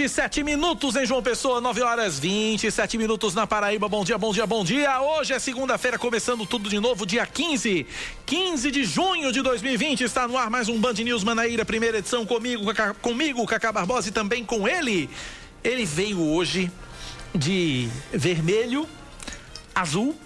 27 0.00 0.42
minutos 0.42 0.96
em 0.96 1.04
João 1.04 1.22
Pessoa, 1.22 1.60
9 1.60 1.82
horas 1.82 2.18
27 2.18 2.96
minutos 2.96 3.34
na 3.34 3.46
Paraíba. 3.46 3.86
Bom 3.86 4.02
dia, 4.02 4.16
bom 4.16 4.32
dia, 4.32 4.46
bom 4.46 4.64
dia. 4.64 4.98
Hoje 4.98 5.34
é 5.34 5.38
segunda-feira, 5.38 5.98
começando 5.98 6.46
tudo 6.46 6.70
de 6.70 6.80
novo, 6.80 7.04
dia 7.04 7.26
15, 7.26 7.86
15 8.24 8.70
de 8.70 8.82
junho 8.82 9.30
de 9.30 9.42
2020. 9.42 10.00
Está 10.00 10.26
no 10.26 10.38
ar 10.38 10.48
mais 10.48 10.70
um 10.70 10.80
Band 10.80 10.94
News 10.94 11.22
Manaíra, 11.22 11.66
primeira 11.66 11.98
edição 11.98 12.24
comigo, 12.24 12.64
comigo, 13.02 13.46
Cacá 13.46 13.70
Barbosa 13.70 14.08
e 14.08 14.10
também 14.10 14.42
com 14.42 14.66
ele. 14.66 15.10
Ele 15.62 15.84
veio 15.84 16.18
hoje 16.18 16.72
de 17.34 17.86
vermelho, 18.10 18.88
azul 19.74 20.18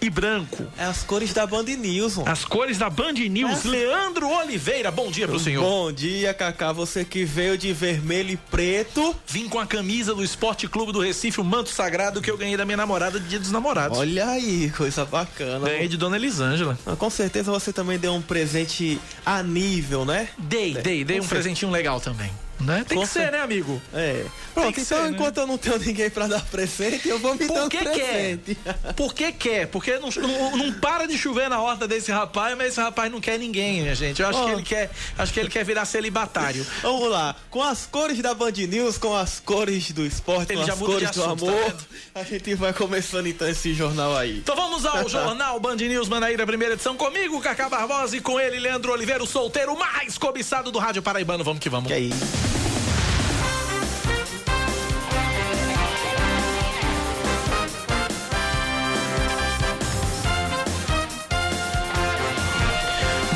e 0.00 0.10
branco. 0.10 0.66
É 0.78 0.84
as 0.84 1.02
cores 1.02 1.32
da 1.32 1.46
Band 1.46 1.64
News. 1.64 2.18
As 2.26 2.44
cores 2.44 2.78
da 2.78 2.90
Band 2.90 3.12
News. 3.12 3.64
É. 3.64 3.68
Leandro 3.68 4.28
Oliveira, 4.28 4.90
bom 4.90 5.10
dia 5.10 5.26
pro 5.26 5.38
senhor. 5.38 5.62
Bom 5.62 5.92
dia, 5.92 6.34
Cacá. 6.34 6.72
Você 6.72 7.04
que 7.04 7.24
veio 7.24 7.56
de 7.56 7.72
vermelho 7.72 8.30
e 8.30 8.36
preto. 8.36 9.14
Vim 9.26 9.48
com 9.48 9.58
a 9.58 9.66
camisa 9.66 10.14
do 10.14 10.22
Esporte 10.22 10.68
Clube 10.68 10.92
do 10.92 11.00
Recife, 11.00 11.40
o 11.40 11.44
manto 11.44 11.70
sagrado 11.70 12.20
que 12.20 12.30
eu 12.30 12.36
ganhei 12.36 12.56
da 12.56 12.64
minha 12.64 12.76
namorada 12.76 13.18
de 13.18 13.28
Dia 13.28 13.38
dos 13.38 13.50
Namorados. 13.50 13.98
Olha 13.98 14.28
aí, 14.28 14.70
coisa 14.76 15.04
bacana. 15.04 15.68
Ganhei 15.68 15.88
de 15.88 15.96
Dona 15.96 16.16
Elisângela. 16.16 16.78
Ah, 16.86 16.96
com 16.96 17.10
certeza 17.10 17.50
você 17.50 17.72
também 17.72 17.98
deu 17.98 18.12
um 18.12 18.22
presente 18.22 19.00
a 19.24 19.42
nível, 19.42 20.04
né? 20.04 20.28
Dei, 20.38 20.74
dei, 20.74 21.04
dei 21.04 21.20
um 21.20 21.26
presentinho 21.26 21.70
legal 21.70 22.00
também. 22.00 22.30
Né? 22.60 22.84
Tem 22.88 22.98
que 22.98 23.06
ser, 23.06 23.30
né, 23.30 23.40
amigo? 23.40 23.80
É. 23.92 24.24
Pronto, 24.54 24.80
então 24.80 24.84
ser, 24.84 25.04
né? 25.04 25.10
enquanto 25.10 25.36
né? 25.36 25.42
eu 25.42 25.46
não 25.46 25.58
tenho 25.58 25.78
ninguém 25.78 26.08
para 26.08 26.26
dar 26.26 26.42
presente, 26.46 27.08
eu 27.08 27.18
vou 27.18 27.34
me 27.34 27.46
dar 27.46 27.64
um 27.64 27.68
presente. 27.68 28.56
Quer? 28.64 28.92
Por 28.96 29.14
que 29.14 29.30
quer? 29.32 29.66
Porque 29.66 29.98
não, 29.98 30.08
não, 30.08 30.56
não, 30.56 30.72
para 30.74 31.06
de 31.06 31.18
chover 31.18 31.50
na 31.50 31.60
horta 31.60 31.86
desse 31.86 32.10
rapaz, 32.10 32.56
mas 32.56 32.68
esse 32.68 32.80
rapaz 32.80 33.12
não 33.12 33.20
quer 33.20 33.38
ninguém, 33.38 33.82
minha 33.82 33.94
gente. 33.94 34.22
Eu 34.22 34.28
acho 34.28 34.42
oh. 34.42 34.46
que 34.46 34.52
ele 34.52 34.62
quer, 34.62 34.90
acho 35.18 35.32
que 35.32 35.40
ele 35.40 35.50
quer 35.50 35.64
virar 35.64 35.84
celibatário. 35.84 36.66
Vamos 36.82 37.10
lá. 37.10 37.36
Com 37.50 37.62
as 37.62 37.84
cores 37.84 38.18
da 38.20 38.32
Band 38.32 38.52
News, 38.52 38.96
com 38.96 39.14
as 39.14 39.38
cores 39.38 39.92
do 39.92 40.06
esporte, 40.06 40.52
ele 40.52 40.64
com 40.64 40.72
as 40.72 40.78
cores 40.78 41.10
assunto, 41.10 41.36
do 41.36 41.46
tá 41.46 41.52
amor, 41.52 41.72
tá 41.72 42.20
a 42.20 42.22
gente 42.24 42.54
vai 42.54 42.72
começando 42.72 43.26
então 43.26 43.48
esse 43.48 43.74
jornal 43.74 44.16
aí. 44.16 44.38
Então 44.38 44.56
vamos 44.56 44.86
ao 44.86 45.06
jornal 45.08 45.60
Band 45.60 45.76
News 45.76 46.08
Manaíra, 46.08 46.46
primeira 46.46 46.74
edição 46.74 46.96
comigo, 46.96 47.40
Cacá 47.40 47.68
Barbosa 47.68 48.16
e 48.16 48.20
com 48.20 48.40
ele, 48.40 48.58
Leandro 48.58 48.92
Oliveira, 48.92 49.22
o 49.22 49.26
solteiro 49.26 49.78
mais 49.78 50.16
cobiçado 50.16 50.72
do 50.72 50.78
rádio 50.78 51.02
paraibano. 51.02 51.44
Vamos 51.44 51.60
que 51.60 51.68
vamos. 51.68 51.88
Que 51.88 51.94
é 51.94 52.45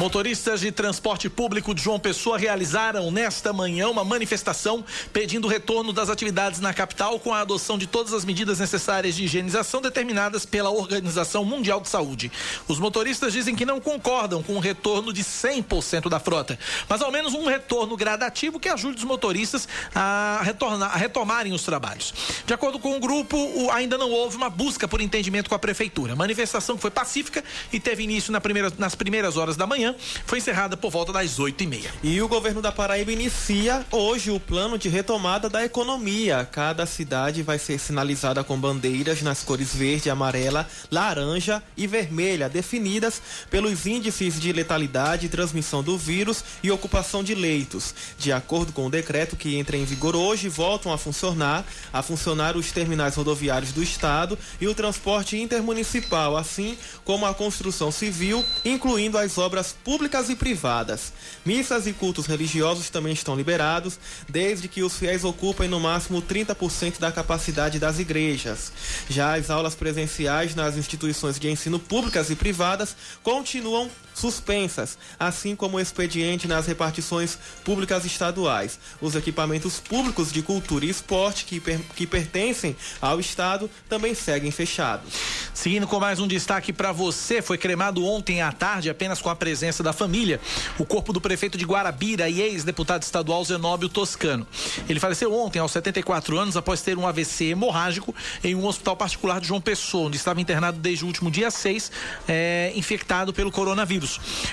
Motoristas 0.01 0.63
de 0.63 0.73
transporte 0.73 1.29
público 1.29 1.75
de 1.75 1.83
João 1.83 2.01
Pessoa 2.01 2.39
realizaram 2.39 3.11
nesta 3.11 3.53
manhã 3.53 3.87
uma 3.87 4.03
manifestação 4.03 4.83
pedindo 5.13 5.45
o 5.45 5.51
retorno 5.51 5.93
das 5.93 6.09
atividades 6.09 6.59
na 6.59 6.73
capital 6.73 7.21
com 7.21 7.35
a 7.35 7.41
adoção 7.43 7.77
de 7.77 7.87
todas 7.87 8.15
as 8.15 8.25
medidas 8.25 8.59
necessárias 8.59 9.15
de 9.15 9.25
higienização 9.25 9.83
determinadas 9.83 10.47
pela 10.47 10.71
Organização 10.71 11.45
Mundial 11.45 11.83
de 11.83 11.91
Saúde. 11.91 12.33
Os 12.67 12.79
motoristas 12.79 13.35
dizem 13.35 13.55
que 13.55 13.67
não 13.67 13.79
concordam 13.79 14.43
com 14.43 14.55
o 14.55 14.59
retorno 14.59 15.13
de 15.13 15.23
100% 15.23 16.09
da 16.09 16.19
frota, 16.19 16.59
mas 16.89 17.03
ao 17.03 17.13
menos 17.13 17.35
um 17.35 17.45
retorno 17.45 17.95
gradativo 17.95 18.59
que 18.59 18.71
ajude 18.71 18.97
os 18.97 19.05
motoristas 19.05 19.69
a, 19.95 20.41
retornar, 20.43 20.95
a 20.95 20.97
retomarem 20.97 21.53
os 21.53 21.63
trabalhos. 21.63 22.15
De 22.47 22.55
acordo 22.55 22.79
com 22.79 22.97
o 22.97 23.01
grupo, 23.01 23.37
ainda 23.71 23.99
não 23.99 24.11
houve 24.11 24.39
uma 24.39 24.49
busca 24.49 24.89
por 24.89 25.03
entendimento 25.03 25.51
com 25.51 25.55
a 25.55 25.59
prefeitura. 25.59 26.15
A 26.15 26.17
manifestação 26.17 26.79
foi 26.79 26.91
pacífica 26.91 27.45
e 27.71 27.79
teve 27.79 28.03
início 28.03 28.33
na 28.33 28.41
primeira, 28.41 28.73
nas 28.79 28.95
primeiras 28.95 29.37
horas 29.37 29.59
da 29.59 29.67
manhã 29.67 29.90
foi 30.27 30.39
encerrada 30.39 30.77
por 30.77 30.91
volta 30.91 31.13
das 31.13 31.39
oito 31.39 31.63
e 31.63 31.67
meia. 31.67 31.91
E 32.03 32.21
o 32.21 32.29
governo 32.29 32.63
da 32.63 32.73
Paraíba 32.73 33.13
inicia 33.13 33.85
hoje 33.91 34.31
o 34.31 34.41
plano 34.41 34.79
de 34.79 34.89
retomada 34.89 35.49
da 35.49 35.65
economia. 35.65 36.49
Cada 36.51 36.87
cidade 36.87 37.43
vai 37.43 37.59
ser 37.59 37.79
sinalizada 37.79 38.43
com 38.45 38.59
bandeiras 38.59 39.23
nas 39.23 39.43
cores 39.43 39.75
verde, 39.75 40.11
amarela, 40.11 40.69
laranja 40.91 41.63
e 41.77 41.87
vermelha, 41.87 42.49
definidas 42.49 43.21
pelos 43.51 43.87
índices 43.87 44.39
de 44.39 44.53
letalidade, 44.53 45.29
transmissão 45.29 45.83
do 45.83 45.97
vírus 45.97 46.45
e 46.63 46.71
ocupação 46.71 47.23
de 47.23 47.35
leitos. 47.35 47.95
De 48.19 48.33
acordo 48.33 48.73
com 48.73 48.87
o 48.87 48.91
decreto 48.91 49.37
que 49.37 49.57
entra 49.57 49.77
em 49.77 49.85
vigor 49.85 50.17
hoje, 50.17 50.49
voltam 50.49 50.93
a 50.93 50.99
funcionar, 50.99 51.65
a 51.93 52.03
funcionar 52.03 52.57
os 52.57 52.73
terminais 52.73 53.15
rodoviários 53.15 53.73
do 53.73 53.83
estado 53.83 54.39
e 54.61 54.67
o 54.67 54.75
transporte 54.75 55.37
intermunicipal, 55.37 56.37
assim 56.37 56.77
como 57.05 57.27
a 57.27 57.35
construção 57.35 57.91
civil, 57.91 58.45
incluindo 58.65 59.19
as 59.19 59.39
obras 59.39 59.75
públicas 59.85 60.29
e 60.29 60.37
privadas. 60.37 61.13
Missas 61.45 61.87
e 61.87 61.93
cultos 61.93 62.27
religiosos 62.27 62.91
também 62.91 63.13
estão 63.13 63.37
liberados, 63.37 63.99
desde 64.29 64.69
que 64.69 64.83
os 64.83 64.97
fiéis 64.97 65.25
ocupem 65.25 65.69
no 65.69 65.81
máximo 65.81 66.23
30% 66.23 66.99
da 66.99 67.13
capacidade 67.13 67.79
das 67.79 67.99
igrejas. 67.99 68.73
Já 69.09 69.37
as 69.37 69.51
aulas 69.51 69.75
presenciais 69.75 70.55
nas 70.55 70.77
instituições 70.77 71.39
de 71.39 71.51
ensino 71.51 71.79
públicas 71.79 72.31
e 72.31 72.37
privadas 72.37 72.97
continuam 73.23 73.91
suspensas, 74.15 74.99
assim 75.19 75.55
como 75.57 75.77
o 75.77 75.81
expediente 75.81 76.49
nas 76.49 76.67
repartições 76.67 77.39
públicas 77.65 78.05
estaduais. 78.05 78.79
Os 79.01 79.15
equipamentos 79.15 79.81
públicos 79.81 80.33
de 80.33 80.43
cultura 80.43 80.85
e 80.85 80.91
esporte 80.91 81.45
que, 81.45 81.61
per 81.61 81.81
que 81.95 82.07
pertencem 82.07 82.77
ao 83.01 83.21
Estado 83.21 83.71
também 83.89 84.15
seguem 84.15 84.51
fechados. 84.51 85.13
Seguindo 85.55 85.87
com 85.87 85.99
mais 86.01 86.19
um 86.19 86.27
destaque 86.27 86.73
para 86.73 86.93
você, 86.93 87.43
foi 87.43 87.59
cremado 87.59 88.05
ontem 88.05 88.41
à 88.41 88.53
tarde, 88.53 88.89
apenas 88.89 89.21
com 89.21 89.29
a 89.29 89.37
presença 89.37 89.83
da 89.83 89.93
família, 89.93 90.41
o 90.79 90.85
corpo 90.85 91.13
do 91.13 91.21
prefeito 91.21 91.59
de 91.59 91.65
Guarabira 91.65 92.29
e 92.29 92.41
ex-deputado 92.41 93.03
estadual 93.03 93.45
Zenóbio 93.45 93.89
Toscano. 93.89 94.47
Ele 94.89 95.01
faleceu 95.01 95.35
ontem, 95.35 95.59
aos 95.59 95.73
74 95.73 96.39
anos, 96.39 96.57
após 96.57 96.81
ter 96.83 96.97
um 96.97 97.07
AVC 97.07 97.47
hemorrágico 97.47 98.15
em 98.43 98.55
um 98.55 98.67
hospital 98.67 98.97
particular 98.97 99.41
de 99.41 99.49
João 99.49 99.61
Pessoa, 99.61 100.07
onde 100.07 100.17
estava 100.17 100.41
internado 100.41 100.79
desde 100.79 101.05
o 101.05 101.07
último 101.07 101.31
dia 101.31 101.51
6, 101.51 101.93
é, 102.27 102.73
infectado 102.75 103.33
pelo 103.33 103.51
coronavírus. 103.51 104.00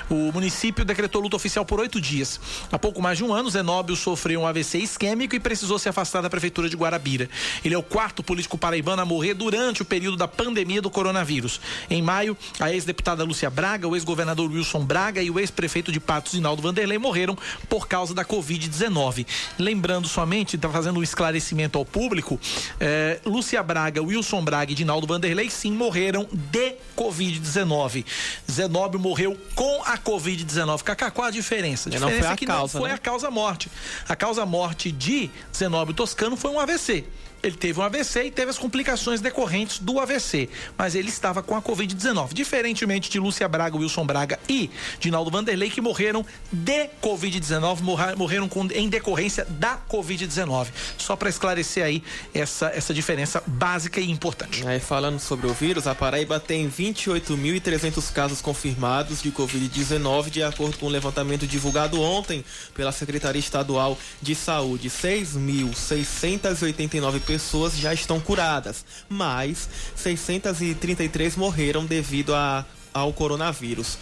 O 0.09 0.31
município 0.31 0.83
decretou 0.83 1.21
luta 1.21 1.35
oficial 1.35 1.65
por 1.65 1.79
oito 1.79 2.01
dias. 2.01 2.39
Há 2.71 2.79
pouco 2.79 3.01
mais 3.01 3.17
de 3.17 3.23
um 3.23 3.33
ano, 3.33 3.49
Zenóbio 3.49 3.95
sofreu 3.95 4.41
um 4.41 4.47
AVC 4.47 4.79
isquêmico 4.79 5.35
e 5.35 5.39
precisou 5.39 5.77
se 5.77 5.87
afastar 5.87 6.21
da 6.21 6.29
prefeitura 6.29 6.69
de 6.69 6.75
Guarabira. 6.75 7.29
Ele 7.63 7.75
é 7.75 7.77
o 7.77 7.83
quarto 7.83 8.23
político 8.23 8.57
paraibano 8.57 9.01
a 9.01 9.05
morrer 9.05 9.33
durante 9.33 9.81
o 9.81 9.85
período 9.85 10.17
da 10.17 10.27
pandemia 10.27 10.81
do 10.81 10.89
coronavírus. 10.89 11.59
Em 11.89 12.01
maio, 12.01 12.37
a 12.59 12.71
ex-deputada 12.71 13.23
Lúcia 13.23 13.49
Braga, 13.49 13.87
o 13.87 13.95
ex-governador 13.95 14.49
Wilson 14.49 14.83
Braga 14.83 15.21
e 15.21 15.29
o 15.29 15.39
ex-prefeito 15.39 15.91
de 15.91 15.99
Patos, 15.99 16.33
Inaldo 16.33 16.61
Vanderlei, 16.61 16.97
morreram 16.97 17.37
por 17.69 17.87
causa 17.87 18.13
da 18.13 18.25
Covid-19. 18.25 19.25
Lembrando 19.59 20.07
somente, 20.07 20.55
está 20.55 20.69
fazendo 20.69 20.99
um 20.99 21.03
esclarecimento 21.03 21.77
ao 21.77 21.85
público, 21.85 22.39
eh, 22.79 23.19
Lúcia 23.25 23.61
Braga, 23.61 24.01
Wilson 24.01 24.43
Braga 24.43 24.71
e 24.71 24.75
Dinaldo 24.75 25.07
Vanderlei, 25.07 25.49
sim, 25.49 25.71
morreram 25.71 26.27
de 26.31 26.75
Covid-19. 26.95 28.05
Zenóbio 28.49 28.99
morreu 28.99 29.36
com 29.55 29.83
a 29.83 29.97
Covid-19. 29.97 30.83
Cacá, 30.83 31.09
qual 31.09 31.27
a 31.27 31.31
diferença? 31.31 31.89
A 31.89 31.91
diferença 31.91 32.15
não 32.15 32.19
foi 32.19 32.27
a 32.27 32.33
é 32.33 32.35
que 32.35 32.45
causa, 32.45 32.73
não 32.73 32.81
foi 32.81 32.89
né? 32.89 32.95
a 32.95 32.97
causa 32.97 33.31
morte. 33.31 33.71
A 34.07 34.15
causa 34.15 34.45
morte 34.45 34.91
de 34.91 35.29
Zenóbio 35.55 35.93
Toscano 35.93 36.37
foi 36.37 36.51
um 36.51 36.59
AVC. 36.59 37.05
Ele 37.47 37.57
teve 37.57 37.79
um 37.79 37.83
AVC 37.83 38.25
e 38.25 38.31
teve 38.31 38.51
as 38.51 38.57
complicações 38.57 39.21
decorrentes 39.21 39.79
do 39.79 39.99
AVC, 39.99 40.49
mas 40.77 40.95
ele 40.95 41.09
estava 41.09 41.41
com 41.41 41.55
a 41.55 41.61
Covid-19. 41.61 42.33
Diferentemente 42.33 43.09
de 43.09 43.19
Lúcia 43.19 43.47
Braga, 43.47 43.77
Wilson 43.77 44.05
Braga 44.05 44.37
e 44.49 44.69
Dinaldo 44.99 45.31
Vanderlei, 45.31 45.69
que 45.69 45.79
morreram 45.81 46.25
de 46.51 46.89
Covid-19, 47.01 47.81
morreram 48.15 48.49
com, 48.49 48.67
em 48.73 48.89
decorrência 48.89 49.45
da 49.49 49.79
Covid-19. 49.89 50.67
Só 50.97 51.15
para 51.15 51.29
esclarecer 51.29 51.83
aí 51.83 52.03
essa, 52.33 52.67
essa 52.67 52.93
diferença 52.93 53.41
básica 53.47 54.01
e 54.01 54.11
importante. 54.11 54.67
Aí 54.67 54.79
falando 54.79 55.19
sobre 55.19 55.47
o 55.47 55.53
vírus, 55.53 55.87
a 55.87 55.95
Paraíba 55.95 56.39
tem 56.39 56.69
28.300 56.69 58.11
casos 58.11 58.41
confirmados 58.41 59.21
de 59.21 59.31
Covid-19, 59.31 60.29
de 60.29 60.43
acordo 60.43 60.77
com 60.77 60.87
o 60.87 60.89
levantamento 60.89 61.47
divulgado 61.47 62.01
ontem 62.01 62.43
pela 62.73 62.91
Secretaria 62.91 63.39
Estadual 63.39 63.97
de 64.21 64.35
Saúde. 64.35 64.89
6.689 64.89 67.21
pessoas 67.21 67.36
já 67.77 67.93
estão 67.93 68.19
curadas, 68.19 68.85
mas 69.09 69.69
633 69.95 71.35
morreram 71.35 71.85
devido 71.85 72.33
a, 72.33 72.65
ao 72.93 73.13
coronavírus. 73.13 73.97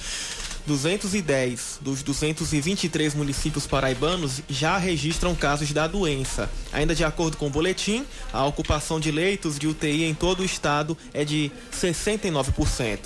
210 0.67 1.79
dos 1.81 2.01
223 2.01 3.13
municípios 3.13 3.67
paraibanos 3.67 4.41
já 4.49 4.77
registram 4.77 5.35
casos 5.35 5.71
da 5.71 5.85
doença. 5.87 6.49
Ainda 6.73 6.95
de 6.95 7.03
acordo 7.03 7.37
com 7.37 7.45
o 7.47 7.49
boletim, 7.49 8.05
a 8.33 8.45
ocupação 8.45 8.99
de 8.99 9.11
leitos 9.11 9.59
de 9.59 9.67
UTI 9.67 10.05
em 10.05 10.13
todo 10.13 10.41
o 10.41 10.45
estado 10.45 10.97
é 11.13 11.23
de 11.23 11.49
69%. 11.71 12.99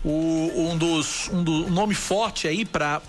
o, 0.03 0.51
um 0.55 0.77
dos 0.77 1.29
um 1.29 1.43
do 1.43 1.69
nome 1.69 1.95
forte 1.95 2.47
aí 2.47 2.65
para 2.65 3.01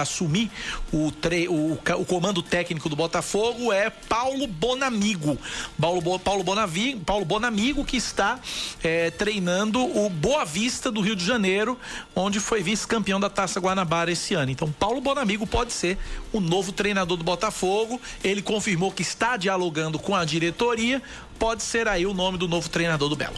assumir 0.00 0.50
o, 0.92 1.10
tre, 1.12 1.48
o, 1.48 1.72
o 1.74 2.04
comando 2.04 2.42
técnico 2.42 2.88
do 2.88 2.96
Botafogo 2.96 3.72
é 3.72 3.88
Paulo 3.90 4.46
Bonamigo. 4.46 5.38
Paulo, 5.80 6.18
Paulo, 6.18 6.42
Bonavi, 6.42 6.96
Paulo 6.96 7.24
Bonamigo 7.24 7.84
que 7.84 7.96
está 7.96 8.40
é, 8.82 9.10
treinando 9.10 9.80
o 9.80 10.10
Boa 10.10 10.44
Vista 10.44 10.90
do 10.90 11.00
Rio 11.00 11.14
de 11.14 11.24
Janeiro, 11.24 11.78
onde 12.14 12.40
foi 12.40 12.62
vice-campeão 12.62 13.20
da 13.20 13.30
Taça 13.30 13.60
Guanabara 13.60 14.10
esse 14.10 14.34
ano. 14.34 14.50
Então, 14.50 14.72
Paulo 14.72 15.00
Bonamigo 15.00 15.46
pode 15.46 15.72
ser 15.72 15.98
o 16.32 16.40
novo 16.40 16.72
treinador 16.72 17.16
do 17.16 17.24
Botafogo. 17.24 18.00
Ele 18.24 18.42
confirmou 18.42 18.90
que 18.90 19.02
está 19.02 19.36
dialogando 19.36 19.98
com 19.98 20.14
a 20.14 20.24
diretoria. 20.24 21.02
Pode 21.38 21.62
ser 21.62 21.88
aí 21.88 22.06
o 22.06 22.12
nome 22.12 22.36
do 22.36 22.48
novo 22.48 22.68
treinador 22.68 23.08
do 23.08 23.16
Belo. 23.16 23.36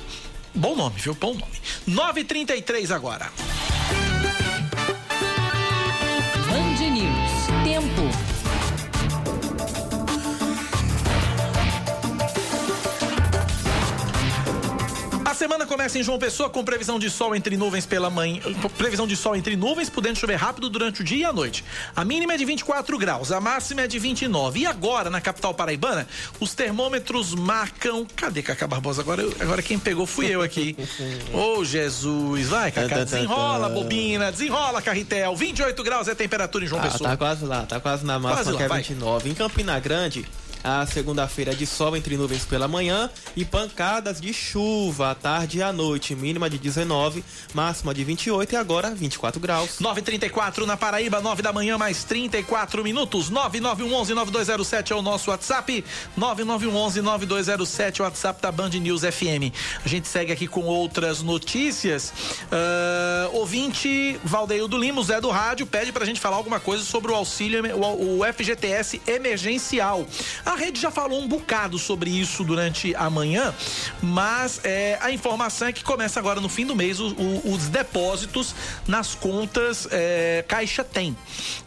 Bom 0.52 0.76
nome, 0.76 0.94
viu? 0.98 1.14
Bom 1.14 1.34
nome. 1.34 1.52
9h33 1.88 2.90
agora. 2.92 3.30
Semana 15.34 15.66
começa 15.66 15.98
em 15.98 16.02
João 16.02 16.18
Pessoa 16.18 16.50
com 16.50 16.64
previsão 16.64 16.98
de 16.98 17.10
sol 17.10 17.34
entre 17.34 17.56
nuvens 17.56 17.86
pela 17.86 18.10
manhã, 18.10 18.40
previsão 18.76 19.06
de 19.06 19.16
sol 19.16 19.36
entre 19.36 19.56
nuvens, 19.56 19.88
podendo 19.88 20.18
chover 20.18 20.36
rápido 20.36 20.68
durante 20.68 21.00
o 21.00 21.04
dia 21.04 21.18
e 21.18 21.24
a 21.24 21.32
noite. 21.32 21.64
A 21.94 22.04
mínima 22.04 22.34
é 22.34 22.36
de 22.36 22.44
24 22.44 22.98
graus, 22.98 23.32
a 23.32 23.40
máxima 23.40 23.82
é 23.82 23.86
de 23.86 23.98
29. 23.98 24.60
E 24.60 24.66
agora, 24.66 25.10
na 25.10 25.20
capital 25.20 25.54
paraibana, 25.54 26.06
os 26.40 26.54
termômetros 26.54 27.34
marcam. 27.34 28.06
Cadê 28.16 28.42
Cacá 28.42 28.66
Barbosa? 28.66 29.02
Agora, 29.02 29.22
agora 29.40 29.62
quem 29.62 29.78
pegou 29.78 30.06
fui 30.06 30.26
eu 30.26 30.42
aqui. 30.42 30.76
Ô 31.32 31.58
oh, 31.58 31.64
Jesus, 31.64 32.48
vai, 32.48 32.70
Cacá, 32.70 33.04
desenrola, 33.04 33.68
bobina, 33.68 34.30
desenrola, 34.30 34.82
Carretel. 34.82 35.34
28 35.34 35.82
graus 35.82 36.08
é 36.08 36.12
a 36.12 36.16
temperatura 36.16 36.64
em 36.64 36.68
João 36.68 36.80
ah, 36.80 36.84
Pessoa. 36.84 37.10
Tá 37.10 37.16
quase 37.16 37.44
lá, 37.44 37.66
tá 37.66 37.80
quase 37.80 38.04
na 38.04 38.18
máxima 38.18 38.44
quase 38.44 38.56
que 38.56 38.62
é 38.62 38.68
29. 38.68 39.22
Vai. 39.22 39.32
Em 39.32 39.34
Campina 39.34 39.78
Grande, 39.80 40.26
a 40.64 40.86
segunda-feira 40.86 41.52
é 41.52 41.54
de 41.54 41.66
sol 41.66 41.96
entre 41.96 42.16
nuvens 42.16 42.44
pela 42.44 42.68
manhã 42.68 43.10
e 43.36 43.44
pancadas 43.44 44.20
de 44.20 44.32
chuva 44.32 45.10
à 45.10 45.14
tarde 45.14 45.58
e 45.58 45.62
à 45.62 45.72
noite. 45.72 46.14
Mínima 46.14 46.48
de 46.48 46.58
19, 46.58 47.24
máxima 47.52 47.92
de 47.92 48.04
28 48.04 48.52
e 48.52 48.56
agora 48.56 48.94
24 48.94 49.40
graus. 49.40 49.78
9:34 49.80 50.64
na 50.64 50.76
Paraíba, 50.76 51.20
9 51.20 51.42
da 51.42 51.52
manhã, 51.52 51.76
mais 51.76 52.04
34 52.04 52.84
minutos. 52.84 53.30
9911-9207 53.30 54.90
é 54.90 54.94
o 54.94 55.02
nosso 55.02 55.30
WhatsApp. 55.30 55.84
9911-9207 56.18 57.98
é 57.98 58.02
o 58.02 58.04
WhatsApp 58.04 58.40
da 58.40 58.52
Band 58.52 58.70
News 58.70 59.02
FM. 59.02 59.52
A 59.84 59.88
gente 59.88 60.06
segue 60.06 60.32
aqui 60.32 60.46
com 60.46 60.62
outras 60.62 61.22
notícias. 61.22 62.12
Uh, 62.42 63.36
ouvinte 63.36 64.18
Valdeildo 64.22 64.78
Lima, 64.78 65.02
Zé 65.02 65.20
do 65.20 65.30
Rádio, 65.30 65.66
pede 65.66 65.92
pra 65.92 66.04
gente 66.04 66.20
falar 66.20 66.36
alguma 66.36 66.60
coisa 66.60 66.84
sobre 66.84 67.10
o 67.10 67.14
auxílio, 67.14 67.62
o, 67.76 68.20
o 68.20 68.32
FGTS 68.32 69.00
emergencial. 69.06 70.06
A 70.52 70.54
rede 70.54 70.78
já 70.78 70.90
falou 70.90 71.18
um 71.18 71.26
bocado 71.26 71.78
sobre 71.78 72.10
isso 72.10 72.44
durante 72.44 72.94
a 72.94 73.08
manhã, 73.08 73.54
mas 74.02 74.60
é, 74.62 74.98
a 75.00 75.10
informação 75.10 75.68
é 75.68 75.72
que 75.72 75.82
começa 75.82 76.20
agora 76.20 76.42
no 76.42 76.48
fim 76.50 76.66
do 76.66 76.76
mês 76.76 77.00
o, 77.00 77.06
o, 77.14 77.54
os 77.54 77.68
depósitos 77.68 78.54
nas 78.86 79.14
contas 79.14 79.88
é, 79.90 80.44
Caixa 80.46 80.84
Tem, 80.84 81.16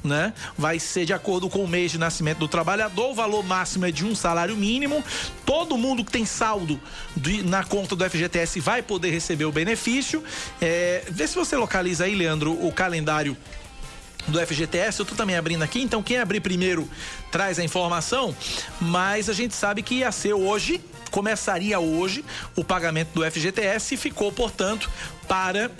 né? 0.04 0.34
Vai 0.56 0.78
ser 0.78 1.04
de 1.04 1.14
acordo 1.14 1.50
com 1.50 1.64
o 1.64 1.68
mês 1.68 1.94
de 1.94 1.98
nascimento 1.98 2.38
do 2.38 2.48
trabalhador, 2.48 3.10
o 3.10 3.16
valor 3.16 3.44
máximo 3.44 3.88
é 3.88 3.92
de 3.92 4.06
um 4.06 4.14
salário 4.14 4.56
mínimo. 4.56 5.04
Todo 5.48 5.76
mundo 5.80 6.06
que 6.06 6.12
tem 6.12 6.24
saldo 6.24 6.80
de, 7.18 7.42
na 7.42 7.64
conta 7.64 7.96
do 7.96 8.08
FGTS 8.08 8.60
vai 8.60 8.84
poder 8.84 9.10
receber 9.10 9.46
o 9.46 9.52
benefício. 9.52 10.24
É, 10.62 11.06
vê 11.10 11.28
se 11.28 11.34
você 11.34 11.58
localiza 11.58 12.04
aí, 12.04 12.14
Leandro, 12.14 12.51
o 12.63 12.72
calendário 12.72 13.36
do 14.27 14.39
FGTS. 14.39 15.00
Eu 15.00 15.05
tô 15.05 15.15
também 15.15 15.36
abrindo 15.36 15.63
aqui, 15.63 15.82
então 15.82 16.01
quem 16.01 16.17
abrir 16.17 16.41
primeiro 16.41 16.89
traz 17.32 17.60
a 17.60 17.63
informação, 17.63 18.36
mas 18.79 19.29
a 19.29 19.34
gente 19.34 19.53
sabe 19.53 19.82
que 19.82 19.96
ia 19.96 20.12
ser 20.12 20.34
hoje, 20.34 20.82
começaria 21.12 21.79
hoje 21.79 22.24
o 22.55 22.63
pagamento 22.63 23.10
do 23.13 23.29
FGTS 23.29 23.96
e 23.96 23.98
ficou, 23.98 24.32
portanto, 24.32 24.89
para 25.27 25.72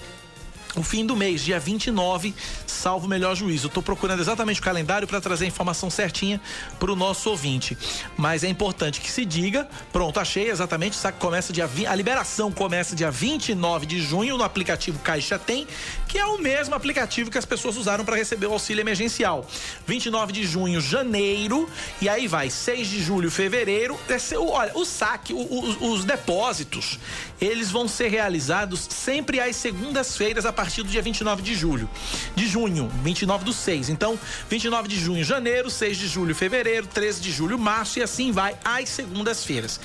o 0.76 0.84
fim 0.84 1.06
do 1.06 1.16
mês, 1.16 1.44
dia 1.44 1.60
29, 1.60 2.34
salvo 2.68 3.06
o 3.06 3.10
melhor 3.10 3.36
juízo. 3.36 3.68
Estou 3.68 3.82
procurando 3.82 4.20
exatamente 4.20 4.60
o 4.60 4.64
calendário 4.64 5.08
para 5.08 5.22
trazer 5.22 5.46
a 5.46 5.48
informação 5.48 5.90
certinha 5.90 6.42
para 6.80 6.92
o 6.92 6.96
nosso 6.96 7.30
ouvinte. 7.30 7.78
Mas 8.18 8.44
é 8.44 8.48
importante 8.48 9.00
que 9.00 9.10
se 9.10 9.26
diga, 9.26 9.68
pronto, 9.92 10.20
achei 10.20 10.50
exatamente, 10.50 10.96
sabe, 10.96 11.18
começa 11.18 11.54
dia 11.54 11.70
a 11.88 11.96
liberação 11.96 12.52
começa 12.52 12.96
dia 12.96 13.10
29 13.10 13.86
de 13.86 14.02
junho 14.02 14.38
no 14.38 14.44
aplicativo 14.44 15.00
Caixa 15.00 15.40
Tem, 15.40 15.68
que 16.08 16.18
é 16.18 16.26
o 16.26 16.38
mesmo 16.38 16.76
aplicativo 16.76 17.32
que 17.32 17.38
as 17.38 17.46
pessoas 17.46 17.78
usaram 17.78 18.04
para 18.04 18.16
receber 18.16 18.48
o 18.48 18.54
auxílio 18.54 18.82
emergencial. 18.82 19.46
29 19.88 20.34
de 20.34 20.46
junho, 20.46 20.82
janeiro, 20.82 21.70
e 22.02 22.10
aí 22.10 22.28
vai 22.28 22.50
6 22.50 22.88
de 22.88 23.02
julho, 23.02 23.32
fevereiro. 23.32 23.98
Olha, 24.38 24.72
o 24.76 24.86
saque, 24.86 25.34
os 25.34 26.06
depósitos, 26.06 27.00
eles 27.40 27.72
vão 27.72 27.88
ser 27.88 28.10
realizados 28.10 28.88
sempre 28.90 29.40
às 29.40 29.56
segundas-feiras 29.56 30.46
a 30.46 30.54
partir 30.54 30.65
partir 30.66 30.82
do 30.82 30.90
dia 30.90 31.02
29 31.02 31.44
de 31.44 31.54
julho. 31.54 31.88
De 32.36 32.48
junho, 32.48 32.92
29 33.04 33.46
do 33.46 33.54
6. 33.54 33.90
Então, 33.90 34.20
29 34.50 34.88
de 34.88 35.00
junho, 35.00 35.24
janeiro, 35.24 35.70
6 35.70 35.96
de 35.96 36.08
julho, 36.08 36.34
fevereiro, 36.34 36.88
13 36.88 37.22
de 37.22 37.32
julho, 37.32 37.60
março 37.60 38.00
e 38.00 38.02
assim 38.02 38.32
vai 38.32 38.58
às 38.66 38.90
segundas-feiras. 38.90 39.80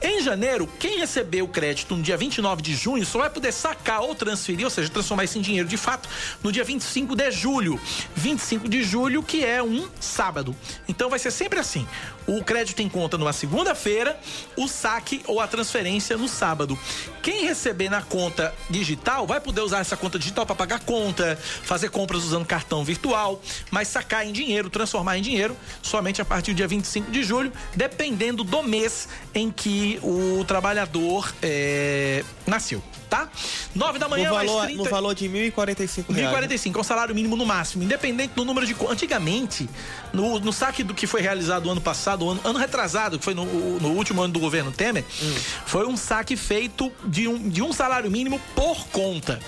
Em 0.00 0.20
janeiro, 0.20 0.68
quem 0.80 0.98
receber 0.98 1.42
o 1.42 1.48
crédito 1.48 1.94
no 1.94 2.02
dia 2.02 2.16
29 2.16 2.60
de 2.60 2.74
junho 2.74 3.06
só 3.06 3.20
vai 3.20 3.30
poder 3.30 3.52
sacar 3.52 4.00
ou 4.00 4.16
transferir, 4.16 4.64
ou 4.64 4.70
seja, 4.70 4.88
transformar 4.88 5.22
isso 5.22 5.38
em 5.38 5.42
dinheiro 5.42 5.68
de 5.68 5.76
fato, 5.76 6.08
no 6.42 6.50
dia 6.50 6.64
25 6.64 7.14
de 7.14 7.30
julho. 7.30 7.80
25 8.16 8.68
de 8.68 8.82
julho, 8.82 9.22
que 9.22 9.44
é 9.44 9.62
um 9.62 9.86
sábado. 10.00 10.56
Então 10.88 11.08
vai 11.08 11.20
ser 11.20 11.30
sempre 11.30 11.60
assim: 11.60 11.86
o 12.26 12.42
crédito 12.42 12.80
em 12.80 12.88
conta 12.88 13.16
numa 13.16 13.32
segunda-feira, 13.32 14.18
o 14.56 14.66
saque 14.66 15.22
ou 15.26 15.38
a 15.40 15.46
transferência 15.46 16.16
no 16.16 16.26
sábado. 16.26 16.76
Quem 17.22 17.44
receber 17.44 17.88
na 17.88 18.02
conta 18.02 18.52
digital 18.68 19.24
vai 19.24 19.40
poder 19.40 19.60
usar 19.60 19.78
essa 19.78 19.96
conta 19.96 20.18
digital 20.22 20.46
para 20.46 20.54
pagar 20.54 20.80
conta, 20.80 21.38
fazer 21.62 21.90
compras 21.90 22.24
usando 22.24 22.46
cartão 22.46 22.84
virtual, 22.84 23.40
mas 23.70 23.88
sacar 23.88 24.26
em 24.26 24.32
dinheiro, 24.32 24.70
transformar 24.70 25.18
em 25.18 25.22
dinheiro, 25.22 25.56
somente 25.82 26.20
a 26.22 26.24
partir 26.24 26.52
do 26.52 26.56
dia 26.56 26.68
25 26.68 27.10
de 27.10 27.22
julho, 27.22 27.52
dependendo 27.74 28.44
do 28.44 28.62
mês 28.62 29.08
em 29.34 29.50
que 29.50 29.98
o 30.02 30.44
trabalhador 30.44 31.32
é, 31.42 32.24
nasceu 32.46 32.82
tá? 33.12 33.28
9 33.74 33.98
da 33.98 34.08
manhã, 34.08 34.30
no 34.30 34.34
valor, 34.34 34.56
mais 34.56 34.66
30... 34.68 34.82
No 34.82 34.88
valor 34.88 35.14
de 35.14 35.26
R$ 35.28 35.50
1.045. 35.50 36.14
R$ 36.14 36.22
1.045, 36.22 36.76
é 36.76 36.80
o 36.80 36.82
salário 36.82 37.14
mínimo 37.14 37.36
no 37.36 37.44
máximo, 37.44 37.84
independente 37.84 38.32
do 38.34 38.42
número 38.42 38.66
de... 38.66 38.74
Antigamente, 38.88 39.68
no, 40.14 40.40
no 40.40 40.50
saque 40.50 40.82
do 40.82 40.94
que 40.94 41.06
foi 41.06 41.20
realizado 41.20 41.70
ano 41.70 41.80
passado, 41.80 42.30
ano, 42.30 42.40
ano 42.42 42.58
retrasado, 42.58 43.18
que 43.18 43.24
foi 43.24 43.34
no, 43.34 43.44
no 43.44 43.90
último 43.90 44.22
ano 44.22 44.32
do 44.32 44.40
governo 44.40 44.72
Temer, 44.72 45.04
hum. 45.22 45.34
foi 45.66 45.86
um 45.86 45.94
saque 45.94 46.36
feito 46.36 46.90
de 47.04 47.28
um, 47.28 47.50
de 47.50 47.60
um 47.60 47.70
salário 47.70 48.10
mínimo 48.10 48.40
por 48.54 48.86
conta. 48.86 49.38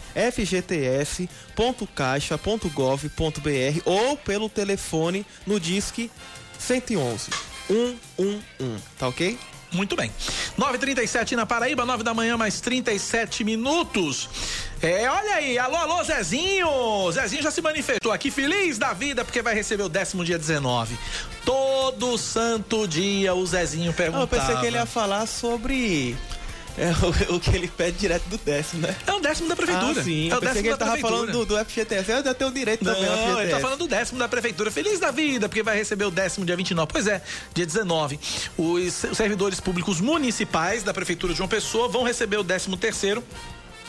fgts.caixa.gov.br 1.60 3.82
ou 3.86 4.16
pelo 4.16 4.50
telefone 4.50 5.26
no 5.46 5.60
Disque 5.60 6.10
111 6.58 7.30
111, 7.68 8.42
tá 8.98 9.08
ok? 9.08 9.38
Muito 9.72 9.96
bem. 9.96 10.12
9h37 10.58 11.34
na 11.34 11.46
Paraíba, 11.46 11.86
9 11.86 12.04
da 12.04 12.12
manhã, 12.12 12.36
mais 12.36 12.60
37 12.60 13.44
minutos. 13.44 14.28
É, 14.82 15.08
olha 15.08 15.36
aí, 15.36 15.60
alô, 15.60 15.76
alô, 15.76 16.04
Zezinho! 16.04 16.68
Zezinho 17.12 17.44
já 17.44 17.52
se 17.52 17.62
manifestou 17.62 18.12
aqui, 18.12 18.32
feliz 18.32 18.80
da 18.80 18.94
vida, 18.94 19.24
porque 19.24 19.44
vai 19.44 19.54
receber 19.54 19.84
o 19.84 19.90
décimo 19.90 20.26
dia 20.26 20.40
19. 20.40 20.98
Todo 21.46 22.18
santo 22.18 22.88
dia 22.88 23.36
o 23.36 23.46
Zezinho 23.46 23.94
perguntava. 23.94 24.24
eu 24.24 24.28
pensei 24.28 24.58
que 24.58 24.66
ele 24.66 24.78
ia 24.78 24.88
falar 24.88 25.28
sobre 25.28 26.18
é 26.80 27.32
o, 27.32 27.36
o, 27.36 27.40
que 27.42 27.50
ele 27.50 27.68
pede 27.68 27.98
direto 27.98 28.24
do 28.30 28.38
décimo, 28.38 28.88
né? 28.88 28.96
É 29.06 29.12
o 29.12 29.20
décimo 29.20 29.50
da 29.50 29.56
prefeitura. 29.56 30.00
Ah, 30.00 30.04
sim. 30.04 30.32
É 30.32 30.38
o 30.38 30.40
décimo 30.40 30.62
que 30.62 30.68
ele 30.70 30.78
tava 30.78 30.98
falando 30.98 31.32
do, 31.32 31.46
do 31.46 31.66
FGTS. 31.66 32.10
Eu 32.10 32.24
já 32.24 32.34
tenho 32.34 32.52
direito 32.52 32.86
Não, 32.86 32.94
também 32.94 33.10
ao 33.10 33.18
FGTS. 33.18 33.42
ele 33.42 33.52
tá 33.52 33.60
falando 33.60 33.80
do 33.80 33.88
décimo 33.88 34.18
da 34.18 34.30
prefeitura. 34.30 34.72
Feliz 34.72 34.98
da 34.98 35.12
vida, 35.12 35.50
porque 35.50 35.62
vai 35.62 35.76
receber 35.76 36.06
o 36.06 36.12
décimo 36.12 36.46
dia 36.46 36.56
29. 36.56 36.90
Pois 36.90 37.06
é, 37.06 37.22
dia 37.54 37.66
19. 37.66 38.18
Os 38.58 38.94
servidores 39.14 39.60
públicos 39.60 40.00
municipais 40.00 40.82
da 40.82 40.94
prefeitura 40.94 41.34
de 41.34 41.38
João 41.38 41.50
Pessoa 41.50 41.90
vão 41.90 42.04
receber 42.04 42.38
o 42.38 42.44
décimo 42.44 42.78
terceiro 42.78 43.22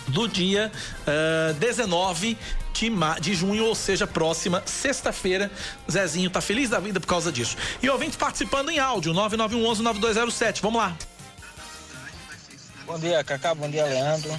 do 0.08 0.26
dia 0.26 0.72
uh, 1.06 1.54
19 1.54 2.36
de, 2.72 2.90
de 3.20 3.34
junho, 3.34 3.66
ou 3.66 3.74
seja, 3.74 4.06
próxima 4.06 4.62
sexta-feira. 4.66 5.50
Zezinho 5.90 6.28
tá 6.28 6.40
feliz 6.40 6.68
da 6.70 6.80
vida 6.80 6.98
por 6.98 7.06
causa 7.06 7.30
disso. 7.30 7.56
E 7.80 7.88
ouvintes 7.88 8.16
participando 8.16 8.70
em 8.70 8.80
áudio, 8.80 9.12
9911-9207. 9.14 10.60
Vamos 10.60 10.80
lá. 10.80 10.96
Bom 12.90 12.98
dia, 12.98 13.22
Cacá. 13.22 13.54
Bom 13.54 13.70
dia, 13.70 13.84
Leandro. 13.84 14.36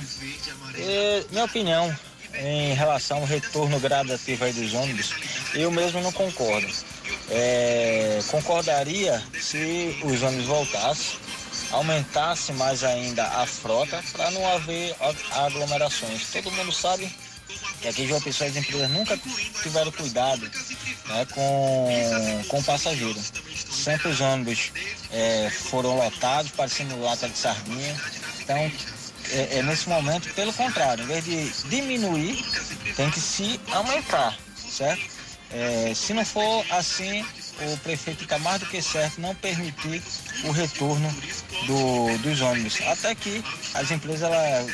E, 0.76 1.26
minha 1.32 1.46
opinião 1.46 1.98
em 2.34 2.74
relação 2.74 3.20
ao 3.20 3.26
retorno 3.26 3.80
gradativo 3.80 4.44
aí 4.44 4.52
dos 4.52 4.74
ônibus, 4.74 5.14
eu 5.54 5.72
mesmo 5.72 6.02
não 6.02 6.12
concordo. 6.12 6.68
É, 7.30 8.20
concordaria 8.30 9.24
se 9.40 9.98
os 10.04 10.22
ônibus 10.22 10.48
voltassem, 10.48 11.18
aumentasse 11.72 12.52
mais 12.52 12.84
ainda 12.84 13.26
a 13.26 13.46
frota 13.46 14.04
para 14.12 14.30
não 14.32 14.46
haver 14.54 14.98
aglomerações. 15.32 16.28
Todo 16.34 16.52
mundo 16.52 16.74
sabe 16.74 17.10
que 17.82 17.88
aqui 17.88 18.06
João 18.06 18.20
Pessoa 18.20 18.50
as 18.50 18.56
empresas 18.58 18.90
nunca 18.90 19.18
tiveram 19.64 19.94
cuidado 19.94 20.42
né, 21.06 21.26
com, 21.34 22.44
com 22.50 22.60
o 22.60 22.64
passageiro. 22.66 23.18
Sempre 23.72 24.10
os 24.10 24.20
ônibus 24.20 24.74
é, 25.10 25.50
foram 25.50 25.96
lotados, 25.96 26.52
parecendo 26.52 27.02
lata 27.02 27.30
de 27.30 27.38
sardinha 27.38 27.96
então, 28.52 28.72
é, 29.32 29.60
é, 29.60 29.64
nesse 29.64 29.88
momento, 29.88 30.34
pelo 30.34 30.52
contrário, 30.54 31.04
em 31.04 31.08
vez 31.08 31.24
de 31.24 31.70
diminuir, 31.70 32.44
tem 32.96 33.10
que 33.10 33.20
se 33.20 33.60
aumentar, 33.72 34.38
certo? 34.58 35.10
É, 35.54 35.94
se 35.96 36.14
não 36.14 36.26
for 36.26 36.66
assim, 36.72 37.26
o 37.62 37.78
prefeito 37.78 38.24
está 38.24 38.38
mais 38.40 38.60
do 38.60 38.66
que 38.66 38.82
certo 38.82 39.20
não 39.20 39.36
permitir 39.36 40.02
o 40.46 40.52
retorno 40.52 41.14
do, 41.68 42.18
dos 42.20 42.42
ônibus, 42.42 42.80
até 42.88 43.14
que 43.16 43.44
as 43.74 43.92
empresas 43.92 44.30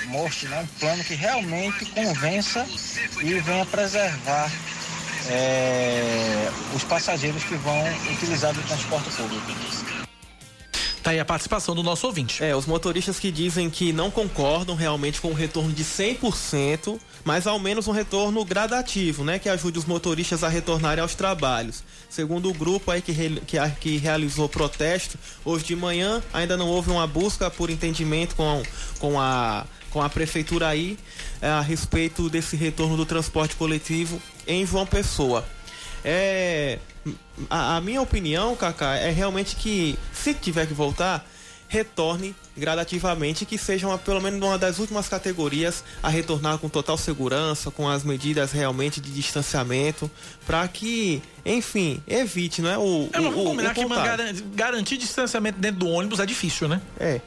mostrem 0.06 0.52
né, 0.52 0.62
um 0.62 0.80
plano 0.80 1.04
que 1.04 1.16
realmente 1.16 1.86
convença 1.86 2.66
e 3.22 3.40
venha 3.40 3.66
preservar 3.66 4.52
é, 5.30 6.52
os 6.74 6.84
passageiros 6.84 7.44
que 7.44 7.56
vão 7.56 7.84
utilizar 8.12 8.58
o 8.58 8.64
transporte 8.64 9.10
público. 9.12 9.97
Tá 11.08 11.12
aí 11.12 11.22
a 11.22 11.26
participação 11.26 11.74
do 11.74 11.82
nosso 11.82 12.06
ouvinte. 12.06 12.44
É, 12.44 12.54
os 12.54 12.66
motoristas 12.66 13.18
que 13.18 13.32
dizem 13.32 13.70
que 13.70 13.94
não 13.94 14.12
concordam 14.12 14.76
realmente 14.76 15.22
com 15.22 15.30
o 15.30 15.34
retorno 15.34 15.72
de 15.72 15.82
100%, 15.82 17.00
mas 17.24 17.48
ao 17.48 17.58
menos 17.58 17.88
um 17.88 17.94
retorno 17.94 18.44
gradativo, 18.44 19.24
né? 19.24 19.40
Que 19.40 19.48
ajude 19.48 19.80
os 19.80 19.86
motoristas 19.86 20.44
a 20.44 20.50
retornarem 20.50 21.02
aos 21.02 21.16
trabalhos. 21.16 21.82
Segundo 22.10 22.50
o 22.50 22.54
grupo 22.54 22.92
aí 22.92 23.02
que, 23.02 23.14
re, 23.14 23.42
que, 23.48 23.58
que 23.80 23.96
realizou 23.96 24.50
protesto, 24.50 25.18
hoje 25.46 25.64
de 25.64 25.78
manhã 25.78 26.22
ainda 26.34 26.58
não 26.58 26.68
houve 26.68 26.92
uma 26.92 27.08
busca 27.08 27.50
por 27.50 27.70
entendimento 27.70 28.36
com, 28.36 28.62
com 29.00 29.18
a 29.18 29.66
com 29.90 30.02
a 30.02 30.10
prefeitura 30.10 30.68
aí 30.68 31.00
é, 31.42 31.48
a 31.48 31.62
respeito 31.62 32.30
desse 32.30 32.58
retorno 32.58 32.98
do 32.98 33.06
transporte 33.06 33.56
coletivo 33.56 34.22
em 34.46 34.66
João 34.66 34.86
Pessoa. 34.86 35.46
É, 36.04 36.80
a, 37.50 37.77
a 37.77 37.82
minha 37.82 38.01
opinião, 38.01 38.56
Kaká, 38.56 38.96
é 38.96 39.12
realmente 39.12 39.56
que 39.56 39.98
se 40.13 40.34
tiver 40.34 40.66
que 40.66 40.74
voltar, 40.74 41.25
retorne 41.68 42.34
gradativamente 42.56 43.46
que 43.46 43.58
seja 43.58 43.88
uma, 43.88 43.98
pelo 43.98 44.22
menos 44.22 44.42
uma 44.42 44.58
das 44.58 44.80
últimas 44.80 45.08
categorias 45.08 45.84
a 46.01 46.10
retornar 46.10 46.58
com 46.58 46.70
total 46.70 46.98
segurança, 46.98 47.70
com 47.70 47.88
as 47.88 48.04
medidas 48.04 48.51
realmente 48.51 49.01
de 49.01 49.12
distanciamento, 49.12 50.10
para 50.46 50.68
que, 50.68 51.22
enfim, 51.46 52.01
evite, 52.08 52.62
né, 52.62 52.77
o, 52.77 53.10
Eu 53.13 53.22
não 53.22 53.32
vou 53.32 53.44
o, 53.44 53.50
combinar 53.50 53.74
que 53.74 53.86
garantir 54.56 54.98
distanciamento 54.98 55.60
dentro 55.60 55.80
do 55.80 55.88
ônibus 55.88 56.20
é 56.20 56.25
difícil, 56.25 56.68
né? 56.68 56.82
É. 57.00 57.20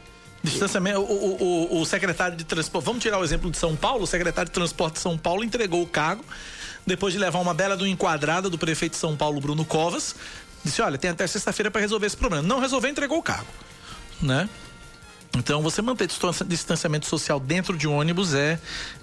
Distanciamento, 0.42 1.00
o, 1.00 1.02
o, 1.02 1.76
o, 1.76 1.80
o 1.82 1.86
secretário 1.86 2.34
de 2.34 2.44
transporte, 2.44 2.86
vamos 2.86 3.02
tirar 3.02 3.18
o 3.18 3.24
exemplo 3.24 3.50
de 3.50 3.58
São 3.58 3.76
Paulo, 3.76 4.04
o 4.04 4.06
secretário 4.06 4.48
de 4.48 4.54
transporte 4.54 4.94
de 4.94 5.00
São 5.00 5.18
Paulo 5.18 5.44
entregou 5.44 5.82
o 5.82 5.86
cargo 5.86 6.24
depois 6.86 7.12
de 7.12 7.18
levar 7.18 7.38
uma 7.38 7.54
bela 7.54 7.76
do 7.76 7.86
enquadrada 7.86 8.48
do 8.48 8.58
prefeito 8.58 8.92
de 8.92 8.98
São 8.98 9.16
Paulo, 9.16 9.40
Bruno 9.40 9.64
Covas, 9.64 10.14
disse: 10.64 10.82
olha, 10.82 10.98
tem 10.98 11.10
até 11.10 11.26
sexta-feira 11.26 11.70
para 11.70 11.80
resolver 11.80 12.06
esse 12.06 12.16
problema. 12.16 12.46
Não 12.46 12.60
resolveu, 12.60 12.90
entregou 12.90 13.18
o 13.18 13.22
cargo, 13.22 13.48
né? 14.20 14.48
Então, 15.36 15.62
você 15.62 15.80
manter 15.80 16.08
distanciamento 16.46 17.06
social 17.06 17.38
dentro 17.38 17.78
de 17.78 17.86
ônibus 17.86 18.34
é 18.34 18.58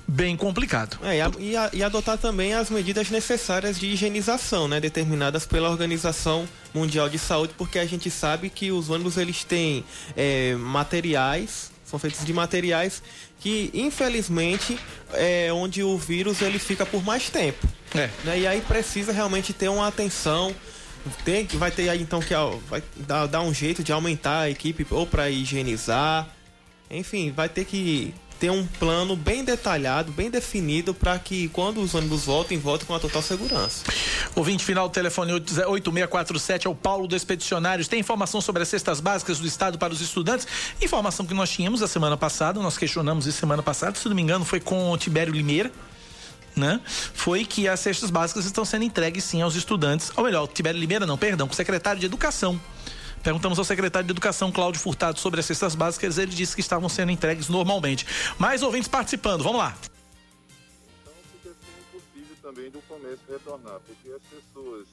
bem 0.05 0.35
complicado. 0.35 0.97
É, 1.01 1.17
e, 1.39 1.55
a, 1.55 1.69
e, 1.71 1.81
adotar 1.81 2.17
também 2.17 2.53
as 2.53 2.69
medidas 2.69 3.09
necessárias 3.09 3.79
de 3.79 3.87
higienização, 3.87 4.67
né, 4.67 4.79
determinadas 4.79 5.45
pela 5.45 5.69
Organização 5.69 6.45
Mundial 6.73 7.07
de 7.07 7.17
Saúde, 7.17 7.53
porque 7.57 7.79
a 7.79 7.85
gente 7.85 8.11
sabe 8.11 8.49
que 8.49 8.73
os 8.73 8.89
ônibus 8.89 9.15
eles 9.15 9.45
têm 9.45 9.85
é, 10.17 10.53
materiais, 10.55 11.71
são 11.87 11.97
feitos 11.97 12.25
de 12.25 12.33
materiais 12.33 13.01
que 13.39 13.71
infelizmente 13.73 14.77
é 15.13 15.51
onde 15.53 15.81
o 15.81 15.97
vírus 15.97 16.41
ele 16.41 16.59
fica 16.59 16.85
por 16.85 17.03
mais 17.03 17.29
tempo. 17.29 17.65
É. 17.95 18.09
Né? 18.25 18.39
E 18.39 18.47
aí 18.47 18.61
precisa 18.61 19.11
realmente 19.11 19.53
ter 19.53 19.69
uma 19.69 19.87
atenção. 19.87 20.53
Tem, 21.23 21.47
vai 21.53 21.71
ter 21.71 21.87
aí 21.87 22.01
então 22.01 22.19
que 22.19 22.33
vai 22.67 22.83
dar, 22.97 23.27
dar 23.27 23.41
um 23.41 23.53
jeito 23.53 23.81
de 23.81 23.93
aumentar 23.93 24.41
a 24.41 24.49
equipe 24.49 24.85
ou 24.91 25.07
para 25.07 25.29
higienizar. 25.29 26.27
Enfim, 26.91 27.31
vai 27.31 27.47
ter 27.47 27.63
que 27.63 28.13
ter 28.39 28.49
um 28.49 28.65
plano 28.65 29.15
bem 29.15 29.43
detalhado, 29.43 30.11
bem 30.11 30.29
definido, 30.29 30.93
para 30.93 31.17
que 31.17 31.49
quando 31.49 31.81
os 31.81 31.95
ônibus 31.95 32.25
voltem, 32.25 32.57
voltem 32.57 32.85
com 32.85 32.93
a 32.93 32.99
total 32.99 33.21
segurança. 33.21 33.83
Ouvinte 34.35 34.63
final 34.63 34.87
do 34.87 34.93
telefone 34.93 35.33
8647 35.33 36.67
é 36.67 36.69
o 36.69 36.75
Paulo 36.75 37.07
do 37.07 37.15
Expedicionários. 37.15 37.87
Tem 37.87 37.99
informação 37.99 38.39
sobre 38.39 38.63
as 38.63 38.69
cestas 38.69 38.99
básicas 38.99 39.39
do 39.39 39.47
Estado 39.47 39.77
para 39.77 39.93
os 39.93 40.01
estudantes? 40.01 40.47
Informação 40.81 41.25
que 41.25 41.33
nós 41.33 41.49
tínhamos 41.49 41.81
a 41.81 41.87
semana 41.87 42.15
passada, 42.15 42.59
nós 42.61 42.77
questionamos 42.77 43.25
isso 43.25 43.39
semana 43.39 43.63
passada, 43.63 43.97
se 43.97 44.07
não 44.07 44.15
me 44.15 44.21
engano, 44.21 44.45
foi 44.45 44.59
com 44.59 44.91
o 44.91 44.97
Tibério 44.97 45.33
Limeira. 45.33 45.71
Né? 46.55 46.81
Foi 47.13 47.45
que 47.45 47.67
as 47.67 47.79
cestas 47.79 48.09
básicas 48.09 48.45
estão 48.45 48.65
sendo 48.65 48.83
entregues 48.83 49.23
sim 49.23 49.43
aos 49.43 49.55
estudantes, 49.55 50.11
ou 50.15 50.23
melhor, 50.23 50.47
Tibério 50.47 50.79
Limeira 50.79 51.05
não, 51.05 51.15
perdão, 51.15 51.47
com 51.47 51.53
o 51.53 51.55
secretário 51.55 51.99
de 51.99 52.07
Educação. 52.07 52.59
Perguntamos 53.23 53.59
ao 53.59 53.65
secretário 53.65 54.05
de 54.05 54.11
Educação, 54.11 54.51
Cláudio 54.51 54.79
Furtado, 54.79 55.19
sobre 55.19 55.39
as 55.39 55.45
cestas 55.45 55.75
básicas. 55.75 56.17
Ele 56.17 56.31
disse 56.31 56.55
que 56.55 56.61
estavam 56.61 56.87
sendo 56.87 57.11
entregues 57.11 57.49
normalmente. 57.49 58.05
Mais 58.37 58.63
ouvintes 58.63 58.87
participando, 58.87 59.43
vamos 59.43 59.59
lá. 59.59 59.75
Fica 61.31 61.49
assim 61.49 61.55
impossível 61.79 62.35
também 62.41 62.69
do 62.69 62.81
retornar, 63.29 63.75
as 63.75 64.21
pessoas 64.21 64.87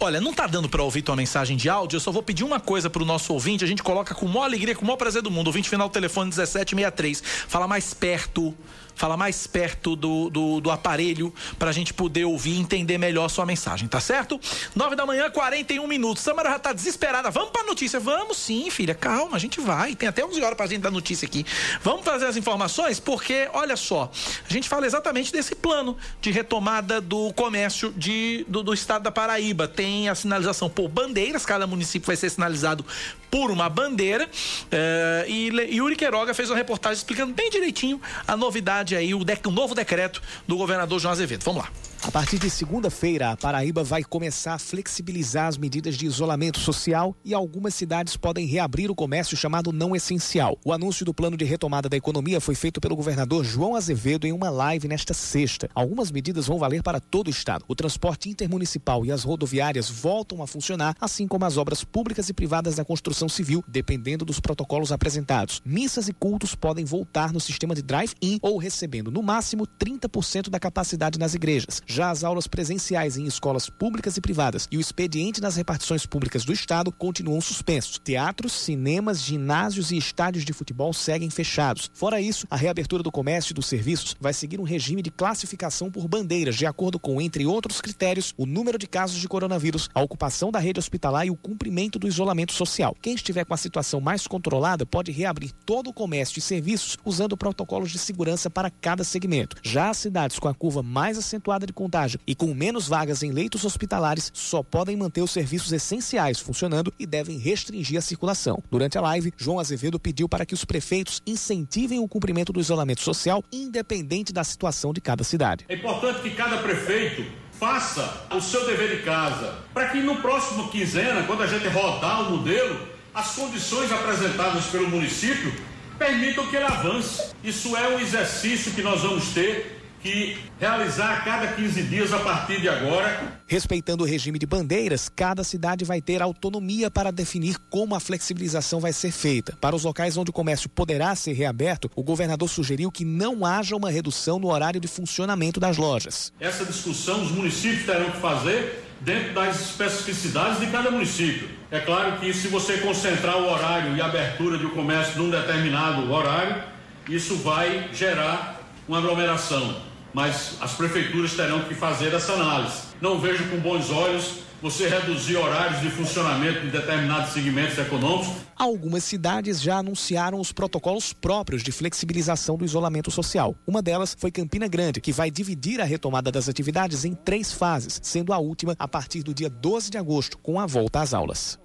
Olha, 0.00 0.20
não 0.20 0.32
tá 0.32 0.46
dando 0.46 0.68
para 0.68 0.82
ouvir 0.82 1.02
tua 1.02 1.16
mensagem 1.16 1.56
de 1.56 1.68
áudio, 1.68 1.96
eu 1.96 2.00
só 2.00 2.12
vou 2.12 2.22
pedir 2.22 2.44
uma 2.44 2.60
coisa 2.60 2.88
pro 2.88 3.04
nosso 3.04 3.32
ouvinte, 3.32 3.64
a 3.64 3.66
gente 3.66 3.82
coloca 3.82 4.14
com 4.14 4.26
maior 4.26 4.44
alegria, 4.44 4.74
com 4.74 4.82
o 4.82 4.86
maior 4.86 4.96
prazer 4.96 5.22
do 5.22 5.30
mundo. 5.30 5.48
Ouvinte 5.48 5.68
final 5.68 5.88
telefone 5.90 6.26
1763. 6.26 7.22
Fala 7.48 7.66
mais 7.66 7.92
perto 7.94 8.54
fala 8.98 9.16
mais 9.16 9.46
perto 9.46 9.94
do, 9.94 10.28
do, 10.28 10.60
do 10.60 10.70
aparelho 10.70 11.32
para 11.56 11.70
a 11.70 11.72
gente 11.72 11.94
poder 11.94 12.24
ouvir 12.24 12.54
e 12.54 12.58
entender 12.58 12.98
melhor 12.98 13.28
sua 13.28 13.46
mensagem, 13.46 13.86
tá 13.86 14.00
certo? 14.00 14.40
Nove 14.74 14.96
da 14.96 15.06
manhã, 15.06 15.30
41 15.30 15.86
minutos. 15.86 16.22
Samara 16.22 16.50
já 16.50 16.58
tá 16.58 16.72
desesperada. 16.72 17.30
Vamos 17.30 17.50
pra 17.50 17.62
notícia? 17.62 18.00
Vamos 18.00 18.36
sim, 18.36 18.68
filha. 18.70 18.94
Calma, 18.94 19.36
a 19.36 19.38
gente 19.38 19.60
vai. 19.60 19.94
Tem 19.94 20.08
até 20.08 20.24
11 20.24 20.42
horas 20.42 20.56
pra 20.56 20.66
gente 20.66 20.80
dar 20.80 20.90
notícia 20.90 21.26
aqui. 21.26 21.46
Vamos 21.80 22.02
trazer 22.02 22.26
as 22.26 22.36
informações 22.36 22.98
porque, 22.98 23.48
olha 23.52 23.76
só, 23.76 24.10
a 24.48 24.52
gente 24.52 24.68
fala 24.68 24.84
exatamente 24.84 25.32
desse 25.32 25.54
plano 25.54 25.96
de 26.20 26.32
retomada 26.32 27.00
do 27.00 27.32
comércio 27.34 27.92
de, 27.96 28.44
do, 28.48 28.64
do 28.64 28.74
estado 28.74 29.04
da 29.04 29.12
Paraíba. 29.12 29.68
Tem 29.68 30.08
a 30.08 30.14
sinalização 30.14 30.68
por 30.68 30.88
bandeiras, 30.88 31.46
cada 31.46 31.66
município 31.68 32.06
vai 32.06 32.16
ser 32.16 32.30
sinalizado 32.30 32.84
por 33.30 33.50
uma 33.50 33.68
bandeira. 33.68 34.28
Eh, 34.70 35.26
e 35.28 35.76
Yuri 35.76 35.96
Queiroga 35.96 36.34
fez 36.34 36.50
uma 36.50 36.56
reportagem 36.56 36.96
explicando 36.96 37.32
bem 37.32 37.50
direitinho 37.50 38.00
a 38.26 38.36
novidade 38.36 38.87
aí, 38.96 39.14
o, 39.14 39.20
o 39.20 39.50
novo 39.50 39.74
decreto 39.74 40.22
do 40.46 40.56
governador 40.56 40.98
João 40.98 41.12
Azevedo. 41.12 41.44
Vamos 41.44 41.62
lá. 41.62 41.70
A 42.00 42.12
partir 42.12 42.38
de 42.38 42.48
segunda-feira, 42.48 43.32
a 43.32 43.36
Paraíba 43.36 43.82
vai 43.82 44.04
começar 44.04 44.54
a 44.54 44.58
flexibilizar 44.58 45.48
as 45.48 45.58
medidas 45.58 45.96
de 45.96 46.06
isolamento 46.06 46.58
social 46.60 47.14
e 47.24 47.34
algumas 47.34 47.74
cidades 47.74 48.16
podem 48.16 48.46
reabrir 48.46 48.88
o 48.88 48.94
comércio 48.94 49.36
chamado 49.36 49.72
não 49.72 49.96
essencial. 49.96 50.56
O 50.64 50.72
anúncio 50.72 51.04
do 51.04 51.12
plano 51.12 51.36
de 51.36 51.44
retomada 51.44 51.88
da 51.88 51.96
economia 51.96 52.40
foi 52.40 52.54
feito 52.54 52.80
pelo 52.80 52.94
governador 52.94 53.44
João 53.44 53.74
Azevedo 53.74 54.26
em 54.26 54.32
uma 54.32 54.48
live 54.48 54.86
nesta 54.86 55.12
sexta. 55.12 55.68
Algumas 55.74 56.12
medidas 56.12 56.46
vão 56.46 56.56
valer 56.56 56.84
para 56.84 57.00
todo 57.00 57.26
o 57.26 57.30
estado. 57.30 57.64
O 57.66 57.74
transporte 57.74 58.30
intermunicipal 58.30 59.04
e 59.04 59.10
as 59.10 59.24
rodoviárias 59.24 59.90
voltam 59.90 60.40
a 60.40 60.46
funcionar, 60.46 60.96
assim 61.00 61.26
como 61.26 61.44
as 61.44 61.56
obras 61.56 61.82
públicas 61.82 62.28
e 62.28 62.32
privadas 62.32 62.76
da 62.76 62.84
construção 62.84 63.28
civil, 63.28 63.62
dependendo 63.66 64.24
dos 64.24 64.38
protocolos 64.38 64.92
apresentados. 64.92 65.60
Missas 65.64 66.08
e 66.08 66.12
cultos 66.12 66.54
podem 66.54 66.84
voltar 66.84 67.32
no 67.32 67.40
sistema 67.40 67.74
de 67.74 67.82
drive-in 67.82 68.38
ou 68.40 68.56
recebendo 68.78 69.10
no 69.10 69.24
máximo 69.24 69.66
30% 69.66 70.48
da 70.48 70.60
capacidade 70.60 71.18
nas 71.18 71.34
igrejas. 71.34 71.82
Já 71.84 72.10
as 72.10 72.22
aulas 72.22 72.46
presenciais 72.46 73.16
em 73.16 73.24
escolas 73.24 73.68
públicas 73.68 74.16
e 74.16 74.20
privadas 74.20 74.68
e 74.70 74.76
o 74.76 74.80
expediente 74.80 75.40
nas 75.40 75.56
repartições 75.56 76.06
públicas 76.06 76.44
do 76.44 76.52
Estado 76.52 76.92
continuam 76.92 77.40
suspensos. 77.40 77.98
Teatros, 77.98 78.52
cinemas, 78.52 79.20
ginásios 79.20 79.90
e 79.90 79.96
estádios 79.96 80.44
de 80.44 80.52
futebol 80.52 80.92
seguem 80.92 81.28
fechados. 81.28 81.90
Fora 81.92 82.20
isso, 82.20 82.46
a 82.48 82.56
reabertura 82.56 83.02
do 83.02 83.10
comércio 83.10 83.52
e 83.52 83.54
dos 83.54 83.66
serviços 83.66 84.14
vai 84.20 84.32
seguir 84.32 84.60
um 84.60 84.64
regime 84.64 85.02
de 85.02 85.10
classificação 85.10 85.90
por 85.90 86.06
bandeiras, 86.06 86.54
de 86.54 86.64
acordo 86.64 87.00
com, 87.00 87.20
entre 87.20 87.44
outros 87.46 87.80
critérios, 87.80 88.32
o 88.36 88.46
número 88.46 88.78
de 88.78 88.86
casos 88.86 89.18
de 89.18 89.26
coronavírus, 89.26 89.90
a 89.92 90.00
ocupação 90.00 90.52
da 90.52 90.60
rede 90.60 90.78
hospitalar 90.78 91.26
e 91.26 91.30
o 91.30 91.36
cumprimento 91.36 91.98
do 91.98 92.06
isolamento 92.06 92.52
social. 92.52 92.94
Quem 93.02 93.14
estiver 93.14 93.44
com 93.44 93.54
a 93.54 93.56
situação 93.56 94.00
mais 94.00 94.24
controlada 94.28 94.86
pode 94.86 95.10
reabrir 95.10 95.50
todo 95.66 95.90
o 95.90 95.92
comércio 95.92 96.38
e 96.38 96.42
serviços 96.42 96.96
usando 97.04 97.36
protocolos 97.36 97.90
de 97.90 97.98
segurança 97.98 98.48
para 98.48 98.67
cada 98.70 99.04
segmento. 99.04 99.56
Já 99.62 99.90
as 99.90 99.98
cidades 99.98 100.38
com 100.38 100.48
a 100.48 100.54
curva 100.54 100.82
mais 100.82 101.18
acentuada 101.18 101.66
de 101.66 101.72
contágio 101.72 102.20
e 102.26 102.34
com 102.34 102.54
menos 102.54 102.88
vagas 102.88 103.22
em 103.22 103.30
leitos 103.30 103.64
hospitalares 103.64 104.30
só 104.34 104.62
podem 104.62 104.96
manter 104.96 105.22
os 105.22 105.30
serviços 105.30 105.72
essenciais 105.72 106.40
funcionando 106.40 106.92
e 106.98 107.06
devem 107.06 107.38
restringir 107.38 107.98
a 107.98 108.02
circulação. 108.02 108.62
Durante 108.70 108.98
a 108.98 109.00
live, 109.00 109.32
João 109.36 109.58
Azevedo 109.58 109.98
pediu 109.98 110.28
para 110.28 110.46
que 110.46 110.54
os 110.54 110.64
prefeitos 110.64 111.22
incentivem 111.26 111.98
o 111.98 112.08
cumprimento 112.08 112.52
do 112.52 112.60
isolamento 112.60 113.02
social, 113.02 113.42
independente 113.52 114.32
da 114.32 114.44
situação 114.44 114.92
de 114.92 115.00
cada 115.00 115.24
cidade. 115.24 115.64
É 115.68 115.74
importante 115.74 116.20
que 116.20 116.30
cada 116.30 116.58
prefeito 116.58 117.24
faça 117.52 118.26
o 118.34 118.40
seu 118.40 118.64
dever 118.66 118.96
de 118.96 119.02
casa, 119.02 119.58
para 119.74 119.88
que 119.88 120.00
no 120.00 120.16
próximo 120.16 120.68
quinzena, 120.68 121.24
quando 121.24 121.42
a 121.42 121.46
gente 121.46 121.66
rodar 121.68 122.28
o 122.28 122.36
modelo, 122.36 122.88
as 123.12 123.34
condições 123.34 123.90
apresentadas 123.90 124.66
pelo 124.66 124.88
município 124.88 125.52
permitam 125.98 126.46
que 126.46 126.56
ele 126.56 126.64
avance. 126.64 127.32
Isso 127.42 127.76
é 127.76 127.88
um 127.88 127.98
exercício 127.98 128.72
que 128.72 128.82
nós 128.82 129.02
vamos 129.02 129.28
ter 129.30 129.78
que 130.00 130.38
realizar 130.60 131.12
a 131.12 131.20
cada 131.22 131.48
15 131.48 131.82
dias 131.82 132.12
a 132.12 132.20
partir 132.20 132.60
de 132.60 132.68
agora. 132.68 133.40
Respeitando 133.46 134.04
o 134.04 134.06
regime 134.06 134.38
de 134.38 134.46
bandeiras, 134.46 135.08
cada 135.08 135.42
cidade 135.42 135.84
vai 135.84 136.00
ter 136.00 136.22
autonomia 136.22 136.90
para 136.90 137.10
definir 137.10 137.56
como 137.70 137.94
a 137.94 138.00
flexibilização 138.00 138.80
vai 138.80 138.92
ser 138.92 139.10
feita. 139.10 139.56
Para 139.60 139.74
os 139.74 139.84
locais 139.84 140.16
onde 140.16 140.30
o 140.30 140.32
comércio 140.32 140.68
poderá 140.68 141.14
ser 141.14 141.32
reaberto, 141.32 141.90
o 141.96 142.02
governador 142.02 142.48
sugeriu 142.48 142.92
que 142.92 143.04
não 143.04 143.44
haja 143.44 143.74
uma 143.74 143.90
redução 143.90 144.38
no 144.38 144.52
horário 144.52 144.80
de 144.80 144.88
funcionamento 144.88 145.58
das 145.58 145.76
lojas. 145.76 146.32
Essa 146.38 146.64
discussão 146.64 147.22
os 147.22 147.30
municípios 147.30 147.84
terão 147.84 148.10
que 148.10 148.20
fazer 148.20 148.87
dentro 149.00 149.32
das 149.34 149.60
especificidades 149.60 150.60
de 150.60 150.66
cada 150.66 150.90
município. 150.90 151.48
É 151.70 151.80
claro 151.80 152.18
que 152.18 152.32
se 152.32 152.48
você 152.48 152.78
concentrar 152.78 153.36
o 153.36 153.50
horário 153.50 153.96
e 153.96 154.00
a 154.00 154.06
abertura 154.06 154.58
de 154.58 154.66
comércio 154.66 155.18
num 155.22 155.30
determinado 155.30 156.10
horário, 156.10 156.62
isso 157.08 157.36
vai 157.36 157.88
gerar 157.92 158.60
uma 158.88 158.98
aglomeração 158.98 159.88
mas 160.12 160.56
as 160.60 160.72
prefeituras 160.72 161.34
terão 161.34 161.60
que 161.60 161.74
fazer 161.74 162.14
essa 162.14 162.32
análise. 162.32 162.88
Não 163.00 163.18
vejo 163.18 163.44
com 163.48 163.58
bons 163.58 163.90
olhos 163.90 164.40
você 164.60 164.88
reduzir 164.88 165.36
horários 165.36 165.80
de 165.80 165.90
funcionamento 165.90 166.60
de 166.60 166.70
determinados 166.70 167.32
segmentos 167.32 167.78
econômicos. 167.78 168.28
Algumas 168.56 169.04
cidades 169.04 169.62
já 169.62 169.78
anunciaram 169.78 170.40
os 170.40 170.52
protocolos 170.52 171.12
próprios 171.12 171.62
de 171.62 171.70
flexibilização 171.70 172.56
do 172.56 172.64
isolamento 172.64 173.10
social. 173.10 173.54
Uma 173.66 173.80
delas 173.80 174.16
foi 174.18 174.30
Campina 174.30 174.66
Grande, 174.66 175.00
que 175.00 175.12
vai 175.12 175.30
dividir 175.30 175.80
a 175.80 175.84
retomada 175.84 176.32
das 176.32 176.48
atividades 176.48 177.04
em 177.04 177.14
três 177.14 177.52
fases, 177.52 178.00
sendo 178.02 178.32
a 178.32 178.38
última 178.38 178.74
a 178.78 178.88
partir 178.88 179.22
do 179.22 179.32
dia 179.32 179.48
12 179.48 179.90
de 179.90 179.98
agosto, 179.98 180.38
com 180.38 180.58
a 180.58 180.66
volta 180.66 181.00
às 181.00 181.14
aulas. 181.14 181.58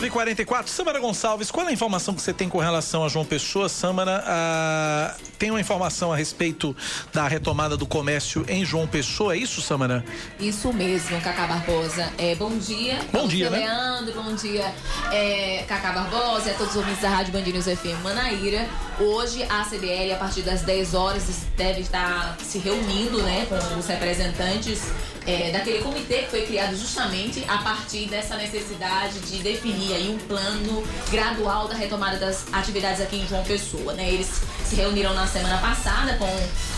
9h44, 0.00 0.66
Samara 0.68 0.98
Gonçalves, 0.98 1.50
qual 1.50 1.66
é 1.66 1.68
a 1.68 1.72
informação 1.72 2.14
que 2.14 2.22
você 2.22 2.32
tem 2.32 2.48
com 2.48 2.56
relação 2.56 3.04
a 3.04 3.08
João 3.08 3.22
Pessoa? 3.22 3.68
Samara, 3.68 4.24
ah, 4.26 5.14
tem 5.38 5.50
uma 5.50 5.60
informação 5.60 6.10
a 6.10 6.16
respeito 6.16 6.74
da 7.12 7.28
retomada 7.28 7.76
do 7.76 7.86
comércio 7.86 8.42
em 8.48 8.64
João 8.64 8.86
Pessoa, 8.86 9.34
é 9.34 9.36
isso, 9.36 9.60
Samara? 9.60 10.02
Isso 10.38 10.72
mesmo, 10.72 11.20
Cacá 11.20 11.46
Barbosa. 11.46 12.10
É, 12.16 12.34
bom 12.34 12.56
dia. 12.56 12.98
Bom 13.12 13.28
dia, 13.28 13.50
né? 13.50 13.58
Leandro, 13.58 14.22
bom 14.22 14.34
dia, 14.34 14.74
é, 15.12 15.64
Cacá 15.68 15.92
Barbosa 15.92 16.52
a 16.52 16.54
todos 16.54 16.70
os 16.70 16.76
ouvintes 16.76 17.02
da 17.02 17.10
Rádio 17.10 17.34
Band 17.34 17.42
News 17.42 17.66
FM 17.66 18.02
Manaíra. 18.02 18.66
Hoje, 18.98 19.42
a 19.50 19.64
CBL, 19.64 20.14
a 20.14 20.16
partir 20.16 20.40
das 20.40 20.62
10 20.62 20.94
horas, 20.94 21.24
deve 21.58 21.80
estar 21.80 22.38
se 22.42 22.56
reunindo 22.56 23.22
né, 23.22 23.46
com 23.46 23.78
os 23.78 23.86
representantes 23.86 24.80
é, 25.26 25.50
daquele 25.50 25.82
comitê 25.82 26.22
que 26.22 26.30
foi 26.30 26.46
criado 26.46 26.76
justamente 26.76 27.44
a 27.46 27.58
partir 27.58 28.06
dessa 28.06 28.36
necessidade 28.36 29.20
de 29.20 29.38
definir 29.38 29.89
aí 29.92 30.08
um 30.08 30.18
plano 30.18 30.82
gradual 31.10 31.68
da 31.68 31.74
retomada 31.74 32.16
das 32.18 32.46
atividades 32.52 33.00
aqui 33.00 33.16
em 33.16 33.26
João 33.26 33.44
Pessoa. 33.44 33.92
Né? 33.94 34.12
Eles 34.12 34.40
se 34.64 34.76
reuniram 34.76 35.14
na 35.14 35.26
semana 35.26 35.58
passada 35.58 36.14
com 36.14 36.28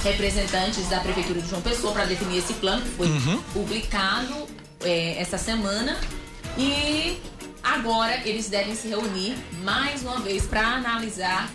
representantes 0.02 0.88
da 0.88 1.00
Prefeitura 1.00 1.40
de 1.40 1.48
João 1.48 1.62
Pessoa 1.62 1.92
para 1.92 2.04
definir 2.04 2.38
esse 2.38 2.54
plano 2.54 2.82
que 2.82 2.90
foi 2.90 3.06
uhum. 3.06 3.42
publicado 3.52 4.46
é, 4.80 5.20
essa 5.20 5.38
semana. 5.38 5.96
E 6.56 7.18
agora 7.62 8.20
eles 8.26 8.48
devem 8.48 8.74
se 8.74 8.88
reunir 8.88 9.36
mais 9.62 10.02
uma 10.02 10.20
vez 10.20 10.44
para 10.44 10.60
analisar 10.60 11.50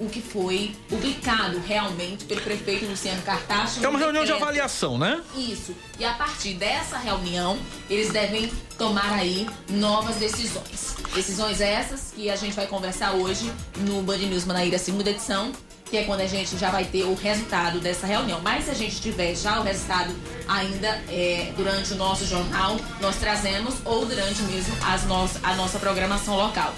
o 0.00 0.08
que 0.08 0.20
foi 0.20 0.72
publicado 0.88 1.60
realmente 1.60 2.24
pelo 2.24 2.40
prefeito 2.40 2.86
Luciano 2.86 3.20
Cartacho. 3.22 3.84
É 3.84 3.88
uma 3.88 3.98
reunião 3.98 4.24
de 4.24 4.32
avaliação, 4.32 4.96
né? 4.96 5.20
Isso. 5.36 5.74
E 5.98 6.04
a 6.04 6.14
partir 6.14 6.54
dessa 6.54 6.98
reunião, 6.98 7.58
eles 7.90 8.10
devem 8.10 8.50
tomar 8.76 9.12
aí 9.12 9.48
novas 9.68 10.16
decisões. 10.16 10.96
Decisões 11.14 11.60
essas 11.60 12.12
que 12.14 12.30
a 12.30 12.36
gente 12.36 12.54
vai 12.54 12.66
conversar 12.66 13.12
hoje 13.12 13.52
no 13.78 14.02
Band 14.02 14.18
News 14.18 14.44
Manaíra, 14.44 14.78
segunda 14.78 15.10
edição, 15.10 15.52
que 15.90 15.96
é 15.96 16.04
quando 16.04 16.20
a 16.20 16.26
gente 16.26 16.56
já 16.56 16.70
vai 16.70 16.84
ter 16.84 17.04
o 17.04 17.14
resultado 17.14 17.80
dessa 17.80 18.06
reunião. 18.06 18.40
Mas 18.40 18.64
se 18.64 18.70
a 18.70 18.74
gente 18.74 19.00
tiver 19.00 19.34
já 19.34 19.58
o 19.58 19.62
resultado 19.62 20.14
ainda 20.46 20.88
é, 21.08 21.52
durante 21.56 21.92
o 21.94 21.96
nosso 21.96 22.26
jornal, 22.26 22.76
nós 23.00 23.16
trazemos 23.16 23.74
ou 23.84 24.04
durante 24.04 24.42
mesmo 24.42 24.74
as 24.82 25.04
no 25.04 25.28
a 25.42 25.54
nossa 25.56 25.78
programação 25.78 26.36
local. 26.36 26.74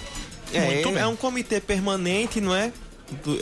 É, 0.52 0.82
é 0.82 1.06
um 1.06 1.14
comitê 1.14 1.60
permanente, 1.60 2.40
não 2.40 2.54
é? 2.54 2.72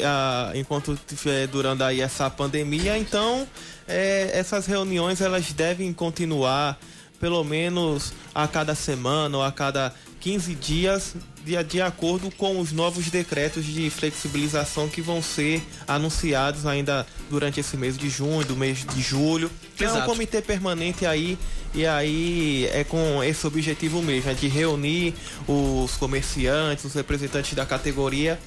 Ah, 0.04 0.52
enquanto 0.54 0.92
estiver 0.92 1.46
durando 1.46 1.84
aí 1.84 2.00
essa 2.00 2.28
pandemia, 2.30 2.96
então 2.96 3.46
é, 3.86 4.30
essas 4.32 4.66
reuniões 4.66 5.20
elas 5.20 5.52
devem 5.52 5.92
continuar 5.92 6.78
pelo 7.20 7.42
menos 7.42 8.12
a 8.34 8.46
cada 8.46 8.74
semana 8.74 9.38
ou 9.38 9.42
a 9.42 9.50
cada 9.50 9.92
15 10.20 10.54
dias, 10.54 11.14
de, 11.44 11.62
de 11.64 11.80
acordo 11.80 12.30
com 12.30 12.60
os 12.60 12.72
novos 12.72 13.08
decretos 13.08 13.64
de 13.64 13.88
flexibilização 13.90 14.88
que 14.88 15.00
vão 15.00 15.22
ser 15.22 15.62
anunciados 15.86 16.66
ainda 16.66 17.06
durante 17.30 17.60
esse 17.60 17.76
mês 17.76 17.96
de 17.96 18.08
junho, 18.08 18.44
do 18.44 18.56
mês 18.56 18.84
de 18.84 19.00
julho. 19.00 19.50
Então, 19.74 19.98
é 19.98 20.02
um 20.02 20.06
comitê 20.06 20.42
permanente 20.42 21.06
aí 21.06 21.38
e 21.74 21.86
aí 21.86 22.68
é 22.72 22.82
com 22.84 23.22
esse 23.22 23.46
objetivo 23.46 24.02
mesmo, 24.02 24.30
é 24.30 24.34
de 24.34 24.48
reunir 24.48 25.14
os 25.46 25.92
comerciantes, 25.96 26.84
os 26.84 26.94
representantes 26.94 27.54
da 27.54 27.66
categoria 27.66 28.38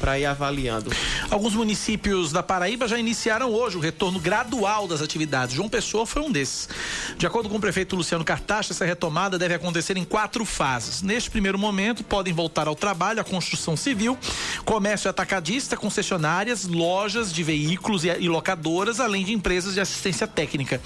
para 0.00 0.18
ir 0.18 0.26
avaliando. 0.26 0.90
Alguns 1.30 1.54
municípios 1.54 2.32
da 2.32 2.42
Paraíba 2.42 2.88
já 2.88 2.98
iniciaram 2.98 3.52
hoje 3.52 3.76
o 3.76 3.80
retorno 3.80 4.18
gradual 4.18 4.88
das 4.88 5.02
atividades. 5.02 5.54
João 5.54 5.68
Pessoa 5.68 6.06
foi 6.06 6.22
um 6.22 6.30
desses. 6.30 6.68
De 7.18 7.26
acordo 7.26 7.48
com 7.48 7.56
o 7.56 7.60
prefeito 7.60 7.94
Luciano 7.94 8.24
Cartacha, 8.24 8.72
essa 8.72 8.84
retomada 8.84 9.38
deve 9.38 9.54
acontecer 9.54 9.96
em 9.96 10.04
quatro 10.04 10.44
fases. 10.44 11.02
Neste 11.02 11.30
primeiro 11.30 11.58
momento, 11.58 12.02
podem 12.02 12.32
voltar 12.32 12.66
ao 12.66 12.74
trabalho 12.74 13.20
a 13.20 13.24
construção 13.24 13.76
civil, 13.76 14.16
comércio 14.64 15.10
atacadista, 15.10 15.76
concessionárias, 15.76 16.64
lojas 16.66 17.32
de 17.32 17.42
veículos 17.42 18.04
e 18.04 18.10
e 18.18 18.28
locadoras, 18.28 19.00
além 19.00 19.24
de 19.24 19.32
empresas 19.32 19.74
de 19.74 19.80
assistência 19.80 20.26
técnica. 20.26 20.80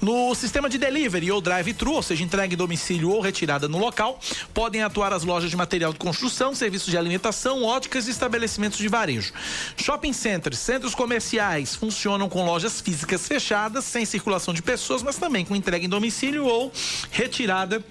No 0.00 0.34
sistema 0.34 0.68
de 0.68 0.78
delivery 0.78 1.30
ou 1.30 1.40
drive-thru, 1.40 1.92
ou 1.92 2.02
seja, 2.02 2.22
entrega 2.22 2.54
em 2.54 2.56
domicílio 2.56 3.10
ou 3.10 3.20
retirada 3.20 3.68
no 3.68 3.78
local, 3.78 4.18
podem 4.54 4.82
atuar 4.82 5.12
as 5.12 5.24
lojas 5.24 5.50
de 5.50 5.56
material 5.56 5.92
de 5.92 5.98
construção, 5.98 6.54
serviços 6.54 6.90
de 6.90 6.96
alimentação, 6.96 7.64
óticas 7.64 8.06
e 8.06 8.10
estabelecimentos 8.10 8.51
de 8.60 8.88
varejo. 8.88 9.32
Shopping 9.76 10.12
centers, 10.12 10.58
centros 10.58 10.94
comerciais 10.94 11.74
funcionam 11.74 12.28
com 12.28 12.44
lojas 12.44 12.80
físicas 12.80 13.26
fechadas, 13.26 13.84
sem 13.84 14.04
circulação 14.04 14.52
de 14.52 14.62
pessoas, 14.62 15.02
mas 15.02 15.16
também 15.16 15.44
com 15.44 15.56
entrega 15.56 15.84
em 15.84 15.88
domicílio 15.88 16.44
ou 16.44 16.72
retirada 17.10 17.84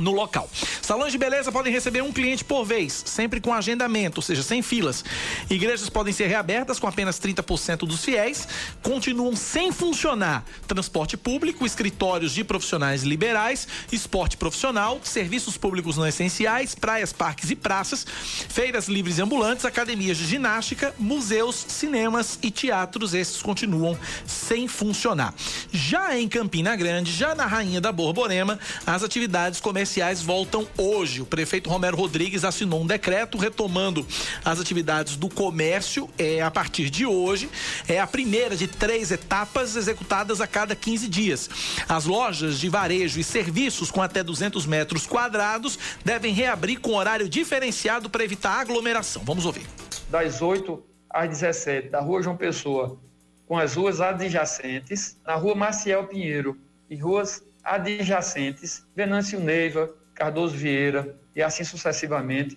no 0.00 0.12
local. 0.12 0.48
Salões 0.82 1.12
de 1.12 1.18
beleza 1.18 1.52
podem 1.52 1.72
receber 1.72 2.02
um 2.02 2.12
cliente 2.12 2.44
por 2.44 2.64
vez, 2.64 3.02
sempre 3.06 3.40
com 3.40 3.52
agendamento, 3.52 4.18
ou 4.18 4.22
seja, 4.22 4.42
sem 4.42 4.62
filas. 4.62 5.04
Igrejas 5.48 5.88
podem 5.88 6.12
ser 6.12 6.26
reabertas 6.26 6.78
com 6.78 6.86
apenas 6.86 7.18
30% 7.20 7.78
dos 7.78 8.04
fiéis, 8.04 8.48
continuam 8.82 9.36
sem 9.36 9.70
funcionar 9.70 10.44
transporte 10.66 11.16
público, 11.16 11.64
escritórios 11.64 12.32
de 12.32 12.42
profissionais 12.42 13.02
liberais, 13.02 13.68
esporte 13.92 14.36
profissional, 14.36 15.00
serviços 15.02 15.56
públicos 15.56 15.96
não 15.96 16.06
essenciais, 16.06 16.74
praias, 16.74 17.12
parques 17.12 17.50
e 17.50 17.56
praças, 17.56 18.04
feiras 18.48 18.88
livres 18.88 19.18
e 19.18 19.22
ambulantes, 19.22 19.64
academias 19.64 20.16
de 20.16 20.26
ginástica, 20.26 20.94
museus, 20.98 21.64
cinemas 21.68 22.38
e 22.42 22.50
teatros, 22.50 23.14
esses 23.14 23.40
continuam 23.40 23.96
sem 24.26 24.66
funcionar. 24.66 25.34
Já 25.72 26.18
em 26.18 26.28
Campina 26.28 26.74
Grande, 26.74 27.12
já 27.12 27.34
na 27.34 27.46
Rainha 27.46 27.80
da 27.80 27.92
Borborema, 27.92 28.58
as 28.86 29.02
atividades 29.02 29.60
comerciais 29.60 29.83
voltam 30.22 30.66
hoje. 30.76 31.20
O 31.20 31.26
prefeito 31.26 31.68
Romero 31.70 31.96
Rodrigues 31.96 32.44
assinou 32.44 32.82
um 32.82 32.86
decreto 32.86 33.38
retomando 33.38 34.06
as 34.44 34.60
atividades 34.60 35.16
do 35.16 35.28
comércio 35.28 36.08
é, 36.18 36.40
a 36.40 36.50
partir 36.50 36.90
de 36.90 37.06
hoje. 37.06 37.48
É 37.88 38.00
a 38.00 38.06
primeira 38.06 38.56
de 38.56 38.66
três 38.66 39.10
etapas 39.10 39.76
executadas 39.76 40.40
a 40.40 40.46
cada 40.46 40.74
15 40.74 41.08
dias. 41.08 41.50
As 41.88 42.04
lojas 42.04 42.58
de 42.58 42.68
varejo 42.68 43.18
e 43.20 43.24
serviços 43.24 43.90
com 43.90 44.02
até 44.02 44.22
200 44.22 44.66
metros 44.66 45.06
quadrados 45.06 45.78
devem 46.04 46.32
reabrir 46.32 46.80
com 46.80 46.94
horário 46.94 47.28
diferenciado 47.28 48.08
para 48.08 48.24
evitar 48.24 48.60
aglomeração. 48.60 49.22
Vamos 49.24 49.44
ouvir. 49.46 49.66
das 50.10 50.40
8 50.40 50.82
às 51.10 51.28
17, 51.28 51.90
da 51.90 52.00
Rua 52.00 52.22
João 52.22 52.36
Pessoa, 52.36 52.98
com 53.46 53.58
as 53.58 53.74
ruas 53.74 54.00
adjacentes, 54.00 55.16
na 55.24 55.34
Rua 55.34 55.54
Maciel 55.54 56.06
Pinheiro 56.06 56.58
e 56.90 56.96
ruas 56.96 57.42
adjacentes, 57.64 58.86
Venâncio 58.94 59.40
Neiva, 59.40 59.90
Cardoso 60.14 60.56
Vieira 60.56 61.16
e 61.34 61.42
assim 61.42 61.64
sucessivamente, 61.64 62.54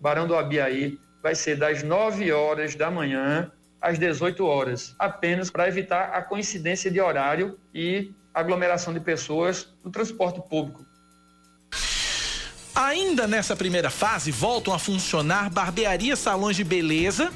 Barão 0.00 0.26
do 0.26 0.34
Abiaí, 0.34 0.98
vai 1.22 1.34
ser 1.34 1.56
das 1.56 1.82
9 1.82 2.32
horas 2.32 2.74
da 2.74 2.90
manhã 2.90 3.52
às 3.80 3.98
18 3.98 4.44
horas, 4.44 4.94
apenas 4.98 5.50
para 5.50 5.68
evitar 5.68 6.10
a 6.12 6.22
coincidência 6.22 6.90
de 6.90 7.00
horário 7.00 7.58
e 7.74 8.12
aglomeração 8.32 8.92
de 8.92 9.00
pessoas 9.00 9.68
no 9.84 9.90
transporte 9.90 10.40
público. 10.48 10.84
Ainda 12.74 13.26
nessa 13.26 13.54
primeira 13.54 13.90
fase, 13.90 14.30
voltam 14.30 14.72
a 14.72 14.78
funcionar 14.78 15.50
barbearias, 15.50 16.18
salões 16.18 16.56
de 16.56 16.64
beleza, 16.64 17.30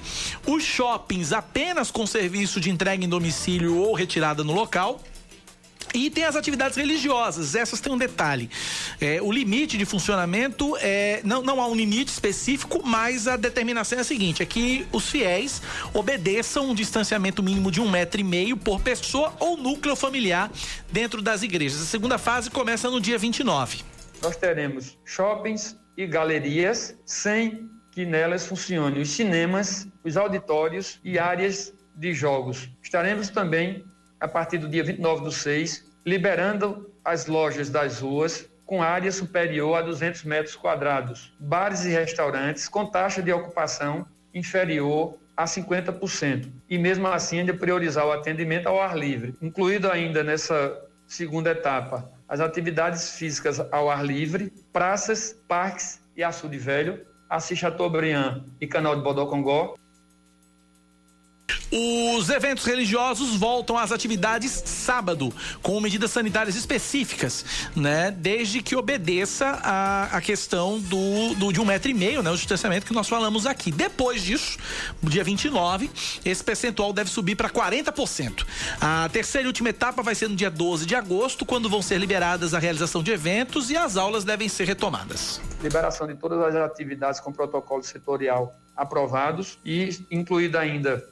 os 0.46 0.62
shoppings 0.62 1.32
apenas 1.32 1.90
com 1.90 2.06
serviço 2.06 2.60
de 2.60 2.70
entrega 2.70 3.04
em 3.04 3.08
domicílio 3.08 3.76
ou 3.76 3.94
retirada 3.94 4.42
no 4.42 4.52
local. 4.52 5.00
E 5.94 6.10
tem 6.10 6.24
as 6.24 6.34
atividades 6.34 6.76
religiosas, 6.76 7.54
essas 7.54 7.80
têm 7.80 7.92
um 7.92 7.96
detalhe. 7.96 8.50
É, 9.00 9.22
o 9.22 9.30
limite 9.30 9.78
de 9.78 9.84
funcionamento 9.84 10.76
é. 10.80 11.20
Não, 11.24 11.40
não 11.40 11.60
há 11.60 11.68
um 11.68 11.74
limite 11.74 12.10
específico, 12.10 12.82
mas 12.84 13.28
a 13.28 13.36
determinação 13.36 13.98
é 13.98 14.00
a 14.00 14.04
seguinte: 14.04 14.42
é 14.42 14.46
que 14.46 14.86
os 14.90 15.08
fiéis 15.08 15.62
obedeçam 15.92 16.70
um 16.70 16.74
distanciamento 16.74 17.42
mínimo 17.42 17.70
de 17.70 17.80
um 17.80 17.88
metro 17.88 18.20
e 18.20 18.24
meio 18.24 18.56
por 18.56 18.80
pessoa 18.80 19.32
ou 19.38 19.56
núcleo 19.56 19.94
familiar 19.94 20.50
dentro 20.90 21.22
das 21.22 21.42
igrejas. 21.42 21.80
A 21.80 21.84
segunda 21.84 22.18
fase 22.18 22.50
começa 22.50 22.90
no 22.90 23.00
dia 23.00 23.16
29. 23.16 23.84
nós 24.20 24.36
teremos 24.36 24.98
shoppings 25.04 25.76
e 25.96 26.06
galerias 26.06 26.96
sem 27.04 27.70
que 27.92 28.04
nelas 28.04 28.46
funcionem 28.46 29.00
os 29.00 29.10
cinemas, 29.10 29.86
os 30.02 30.16
auditórios 30.16 30.98
e 31.04 31.18
áreas 31.18 31.72
de 31.94 32.12
jogos. 32.12 32.68
Estaremos 32.82 33.28
também, 33.28 33.84
a 34.24 34.28
partir 34.28 34.56
do 34.56 34.66
dia 34.66 34.82
29 34.82 35.22
do 35.22 35.30
6, 35.30 35.84
liberando 36.06 36.90
as 37.04 37.26
lojas 37.26 37.68
das 37.68 38.00
ruas 38.00 38.48
com 38.64 38.82
área 38.82 39.12
superior 39.12 39.76
a 39.76 39.82
200 39.82 40.24
metros 40.24 40.56
quadrados, 40.56 41.36
bares 41.38 41.84
e 41.84 41.90
restaurantes 41.90 42.66
com 42.66 42.86
taxa 42.86 43.22
de 43.22 43.30
ocupação 43.30 44.06
inferior 44.32 45.18
a 45.36 45.44
50%. 45.44 46.50
E 46.70 46.78
mesmo 46.78 47.06
assim 47.06 47.40
ainda 47.40 47.52
priorizar 47.52 48.06
o 48.06 48.12
atendimento 48.12 48.66
ao 48.66 48.80
ar 48.80 48.96
livre, 48.96 49.36
incluído 49.42 49.90
ainda 49.90 50.24
nessa 50.24 50.74
segunda 51.06 51.50
etapa 51.50 52.10
as 52.26 52.40
atividades 52.40 53.18
físicas 53.18 53.60
ao 53.70 53.90
ar 53.90 54.02
livre, 54.02 54.50
praças, 54.72 55.38
parques 55.46 56.00
e 56.16 56.24
açude 56.24 56.56
velho, 56.56 57.04
Assis 57.28 57.58
Chateaubriand 57.58 58.42
e 58.58 58.66
Canal 58.66 58.96
de 58.96 59.02
Bodocongó, 59.02 59.74
Os 61.76 62.30
eventos 62.30 62.64
religiosos 62.64 63.34
voltam 63.34 63.76
às 63.76 63.90
atividades 63.90 64.62
sábado, 64.64 65.34
com 65.60 65.80
medidas 65.80 66.12
sanitárias 66.12 66.54
específicas, 66.54 67.44
né? 67.74 68.12
Desde 68.12 68.62
que 68.62 68.76
obedeça 68.76 69.58
a, 69.60 70.16
a 70.16 70.20
questão 70.20 70.78
do, 70.78 71.34
do- 71.34 71.52
de 71.52 71.60
um 71.60 71.64
metro 71.64 71.90
e 71.90 71.94
meio, 71.94 72.22
né? 72.22 72.30
O 72.30 72.36
distanciamento 72.36 72.86
que 72.86 72.92
nós 72.92 73.08
falamos 73.08 73.44
aqui. 73.44 73.72
Depois 73.72 74.22
disso, 74.22 74.56
dia 75.02 75.24
29, 75.24 75.90
esse 76.24 76.44
percentual 76.44 76.92
deve 76.92 77.10
subir 77.10 77.34
para 77.34 77.50
40%. 77.50 78.46
A 78.80 79.08
terceira 79.12 79.46
e 79.46 79.48
última 79.48 79.70
etapa 79.70 80.00
vai 80.00 80.14
ser 80.14 80.28
no 80.28 80.36
dia 80.36 80.50
12 80.50 80.86
de 80.86 80.94
agosto, 80.94 81.44
quando 81.44 81.68
vão 81.68 81.82
ser 81.82 81.98
liberadas 81.98 82.54
a 82.54 82.60
realização 82.60 83.02
de 83.02 83.10
eventos 83.10 83.70
e 83.70 83.76
as 83.76 83.96
aulas 83.96 84.22
devem 84.22 84.48
ser 84.48 84.64
retomadas. 84.66 85.40
liberação 85.60 86.06
de 86.06 86.14
todas 86.14 86.40
as 86.40 86.54
atividades 86.54 87.18
com 87.18 87.32
protocolo 87.32 87.82
setorial 87.82 88.56
aprovados 88.76 89.58
e 89.64 89.98
incluída 90.10 90.60
ainda 90.60 91.04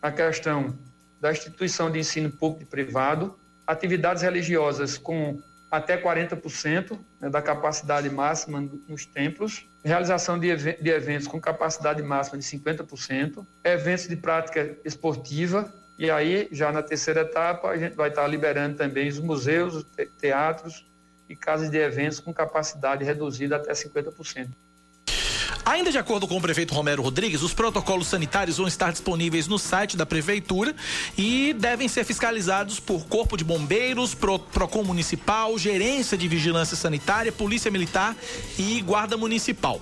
a 0.00 0.10
questão 0.10 0.76
da 1.20 1.32
instituição 1.32 1.90
de 1.90 1.98
ensino 1.98 2.30
público 2.30 2.62
e 2.62 2.66
privado, 2.66 3.38
atividades 3.66 4.22
religiosas 4.22 4.96
com 4.96 5.40
até 5.70 6.00
40% 6.00 6.98
né, 7.20 7.28
da 7.28 7.42
capacidade 7.42 8.08
máxima 8.08 8.60
nos 8.88 9.04
templos, 9.04 9.68
realização 9.84 10.38
de, 10.38 10.54
de 10.56 10.90
eventos 10.90 11.26
com 11.26 11.40
capacidade 11.40 12.02
máxima 12.02 12.38
de 12.38 12.44
50%, 12.44 13.44
eventos 13.64 14.06
de 14.08 14.16
prática 14.16 14.76
esportiva, 14.84 15.72
e 15.98 16.10
aí, 16.10 16.48
já 16.52 16.70
na 16.70 16.82
terceira 16.82 17.22
etapa, 17.22 17.68
a 17.68 17.76
gente 17.76 17.94
vai 17.94 18.10
estar 18.10 18.26
liberando 18.26 18.76
também 18.76 19.08
os 19.08 19.18
museus, 19.18 19.74
os 19.74 19.84
te- 19.84 20.06
teatros 20.18 20.86
e 21.28 21.34
casas 21.34 21.70
de 21.70 21.78
eventos 21.78 22.20
com 22.20 22.32
capacidade 22.34 23.02
reduzida 23.02 23.56
até 23.56 23.72
50%. 23.72 24.50
Ainda 25.66 25.90
de 25.90 25.98
acordo 25.98 26.28
com 26.28 26.36
o 26.36 26.40
prefeito 26.40 26.72
Romero 26.72 27.02
Rodrigues, 27.02 27.42
os 27.42 27.52
protocolos 27.52 28.06
sanitários 28.06 28.58
vão 28.58 28.68
estar 28.68 28.92
disponíveis 28.92 29.48
no 29.48 29.58
site 29.58 29.96
da 29.96 30.06
prefeitura 30.06 30.72
e 31.18 31.52
devem 31.54 31.88
ser 31.88 32.04
fiscalizados 32.04 32.78
por 32.78 33.04
Corpo 33.06 33.36
de 33.36 33.42
Bombeiros, 33.42 34.14
Pro, 34.14 34.38
Procon 34.38 34.84
Municipal, 34.84 35.58
Gerência 35.58 36.16
de 36.16 36.28
Vigilância 36.28 36.76
Sanitária, 36.76 37.32
Polícia 37.32 37.68
Militar 37.68 38.14
e 38.56 38.80
Guarda 38.80 39.16
Municipal. 39.16 39.80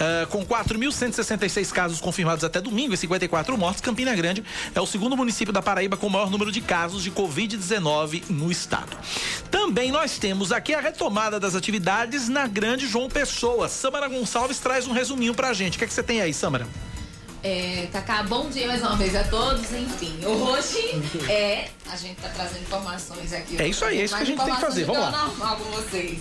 Ah, 0.00 0.26
com 0.30 0.42
4.166 0.42 1.70
casos 1.70 2.00
confirmados 2.00 2.42
até 2.42 2.58
domingo 2.58 2.94
e 2.94 2.96
54 2.96 3.58
mortes, 3.58 3.82
Campina 3.82 4.14
Grande 4.14 4.42
é 4.74 4.80
o 4.80 4.86
segundo 4.86 5.18
município 5.18 5.52
da 5.52 5.60
Paraíba 5.60 5.98
com 5.98 6.06
o 6.06 6.10
maior 6.10 6.30
número 6.30 6.50
de 6.50 6.62
casos 6.62 7.02
de 7.02 7.10
Covid-19 7.10 8.30
no 8.30 8.50
estado. 8.50 8.96
Também 9.50 9.92
nós 9.92 10.18
temos 10.18 10.50
aqui 10.50 10.72
a 10.72 10.80
retomada 10.80 11.38
das 11.38 11.54
atividades 11.54 12.26
na 12.26 12.46
Grande 12.46 12.86
João 12.86 13.10
Pessoa. 13.10 13.68
Samara 13.68 14.08
Gonçalves 14.08 14.58
traz 14.58 14.86
um 14.86 14.92
resuminho 14.92 15.25
resuminho 15.26 15.34
pra 15.34 15.52
gente. 15.52 15.76
O 15.76 15.78
que, 15.78 15.84
é 15.84 15.88
que 15.88 15.94
você 15.94 16.02
tem 16.02 16.20
aí, 16.20 16.32
Samara? 16.32 16.66
É, 17.42 17.88
Cacá, 17.92 18.22
bom 18.24 18.48
dia 18.48 18.66
mais 18.66 18.80
uma 18.80 18.96
vez 18.96 19.14
a 19.14 19.24
todos. 19.24 19.72
Enfim, 19.72 20.18
hoje 20.24 21.00
é. 21.28 21.68
A 21.90 21.96
gente 21.96 22.16
tá 22.20 22.28
trazendo 22.28 22.62
informações 22.62 23.32
aqui. 23.32 23.60
É 23.60 23.68
isso 23.68 23.84
aí, 23.84 24.00
é 24.00 24.04
isso 24.04 24.16
que 24.16 24.22
a 24.22 24.26
gente 24.26 24.44
tem 24.44 24.54
que 24.54 24.60
fazer. 24.60 24.84
Vamos 24.84 25.02
lá. 25.02 25.10
normal 25.10 25.56
com 25.56 25.64
vocês. 25.70 26.18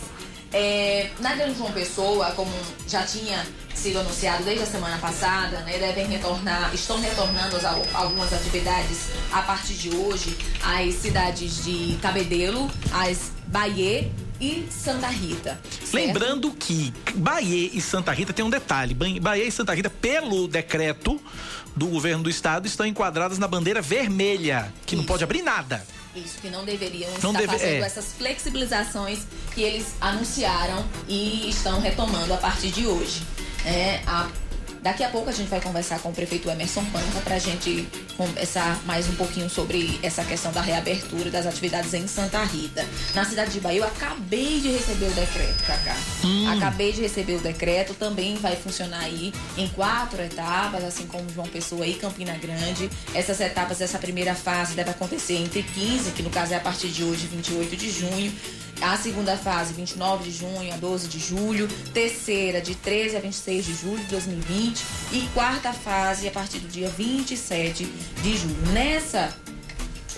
É, 0.54 1.10
na 1.20 1.36
Grande 1.36 1.58
João 1.58 1.72
Pessoa, 1.72 2.32
como 2.32 2.52
já 2.88 3.04
tinha 3.04 3.46
sido 3.74 4.00
anunciado 4.00 4.44
desde 4.44 4.64
a 4.64 4.66
semana 4.66 4.98
passada, 5.00 5.60
né, 5.62 5.78
devem 5.78 6.08
retornar, 6.08 6.74
estão 6.74 7.00
retornando 7.02 7.58
as, 7.58 7.66
algumas 7.94 8.32
atividades 8.32 9.10
a 9.34 9.42
partir 9.42 9.74
de 9.74 9.94
hoje 9.94 10.38
às 10.64 10.94
cidades 10.96 11.66
de 11.66 11.98
Cabedelo, 12.02 12.72
as 12.94 13.32
Bahia 13.48 14.10
e 14.40 14.68
Santa 14.70 15.08
Rita. 15.08 15.60
Certo? 15.70 15.94
Lembrando 15.94 16.52
que 16.52 16.94
Bahia 17.16 17.70
e 17.74 17.82
Santa 17.82 18.12
Rita 18.12 18.34
tem 18.34 18.44
um 18.44 18.50
detalhe: 18.50 18.94
Bahia 18.94 19.46
e 19.46 19.52
Santa 19.52 19.74
Rita, 19.74 19.90
pelo 19.90 20.48
decreto 20.48 21.20
do 21.76 21.88
governo 21.88 22.24
do 22.24 22.30
estado, 22.30 22.66
estão 22.66 22.86
enquadradas 22.86 23.38
na 23.38 23.48
bandeira 23.48 23.82
vermelha, 23.82 24.74
que 24.86 24.96
Isso. 24.96 25.02
não 25.02 25.06
pode 25.06 25.24
abrir 25.24 25.42
nada. 25.42 25.86
Isso, 26.16 26.40
que 26.40 26.50
não 26.50 26.64
deveriam 26.64 27.12
não 27.22 27.32
estar 27.32 27.40
deve, 27.40 27.48
fazendo 27.48 27.84
é. 27.84 27.86
essas 27.86 28.14
flexibilizações 28.14 29.20
que 29.54 29.62
eles 29.62 29.96
anunciaram 30.00 30.86
e 31.10 31.50
estão 31.50 31.82
retomando 31.82 32.34
a 32.34 32.38
partir 32.38 32.72
de 32.72 32.88
hoje. 32.88 33.22
É, 33.66 34.02
a 34.08 34.30
Daqui 34.86 35.04
a 35.04 35.10
pouco 35.10 35.32
a 35.32 35.34
gente 35.34 35.48
vai 35.48 35.60
conversar 35.60 35.98
com 35.98 36.10
o 36.10 36.14
prefeito 36.14 36.48
Emerson 36.48 36.86
Panca 36.92 37.20
para 37.24 37.38
a 37.38 37.40
gente 37.40 37.88
conversar 38.16 38.80
mais 38.86 39.10
um 39.10 39.16
pouquinho 39.16 39.50
sobre 39.50 40.00
essa 40.04 40.24
questão 40.24 40.52
da 40.52 40.62
reabertura 40.62 41.32
das 41.32 41.48
atividades 41.48 41.92
em 41.96 42.06
Santa 42.06 42.44
Rita. 42.44 42.86
Na 43.16 43.26
cidade 43.26 43.50
de 43.50 43.60
Bahia, 43.60 43.80
eu 43.80 43.84
acabei 43.84 44.60
de 44.62 44.70
receber 44.70 45.08
o 45.08 45.14
decreto, 45.14 45.64
Cacá. 45.66 45.98
Hum. 46.24 46.52
Acabei 46.52 46.92
de 46.92 47.02
receber 47.02 47.34
o 47.34 47.40
decreto, 47.40 47.96
também 47.96 48.36
vai 48.36 48.56
funcionar 48.56 49.00
aí 49.00 49.34
em 49.58 49.68
quatro 49.70 50.22
etapas, 50.22 50.84
assim 50.84 51.08
como 51.08 51.28
João 51.34 51.48
Pessoa 51.48 51.88
e 51.88 51.96
Campina 51.96 52.38
Grande. 52.38 52.88
Essas 53.16 53.42
etapas, 53.42 53.82
essa 53.82 53.98
primeira 53.98 54.36
fase 54.36 54.76
deve 54.76 54.92
acontecer 54.92 55.38
entre 55.38 55.64
15, 55.64 56.12
que 56.12 56.22
no 56.22 56.30
caso 56.30 56.54
é 56.54 56.58
a 56.58 56.60
partir 56.60 56.90
de 56.90 57.04
hoje, 57.04 57.26
28 57.26 57.76
de 57.76 57.90
junho. 57.90 58.32
A 58.82 58.98
segunda 58.98 59.38
fase, 59.38 59.74
29 59.74 60.26
de 60.26 60.38
junho 60.38 60.74
a 60.74 60.78
12 60.78 61.08
de 61.08 61.20
julho. 61.20 61.68
Terceira, 61.94 62.62
de 62.62 62.76
13 62.76 63.18
a 63.18 63.20
26 63.20 63.66
de 63.66 63.74
julho 63.74 64.00
de 64.00 64.12
2020. 64.12 64.84
E 65.12 65.30
quarta 65.34 65.74
fase, 65.74 66.28
a 66.28 66.32
partir 66.32 66.60
do 66.60 66.68
dia 66.68 66.90
27 66.90 67.86
de 67.86 68.38
julho. 68.38 68.56
Nessa 68.74 69.34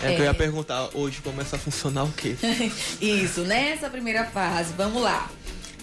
é, 0.02 0.12
é 0.12 0.16
que 0.16 0.22
eu 0.22 0.26
ia 0.26 0.32
é. 0.32 0.34
perguntar 0.34 0.90
hoje 0.94 1.22
começa 1.22 1.56
a 1.56 1.60
funcionar 1.60 2.04
o 2.04 2.12
quê? 2.12 2.36
Isso, 3.02 3.42
nessa 3.42 3.90
primeira 3.90 4.26
fase, 4.26 4.74
vamos 4.78 5.02
lá. 5.02 5.30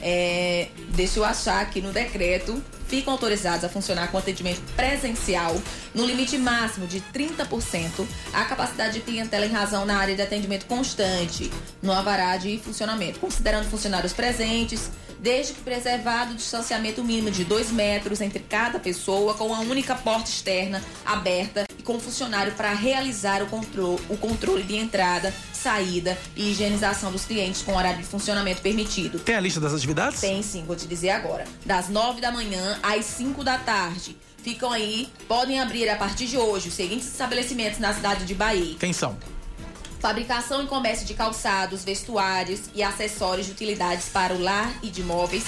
É, 0.00 0.68
deixa 0.90 1.18
eu 1.18 1.24
achar 1.24 1.62
aqui 1.62 1.80
no 1.80 1.92
decreto 1.92 2.62
ficam 2.94 3.12
autorizados 3.12 3.64
a 3.64 3.68
funcionar 3.68 4.08
com 4.12 4.18
atendimento 4.18 4.60
presencial 4.76 5.60
no 5.92 6.06
limite 6.06 6.38
máximo 6.38 6.86
de 6.86 7.00
30% 7.12 8.06
a 8.32 8.44
capacidade 8.44 8.94
de 8.94 9.00
clientela 9.00 9.44
em 9.44 9.50
razão 9.50 9.84
na 9.84 9.96
área 9.96 10.14
de 10.14 10.22
atendimento 10.22 10.66
constante 10.66 11.50
no 11.82 11.92
avará 11.92 12.36
de 12.36 12.56
funcionamento, 12.58 13.18
considerando 13.18 13.68
funcionários 13.68 14.12
presentes, 14.12 14.90
desde 15.18 15.54
que 15.54 15.62
preservado 15.62 16.34
o 16.34 16.36
distanciamento 16.36 17.02
mínimo 17.02 17.30
de 17.30 17.44
2 17.44 17.72
metros 17.72 18.20
entre 18.20 18.40
cada 18.40 18.78
pessoa, 18.78 19.34
com 19.34 19.54
a 19.54 19.60
única 19.60 19.94
porta 19.94 20.28
externa 20.28 20.82
aberta 21.04 21.64
e 21.78 21.82
com 21.82 21.98
funcionário 21.98 22.52
para 22.52 22.72
realizar 22.74 23.42
o 23.42 23.46
controle, 23.46 24.02
o 24.10 24.16
controle 24.18 24.62
de 24.62 24.76
entrada, 24.76 25.32
saída 25.52 26.18
e 26.36 26.50
higienização 26.50 27.10
dos 27.10 27.24
clientes 27.24 27.62
com 27.62 27.74
horário 27.74 27.98
de 27.98 28.04
funcionamento 28.04 28.60
permitido. 28.60 29.18
Tem 29.18 29.34
a 29.34 29.40
lista 29.40 29.58
das 29.58 29.72
atividades? 29.72 30.20
Tem 30.20 30.42
sim, 30.42 30.62
vou 30.66 30.76
te 30.76 30.86
dizer 30.86 31.10
agora. 31.10 31.44
Das 31.64 31.88
9 31.88 32.20
da 32.20 32.30
manhã 32.30 32.78
às 32.84 33.06
5 33.06 33.42
da 33.42 33.56
tarde. 33.56 34.14
Ficam 34.42 34.70
aí, 34.70 35.08
podem 35.26 35.58
abrir 35.58 35.88
a 35.88 35.96
partir 35.96 36.26
de 36.26 36.36
hoje 36.36 36.68
os 36.68 36.74
seguintes 36.74 37.10
estabelecimentos 37.10 37.78
na 37.78 37.94
cidade 37.94 38.26
de 38.26 38.34
Bahia. 38.34 38.76
Quem 38.78 38.92
são? 38.92 39.16
Fabricação 40.00 40.62
e 40.62 40.66
comércio 40.66 41.06
de 41.06 41.14
calçados, 41.14 41.82
vestuários 41.82 42.60
e 42.74 42.82
acessórios 42.82 43.46
de 43.46 43.52
utilidades 43.52 44.10
para 44.10 44.34
o 44.34 44.38
lar 44.38 44.70
e 44.82 44.90
de 44.90 45.02
móveis, 45.02 45.44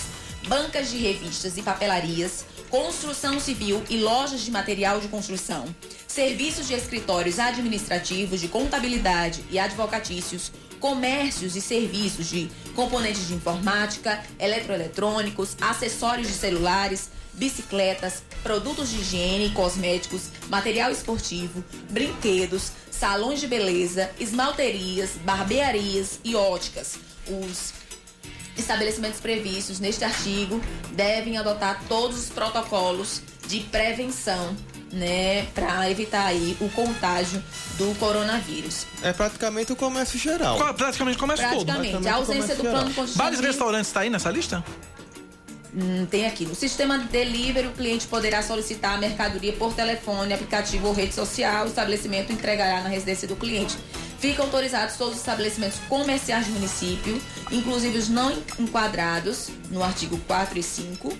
bancas 0.48 0.90
de 0.90 0.96
revistas 0.96 1.58
e 1.58 1.62
papelarias, 1.62 2.46
construção 2.70 3.38
civil 3.38 3.82
e 3.90 3.98
lojas 3.98 4.40
de 4.40 4.50
material 4.50 4.98
de 4.98 5.08
construção, 5.08 5.66
serviços 6.08 6.66
de 6.66 6.72
escritórios 6.72 7.38
administrativos, 7.38 8.40
de 8.40 8.48
contabilidade 8.48 9.44
e 9.50 9.58
advocatícios, 9.58 10.50
comércios 10.80 11.54
e 11.54 11.60
serviços 11.60 12.28
de 12.28 12.48
componentes 12.74 13.28
de 13.28 13.34
informática, 13.34 14.24
eletroeletrônicos, 14.38 15.54
acessórios 15.60 16.28
de 16.28 16.34
celulares, 16.34 17.10
bicicletas, 17.36 18.22
produtos 18.42 18.90
de 18.90 18.96
higiene 18.96 19.46
e 19.46 19.50
cosméticos, 19.50 20.30
material 20.48 20.90
esportivo, 20.90 21.62
brinquedos, 21.90 22.72
salões 22.90 23.40
de 23.40 23.46
beleza, 23.46 24.10
esmalterias, 24.18 25.10
barbearias 25.24 26.18
e 26.24 26.34
óticas. 26.34 26.98
Os 27.28 27.74
estabelecimentos 28.56 29.20
previstos 29.20 29.78
neste 29.78 30.04
artigo 30.04 30.60
devem 30.92 31.36
adotar 31.36 31.82
todos 31.88 32.18
os 32.18 32.28
protocolos 32.30 33.20
de 33.46 33.60
prevenção 33.60 34.56
né, 34.92 35.46
para 35.54 35.90
evitar 35.90 36.26
aí 36.26 36.56
o 36.60 36.68
contágio 36.70 37.42
do 37.76 37.94
coronavírus. 37.98 38.86
É 39.02 39.12
praticamente 39.12 39.72
o 39.72 39.76
comércio 39.76 40.18
geral. 40.18 40.56
Praticamente 40.74 41.16
o 41.16 41.20
comércio 41.20 41.46
praticamente. 41.46 41.92
todo. 41.92 42.02
Praticamente. 42.02 42.08
A 42.08 42.14
ausência 42.14 42.56
do 42.56 42.62
plano 42.62 42.94
contingente. 42.94 43.18
Vários 43.18 43.40
restaurantes 43.40 43.88
está 43.88 44.00
aí 44.00 44.10
nessa 44.10 44.30
lista? 44.30 44.64
Hum, 45.76 46.06
tem 46.06 46.26
aqui. 46.26 46.46
No 46.46 46.54
sistema 46.54 46.98
de 46.98 47.04
delivery, 47.08 47.66
o 47.66 47.72
cliente 47.72 48.06
poderá 48.06 48.42
solicitar 48.42 48.94
a 48.94 48.98
mercadoria 48.98 49.52
por 49.52 49.74
telefone, 49.74 50.32
aplicativo 50.32 50.86
ou 50.86 50.94
rede 50.94 51.14
social. 51.14 51.66
O 51.66 51.68
estabelecimento 51.68 52.32
entregará 52.32 52.80
na 52.80 52.88
residência 52.88 53.28
do 53.28 53.36
cliente. 53.36 53.76
Ficam 54.18 54.46
autorizados 54.46 54.96
todos 54.96 55.14
os 55.14 55.20
estabelecimentos 55.20 55.78
comerciais 55.86 56.46
do 56.46 56.54
município, 56.54 57.20
inclusive 57.52 57.98
os 57.98 58.08
não 58.08 58.32
enquadrados 58.58 59.50
no 59.70 59.84
artigo 59.84 60.18
4 60.26 60.58
e 60.58 60.62
5. 60.62 61.18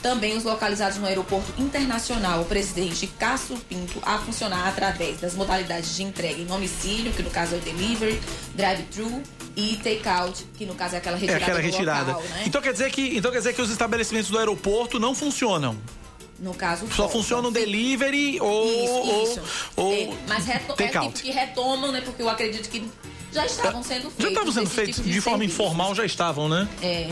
Também 0.00 0.36
os 0.36 0.44
localizados 0.44 0.96
no 0.98 1.06
Aeroporto 1.06 1.52
Internacional 1.60 2.44
Presidente 2.44 3.08
Cássio 3.18 3.56
Pinto 3.68 3.98
a 4.02 4.16
funcionar 4.18 4.68
através 4.68 5.20
das 5.20 5.34
modalidades 5.34 5.96
de 5.96 6.04
entrega 6.04 6.40
em 6.40 6.46
domicílio, 6.46 7.12
que 7.12 7.22
no 7.24 7.30
caso 7.30 7.56
é 7.56 7.58
o 7.58 7.60
delivery, 7.60 8.20
drive-thru 8.54 9.20
e 9.58 9.76
take-out, 9.76 10.46
que 10.56 10.64
no 10.64 10.74
caso 10.76 10.94
é 10.94 10.98
aquela 10.98 11.16
retirada. 11.16 11.40
É 11.40 11.42
aquela 11.42 11.60
retirada. 11.60 12.12
Local, 12.12 12.28
né? 12.28 12.42
Então 12.46 12.62
quer 12.62 12.72
dizer 12.72 12.92
que 12.92 13.16
então 13.16 13.32
quer 13.32 13.38
dizer 13.38 13.52
que 13.54 13.60
os 13.60 13.70
estabelecimentos 13.70 14.30
do 14.30 14.38
aeroporto 14.38 15.00
não 15.00 15.16
funcionam. 15.16 15.76
No 16.38 16.54
caso, 16.54 16.86
só 16.92 17.08
funciona 17.08 17.48
o 17.48 17.50
delivery 17.50 18.38
ou 18.40 18.64
isso, 18.64 19.32
isso. 19.32 19.42
ou, 19.74 19.86
ou 19.86 19.92
é, 19.92 20.08
mas 20.28 20.46
reto, 20.46 20.80
é 20.80 20.86
tipo 20.86 21.10
que 21.10 21.30
retomam, 21.32 21.90
né? 21.90 22.00
Porque 22.00 22.22
eu 22.22 22.28
acredito 22.28 22.68
que 22.68 22.88
já 23.32 23.44
estavam 23.44 23.82
sendo 23.82 24.02
feitos. 24.02 24.22
Já 24.22 24.28
estavam 24.28 24.52
sendo 24.52 24.70
feitos 24.70 24.94
tipo 24.94 25.08
de, 25.08 25.14
de 25.14 25.20
forma 25.20 25.44
informal, 25.44 25.92
já 25.96 26.04
estavam, 26.06 26.48
né? 26.48 26.68
É, 26.80 27.10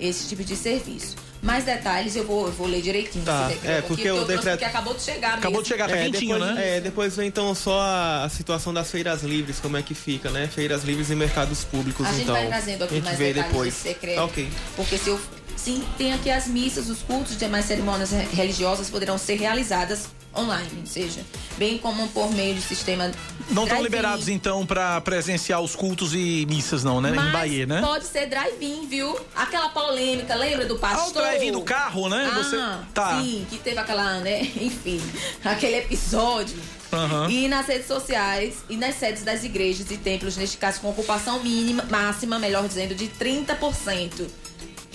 esse 0.00 0.28
tipo 0.28 0.42
de 0.42 0.56
serviço. 0.56 1.14
Mais 1.46 1.64
detalhes 1.64 2.16
eu 2.16 2.26
vou, 2.26 2.46
eu 2.46 2.52
vou 2.52 2.66
ler 2.66 2.82
direitinho. 2.82 3.24
Tá, 3.24 3.50
é, 3.64 3.80
porque 3.80 4.10
o 4.10 4.24
decreto... 4.24 4.58
que 4.58 4.64
acabou 4.64 4.94
de 4.94 5.02
chegar 5.02 5.34
Acabou 5.34 5.52
mesmo. 5.52 5.62
de 5.62 5.68
chegar, 5.68 5.88
tá 5.88 5.96
é, 5.96 6.04
quentinho, 6.04 6.38
depois, 6.38 6.54
né? 6.56 6.76
É, 6.76 6.80
depois 6.80 7.16
vem 7.16 7.28
então 7.28 7.54
só 7.54 7.80
a, 7.80 8.24
a, 8.24 8.28
situação 8.28 8.74
das 8.74 8.90
feiras 8.90 9.22
livres, 9.22 9.60
como 9.60 9.76
é 9.76 9.82
que 9.82 9.94
fica, 9.94 10.28
né? 10.30 10.48
Feiras 10.48 10.82
livres 10.82 11.08
e 11.08 11.14
mercados 11.14 11.62
públicos, 11.62 12.04
a 12.04 12.10
então. 12.10 12.34
A 12.34 12.40
gente 12.40 12.48
vai 12.50 12.60
trazendo 12.60 12.84
aqui 12.84 13.00
mais 13.00 13.16
detalhes 13.16 13.46
depois. 13.46 13.74
desse 13.74 13.88
decreto. 13.88 14.20
Ok. 14.22 14.48
Porque 14.74 14.98
se 14.98 15.08
eu... 15.08 15.20
Sim, 15.56 15.82
tem 15.96 16.12
aqui 16.12 16.30
as 16.30 16.46
missas, 16.46 16.88
os 16.88 17.02
cultos 17.02 17.32
e 17.32 17.36
demais 17.36 17.64
cerimônias 17.64 18.10
religiosas 18.10 18.90
poderão 18.90 19.18
ser 19.18 19.36
realizadas 19.36 20.08
online, 20.36 20.80
ou 20.80 20.86
seja, 20.86 21.22
bem 21.56 21.78
como 21.78 22.06
por 22.08 22.30
meio 22.32 22.54
de 22.54 22.60
sistema. 22.60 23.10
Não 23.50 23.64
estão 23.64 23.82
liberados 23.82 24.28
então 24.28 24.66
para 24.66 25.00
presenciar 25.00 25.60
os 25.60 25.74
cultos 25.74 26.14
e 26.14 26.44
missas, 26.46 26.84
não, 26.84 27.00
né? 27.00 27.12
Mas 27.14 27.28
em 27.28 27.32
Bahia, 27.32 27.66
né? 27.66 27.80
Pode 27.80 28.06
ser 28.06 28.26
drive-in, 28.26 28.86
viu? 28.86 29.18
Aquela 29.34 29.70
polêmica, 29.70 30.34
lembra 30.34 30.66
do 30.66 30.78
pastor? 30.78 31.04
Ah, 31.04 31.08
o 31.08 31.12
drive-in 31.12 31.52
do 31.52 31.62
carro, 31.62 32.08
né? 32.08 32.30
Ah, 32.30 32.36
Você... 32.36 32.56
tá. 32.92 33.20
Sim, 33.20 33.46
que 33.48 33.58
teve 33.58 33.78
aquela, 33.78 34.20
né? 34.20 34.42
Enfim, 34.60 35.00
aquele 35.44 35.78
episódio. 35.78 36.56
Uhum. 36.92 37.28
E 37.28 37.48
nas 37.48 37.66
redes 37.66 37.86
sociais 37.86 38.64
e 38.68 38.76
nas 38.76 38.94
sedes 38.94 39.24
das 39.24 39.42
igrejas 39.42 39.90
e 39.90 39.96
templos, 39.96 40.36
neste 40.36 40.56
caso 40.56 40.80
com 40.80 40.90
ocupação 40.90 41.42
mínima, 41.42 41.84
máxima, 41.90 42.38
melhor 42.38 42.66
dizendo, 42.68 42.94
de 42.94 43.08
30%. 43.08 44.26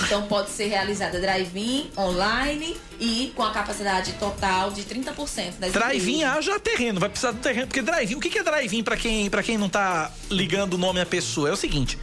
Então 0.04 0.28
pode 0.28 0.50
ser 0.50 0.68
realizada 0.68 1.20
drive-in, 1.20 1.90
online 1.98 2.78
e 3.00 3.32
com 3.36 3.44
a 3.44 3.52
capacidade 3.52 4.14
total 4.14 4.72
de 4.72 4.84
30% 4.84 5.60
das 5.60 5.72
Drive-in 5.72 6.24
haja 6.24 6.60
terreno, 6.60 7.00
vai 7.00 7.10
precisar 7.10 7.32
do 7.32 7.40
terreno, 7.40 7.68
porque 7.68 7.82
drive-in, 7.82 8.16
o 8.16 8.20
que 8.20 8.38
é 8.38 8.44
drive-in 8.44 8.84
para 8.84 8.98
quem, 8.98 9.30
quem 9.30 9.58
não 9.58 9.70
tá 9.70 10.12
ligando 10.30 10.76
o 10.76 10.78
nome 10.78 11.00
à 11.00 11.06
pessoa? 11.06 11.50
É 11.50 11.52
o 11.52 11.58
seguinte, 11.58 11.98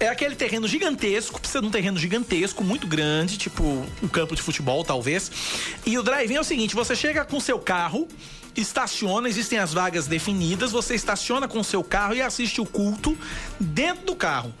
é 0.00 0.08
aquele 0.08 0.36
terreno 0.36 0.68
gigantesco, 0.68 1.40
precisa 1.40 1.60
de 1.60 1.66
um 1.66 1.70
terreno 1.70 1.98
gigantesco, 1.98 2.62
muito 2.62 2.86
grande, 2.86 3.36
tipo 3.36 3.62
um 4.02 4.08
campo 4.08 4.34
de 4.34 4.42
futebol, 4.42 4.84
talvez. 4.84 5.30
E 5.84 5.98
o 5.98 6.02
drive-in 6.02 6.36
é 6.36 6.40
o 6.40 6.44
seguinte: 6.44 6.74
você 6.74 6.94
chega 6.94 7.24
com 7.24 7.40
seu 7.40 7.58
carro, 7.58 8.06
estaciona, 8.56 9.28
existem 9.28 9.58
as 9.58 9.72
vagas 9.72 10.06
definidas, 10.06 10.70
você 10.70 10.94
estaciona 10.94 11.48
com 11.48 11.62
seu 11.62 11.82
carro 11.82 12.14
e 12.14 12.22
assiste 12.22 12.60
o 12.60 12.66
culto 12.66 13.16
dentro 13.58 14.06
do 14.06 14.14
carro. 14.14 14.54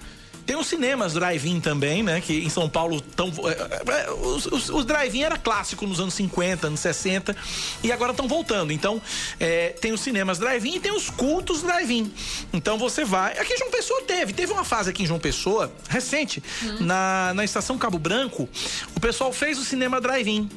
Tem 0.48 0.56
os 0.56 0.66
cinemas 0.66 1.12
drive-in 1.12 1.60
também, 1.60 2.02
né? 2.02 2.22
Que 2.22 2.42
em 2.42 2.48
São 2.48 2.70
Paulo 2.70 2.96
estão. 2.96 3.30
É, 3.44 4.06
é, 4.06 4.10
os, 4.12 4.46
os, 4.46 4.70
os 4.70 4.86
drive-in 4.86 5.22
era 5.22 5.36
clássico 5.36 5.86
nos 5.86 6.00
anos 6.00 6.14
50, 6.14 6.68
anos 6.68 6.80
60 6.80 7.36
e 7.84 7.92
agora 7.92 8.12
estão 8.12 8.26
voltando. 8.26 8.72
Então, 8.72 8.98
é, 9.38 9.74
tem 9.78 9.92
os 9.92 10.00
cinemas 10.00 10.38
drive-in 10.38 10.76
e 10.76 10.80
tem 10.80 10.90
os 10.90 11.10
cultos 11.10 11.60
drive-in. 11.60 12.10
Então 12.50 12.78
você 12.78 13.04
vai. 13.04 13.38
Aqui 13.38 13.52
em 13.52 13.58
João 13.58 13.70
Pessoa 13.70 14.02
teve. 14.04 14.32
Teve 14.32 14.50
uma 14.50 14.64
fase 14.64 14.88
aqui 14.88 15.02
em 15.02 15.06
João 15.06 15.20
Pessoa, 15.20 15.70
recente, 15.86 16.42
hum. 16.62 16.78
na, 16.80 17.34
na 17.34 17.44
estação 17.44 17.76
Cabo 17.76 17.98
Branco, 17.98 18.48
o 18.96 19.00
pessoal 19.00 19.30
fez 19.34 19.58
o 19.58 19.64
cinema 19.66 20.00
drive-in 20.00 20.48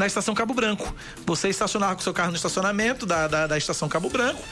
na 0.00 0.06
estação 0.06 0.34
Cabo 0.34 0.54
Branco. 0.54 0.94
Você 1.26 1.50
estacionava 1.50 1.94
com 1.94 2.00
seu 2.00 2.14
carro 2.14 2.30
no 2.30 2.36
estacionamento 2.36 3.04
da, 3.04 3.28
da, 3.28 3.46
da, 3.46 3.58
estação 3.58 3.86
Cabo 3.86 4.08
Branco 4.08 4.42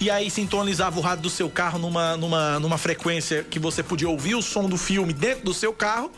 e 0.00 0.10
aí 0.10 0.30
sintonizava 0.30 0.98
o 0.98 1.02
rádio 1.02 1.24
do 1.24 1.30
seu 1.30 1.50
carro 1.50 1.78
numa, 1.78 2.16
numa, 2.16 2.58
numa 2.58 2.78
frequência 2.78 3.44
que 3.44 3.58
você 3.58 3.82
podia 3.82 4.08
ouvir 4.08 4.34
o 4.34 4.40
som 4.40 4.66
do 4.66 4.78
filme 4.78 5.12
dentro 5.12 5.44
do 5.44 5.52
seu 5.52 5.74
carro 5.74 6.10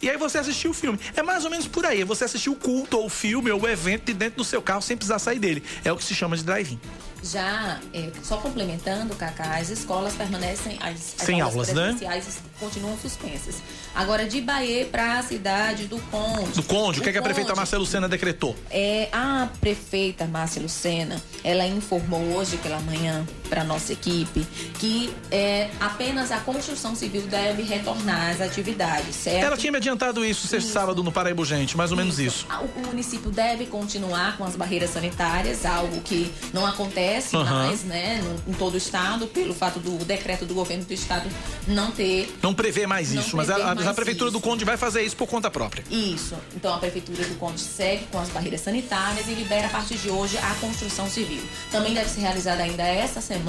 e 0.00 0.10
aí 0.10 0.16
você 0.16 0.38
assistia 0.38 0.68
o 0.68 0.74
filme. 0.74 0.98
É 1.14 1.22
mais 1.22 1.44
ou 1.44 1.50
menos 1.52 1.68
por 1.68 1.86
aí. 1.86 2.02
Você 2.02 2.24
assistiu 2.24 2.54
o 2.54 2.56
culto 2.56 2.98
ou 2.98 3.06
o 3.06 3.08
filme 3.08 3.48
ou 3.48 3.62
o 3.62 3.68
evento 3.68 4.06
de 4.06 4.12
dentro 4.12 4.38
do 4.38 4.44
seu 4.44 4.60
carro 4.60 4.82
sem 4.82 4.96
precisar 4.96 5.20
sair 5.20 5.38
dele. 5.38 5.62
É 5.84 5.92
o 5.92 5.96
que 5.96 6.02
se 6.02 6.12
chama 6.12 6.36
de 6.36 6.42
drive-in. 6.42 6.80
Já, 7.22 7.78
é, 7.94 8.10
só 8.22 8.36
complementando, 8.38 9.14
Cacá, 9.14 9.58
as 9.58 9.70
escolas 9.70 10.14
permanecem. 10.14 10.76
As, 10.80 10.90
as 10.90 11.26
Sem 11.26 11.40
aulas, 11.40 11.68
aulas 11.68 12.00
né? 12.00 12.24
continuam 12.58 12.96
suspensas. 12.98 13.62
Agora, 13.94 14.26
de 14.26 14.40
Bahia 14.40 14.86
para 14.86 15.18
a 15.18 15.22
cidade 15.22 15.86
do 15.86 16.00
Conde. 16.10 16.52
Do 16.52 16.62
Conde, 16.62 17.00
o 17.00 17.02
que, 17.02 17.08
é 17.08 17.12
que 17.12 17.18
a 17.18 17.22
prefeita 17.22 17.54
Márcia 17.54 17.78
Lucena 17.78 18.08
decretou? 18.08 18.56
É, 18.70 19.08
a 19.12 19.48
prefeita 19.60 20.26
Márcia 20.26 20.60
Lucena, 20.60 21.22
ela 21.44 21.66
informou 21.66 22.20
hoje 22.34 22.56
pela 22.56 22.80
manhã 22.80 23.24
para 23.52 23.64
nossa 23.64 23.92
equipe 23.92 24.46
que 24.78 25.14
é, 25.30 25.68
apenas 25.78 26.32
a 26.32 26.40
construção 26.40 26.96
civil 26.96 27.26
deve 27.26 27.62
retornar 27.62 28.30
às 28.30 28.40
atividades, 28.40 29.14
certo? 29.14 29.44
Ela 29.44 29.58
tinha 29.58 29.70
me 29.70 29.76
adiantado 29.76 30.24
isso 30.24 30.46
sexta 30.46 30.72
sábado 30.72 31.04
no 31.04 31.12
Paraíba 31.12 31.44
Gente, 31.44 31.76
mais 31.76 31.92
ou 31.92 31.98
isso. 31.98 32.02
menos 32.02 32.18
isso. 32.18 32.46
O, 32.76 32.86
município 32.86 33.30
deve 33.30 33.66
continuar 33.66 34.38
com 34.38 34.44
as 34.44 34.56
barreiras 34.56 34.88
sanitárias, 34.90 35.66
algo 35.66 36.00
que 36.00 36.32
não 36.50 36.66
acontece 36.66 37.36
uhum. 37.36 37.44
mais, 37.44 37.84
né, 37.84 38.22
em 38.48 38.52
todo 38.54 38.72
o 38.72 38.76
estado, 38.78 39.26
pelo 39.26 39.52
fato 39.52 39.78
do 39.78 40.02
decreto 40.02 40.46
do 40.46 40.54
governo 40.54 40.84
do 40.84 40.94
estado 40.94 41.28
não 41.68 41.90
ter. 41.90 42.34
Não 42.40 42.54
prevê 42.54 42.86
mais 42.86 43.12
não 43.12 43.20
isso, 43.20 43.36
mas 43.36 43.50
a, 43.50 43.74
mais 43.74 43.86
a 43.86 43.92
prefeitura 43.92 44.30
isso. 44.30 44.38
do 44.38 44.42
Conde 44.42 44.64
vai 44.64 44.78
fazer 44.78 45.02
isso 45.02 45.16
por 45.16 45.26
conta 45.26 45.50
própria. 45.50 45.84
Isso. 45.90 46.34
Então 46.56 46.74
a 46.74 46.78
prefeitura 46.78 47.22
do 47.24 47.34
Conde 47.34 47.60
segue 47.60 48.06
com 48.10 48.18
as 48.18 48.30
barreiras 48.30 48.62
sanitárias 48.62 49.28
e 49.28 49.34
libera 49.34 49.66
a 49.66 49.70
partir 49.70 49.96
de 49.96 50.08
hoje 50.08 50.38
a 50.38 50.54
construção 50.54 51.06
civil. 51.10 51.42
Também 51.70 51.92
deve 51.92 52.08
ser 52.08 52.20
realizada 52.20 52.62
ainda 52.62 52.82
esta 52.82 53.20
semana 53.20 53.41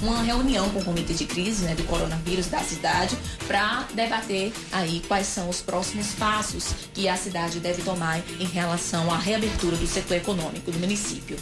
uma 0.00 0.22
reunião 0.22 0.68
com 0.70 0.80
o 0.80 0.84
comitê 0.84 1.14
de 1.14 1.24
crise, 1.24 1.64
né, 1.64 1.74
do 1.74 1.84
coronavírus 1.84 2.46
da 2.46 2.60
cidade, 2.60 3.16
para 3.46 3.86
debater 3.94 4.52
aí 4.70 5.02
quais 5.06 5.26
são 5.26 5.48
os 5.48 5.60
próximos 5.60 6.08
passos 6.12 6.74
que 6.94 7.08
a 7.08 7.16
cidade 7.16 7.60
deve 7.60 7.82
tomar 7.82 8.20
em 8.38 8.46
relação 8.46 9.12
à 9.12 9.18
reabertura 9.18 9.76
do 9.76 9.86
setor 9.86 10.16
econômico 10.16 10.70
do 10.70 10.78
município. 10.78 11.36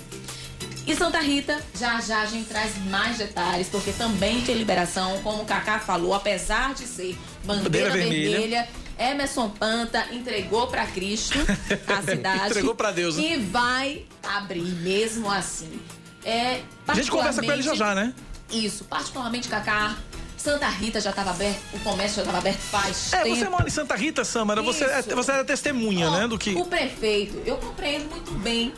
E 0.87 0.97
Santa 0.97 1.21
Rita, 1.21 1.61
já 1.79 2.01
já 2.01 2.23
a 2.23 2.27
gente 2.27 2.49
traz 2.49 2.73
mais 2.87 3.19
detalhes, 3.19 3.69
porque 3.69 3.93
também 3.93 4.41
tem 4.41 4.57
liberação, 4.57 5.21
como 5.23 5.43
o 5.43 5.45
Kaká 5.45 5.79
falou, 5.79 6.15
apesar 6.15 6.75
de 6.75 6.87
ser 6.87 7.17
bandeira, 7.45 7.91
bandeira 7.91 7.91
vermelha, 7.91 8.31
vermelha 8.31 8.69
Emerson 9.01 9.49
Panta 9.49 10.09
entregou 10.13 10.67
para 10.67 10.87
Cristo 10.87 11.39
a 11.87 12.03
cidade. 12.05 12.51
entregou 12.51 12.75
para 12.75 12.91
Deus. 12.91 13.17
Né? 13.17 13.33
E 13.33 13.37
vai 13.39 14.05
abrir 14.23 14.61
mesmo 14.61 15.31
assim. 15.31 15.81
É, 16.25 16.63
a 16.87 16.95
gente 16.95 17.11
conversa 17.11 17.43
com 17.43 17.53
ele 17.53 17.63
já 17.63 17.75
já, 17.75 17.95
né? 17.95 18.15
Isso, 18.51 18.85
particularmente 18.85 19.49
Kaká. 19.49 19.97
Santa 20.37 20.69
Rita 20.69 21.01
já 21.03 21.11
estava 21.11 21.31
aberto, 21.31 21.61
o 21.75 21.81
comércio 21.81 22.17
já 22.17 22.23
estava 22.23 22.39
aberto 22.39 22.61
faz 22.61 23.13
é, 23.13 23.25
tempo. 23.25 23.37
você 23.37 23.49
mora 23.51 23.67
em 23.67 23.71
Santa 23.71 23.95
Rita, 23.95 24.25
Samara, 24.25 24.63
você, 24.63 24.85
é, 24.85 25.03
você 25.03 25.33
era 25.33 25.45
testemunha, 25.45 26.11
né, 26.11 26.27
do 26.27 26.39
que... 26.39 26.55
O 26.55 26.65
prefeito, 26.65 27.43
eu 27.45 27.59
compreendo 27.59 28.09
muito 28.09 28.33
bem 28.39 28.73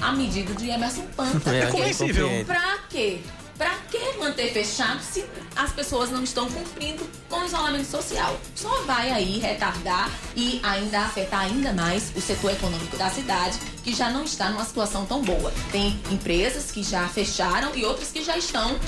a 0.00 0.12
medida 0.12 0.52
de 0.54 0.68
Emerson 0.68 1.06
Panta. 1.16 1.50
É, 1.54 1.60
é 1.60 1.66
compreensível. 1.66 2.28
Pra 2.44 2.78
quê? 2.90 3.20
Pra 3.56 3.70
que 3.90 4.18
manter 4.18 4.52
fechado 4.52 5.00
se 5.00 5.24
as 5.54 5.70
pessoas 5.72 6.10
não 6.10 6.24
estão 6.24 6.50
cumprindo 6.50 7.08
com 7.28 7.40
o 7.40 7.46
isolamento 7.46 7.86
social? 7.86 8.38
Só 8.56 8.82
vai 8.82 9.10
aí 9.10 9.38
retardar 9.38 10.10
e 10.34 10.60
ainda 10.62 11.00
afetar 11.00 11.40
ainda 11.40 11.72
mais 11.72 12.12
o 12.16 12.20
setor 12.20 12.52
econômico 12.52 12.96
da 12.96 13.08
cidade, 13.10 13.58
que 13.84 13.94
já 13.94 14.10
não 14.10 14.24
está 14.24 14.50
numa 14.50 14.64
situação 14.64 15.06
tão 15.06 15.22
boa. 15.22 15.52
Tem 15.70 16.00
empresas 16.10 16.72
que 16.72 16.82
já 16.82 17.06
fecharam 17.08 17.74
e 17.76 17.84
outras 17.84 18.10
que 18.10 18.24
já 18.24 18.36
estão 18.36 18.78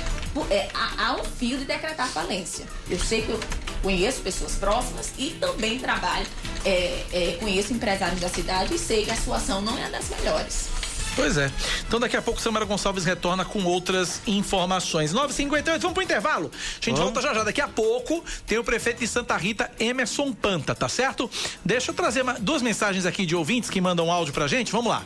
é, 0.50 0.68
a, 0.74 1.10
a 1.10 1.16
um 1.16 1.24
fio 1.24 1.58
de 1.58 1.64
decretar 1.64 2.08
falência. 2.08 2.66
Eu 2.90 2.98
sei 2.98 3.22
que 3.22 3.30
eu 3.30 3.40
conheço 3.82 4.20
pessoas 4.20 4.56
próximas 4.56 5.12
e 5.16 5.30
também 5.40 5.78
trabalho, 5.78 6.26
é, 6.64 7.04
é, 7.12 7.36
conheço 7.38 7.72
empresários 7.72 8.20
da 8.20 8.28
cidade 8.28 8.74
e 8.74 8.78
sei 8.78 9.04
que 9.04 9.12
a 9.12 9.16
situação 9.16 9.62
não 9.62 9.78
é 9.78 9.88
das 9.90 10.08
melhores. 10.08 10.68
Pois 11.16 11.38
é. 11.38 11.50
Então 11.88 11.98
daqui 11.98 12.14
a 12.14 12.20
pouco 12.20 12.40
Samara 12.40 12.66
Gonçalves 12.66 13.04
retorna 13.04 13.42
com 13.42 13.64
outras 13.64 14.20
informações. 14.26 15.14
9h58, 15.14 15.78
vamos 15.80 15.94
pro 15.94 16.02
intervalo. 16.02 16.50
A 16.54 16.84
gente 16.84 16.98
volta 16.98 17.22
já 17.22 17.32
já. 17.32 17.42
Daqui 17.42 17.62
a 17.62 17.68
pouco 17.68 18.22
tem 18.46 18.58
o 18.58 18.64
prefeito 18.64 18.98
de 18.98 19.08
Santa 19.08 19.34
Rita, 19.34 19.70
Emerson 19.80 20.30
Panta, 20.32 20.74
tá 20.74 20.88
certo? 20.90 21.28
Deixa 21.64 21.90
eu 21.90 21.94
trazer 21.94 22.22
duas 22.40 22.60
mensagens 22.60 23.06
aqui 23.06 23.24
de 23.24 23.34
ouvintes 23.34 23.70
que 23.70 23.80
mandam 23.80 24.12
áudio 24.12 24.34
pra 24.34 24.46
gente. 24.46 24.70
Vamos 24.70 24.90
lá. 24.90 25.02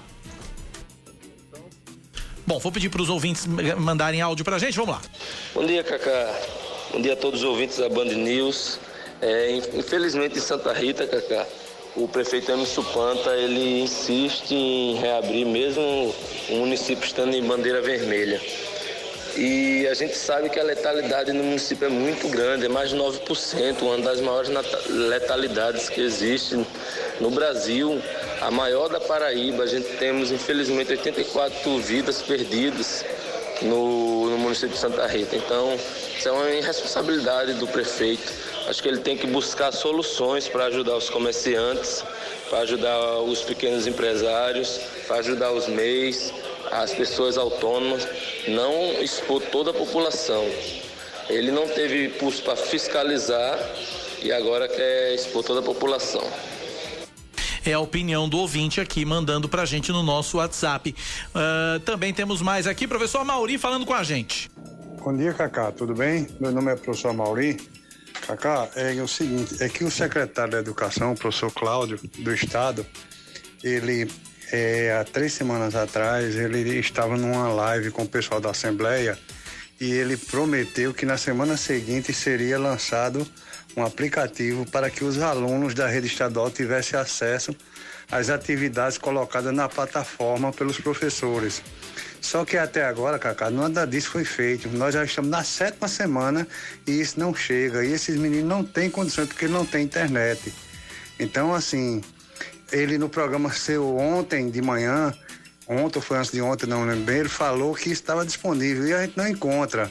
Bom, 2.44 2.58
vou 2.58 2.72
pedir 2.72 2.88
para 2.88 3.02
os 3.02 3.08
ouvintes 3.08 3.46
mandarem 3.46 4.20
áudio 4.20 4.44
pra 4.44 4.58
gente. 4.58 4.76
Vamos 4.76 4.96
lá. 4.96 5.00
Bom 5.54 5.64
dia, 5.64 5.84
Cacá. 5.84 6.34
Bom 6.92 7.00
dia 7.00 7.12
a 7.12 7.16
todos 7.16 7.40
os 7.42 7.46
ouvintes 7.46 7.78
da 7.78 7.88
Band 7.88 8.06
News. 8.06 8.80
É, 9.22 9.54
infelizmente 9.74 10.38
em 10.38 10.40
Santa 10.40 10.72
Rita, 10.72 11.06
Cacá, 11.06 11.46
o 11.96 12.06
prefeito 12.06 12.50
Emerson 12.52 12.82
Panta 12.84 13.30
ele 13.34 13.82
insiste 13.82 14.54
em 14.54 14.94
reabrir 14.94 15.44
mesmo 15.44 16.14
o 16.48 16.56
município 16.56 17.04
estando 17.04 17.34
em 17.34 17.42
bandeira 17.42 17.80
vermelha. 17.80 18.40
E 19.36 19.86
a 19.86 19.94
gente 19.94 20.16
sabe 20.16 20.50
que 20.50 20.58
a 20.58 20.62
letalidade 20.62 21.32
no 21.32 21.42
município 21.44 21.86
é 21.86 21.88
muito 21.88 22.28
grande, 22.28 22.66
é 22.66 22.68
mais 22.68 22.90
de 22.90 22.96
9%, 22.96 23.82
uma 23.82 23.98
das 23.98 24.20
maiores 24.20 24.50
letalidades 24.88 25.88
que 25.88 26.00
existe 26.00 26.66
no 27.20 27.30
Brasil, 27.30 28.02
a 28.40 28.50
maior 28.50 28.88
da 28.88 29.00
Paraíba. 29.00 29.62
A 29.62 29.66
gente 29.66 29.88
temos, 29.98 30.32
infelizmente, 30.32 30.90
84 30.90 31.78
vidas 31.78 32.22
perdidas 32.22 33.04
no, 33.62 34.30
no 34.30 34.38
município 34.38 34.70
de 34.70 34.78
Santa 34.78 35.06
Rita. 35.06 35.36
Então, 35.36 35.78
isso 36.18 36.28
é 36.28 36.32
uma 36.32 36.50
irresponsabilidade 36.50 37.54
do 37.54 37.68
prefeito 37.68 38.49
Acho 38.68 38.82
que 38.82 38.88
ele 38.88 38.98
tem 38.98 39.16
que 39.16 39.26
buscar 39.26 39.72
soluções 39.72 40.48
para 40.48 40.66
ajudar 40.66 40.96
os 40.96 41.10
comerciantes, 41.10 42.04
para 42.48 42.60
ajudar 42.60 43.20
os 43.20 43.42
pequenos 43.42 43.86
empresários, 43.86 44.78
para 45.06 45.16
ajudar 45.16 45.52
os 45.52 45.66
MEIs, 45.66 46.32
as 46.70 46.92
pessoas 46.92 47.36
autônomas, 47.36 48.06
não 48.48 49.02
expor 49.02 49.42
toda 49.42 49.70
a 49.70 49.74
população. 49.74 50.44
Ele 51.28 51.50
não 51.50 51.66
teve 51.68 52.08
pulso 52.10 52.42
para 52.42 52.56
fiscalizar 52.56 53.58
e 54.22 54.30
agora 54.32 54.68
quer 54.68 55.14
expor 55.14 55.42
toda 55.42 55.60
a 55.60 55.62
população 55.62 56.22
é 57.64 57.74
a 57.74 57.80
opinião 57.80 58.26
do 58.26 58.38
ouvinte 58.38 58.80
aqui, 58.80 59.04
mandando 59.04 59.48
pra 59.48 59.64
gente 59.64 59.92
no 59.92 60.02
nosso 60.02 60.38
WhatsApp. 60.38 60.94
Uh, 61.28 61.78
também 61.80 62.12
temos 62.12 62.40
mais 62.40 62.66
aqui, 62.66 62.86
professor 62.88 63.24
Mauri 63.24 63.58
falando 63.58 63.84
com 63.84 63.92
a 63.94 64.02
gente. 64.02 64.50
Bom 65.02 65.16
dia, 65.16 65.32
Cacá, 65.32 65.70
tudo 65.70 65.94
bem? 65.94 66.26
Meu 66.40 66.52
nome 66.52 66.72
é 66.72 66.76
professor 66.76 67.12
Mauri. 67.12 67.58
Cacá, 68.36 68.68
é 68.76 68.92
o 69.02 69.08
seguinte, 69.08 69.60
é 69.60 69.68
que 69.68 69.82
o 69.82 69.90
secretário 69.90 70.52
da 70.52 70.58
Educação, 70.58 71.12
o 71.12 71.16
professor 71.16 71.50
Cláudio, 71.50 71.98
do 72.18 72.32
Estado, 72.32 72.86
ele, 73.62 74.08
é, 74.52 74.96
há 74.96 75.04
três 75.04 75.32
semanas 75.32 75.74
atrás, 75.74 76.36
ele 76.36 76.78
estava 76.78 77.16
numa 77.16 77.48
live 77.48 77.90
com 77.90 78.02
o 78.02 78.08
pessoal 78.08 78.40
da 78.40 78.50
Assembleia 78.50 79.18
e 79.80 79.90
ele 79.90 80.16
prometeu 80.16 80.94
que 80.94 81.04
na 81.04 81.16
semana 81.16 81.56
seguinte 81.56 82.12
seria 82.12 82.58
lançado 82.58 83.26
um 83.76 83.84
aplicativo 83.84 84.64
para 84.66 84.90
que 84.90 85.02
os 85.02 85.20
alunos 85.20 85.74
da 85.74 85.88
rede 85.88 86.06
estadual 86.06 86.50
tivessem 86.50 86.98
acesso 86.98 87.54
às 88.12 88.28
atividades 88.28 88.98
colocadas 88.98 89.52
na 89.52 89.68
plataforma 89.68 90.52
pelos 90.52 90.78
professores. 90.78 91.62
Só 92.20 92.44
que 92.44 92.56
até 92.56 92.84
agora, 92.84 93.18
Cacá, 93.18 93.50
nada 93.50 93.86
disso 93.86 94.10
foi 94.10 94.24
feito. 94.24 94.68
Nós 94.68 94.94
já 94.94 95.04
estamos 95.04 95.30
na 95.30 95.42
sétima 95.42 95.88
semana 95.88 96.46
e 96.86 97.00
isso 97.00 97.18
não 97.18 97.34
chega. 97.34 97.84
E 97.84 97.92
esses 97.92 98.16
meninos 98.16 98.48
não 98.48 98.62
têm 98.62 98.90
condições 98.90 99.28
porque 99.28 99.48
não 99.48 99.64
tem 99.64 99.84
internet. 99.84 100.52
Então, 101.18 101.54
assim, 101.54 102.02
ele 102.70 102.98
no 102.98 103.08
programa 103.08 103.52
seu 103.52 103.96
ontem 103.96 104.50
de 104.50 104.60
manhã, 104.60 105.12
ontem 105.66 105.98
ou 105.98 106.02
foi 106.02 106.18
antes 106.18 106.30
de 106.30 106.40
ontem, 106.40 106.66
não 106.66 106.84
lembro 106.84 107.04
bem, 107.04 107.18
ele 107.18 107.28
falou 107.28 107.74
que 107.74 107.90
estava 107.90 108.24
disponível 108.24 108.86
e 108.86 108.94
a 108.94 109.04
gente 109.04 109.16
não 109.16 109.26
encontra. 109.26 109.90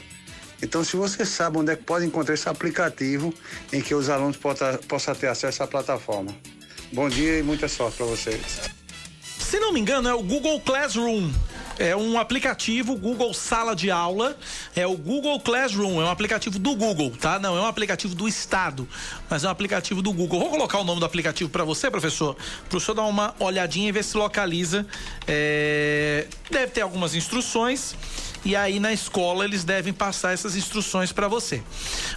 Então, 0.62 0.84
se 0.84 0.96
você 0.96 1.24
sabe 1.24 1.58
onde 1.58 1.72
é 1.72 1.76
que 1.76 1.82
pode 1.82 2.04
encontrar 2.04 2.34
esse 2.34 2.48
aplicativo 2.48 3.34
em 3.72 3.80
que 3.80 3.94
os 3.94 4.08
alunos 4.08 4.36
possam, 4.36 4.76
possam 4.88 5.14
ter 5.14 5.26
acesso 5.26 5.62
à 5.62 5.66
plataforma. 5.66 6.34
Bom 6.92 7.08
dia 7.08 7.38
e 7.38 7.42
muita 7.42 7.66
sorte 7.66 7.96
para 7.96 8.06
vocês. 8.06 8.70
Se 9.22 9.58
não 9.58 9.72
me 9.72 9.80
engano, 9.80 10.08
é 10.08 10.14
o 10.14 10.22
Google 10.22 10.60
Classroom 10.60 11.32
é 11.80 11.96
um 11.96 12.18
aplicativo 12.18 12.94
Google 12.94 13.32
Sala 13.32 13.74
de 13.74 13.90
Aula, 13.90 14.36
é 14.76 14.86
o 14.86 14.94
Google 14.94 15.40
Classroom, 15.40 16.00
é 16.02 16.04
um 16.04 16.10
aplicativo 16.10 16.58
do 16.58 16.76
Google, 16.76 17.10
tá? 17.18 17.38
Não 17.38 17.56
é 17.56 17.60
um 17.62 17.66
aplicativo 17.66 18.14
do 18.14 18.28
Estado, 18.28 18.86
mas 19.30 19.44
é 19.44 19.48
um 19.48 19.50
aplicativo 19.50 20.02
do 20.02 20.12
Google. 20.12 20.40
Vou 20.40 20.50
colocar 20.50 20.78
o 20.78 20.84
nome 20.84 21.00
do 21.00 21.06
aplicativo 21.06 21.48
para 21.48 21.64
você, 21.64 21.90
professor, 21.90 22.36
para 22.68 22.76
o 22.76 22.80
senhor 22.80 22.94
dar 22.94 23.04
uma 23.04 23.34
olhadinha 23.40 23.88
e 23.88 23.92
ver 23.92 24.04
se 24.04 24.14
localiza. 24.14 24.86
É... 25.26 26.26
Deve 26.50 26.66
ter 26.66 26.82
algumas 26.82 27.14
instruções 27.14 27.96
e 28.44 28.56
aí 28.56 28.80
na 28.80 28.92
escola 28.92 29.44
eles 29.44 29.64
devem 29.64 29.92
passar 29.92 30.32
essas 30.32 30.56
instruções 30.56 31.12
para 31.12 31.28
você. 31.28 31.62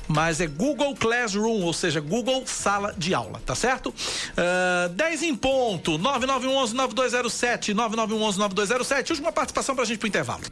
Mas 0.07 0.39
é 0.39 0.47
Google 0.47 0.95
Classroom, 0.95 1.61
ou 1.61 1.74
seja, 1.74 1.99
Google 1.99 2.43
Sala 2.45 2.93
de 2.97 3.13
Aula, 3.13 3.41
tá 3.45 3.55
certo? 3.55 3.89
Uh, 3.89 4.89
10 4.89 5.24
em 5.24 5.36
ponto, 5.36 5.97
9911-9207, 5.99 7.74
9911-9207. 7.74 9.11
Última 9.11 9.32
participação 9.32 9.76
pra 9.76 9.86
gente 9.86 9.99
pro 9.99 10.07
intervalo. 10.07 10.43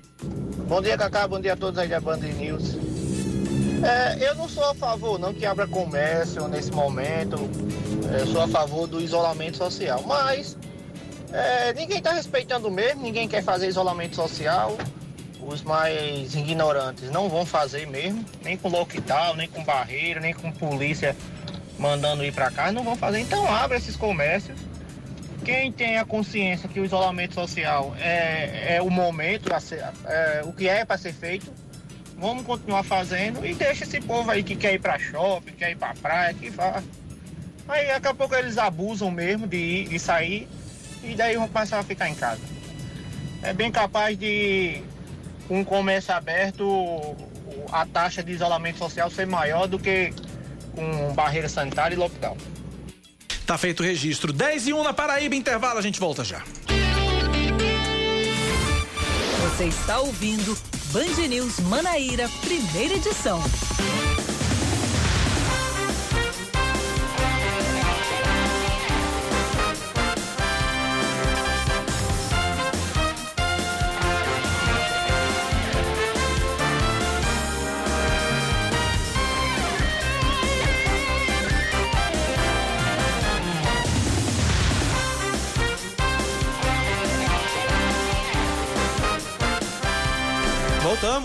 Bom 0.67 0.81
dia, 0.81 0.97
Cacá, 0.97 1.27
bom 1.27 1.39
dia 1.39 1.53
a 1.53 1.57
todos 1.57 1.77
aí 1.79 1.87
da 1.87 1.99
Band 1.99 2.17
News. 2.17 2.75
É, 3.83 4.29
eu 4.29 4.35
não 4.35 4.47
sou 4.47 4.63
a 4.63 4.75
favor 4.75 5.17
não 5.17 5.33
que 5.33 5.43
abra 5.43 5.65
comércio 5.65 6.47
nesse 6.47 6.71
momento, 6.71 7.37
eu 8.19 8.27
sou 8.27 8.41
a 8.41 8.47
favor 8.47 8.85
do 8.85 9.01
isolamento 9.01 9.57
social, 9.57 10.03
mas 10.05 10.55
é, 11.33 11.73
ninguém 11.73 11.97
está 11.97 12.11
respeitando 12.11 12.69
mesmo, 12.69 13.01
ninguém 13.01 13.27
quer 13.27 13.43
fazer 13.43 13.67
isolamento 13.67 14.15
social 14.15 14.77
os 15.41 15.61
mais 15.61 16.35
ignorantes 16.35 17.09
não 17.09 17.27
vão 17.29 17.45
fazer 17.45 17.87
mesmo, 17.87 18.23
nem 18.43 18.57
com 18.57 18.69
lockdown, 18.69 19.35
nem 19.35 19.47
com 19.47 19.63
barreira, 19.63 20.19
nem 20.19 20.33
com 20.33 20.51
polícia 20.51 21.15
mandando 21.77 22.23
ir 22.23 22.31
para 22.31 22.51
casa, 22.51 22.71
não 22.71 22.83
vão 22.83 22.95
fazer. 22.95 23.19
Então 23.19 23.45
abre 23.51 23.77
esses 23.77 23.95
comércios. 23.95 24.57
Quem 25.43 25.71
tem 25.71 25.97
a 25.97 26.05
consciência 26.05 26.69
que 26.69 26.79
o 26.79 26.85
isolamento 26.85 27.33
social 27.33 27.95
é, 27.99 28.75
é 28.75 28.81
o 28.81 28.91
momento, 28.91 29.49
é, 30.05 30.41
o 30.45 30.53
que 30.53 30.69
é 30.69 30.85
para 30.85 30.99
ser 30.99 31.13
feito, 31.13 31.51
vamos 32.15 32.45
continuar 32.45 32.83
fazendo 32.83 33.43
e 33.43 33.55
deixa 33.55 33.83
esse 33.83 33.99
povo 33.99 34.29
aí 34.29 34.43
que 34.43 34.55
quer 34.55 34.75
ir 34.75 34.79
para 34.79 34.99
shopping, 34.99 35.53
quer 35.53 35.71
ir 35.71 35.77
para 35.77 35.95
praia, 35.95 36.33
que 36.35 36.51
vá. 36.51 36.83
Aí 37.67 37.87
daqui 37.87 38.07
a 38.07 38.13
pouco 38.13 38.35
eles 38.35 38.59
abusam 38.59 39.09
mesmo 39.09 39.47
de 39.47 39.57
ir, 39.57 39.87
de 39.89 39.97
sair 39.97 40.47
e 41.03 41.15
daí 41.15 41.35
vão 41.35 41.47
passar 41.47 41.79
a 41.79 41.83
ficar 41.83 42.07
em 42.07 42.15
casa. 42.15 42.41
É 43.41 43.51
bem 43.51 43.71
capaz 43.71 44.15
de 44.15 44.83
com 45.51 45.59
o 45.59 45.65
comércio 45.65 46.13
aberto, 46.13 47.13
a 47.73 47.85
taxa 47.85 48.23
de 48.23 48.31
isolamento 48.31 48.77
social 48.77 49.11
ser 49.11 49.27
maior 49.27 49.67
do 49.67 49.77
que 49.77 50.13
com 50.73 51.13
barreira 51.13 51.49
sanitária 51.49 51.93
e 51.93 51.97
lockdown. 51.97 52.37
Tá 53.45 53.57
feito 53.57 53.81
o 53.81 53.85
registro. 53.85 54.31
10 54.31 54.67
e 54.67 54.73
1 54.73 54.81
na 54.81 54.93
Paraíba, 54.93 55.35
intervalo, 55.35 55.77
a 55.77 55.81
gente 55.81 55.99
volta 55.99 56.23
já. 56.23 56.41
Você 59.41 59.65
está 59.65 59.99
ouvindo 59.99 60.57
Band 60.93 61.27
News 61.27 61.59
Manaíra, 61.59 62.29
primeira 62.41 62.93
edição. 62.93 63.43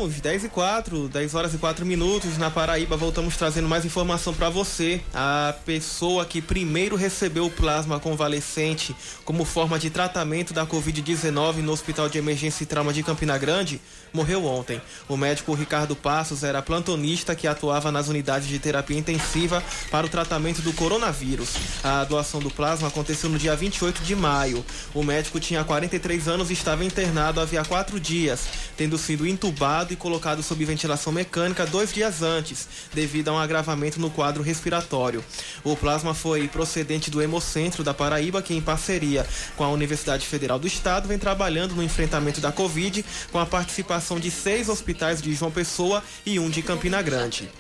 Voltamos, 0.07 0.21
10 0.21 0.45
e 0.45 0.49
4, 0.49 1.09
10 1.09 1.35
horas 1.35 1.55
e 1.55 1.59
4 1.59 1.85
minutos 1.85 2.39
na 2.39 2.51
Paraíba. 2.51 2.97
Voltamos 2.97 3.37
trazendo 3.37 3.69
mais 3.69 3.85
informação 3.85 4.33
para 4.33 4.49
você. 4.49 5.01
A 5.13 5.55
pessoa 5.65 6.25
que 6.25 6.41
primeiro 6.41 6.97
recebeu 6.97 7.47
o 7.47 7.51
plasma 7.51 7.99
convalescente 7.99 8.95
como 9.25 9.45
forma 9.45 9.79
de 9.79 9.91
tratamento 9.91 10.55
da 10.55 10.67
Covid-19 10.67 11.57
no 11.57 11.73
Hospital 11.73 12.09
de 12.09 12.19
Emergência 12.19 12.63
e 12.63 12.67
Trauma 12.67 12.93
de 12.93 13.03
Campina 13.03 13.37
Grande 13.37 13.81
morreu 14.13 14.45
ontem. 14.47 14.81
O 15.09 15.17
médico 15.17 15.55
Ricardo 15.55 15.95
Passos 15.95 16.43
era 16.43 16.63
plantonista 16.63 17.35
que 17.35 17.47
atuava 17.47 17.93
nas 17.93 18.09
unidades 18.09 18.49
de 18.49 18.59
terapia 18.59 18.99
intensiva 18.99 19.63
para 19.91 20.07
o 20.07 20.09
tratamento 20.09 20.63
do 20.63 20.73
coronavírus. 20.73 21.51
A 21.83 22.05
doação 22.05 22.41
do 22.41 22.51
plasma 22.51 22.89
aconteceu 22.89 23.29
no 23.29 23.39
dia 23.39 23.55
28 23.55 24.03
de 24.03 24.15
maio. 24.15 24.65
O 24.95 25.03
médico 25.03 25.41
tinha 25.41 25.65
43 25.65 26.29
anos 26.29 26.51
e 26.51 26.53
estava 26.53 26.85
internado 26.85 27.41
havia 27.41 27.65
quatro 27.65 28.01
dias, 28.01 28.47
tendo 28.77 28.97
sido 28.97 29.27
intubado 29.27 29.93
e 29.93 29.95
colocado 29.97 30.42
sob 30.42 30.64
ventilação 30.64 31.12
mecânica 31.12 31.66
dois 31.66 31.92
dias 31.92 32.22
antes, 32.22 32.68
devido 32.92 33.28
a 33.28 33.32
um 33.32 33.38
agravamento 33.38 34.01
no 34.01 34.11
quadro 34.11 34.42
respiratório. 34.42 35.24
O 35.64 35.76
plasma 35.76 36.14
foi 36.14 36.49
procedente 36.49 37.11
do 37.11 37.20
Hemocentro 37.20 37.82
da 37.82 37.92
Paraíba, 37.92 38.42
que 38.42 38.55
em 38.55 38.61
parceria 38.61 39.26
com 39.57 39.64
a 39.64 39.70
Universidade 39.70 40.26
Federal 40.26 40.59
do 40.59 40.66
Estado 40.66 41.09
vem 41.09 41.18
trabalhando 41.18 41.74
no 41.74 41.82
enfrentamento 41.82 42.40
da 42.40 42.53
Covid, 42.53 43.05
com 43.32 43.38
a 43.38 43.47
participação 43.47 44.20
de 44.20 44.30
seis 44.30 44.68
hospitais 44.68 45.20
de 45.20 45.34
João 45.34 45.51
Pessoa 45.51 46.03
e 46.24 46.38
um 46.38 46.49
de 46.49 46.62
Campina 46.62 47.03
Grande. 47.03 47.51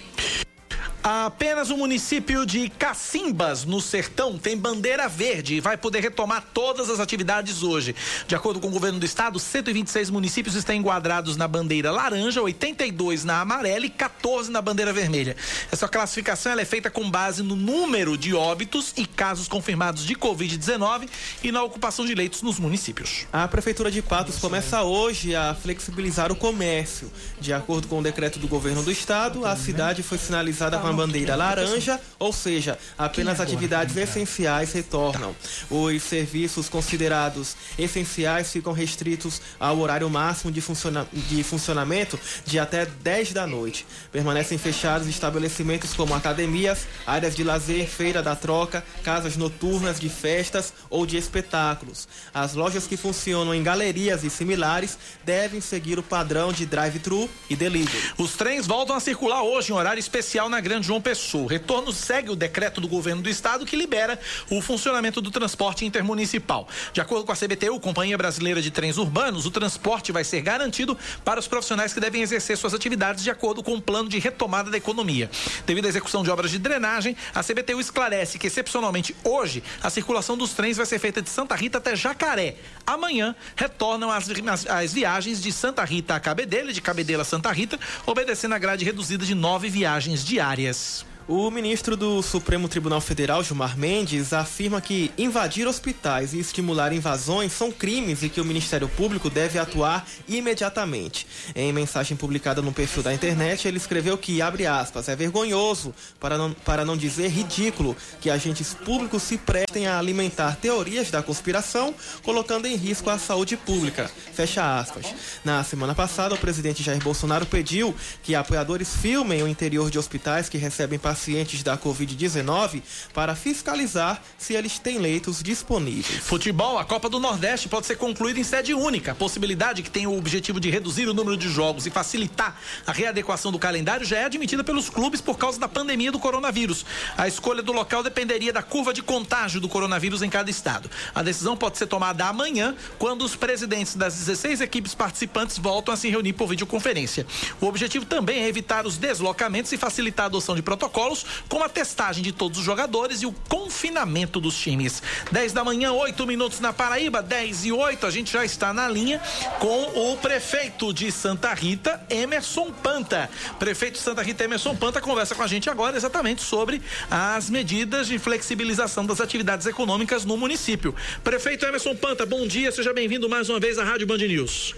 Apenas 1.08 1.70
o 1.70 1.76
município 1.76 2.44
de 2.44 2.68
Cacimbas, 2.68 3.64
no 3.64 3.80
Sertão, 3.80 4.36
tem 4.36 4.56
bandeira 4.56 5.08
verde 5.08 5.54
e 5.54 5.60
vai 5.60 5.76
poder 5.76 6.00
retomar 6.00 6.44
todas 6.52 6.90
as 6.90 6.98
atividades 6.98 7.62
hoje. 7.62 7.94
De 8.26 8.34
acordo 8.34 8.58
com 8.58 8.66
o 8.66 8.72
governo 8.72 8.98
do 8.98 9.06
estado, 9.06 9.38
126 9.38 10.10
municípios 10.10 10.56
estão 10.56 10.74
enquadrados 10.74 11.36
na 11.36 11.46
bandeira 11.46 11.92
laranja, 11.92 12.42
82 12.42 13.22
na 13.22 13.40
amarela 13.40 13.86
e 13.86 13.88
14 13.88 14.50
na 14.50 14.60
bandeira 14.60 14.92
vermelha. 14.92 15.36
Essa 15.70 15.86
classificação 15.86 16.58
é 16.58 16.64
feita 16.64 16.90
com 16.90 17.08
base 17.08 17.40
no 17.40 17.54
número 17.54 18.18
de 18.18 18.34
óbitos 18.34 18.92
e 18.96 19.06
casos 19.06 19.46
confirmados 19.46 20.04
de 20.04 20.16
Covid-19 20.16 21.08
e 21.40 21.52
na 21.52 21.62
ocupação 21.62 22.04
de 22.04 22.16
leitos 22.16 22.42
nos 22.42 22.58
municípios. 22.58 23.26
A 23.32 23.46
Prefeitura 23.46 23.92
de 23.92 24.02
Patos 24.02 24.38
começa 24.38 24.82
hoje 24.82 25.36
a 25.36 25.54
flexibilizar 25.54 26.32
o 26.32 26.36
comércio. 26.36 27.12
De 27.40 27.52
acordo 27.52 27.86
com 27.86 28.00
o 28.00 28.02
decreto 28.02 28.40
do 28.40 28.48
governo 28.48 28.82
do 28.82 28.90
estado, 28.90 29.46
a 29.46 29.54
cidade 29.54 30.02
foi 30.02 30.18
sinalizada 30.18 30.65
com 30.78 30.86
a 30.86 30.92
bandeira 30.92 31.36
laranja, 31.36 32.00
ou 32.18 32.32
seja, 32.32 32.78
apenas 32.98 33.40
atividades 33.40 33.96
essenciais 33.96 34.72
retornam. 34.72 35.34
Os 35.70 36.02
serviços 36.02 36.68
considerados 36.68 37.56
essenciais 37.78 38.52
ficam 38.52 38.72
restritos 38.72 39.40
ao 39.58 39.78
horário 39.78 40.08
máximo 40.10 40.52
de, 40.52 40.60
funciona 40.60 41.06
de 41.12 41.42
funcionamento 41.42 42.18
de 42.44 42.58
até 42.58 42.86
10 42.86 43.32
da 43.32 43.46
noite. 43.46 43.86
Permanecem 44.10 44.58
fechados 44.58 45.08
estabelecimentos 45.08 45.94
como 45.94 46.14
academias, 46.14 46.86
áreas 47.06 47.34
de 47.34 47.44
lazer, 47.44 47.86
feira 47.86 48.22
da 48.22 48.34
troca, 48.34 48.84
casas 49.02 49.36
noturnas 49.36 50.00
de 50.00 50.08
festas 50.08 50.72
ou 50.90 51.06
de 51.06 51.16
espetáculos. 51.16 52.08
As 52.32 52.54
lojas 52.54 52.86
que 52.86 52.96
funcionam 52.96 53.54
em 53.54 53.62
galerias 53.62 54.24
e 54.24 54.30
similares 54.30 54.98
devem 55.24 55.60
seguir 55.60 55.98
o 55.98 56.02
padrão 56.02 56.52
de 56.52 56.66
drive-thru 56.66 57.28
e 57.48 57.56
delivery. 57.56 58.12
Os 58.18 58.32
trens 58.34 58.66
voltam 58.66 58.96
a 58.96 59.00
circular 59.00 59.42
hoje 59.42 59.72
em 59.72 59.74
horário 59.74 60.00
especial 60.00 60.48
na 60.48 60.55
Grande 60.60 60.86
João 60.86 61.00
Pessoa. 61.00 61.44
O 61.44 61.46
retorno 61.46 61.92
segue 61.92 62.30
o 62.30 62.36
decreto 62.36 62.80
do 62.80 62.88
governo 62.88 63.22
do 63.22 63.28
estado 63.28 63.66
que 63.66 63.76
libera 63.76 64.18
o 64.50 64.60
funcionamento 64.60 65.20
do 65.20 65.30
transporte 65.30 65.84
intermunicipal. 65.84 66.68
De 66.92 67.00
acordo 67.00 67.24
com 67.24 67.32
a 67.32 67.36
CBTU, 67.36 67.78
Companhia 67.80 68.16
Brasileira 68.16 68.62
de 68.62 68.70
Trens 68.70 68.96
Urbanos, 68.96 69.46
o 69.46 69.50
transporte 69.50 70.12
vai 70.12 70.24
ser 70.24 70.40
garantido 70.40 70.96
para 71.24 71.38
os 71.38 71.46
profissionais 71.46 71.92
que 71.92 72.00
devem 72.00 72.22
exercer 72.22 72.56
suas 72.56 72.74
atividades 72.74 73.22
de 73.22 73.30
acordo 73.30 73.62
com 73.62 73.74
o 73.74 73.80
plano 73.80 74.08
de 74.08 74.18
retomada 74.18 74.70
da 74.70 74.76
economia. 74.76 75.30
Devido 75.66 75.86
à 75.86 75.88
execução 75.88 76.22
de 76.22 76.30
obras 76.30 76.50
de 76.50 76.58
drenagem, 76.58 77.16
a 77.34 77.42
CBTU 77.42 77.80
esclarece 77.80 78.38
que, 78.38 78.46
excepcionalmente 78.46 79.14
hoje, 79.22 79.62
a 79.82 79.90
circulação 79.90 80.36
dos 80.36 80.52
trens 80.52 80.76
vai 80.76 80.86
ser 80.86 80.98
feita 80.98 81.20
de 81.20 81.28
Santa 81.28 81.54
Rita 81.54 81.78
até 81.78 81.94
Jacaré. 81.94 82.56
Amanhã, 82.86 83.34
retornam 83.54 84.10
as, 84.10 84.28
as, 84.30 84.66
as 84.66 84.92
viagens 84.92 85.42
de 85.42 85.52
Santa 85.52 85.84
Rita 85.84 86.14
a 86.14 86.20
Cabedelo 86.20 86.70
e 86.70 86.72
de 86.72 86.80
Cabedelo 86.80 87.22
a 87.22 87.24
Santa 87.24 87.52
Rita, 87.52 87.78
obedecendo 88.06 88.54
a 88.54 88.58
grade 88.58 88.84
reduzida 88.84 89.24
de 89.24 89.34
nove 89.34 89.68
viagens 89.68 90.24
diárias 90.24 90.45
áreas. 90.50 91.04
O 91.28 91.50
ministro 91.50 91.96
do 91.96 92.22
Supremo 92.22 92.68
Tribunal 92.68 93.00
Federal, 93.00 93.42
Gilmar 93.42 93.76
Mendes, 93.76 94.32
afirma 94.32 94.80
que 94.80 95.10
invadir 95.18 95.66
hospitais 95.66 96.32
e 96.32 96.38
estimular 96.38 96.92
invasões 96.92 97.52
são 97.52 97.72
crimes 97.72 98.22
e 98.22 98.28
que 98.28 98.40
o 98.40 98.44
Ministério 98.44 98.88
Público 98.88 99.28
deve 99.28 99.58
atuar 99.58 100.06
imediatamente. 100.28 101.26
Em 101.52 101.72
mensagem 101.72 102.16
publicada 102.16 102.62
no 102.62 102.72
perfil 102.72 103.02
da 103.02 103.12
internet, 103.12 103.66
ele 103.66 103.76
escreveu 103.76 104.16
que, 104.16 104.40
abre 104.40 104.66
aspas, 104.66 105.08
é 105.08 105.16
vergonhoso, 105.16 105.92
para 106.20 106.38
não, 106.38 106.52
para 106.52 106.84
não 106.84 106.96
dizer 106.96 107.26
ridículo, 107.26 107.96
que 108.20 108.30
agentes 108.30 108.72
públicos 108.72 109.24
se 109.24 109.36
prestem 109.36 109.88
a 109.88 109.98
alimentar 109.98 110.54
teorias 110.54 111.10
da 111.10 111.24
conspiração, 111.24 111.92
colocando 112.22 112.66
em 112.66 112.76
risco 112.76 113.10
a 113.10 113.18
saúde 113.18 113.56
pública. 113.56 114.08
Fecha 114.32 114.78
aspas. 114.78 115.06
Na 115.44 115.64
semana 115.64 115.92
passada, 115.92 116.36
o 116.36 116.38
presidente 116.38 116.84
Jair 116.84 117.02
Bolsonaro 117.02 117.46
pediu 117.46 117.92
que 118.22 118.36
apoiadores 118.36 118.94
filmem 118.94 119.42
o 119.42 119.48
interior 119.48 119.90
de 119.90 119.98
hospitais 119.98 120.48
que 120.48 120.56
recebem 120.56 121.00
pacientes 121.00 121.15
pacientes 121.16 121.62
da 121.62 121.78
Covid-19 121.78 122.82
para 123.14 123.34
fiscalizar 123.34 124.22
se 124.36 124.52
eles 124.52 124.78
têm 124.78 124.98
leitos 124.98 125.42
disponíveis. 125.42 126.18
Futebol, 126.18 126.78
a 126.78 126.84
Copa 126.84 127.08
do 127.08 127.18
Nordeste 127.18 127.70
pode 127.70 127.86
ser 127.86 127.96
concluída 127.96 128.38
em 128.38 128.44
sede 128.44 128.74
única. 128.74 129.14
Possibilidade 129.14 129.82
que 129.82 129.90
tem 129.90 130.06
o 130.06 130.16
objetivo 130.16 130.60
de 130.60 130.68
reduzir 130.68 131.08
o 131.08 131.14
número 131.14 131.36
de 131.36 131.48
jogos 131.48 131.86
e 131.86 131.90
facilitar 131.90 132.60
a 132.86 132.92
readequação 132.92 133.50
do 133.50 133.58
calendário 133.58 134.04
já 134.04 134.18
é 134.18 134.24
admitida 134.24 134.62
pelos 134.62 134.90
clubes 134.90 135.22
por 135.22 135.38
causa 135.38 135.58
da 135.58 135.66
pandemia 135.66 136.12
do 136.12 136.18
coronavírus. 136.18 136.84
A 137.16 137.26
escolha 137.26 137.62
do 137.62 137.72
local 137.72 138.02
dependeria 138.02 138.52
da 138.52 138.62
curva 138.62 138.92
de 138.92 139.02
contágio 139.02 139.58
do 139.58 139.70
coronavírus 139.70 140.20
em 140.20 140.28
cada 140.28 140.50
estado. 140.50 140.90
A 141.14 141.22
decisão 141.22 141.56
pode 141.56 141.78
ser 141.78 141.86
tomada 141.86 142.26
amanhã, 142.26 142.76
quando 142.98 143.22
os 143.22 143.34
presidentes 143.34 143.94
das 143.94 144.14
16 144.16 144.60
equipes 144.60 144.94
participantes 144.94 145.56
voltam 145.56 145.94
a 145.94 145.96
se 145.96 146.10
reunir 146.10 146.34
por 146.34 146.46
videoconferência. 146.46 147.26
O 147.58 147.66
objetivo 147.66 148.04
também 148.04 148.42
é 148.42 148.48
evitar 148.48 148.86
os 148.86 148.98
deslocamentos 148.98 149.72
e 149.72 149.78
facilitar 149.78 150.24
a 150.24 150.26
adoção 150.26 150.54
de 150.54 150.62
protocolos, 150.62 151.05
como 151.48 151.64
a 151.64 151.68
testagem 151.68 152.22
de 152.22 152.32
todos 152.32 152.58
os 152.58 152.64
jogadores 152.64 153.22
e 153.22 153.26
o 153.26 153.32
confinamento 153.48 154.40
dos 154.40 154.58
times. 154.58 155.02
10 155.30 155.52
da 155.52 155.64
manhã, 155.64 155.92
8 155.92 156.26
minutos 156.26 156.60
na 156.60 156.72
Paraíba, 156.72 157.22
10 157.22 157.66
e 157.66 157.72
8. 157.72 158.06
A 158.06 158.10
gente 158.10 158.32
já 158.32 158.44
está 158.44 158.72
na 158.72 158.88
linha 158.88 159.20
com 159.58 160.12
o 160.12 160.16
prefeito 160.16 160.92
de 160.92 161.10
Santa 161.12 161.52
Rita, 161.54 162.04
Emerson 162.10 162.72
Panta. 162.72 163.30
Prefeito 163.58 163.94
de 163.94 164.00
Santa 164.00 164.22
Rita, 164.22 164.44
Emerson 164.44 164.74
Panta, 164.74 165.00
conversa 165.00 165.34
com 165.34 165.42
a 165.42 165.46
gente 165.46 165.68
agora 165.70 165.96
exatamente 165.96 166.42
sobre 166.42 166.82
as 167.10 167.50
medidas 167.50 168.06
de 168.06 168.18
flexibilização 168.18 169.04
das 169.04 169.20
atividades 169.20 169.66
econômicas 169.66 170.24
no 170.24 170.36
município. 170.36 170.94
Prefeito 171.22 171.66
Emerson 171.66 171.94
Panta, 171.94 172.24
bom 172.24 172.46
dia, 172.46 172.72
seja 172.72 172.92
bem-vindo 172.92 173.28
mais 173.28 173.48
uma 173.48 173.60
vez 173.60 173.78
à 173.78 173.84
Rádio 173.84 174.06
Band 174.06 174.18
News. 174.18 174.74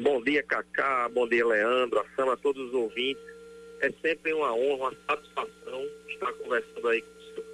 Bom 0.00 0.22
dia, 0.22 0.42
Cacá. 0.44 1.08
Bom 1.12 1.28
dia, 1.28 1.44
Leandro. 1.44 1.98
Assama 2.00 2.34
a 2.34 2.36
todos 2.36 2.68
os 2.68 2.74
ouvintes. 2.74 3.37
É 3.80 3.92
sempre 4.02 4.32
uma 4.32 4.52
honra, 4.54 4.88
uma 4.88 4.96
satisfação 5.08 5.88
estar 6.08 6.32
conversando 6.32 6.88
aí 6.88 7.02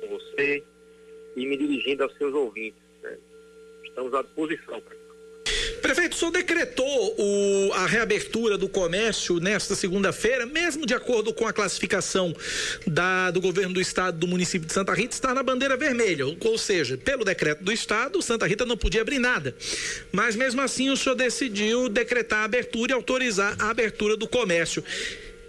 com 0.01 0.09
você 0.09 0.63
e 1.37 1.47
me 1.47 1.57
dirigindo 1.57 2.03
aos 2.03 2.17
seus 2.17 2.33
ouvintes. 2.35 2.81
Né? 3.03 3.19
Estamos 3.85 4.15
à 4.15 4.23
disposição. 4.23 4.83
Prefeito, 5.85 6.15
o 6.15 6.17
senhor 6.17 6.31
decretou 6.31 7.15
o, 7.19 7.73
a 7.75 7.85
reabertura 7.85 8.57
do 8.57 8.71
comércio 8.71 9.39
nesta 9.39 9.75
segunda-feira, 9.75 10.47
mesmo 10.47 10.87
de 10.87 10.95
acordo 10.95 11.35
com 11.35 11.47
a 11.47 11.53
classificação 11.53 12.35
da, 12.87 13.31
do 13.31 13.39
governo 13.39 13.75
do 13.75 13.81
estado 13.83 14.17
do 14.17 14.27
município 14.27 14.67
de 14.67 14.73
Santa 14.73 14.95
Rita, 14.95 15.13
está 15.13 15.35
na 15.35 15.43
bandeira 15.43 15.77
vermelha. 15.77 16.25
Ou 16.25 16.57
seja, 16.57 16.97
pelo 16.97 17.23
decreto 17.23 17.63
do 17.63 17.71
estado, 17.71 18.23
Santa 18.23 18.47
Rita 18.47 18.65
não 18.65 18.79
podia 18.79 19.03
abrir 19.03 19.19
nada. 19.19 19.55
Mas 20.11 20.35
mesmo 20.35 20.63
assim 20.63 20.89
o 20.89 20.97
senhor 20.97 21.17
decidiu 21.17 21.91
decretar 21.91 22.39
a 22.39 22.45
abertura 22.45 22.93
e 22.93 22.95
autorizar 22.95 23.55
a 23.59 23.69
abertura 23.69 24.17
do 24.17 24.27
comércio. 24.27 24.83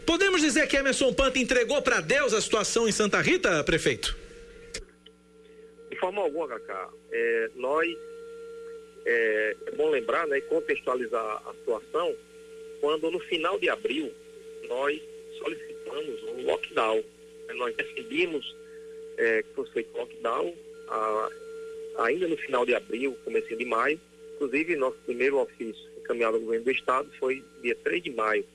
Podemos 0.06 0.42
dizer 0.42 0.68
que 0.68 0.78
Emerson 0.78 1.14
Panta 1.14 1.40
entregou 1.40 1.82
para 1.82 2.00
Deus 2.00 2.34
a 2.34 2.42
situação 2.42 2.88
em 2.88 2.92
Santa 2.92 3.22
Rita, 3.22 3.64
prefeito? 3.64 4.16
De 5.90 5.98
forma 5.98 6.22
alguma, 6.22 6.48
Cacá. 6.48 6.90
É, 7.12 7.50
nós 7.56 7.88
é, 9.06 9.56
é, 9.68 9.72
bom 9.72 9.90
lembrar 9.90 10.28
né, 10.28 10.40
e 10.40 10.42
contextualizar 10.42 11.44
a 11.48 11.54
situação, 11.60 12.16
quando 12.82 13.10
no 13.12 13.20
final 13.20 13.60
de 13.60 13.70
abril 13.70 14.12
nós 14.68 15.00
solicitamos 15.38 16.24
um 16.24 16.46
lockdown. 16.46 17.04
Né, 17.48 17.54
nós 17.54 17.76
decidimos 17.76 18.56
é, 19.18 19.44
que 19.44 19.50
fosse 19.56 19.72
feito 19.72 19.96
lockdown 19.96 20.54
a, 20.88 21.30
ainda 22.00 22.28
no 22.28 22.38
final 22.38 22.66
de 22.66 22.74
abril, 22.74 23.18
começo 23.24 23.56
de 23.56 23.66
maio. 23.66 24.00
Inclusive, 24.36 24.76
nosso 24.76 24.98
primeiro 25.06 25.40
ofício 25.40 25.82
encaminhado 25.98 26.36
ao 26.36 26.42
governo 26.42 26.66
do 26.66 26.72
Estado 26.72 27.10
foi 27.20 27.44
dia 27.62 27.76
3 27.84 28.04
de 28.04 28.12
maio, 28.12 28.46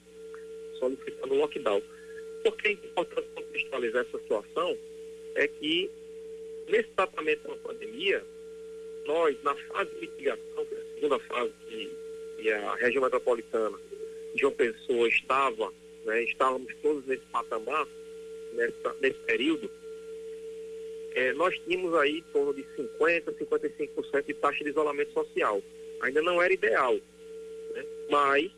solicitando 0.80 1.34
um 1.34 1.38
lockdown. 1.38 1.82
Por 2.42 2.56
que 2.56 2.68
é 2.68 2.72
importante 2.72 3.28
contextualizar 3.34 4.06
essa 4.06 4.18
situação? 4.18 4.76
É 5.36 5.46
que 5.46 5.90
nesse 6.68 6.88
tratamento 6.96 7.46
da 7.46 7.56
pandemia, 7.56 8.24
nós, 9.06 9.36
na 9.42 9.54
fase 9.54 9.90
de 9.94 10.00
mitigação, 10.00 10.66
que 10.66 10.74
é 10.74 10.78
a 10.78 10.94
segunda 10.94 11.18
fase 11.20 11.52
que, 11.68 11.90
que 12.38 12.52
a 12.52 12.74
região 12.76 13.02
metropolitana 13.02 13.78
de 14.34 14.44
uma 14.44 14.52
pessoa 14.52 15.08
estava, 15.08 15.72
né, 16.04 16.22
estávamos 16.24 16.74
todos 16.82 17.04
nesse 17.06 17.24
patamar, 17.26 17.86
nessa, 18.54 18.96
nesse 19.00 19.18
período, 19.20 19.70
é, 21.14 21.32
nós 21.32 21.58
tínhamos 21.66 21.94
aí 21.94 22.18
em 22.18 22.32
torno 22.32 22.54
de 22.54 22.62
50%, 22.62 23.24
55% 23.36 24.26
de 24.26 24.34
taxa 24.34 24.64
de 24.64 24.70
isolamento 24.70 25.12
social. 25.12 25.60
Ainda 26.02 26.22
não 26.22 26.40
era 26.40 26.52
ideal, 26.52 26.94
né? 27.74 27.84
mas 28.08 28.50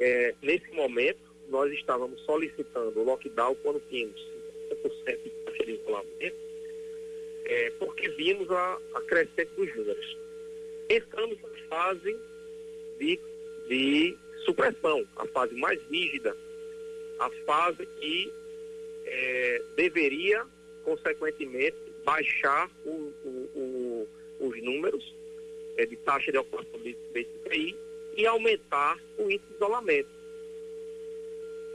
é, 0.00 0.34
nesse 0.42 0.70
momento 0.72 1.20
nós 1.48 1.72
estávamos 1.72 2.20
solicitando 2.22 2.98
o 2.98 3.04
lockdown 3.04 3.54
quando 3.56 3.82
tínhamos 3.88 4.20
50% 4.70 5.22
de 5.22 5.30
taxa 5.30 5.64
de 5.64 5.72
isolamento 5.72 6.50
é, 7.44 7.70
porque 7.78 8.08
vimos 8.10 8.48
a, 8.50 8.78
a 8.94 9.00
crescente 9.02 9.50
dos 9.56 9.74
números. 9.74 10.16
Estamos 10.88 11.36
na 11.42 11.48
fase 11.68 12.16
de, 12.98 13.18
de 13.68 14.16
supressão, 14.44 15.04
a 15.16 15.26
fase 15.26 15.54
mais 15.56 15.80
rígida, 15.90 16.36
a 17.18 17.30
fase 17.44 17.84
que 17.98 18.32
é, 19.04 19.62
deveria, 19.76 20.46
consequentemente, 20.84 21.76
baixar 22.04 22.70
o, 22.86 23.12
o, 23.24 23.28
o, 23.54 24.08
os 24.40 24.62
números 24.62 25.14
é, 25.76 25.84
de 25.86 25.96
taxa 25.96 26.30
de 26.30 26.38
ocupação 26.38 26.80
de 26.80 26.94
TI 26.94 27.76
e 28.16 28.26
aumentar 28.26 28.98
o 29.18 29.30
índice 29.30 29.46
de 29.48 29.54
isolamento. 29.54 30.08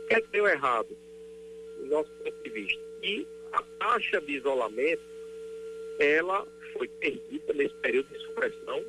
O 0.04 0.08
que 0.08 0.16
é 0.16 0.22
que 0.22 0.28
deu 0.28 0.48
errado, 0.48 0.96
do 1.80 1.86
nosso 1.88 2.12
ponto 2.24 2.44
de 2.44 2.50
vista? 2.50 2.82
E 3.02 3.28
a 3.52 3.62
taxa 3.80 4.22
de 4.22 4.34
isolamento 4.34 5.04
ela 6.00 6.46
foi 6.74 6.88
perdida 6.88 7.54
nesse 7.54 7.74
período 7.76 8.08
de 8.10 8.20
supressão, 8.20 8.84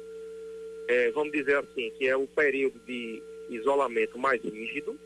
é, 0.89 1.11
vamos 1.11 1.33
dizer 1.33 1.57
assim, 1.57 1.91
que 1.97 2.09
é 2.09 2.17
o 2.17 2.27
período 2.27 2.79
de 2.81 3.23
isolamento 3.49 4.19
mais 4.19 4.43
rígido, 4.43 4.99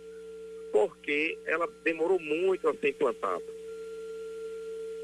porque 0.72 1.38
ela 1.47 1.68
demorou 1.84 2.18
muito 2.18 2.68
a 2.68 2.74
ser 2.74 2.91
implantada. 2.91 3.45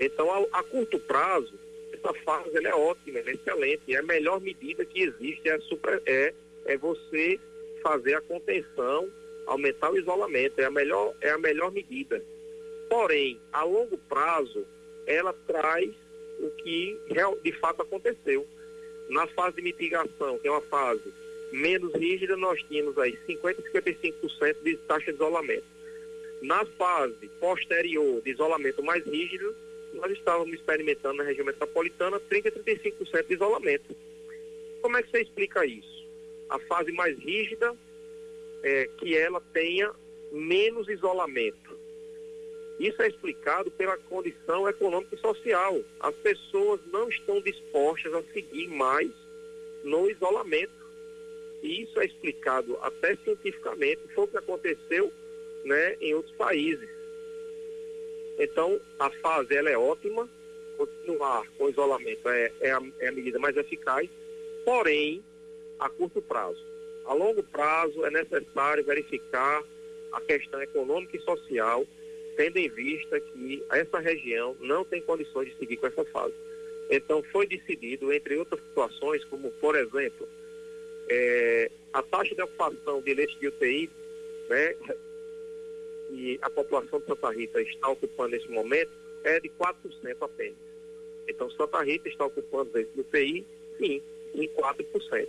Então, 0.00 0.30
a, 0.30 0.58
a 0.58 0.62
curto 0.62 0.98
prazo, 0.98 1.54
essa 1.92 2.12
fase 2.14 2.64
é 2.64 2.74
ótima, 2.74 3.18
é 3.18 3.30
excelente, 3.30 3.82
e 3.88 3.96
a 3.96 4.02
melhor 4.02 4.40
medida 4.40 4.84
que 4.84 5.02
existe 5.02 5.48
é, 5.48 5.58
super, 5.60 6.02
é, 6.06 6.32
é 6.66 6.76
você 6.76 7.40
fazer 7.82 8.14
a 8.14 8.20
contenção, 8.20 9.08
aumentar 9.46 9.90
o 9.90 9.98
isolamento, 9.98 10.60
é 10.60 10.64
a 10.64 10.70
melhor, 10.70 11.14
é 11.20 11.30
a 11.30 11.38
melhor 11.38 11.70
medida. 11.70 12.22
Porém, 12.88 13.40
a 13.52 13.64
longo 13.64 13.96
prazo, 13.96 14.66
ela 15.06 15.32
traz 15.46 15.90
o 16.40 16.50
que 16.62 16.98
de 17.42 17.52
fato 17.52 17.82
aconteceu. 17.82 18.46
Na 19.08 19.26
fase 19.28 19.56
de 19.56 19.62
mitigação, 19.62 20.38
que 20.38 20.48
é 20.48 20.50
uma 20.50 20.60
fase 20.62 21.12
menos 21.52 21.92
rígida, 21.94 22.36
nós 22.36 22.60
tínhamos 22.64 22.98
aí 22.98 23.16
50% 23.28 23.56
e 23.58 23.94
55% 24.10 24.62
de 24.62 24.76
taxa 24.78 25.12
de 25.12 25.16
isolamento. 25.16 25.64
Na 26.42 26.64
fase 26.64 27.28
posterior 27.40 28.20
de 28.22 28.30
isolamento 28.30 28.82
mais 28.82 29.04
rígido, 29.04 29.54
nós 29.94 30.10
estávamos 30.12 30.52
experimentando 30.54 31.18
na 31.18 31.24
região 31.24 31.46
metropolitana 31.46 32.20
30% 32.20 32.52
e 32.56 32.90
35% 32.90 33.26
de 33.26 33.34
isolamento. 33.34 33.96
Como 34.82 34.96
é 34.96 35.02
que 35.02 35.10
você 35.10 35.22
explica 35.22 35.64
isso? 35.64 36.05
A 36.48 36.58
fase 36.60 36.92
mais 36.92 37.18
rígida 37.18 37.74
é 38.62 38.88
que 38.98 39.16
ela 39.16 39.40
tenha 39.52 39.92
menos 40.32 40.88
isolamento. 40.88 41.78
Isso 42.78 43.00
é 43.00 43.08
explicado 43.08 43.70
pela 43.70 43.96
condição 43.96 44.68
econômica 44.68 45.14
e 45.14 45.20
social. 45.20 45.80
As 46.00 46.14
pessoas 46.16 46.80
não 46.92 47.08
estão 47.08 47.40
dispostas 47.40 48.12
a 48.12 48.22
seguir 48.32 48.68
mais 48.68 49.10
no 49.82 50.10
isolamento. 50.10 50.72
E 51.62 51.82
isso 51.82 51.98
é 52.00 52.04
explicado 52.04 52.76
até 52.82 53.16
cientificamente, 53.16 54.02
foi 54.14 54.24
o 54.24 54.28
que 54.28 54.36
aconteceu 54.36 55.12
né, 55.64 55.96
em 56.00 56.14
outros 56.14 56.34
países. 56.36 56.88
Então, 58.38 58.78
a 58.98 59.10
fase 59.10 59.56
ela 59.56 59.70
é 59.70 59.78
ótima, 59.78 60.28
continuar 60.76 61.46
com 61.56 61.70
isolamento 61.70 62.28
é, 62.28 62.52
é, 62.60 62.70
a, 62.70 62.82
é 63.00 63.08
a 63.08 63.12
medida 63.12 63.38
mais 63.38 63.56
eficaz, 63.56 64.08
porém, 64.64 65.24
a 65.78 65.88
curto 65.88 66.20
prazo. 66.22 66.62
A 67.06 67.14
longo 67.14 67.42
prazo 67.42 68.04
é 68.04 68.10
necessário 68.10 68.84
verificar 68.84 69.62
a 70.12 70.20
questão 70.20 70.60
econômica 70.62 71.16
e 71.16 71.20
social 71.20 71.86
tendo 72.36 72.58
em 72.58 72.68
vista 72.68 73.18
que 73.18 73.64
essa 73.70 73.98
região 73.98 74.54
não 74.60 74.84
tem 74.84 75.00
condições 75.00 75.48
de 75.48 75.56
seguir 75.56 75.78
com 75.78 75.86
essa 75.86 76.04
fase. 76.06 76.34
Então, 76.90 77.22
foi 77.32 77.46
decidido, 77.46 78.12
entre 78.12 78.36
outras 78.36 78.60
situações, 78.60 79.24
como, 79.24 79.50
por 79.52 79.74
exemplo, 79.74 80.28
é, 81.08 81.70
a 81.92 82.02
taxa 82.02 82.34
de 82.34 82.42
ocupação 82.42 83.00
de 83.00 83.14
leitos 83.14 83.38
de 83.40 83.48
UTI, 83.48 83.90
né, 84.48 84.76
e 86.10 86.38
a 86.42 86.50
população 86.50 87.00
de 87.00 87.06
Santa 87.06 87.30
Rita 87.30 87.60
está 87.60 87.88
ocupando 87.88 88.30
nesse 88.36 88.48
momento, 88.48 88.92
é 89.24 89.40
de 89.40 89.48
4% 89.48 89.74
apenas. 90.20 90.54
Então, 91.26 91.50
Santa 91.50 91.82
Rita 91.82 92.08
está 92.08 92.26
ocupando 92.26 92.70
leitos 92.72 92.94
de 92.94 93.00
UTI, 93.00 93.46
sim, 93.78 94.02
em 94.34 94.48
4%. 94.48 95.28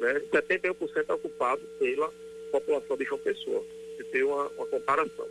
Né? 0.00 0.22
71% 0.32 1.04
é 1.08 1.12
ocupado 1.12 1.62
pela 1.78 2.12
população 2.50 2.96
de 2.96 3.04
João 3.04 3.20
Pessoa, 3.20 3.64
para 3.96 4.06
ter 4.06 4.24
uma, 4.24 4.48
uma 4.48 4.66
comparação. 4.66 5.26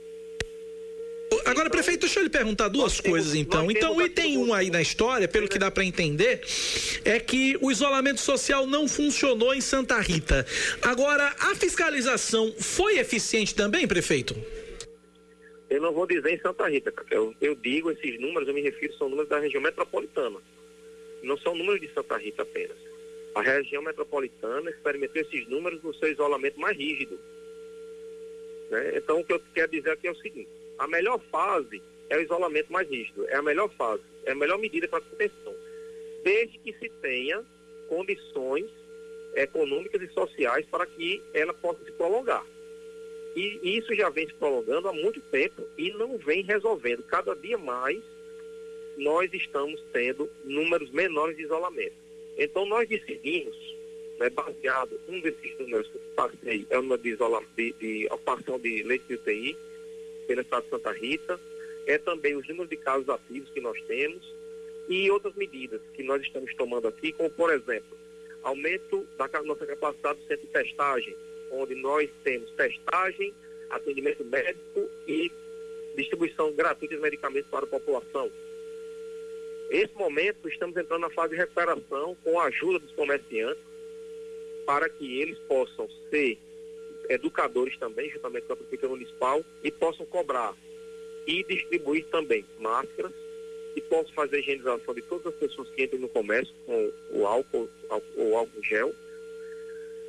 Agora, 1.45 1.69
prefeito, 1.69 2.01
deixa 2.01 2.19
eu 2.19 2.23
lhe 2.23 2.29
perguntar 2.29 2.67
duas 2.69 2.99
coisas 2.99 3.35
então. 3.35 3.69
Então, 3.69 3.95
o 3.95 4.01
item 4.01 4.37
1 4.37 4.47
um 4.47 4.53
aí 4.53 4.69
na 4.69 4.81
história, 4.81 5.27
pelo 5.27 5.47
que 5.47 5.59
dá 5.59 5.69
para 5.69 5.83
entender, 5.83 6.41
é 7.03 7.19
que 7.19 7.57
o 7.61 7.71
isolamento 7.71 8.19
social 8.19 8.65
não 8.65 8.87
funcionou 8.87 9.53
em 9.53 9.61
Santa 9.61 9.99
Rita. 9.99 10.45
Agora, 10.81 11.35
a 11.39 11.55
fiscalização 11.55 12.53
foi 12.59 12.99
eficiente 12.99 13.53
também, 13.53 13.87
prefeito? 13.87 14.35
Eu 15.69 15.81
não 15.81 15.93
vou 15.93 16.07
dizer 16.07 16.31
em 16.31 16.39
Santa 16.39 16.67
Rita, 16.67 16.93
eu, 17.11 17.33
eu 17.41 17.55
digo 17.55 17.91
esses 17.91 18.19
números, 18.19 18.47
eu 18.47 18.53
me 18.53 18.61
refiro, 18.61 18.93
são 18.97 19.09
números 19.09 19.29
da 19.29 19.39
região 19.39 19.61
metropolitana. 19.61 20.39
Não 21.23 21.37
são 21.39 21.55
números 21.55 21.81
de 21.81 21.91
Santa 21.93 22.17
Rita 22.17 22.43
apenas. 22.43 22.77
A 23.35 23.41
região 23.41 23.83
metropolitana 23.83 24.69
experimentou 24.69 25.21
esses 25.21 25.45
números 25.47 25.83
no 25.83 25.93
seu 25.95 26.09
isolamento 26.09 26.57
mais 26.57 26.77
rígido. 26.77 27.19
Né? 28.71 28.93
Então, 28.95 29.19
o 29.19 29.25
que 29.25 29.33
eu 29.33 29.41
quero 29.53 29.71
dizer 29.71 29.91
aqui 29.91 30.07
é 30.07 30.11
o 30.11 30.15
seguinte: 30.15 30.49
a 30.77 30.87
melhor 30.87 31.19
fase 31.29 31.83
é 32.09 32.17
o 32.17 32.21
isolamento 32.21 32.71
mais 32.71 32.89
rígido, 32.89 33.27
é 33.27 33.35
a 33.35 33.41
melhor 33.41 33.69
fase, 33.77 34.03
é 34.23 34.31
a 34.31 34.35
melhor 34.35 34.57
medida 34.57 34.87
para 34.87 34.99
a 34.99 35.01
contenção, 35.01 35.53
desde 36.23 36.57
que 36.59 36.71
se 36.73 36.89
tenha 37.01 37.43
condições 37.89 38.69
econômicas 39.35 40.01
e 40.01 40.07
sociais 40.13 40.65
para 40.67 40.85
que 40.85 41.21
ela 41.33 41.53
possa 41.53 41.83
se 41.83 41.91
prolongar. 41.91 42.45
E 43.35 43.77
isso 43.77 43.93
já 43.95 44.09
vem 44.09 44.27
se 44.27 44.33
prolongando 44.35 44.87
há 44.87 44.93
muito 44.93 45.19
tempo 45.23 45.61
e 45.77 45.91
não 45.91 46.17
vem 46.17 46.41
resolvendo. 46.41 47.03
Cada 47.03 47.35
dia 47.35 47.57
mais 47.57 48.01
nós 48.97 49.29
estamos 49.33 49.83
tendo 49.91 50.29
números 50.45 50.89
menores 50.91 51.35
de 51.35 51.43
isolamento. 51.43 52.04
Então 52.37 52.65
nós 52.65 52.87
decidimos, 52.87 53.55
né, 54.19 54.29
baseado, 54.29 54.99
um 55.07 55.19
desses 55.21 55.57
números 55.59 55.87
que 55.87 55.99
passei 56.15 56.65
é 56.69 56.75
número 56.75 57.01
de, 57.01 57.09
isolamento, 57.09 57.51
de, 57.55 57.73
de 57.73 58.07
ocupação 58.07 58.59
de 58.59 58.83
leite 58.83 59.05
de 59.07 59.15
UTI 59.15 59.57
pelo 60.27 60.41
Estado 60.41 60.63
de 60.63 60.69
Santa 60.69 60.91
Rita, 60.91 61.39
é 61.87 61.97
também 61.97 62.35
os 62.35 62.47
números 62.47 62.69
de 62.69 62.77
casos 62.77 63.07
ativos 63.09 63.49
que 63.51 63.61
nós 63.61 63.79
temos 63.83 64.33
e 64.89 65.09
outras 65.09 65.33
medidas 65.35 65.81
que 65.93 66.03
nós 66.03 66.21
estamos 66.21 66.53
tomando 66.55 66.87
aqui, 66.87 67.11
como 67.13 67.29
por 67.29 67.51
exemplo, 67.51 67.97
aumento 68.43 69.07
da 69.17 69.27
nossa 69.43 69.65
capacidade 69.65 70.19
do 70.19 70.27
centro 70.27 70.45
de 70.45 70.53
testagem, 70.53 71.15
onde 71.51 71.75
nós 71.75 72.09
temos 72.23 72.49
testagem, 72.51 73.33
atendimento 73.69 74.23
médico 74.25 74.89
e 75.07 75.31
distribuição 75.95 76.51
gratuita 76.53 76.95
de 76.95 77.01
medicamentos 77.01 77.49
para 77.49 77.65
a 77.65 77.67
população. 77.67 78.29
Esse 79.69 79.93
momento, 79.95 80.47
estamos 80.47 80.77
entrando 80.77 81.01
na 81.01 81.09
fase 81.09 81.31
de 81.31 81.37
recuperação 81.37 82.15
com 82.23 82.39
a 82.39 82.45
ajuda 82.45 82.79
dos 82.79 82.91
comerciantes, 82.91 83.63
para 84.65 84.89
que 84.89 85.21
eles 85.21 85.37
possam 85.47 85.87
ser 86.09 86.37
educadores 87.09 87.77
também, 87.77 88.09
juntamente 88.09 88.45
com 88.47 88.53
a 88.53 88.57
Prefeitura 88.57 88.91
Municipal, 88.93 89.43
e 89.63 89.71
possam 89.71 90.05
cobrar 90.05 90.55
e 91.27 91.43
distribuir 91.43 92.05
também 92.05 92.45
máscaras 92.59 93.11
e 93.75 93.81
possam 93.81 94.13
fazer 94.13 94.37
a 94.37 94.39
higienização 94.39 94.93
de 94.93 95.01
todas 95.03 95.27
as 95.27 95.35
pessoas 95.35 95.69
que 95.71 95.83
entram 95.83 95.99
no 95.99 96.09
comércio 96.09 96.53
com 96.65 96.91
o 97.11 97.27
álcool, 97.27 97.69
o 98.15 98.37
álcool 98.37 98.63
gel, 98.63 98.93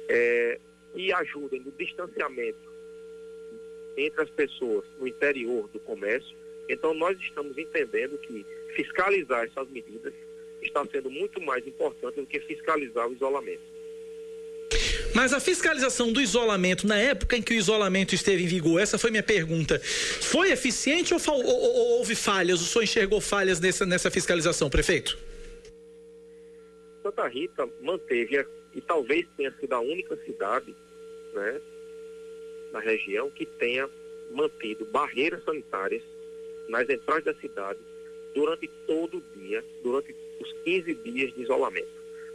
é, 0.08 0.60
e 0.94 1.12
ajudem 1.12 1.60
no 1.60 1.72
distanciamento 1.72 2.58
entre 3.96 4.22
as 4.22 4.30
pessoas 4.30 4.84
no 4.98 5.06
interior 5.06 5.68
do 5.68 5.80
comércio. 5.80 6.36
Então, 6.68 6.94
nós 6.94 7.18
estamos 7.18 7.56
entendendo 7.58 8.18
que 8.18 8.44
fiscalizar 8.74 9.44
essas 9.44 9.68
medidas 9.70 10.12
está 10.62 10.84
sendo 10.86 11.10
muito 11.10 11.40
mais 11.40 11.66
importante 11.66 12.20
do 12.20 12.26
que 12.26 12.40
fiscalizar 12.40 13.08
o 13.08 13.12
isolamento. 13.12 13.76
Mas 15.14 15.32
a 15.32 15.40
fiscalização 15.40 16.12
do 16.12 16.20
isolamento, 16.20 16.86
na 16.86 16.98
época 16.98 17.36
em 17.36 17.42
que 17.42 17.54
o 17.54 17.56
isolamento 17.56 18.14
esteve 18.14 18.42
em 18.42 18.46
vigor, 18.46 18.80
essa 18.80 18.98
foi 18.98 19.10
minha 19.10 19.22
pergunta, 19.22 19.80
foi 19.80 20.50
eficiente 20.50 21.14
ou, 21.14 21.20
ou, 21.28 21.44
ou 21.44 21.98
houve 21.98 22.14
falhas? 22.14 22.60
O 22.60 22.64
senhor 22.64 22.82
enxergou 22.82 23.20
falhas 23.20 23.58
nessa, 23.60 23.86
nessa 23.86 24.10
fiscalização, 24.10 24.68
prefeito? 24.68 25.16
Santa 27.02 27.26
Rita 27.28 27.66
manteve, 27.80 28.44
e 28.74 28.80
talvez 28.80 29.26
tenha 29.36 29.54
sido 29.58 29.72
a 29.72 29.80
única 29.80 30.16
cidade 30.24 30.76
né, 31.32 31.60
na 32.72 32.80
região 32.80 33.30
que 33.30 33.46
tenha 33.46 33.88
mantido 34.32 34.84
barreiras 34.86 35.42
sanitárias 35.44 36.02
nas 36.68 36.88
entradas 36.90 37.24
da 37.24 37.34
cidade 37.40 37.78
durante 38.36 38.68
todo 38.86 39.16
o 39.16 39.38
dia, 39.38 39.64
durante 39.82 40.14
os 40.38 40.52
15 40.62 40.94
dias 40.96 41.34
de 41.34 41.42
isolamento. 41.42 41.88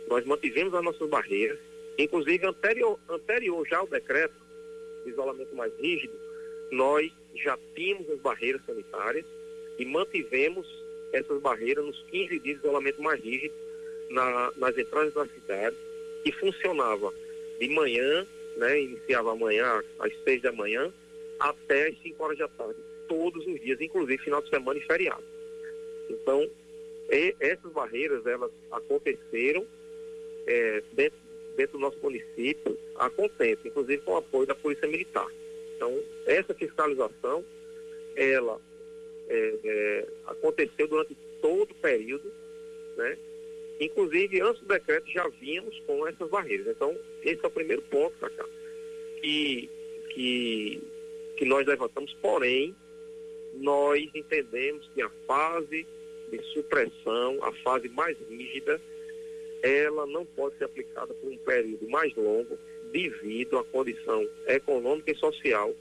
Nós 0.09 0.25
mantivemos 0.25 0.73
as 0.73 0.83
nossas 0.83 1.07
barreiras, 1.07 1.59
inclusive 1.97 2.45
anterior, 2.45 2.99
anterior 3.07 3.65
já 3.67 3.77
ao 3.77 3.87
decreto 3.87 4.33
de 5.05 5.11
isolamento 5.11 5.55
mais 5.55 5.71
rígido, 5.79 6.13
nós 6.71 7.09
já 7.35 7.57
tínhamos 7.75 8.09
as 8.09 8.19
barreiras 8.19 8.61
sanitárias 8.65 9.25
e 9.77 9.85
mantivemos 9.85 10.67
essas 11.13 11.39
barreiras 11.39 11.85
nos 11.85 12.01
15 12.09 12.39
dias 12.39 12.41
de 12.41 12.65
isolamento 12.65 13.01
mais 13.01 13.21
rígido 13.21 13.53
na, 14.09 14.51
nas 14.57 14.77
entradas 14.77 15.13
da 15.13 15.25
cidade, 15.27 15.75
que 16.23 16.31
funcionava 16.31 17.13
de 17.59 17.69
manhã, 17.69 18.25
né, 18.57 18.81
iniciava 18.81 19.33
amanhã 19.33 19.83
às 19.99 20.11
6 20.23 20.41
da 20.41 20.51
manhã, 20.51 20.91
até 21.39 21.89
às 21.89 22.01
5 22.01 22.23
horas 22.23 22.37
da 22.39 22.47
tarde, 22.47 22.79
todos 23.07 23.45
os 23.45 23.61
dias, 23.61 23.79
inclusive 23.79 24.23
final 24.23 24.41
de 24.41 24.49
semana 24.49 24.79
e 24.79 24.83
feriado. 24.83 25.30
Então, 26.09 26.49
e, 27.09 27.35
essas 27.39 27.71
barreiras, 27.71 28.25
elas 28.25 28.51
aconteceram 28.71 29.65
é, 30.47 30.83
dentro, 30.93 31.19
dentro 31.55 31.77
do 31.77 31.81
nosso 31.81 31.99
município 32.01 32.77
há 32.95 33.09
contento, 33.09 33.67
inclusive 33.67 34.01
com 34.03 34.11
o 34.11 34.17
apoio 34.17 34.47
da 34.47 34.55
Polícia 34.55 34.87
Militar. 34.87 35.27
Então, 35.75 35.99
essa 36.25 36.53
fiscalização, 36.53 37.43
ela 38.15 38.59
é, 39.27 39.55
é, 39.63 40.07
aconteceu 40.27 40.87
durante 40.87 41.15
todo 41.41 41.71
o 41.71 41.75
período, 41.75 42.31
né? 42.97 43.17
Inclusive, 43.79 44.41
antes 44.41 44.61
do 44.61 44.67
decreto, 44.67 45.09
já 45.09 45.27
vínhamos 45.27 45.79
com 45.87 46.07
essas 46.07 46.29
barreiras. 46.29 46.67
Então, 46.67 46.95
esse 47.23 47.43
é 47.43 47.47
o 47.47 47.51
primeiro 47.51 47.81
ponto, 47.83 48.15
Cacá, 48.19 48.45
que, 49.19 49.69
que, 50.13 50.83
que 51.37 51.45
nós 51.45 51.65
levantamos, 51.65 52.13
porém, 52.21 52.75
nós 53.55 54.09
entendemos 54.13 54.89
que 54.93 55.01
a 55.01 55.09
fase 55.27 55.85
de 56.31 56.41
supressão, 56.53 57.39
a 57.43 57.51
fase 57.63 57.89
mais 57.89 58.17
rígida, 58.29 58.81
ela 59.61 60.05
não 60.07 60.25
pode 60.25 60.57
ser 60.57 60.65
aplicada 60.65 61.13
por 61.13 61.31
um 61.31 61.37
período 61.37 61.87
mais 61.89 62.15
longo 62.15 62.57
devido 62.91 63.57
à 63.57 63.63
condição 63.65 64.27
econômica 64.47 65.11
e 65.11 65.15
social 65.15 65.73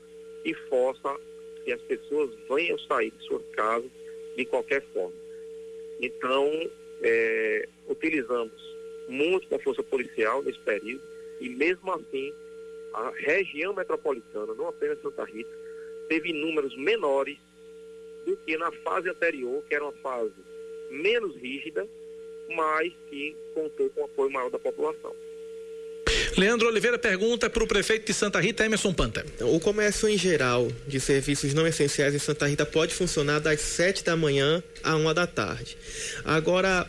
que 0.43 0.55
força 0.68 1.16
que 1.64 1.73
as 1.73 1.81
pessoas 1.83 2.31
venham 2.49 2.79
sair 2.81 3.11
de 3.11 3.27
suas 3.27 3.45
casas 3.53 3.91
de 4.37 4.45
qualquer 4.45 4.83
forma. 4.93 5.14
Então, 6.01 6.49
é, 7.03 7.68
utilizamos 7.89 8.53
muito 9.09 9.47
com 9.49 9.57
a 9.57 9.61
força 9.61 9.83
policial 9.83 10.43
nesse 10.43 10.59
período 10.61 11.03
e 11.41 11.49
mesmo 11.49 11.93
assim 11.93 12.33
a 12.95 13.11
região 13.11 13.75
metropolitana, 13.75 14.55
não 14.55 14.68
apenas 14.68 15.01
Santa 15.01 15.25
Rita, 15.25 15.51
teve 16.09 16.33
números 16.33 16.77
menores 16.77 17.39
do 18.25 18.37
que 18.39 18.57
na 18.57 18.71
fase 18.73 19.09
anterior, 19.09 19.62
que 19.68 19.75
era 19.75 19.85
uma 19.85 19.93
fase 19.95 20.35
menos 20.91 21.37
rígida, 21.37 21.87
mas 22.49 22.93
que 23.09 23.37
contou 23.55 23.89
com 23.91 24.03
o 24.03 24.05
apoio 24.05 24.31
maior 24.31 24.51
da 24.51 24.59
população. 24.59 25.14
Leandro 26.37 26.68
Oliveira 26.68 26.99
pergunta 26.99 27.51
para 27.51 27.62
o 27.62 27.66
prefeito 27.66 28.07
de 28.07 28.14
Santa 28.14 28.41
Rita, 28.41 28.64
Emerson 28.64 28.93
Panta. 28.93 29.25
O 29.41 29.61
comércio 29.61 30.09
em 30.09 30.16
geral 30.16 30.68
de 30.87 30.99
serviços 31.01 31.55
não 31.55 31.66
essenciais 31.66 32.14
em 32.14 32.18
Santa 32.18 32.47
Rita 32.47 32.64
pode 32.64 32.95
funcionar 32.95 33.41
das 33.41 33.61
7 33.61 34.05
da 34.05 34.16
manhã 34.16 34.62
à 34.83 34.97
1 34.97 35.14
da 35.14 35.27
tarde. 35.27 35.77
Agora, 36.25 36.89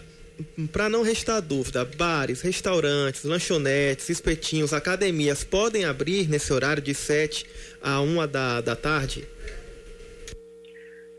para 0.72 0.90
não 0.90 1.04
restar 1.04 1.42
dúvida, 1.42 1.86
bares, 1.86 2.42
restaurantes, 2.42 3.24
lanchonetes, 3.24 4.10
espetinhos, 4.10 4.74
academias 4.74 5.44
podem 5.44 5.86
abrir 5.86 6.30
nesse 6.30 6.52
horário 6.54 6.82
de 6.82 6.94
7 6.94 7.46
a 7.82 8.02
1 8.02 8.28
da, 8.28 8.62
da 8.62 8.76
tarde? 8.76 9.28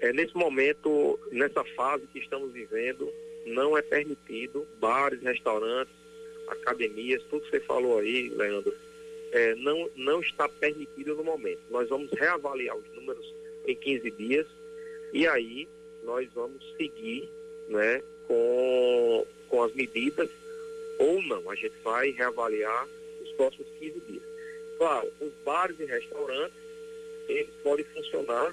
É, 0.03 0.13
nesse 0.13 0.37
momento, 0.37 1.17
nessa 1.31 1.63
fase 1.77 2.05
que 2.09 2.19
estamos 2.19 2.53
vivendo, 2.53 3.09
não 3.47 3.79
é 3.79 3.83
permitido 3.83 4.67
bares, 4.81 5.23
restaurantes, 5.23 5.95
academias, 6.49 7.23
tudo 7.31 7.45
que 7.45 7.51
você 7.51 7.61
falou 7.61 8.01
aí, 8.01 8.29
Leandro, 8.31 8.75
é, 9.31 9.55
não, 9.55 9.89
não 9.95 10.21
está 10.21 10.49
permitido 10.49 11.15
no 11.15 11.23
momento. 11.23 11.61
Nós 11.71 11.89
vamos 11.89 12.11
reavaliar 12.19 12.77
os 12.77 12.97
números 12.97 13.33
em 13.65 13.77
15 13.77 14.11
dias 14.11 14.47
e 15.13 15.25
aí 15.25 15.69
nós 16.03 16.29
vamos 16.35 16.65
seguir 16.77 17.31
né, 17.69 18.03
com, 18.27 19.25
com 19.49 19.63
as 19.63 19.73
medidas 19.73 20.29
ou 20.99 21.23
não. 21.23 21.49
A 21.49 21.55
gente 21.55 21.77
vai 21.85 22.11
reavaliar 22.11 22.89
os 23.23 23.31
próximos 23.35 23.69
15 23.79 24.01
dias. 24.01 24.23
Claro, 24.79 25.13
os 25.21 25.33
bares 25.45 25.79
e 25.79 25.85
restaurantes, 25.85 26.59
eles 27.29 27.55
podem 27.63 27.85
funcionar 27.85 28.53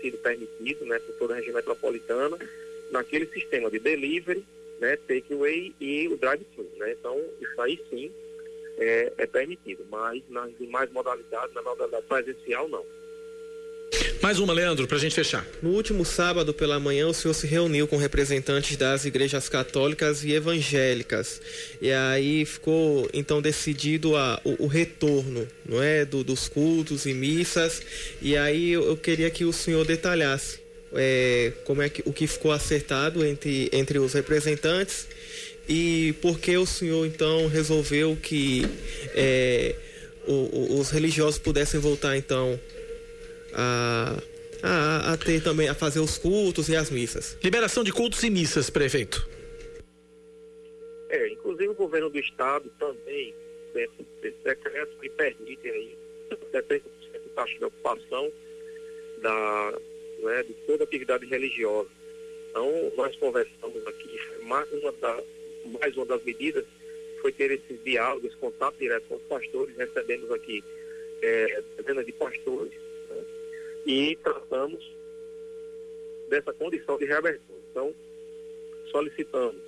sido 0.00 0.18
permitido 0.18 0.84
né, 0.84 0.98
por 0.98 1.14
toda 1.16 1.34
a 1.34 1.36
região 1.36 1.54
metropolitana 1.54 2.38
naquele 2.90 3.26
sistema 3.26 3.70
de 3.70 3.78
delivery, 3.78 4.44
né, 4.80 4.96
takeaway 4.96 5.74
e 5.80 6.08
o 6.08 6.16
drive-thru. 6.16 6.66
Né? 6.76 6.92
Então, 6.92 7.20
isso 7.40 7.60
aí 7.60 7.80
sim 7.90 8.10
é, 8.78 9.12
é, 9.18 9.26
permitido, 9.26 9.84
mas 9.90 10.22
nas 10.28 10.56
demais 10.56 10.90
modalidades, 10.92 11.54
na 11.54 11.62
modalidade 11.62 12.06
presencial, 12.06 12.68
não. 12.68 12.84
Mais 14.20 14.38
uma, 14.38 14.52
Leandro, 14.52 14.86
para 14.86 14.96
a 14.96 15.00
gente 15.00 15.14
fechar. 15.14 15.46
No 15.62 15.70
último 15.70 16.04
sábado 16.04 16.52
pela 16.52 16.78
manhã, 16.80 17.06
o 17.06 17.14
senhor 17.14 17.32
se 17.34 17.46
reuniu 17.46 17.86
com 17.86 17.96
representantes 17.96 18.76
das 18.76 19.04
igrejas 19.04 19.48
católicas 19.48 20.24
e 20.24 20.32
evangélicas. 20.32 21.40
E 21.80 21.90
aí 21.92 22.44
ficou 22.44 23.08
então 23.12 23.40
decidido 23.40 24.16
a, 24.16 24.40
o, 24.44 24.64
o 24.64 24.66
retorno, 24.66 25.46
não 25.66 25.82
é, 25.82 26.04
do, 26.04 26.24
dos 26.24 26.48
cultos 26.48 27.06
e 27.06 27.14
missas. 27.14 27.80
E 28.20 28.36
aí 28.36 28.70
eu, 28.70 28.84
eu 28.84 28.96
queria 28.96 29.30
que 29.30 29.44
o 29.44 29.52
senhor 29.52 29.86
detalhasse 29.86 30.60
é, 30.92 31.52
como 31.64 31.82
é 31.82 31.88
que 31.88 32.02
o 32.04 32.12
que 32.12 32.26
ficou 32.26 32.52
acertado 32.52 33.24
entre, 33.24 33.68
entre 33.72 33.98
os 33.98 34.12
representantes 34.12 35.06
e 35.68 36.14
por 36.22 36.38
que 36.38 36.56
o 36.56 36.66
senhor 36.66 37.06
então 37.06 37.46
resolveu 37.46 38.16
que 38.20 38.66
é, 39.14 39.74
o, 40.26 40.32
o, 40.32 40.80
os 40.80 40.90
religiosos 40.90 41.38
pudessem 41.38 41.78
voltar 41.78 42.16
então 42.16 42.58
a, 43.54 44.16
a, 44.62 45.12
a, 45.12 45.16
ter 45.16 45.42
também, 45.42 45.68
a 45.68 45.74
fazer 45.74 46.00
os 46.00 46.18
cultos 46.18 46.68
e 46.68 46.76
as 46.76 46.90
missas. 46.90 47.38
Liberação 47.42 47.84
de 47.84 47.92
cultos 47.92 48.22
e 48.22 48.30
missas, 48.30 48.70
prefeito. 48.70 49.28
É, 51.10 51.28
inclusive 51.28 51.68
o 51.68 51.74
governo 51.74 52.10
do 52.10 52.18
estado 52.18 52.70
também, 52.78 53.34
dentro 53.72 54.06
desse 54.20 54.36
decreto, 54.44 54.96
que 55.00 55.08
permite 55.10 55.68
aí 55.68 55.96
70% 56.52 56.82
de 57.12 57.28
taxa 57.34 57.58
de 57.58 57.64
ocupação 57.64 58.30
da, 59.22 59.74
né, 60.20 60.42
de 60.42 60.54
toda 60.66 60.84
atividade 60.84 61.26
religiosa. 61.26 61.88
Então, 62.50 62.92
nós 62.96 63.14
conversamos 63.16 63.86
aqui, 63.86 64.20
mais 64.42 64.70
uma, 64.72 64.92
da, 64.92 65.22
mais 65.80 65.96
uma 65.96 66.06
das 66.06 66.22
medidas 66.22 66.64
foi 67.20 67.32
ter 67.32 67.50
esses 67.50 67.82
diálogos, 67.84 68.34
contato 68.36 68.76
direto 68.78 69.04
com 69.08 69.16
os 69.16 69.22
pastores, 69.22 69.76
recebemos 69.76 70.30
aqui 70.30 70.62
é, 71.22 71.62
dezenas 71.76 72.06
de 72.06 72.12
pastores, 72.12 72.72
e 73.88 74.14
tratamos 74.16 74.86
dessa 76.28 76.52
condição 76.52 76.98
de 76.98 77.06
reabertura. 77.06 77.58
Então, 77.70 77.94
solicitamos 78.90 79.62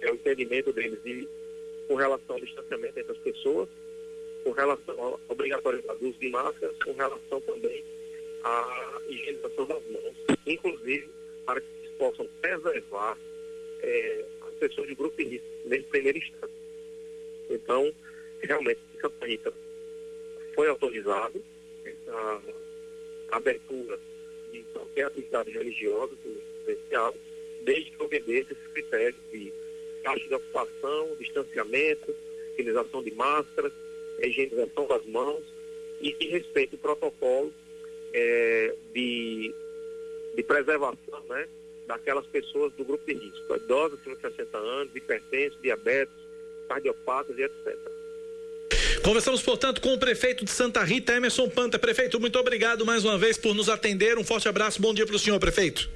é, 0.00 0.12
o 0.12 0.14
entendimento 0.14 0.72
deles 0.72 1.02
de, 1.02 1.28
com 1.88 1.96
relação 1.96 2.36
ao 2.36 2.40
distanciamento 2.40 3.00
entre 3.00 3.12
as 3.12 3.18
pessoas, 3.18 3.68
com 4.44 4.52
relação 4.52 4.94
à 5.04 5.32
obrigatoriedade 5.32 6.04
uso 6.04 6.18
de 6.20 6.30
máscaras, 6.30 6.76
com 6.84 6.92
relação 6.92 7.40
também 7.40 7.84
à 8.44 9.00
higienização 9.08 9.66
das 9.66 9.82
mãos, 9.90 10.16
inclusive 10.46 11.08
para 11.44 11.60
que 11.60 11.66
eles 11.82 11.96
possam 11.98 12.28
preservar 12.40 13.18
é, 13.80 14.24
as 14.46 14.54
pessoas 14.54 14.86
de 14.86 14.94
grupo 14.94 15.16
de 15.16 15.24
risco 15.24 15.48
nesse 15.64 15.84
primeiro 15.84 16.18
instante. 16.18 16.54
Então, 17.50 17.92
realmente, 18.40 18.80
Santa 19.00 19.26
Rita 19.26 19.52
foi 20.54 20.68
autorizado 20.68 21.42
abertura 23.32 23.98
de 24.52 24.62
qualquer 24.74 25.06
atividade 25.06 25.50
religiosa 25.50 26.14
presencial, 26.64 27.14
desde 27.64 27.90
que 27.90 28.02
obedeça 28.02 28.52
esses 28.52 28.66
critérios 28.72 29.16
de 29.32 29.52
taxa 30.02 30.28
de 30.28 30.34
ocupação, 30.34 31.16
distanciamento, 31.18 32.14
utilização 32.52 33.02
de 33.02 33.10
máscaras, 33.12 33.72
higienização 34.20 34.86
das 34.86 35.04
mãos 35.06 35.42
e 36.00 36.12
que 36.12 36.28
respeite 36.28 36.74
o 36.74 36.78
protocolo 36.78 37.52
é, 38.12 38.74
de, 38.92 39.54
de 40.36 40.42
preservação 40.42 41.24
né, 41.28 41.48
daquelas 41.86 42.26
pessoas 42.26 42.72
do 42.74 42.84
grupo 42.84 43.04
de 43.06 43.14
risco, 43.14 43.56
idosos 43.56 43.98
acima 44.00 44.16
de 44.16 44.22
60 44.22 44.58
anos, 44.58 44.94
hipertensos, 44.94 45.60
diabetes, 45.62 46.14
cardiopatas 46.68 47.38
e 47.38 47.42
etc. 47.42 48.01
Conversamos, 49.02 49.42
portanto, 49.42 49.80
com 49.80 49.94
o 49.94 49.98
prefeito 49.98 50.44
de 50.44 50.50
Santa 50.52 50.82
Rita, 50.84 51.12
Emerson 51.12 51.48
Panta. 51.48 51.76
Prefeito, 51.76 52.20
muito 52.20 52.38
obrigado 52.38 52.86
mais 52.86 53.04
uma 53.04 53.18
vez 53.18 53.36
por 53.36 53.52
nos 53.52 53.68
atender. 53.68 54.16
Um 54.16 54.22
forte 54.22 54.48
abraço, 54.48 54.80
bom 54.80 54.94
dia 54.94 55.04
para 55.04 55.16
o 55.16 55.18
senhor, 55.18 55.40
prefeito. 55.40 55.90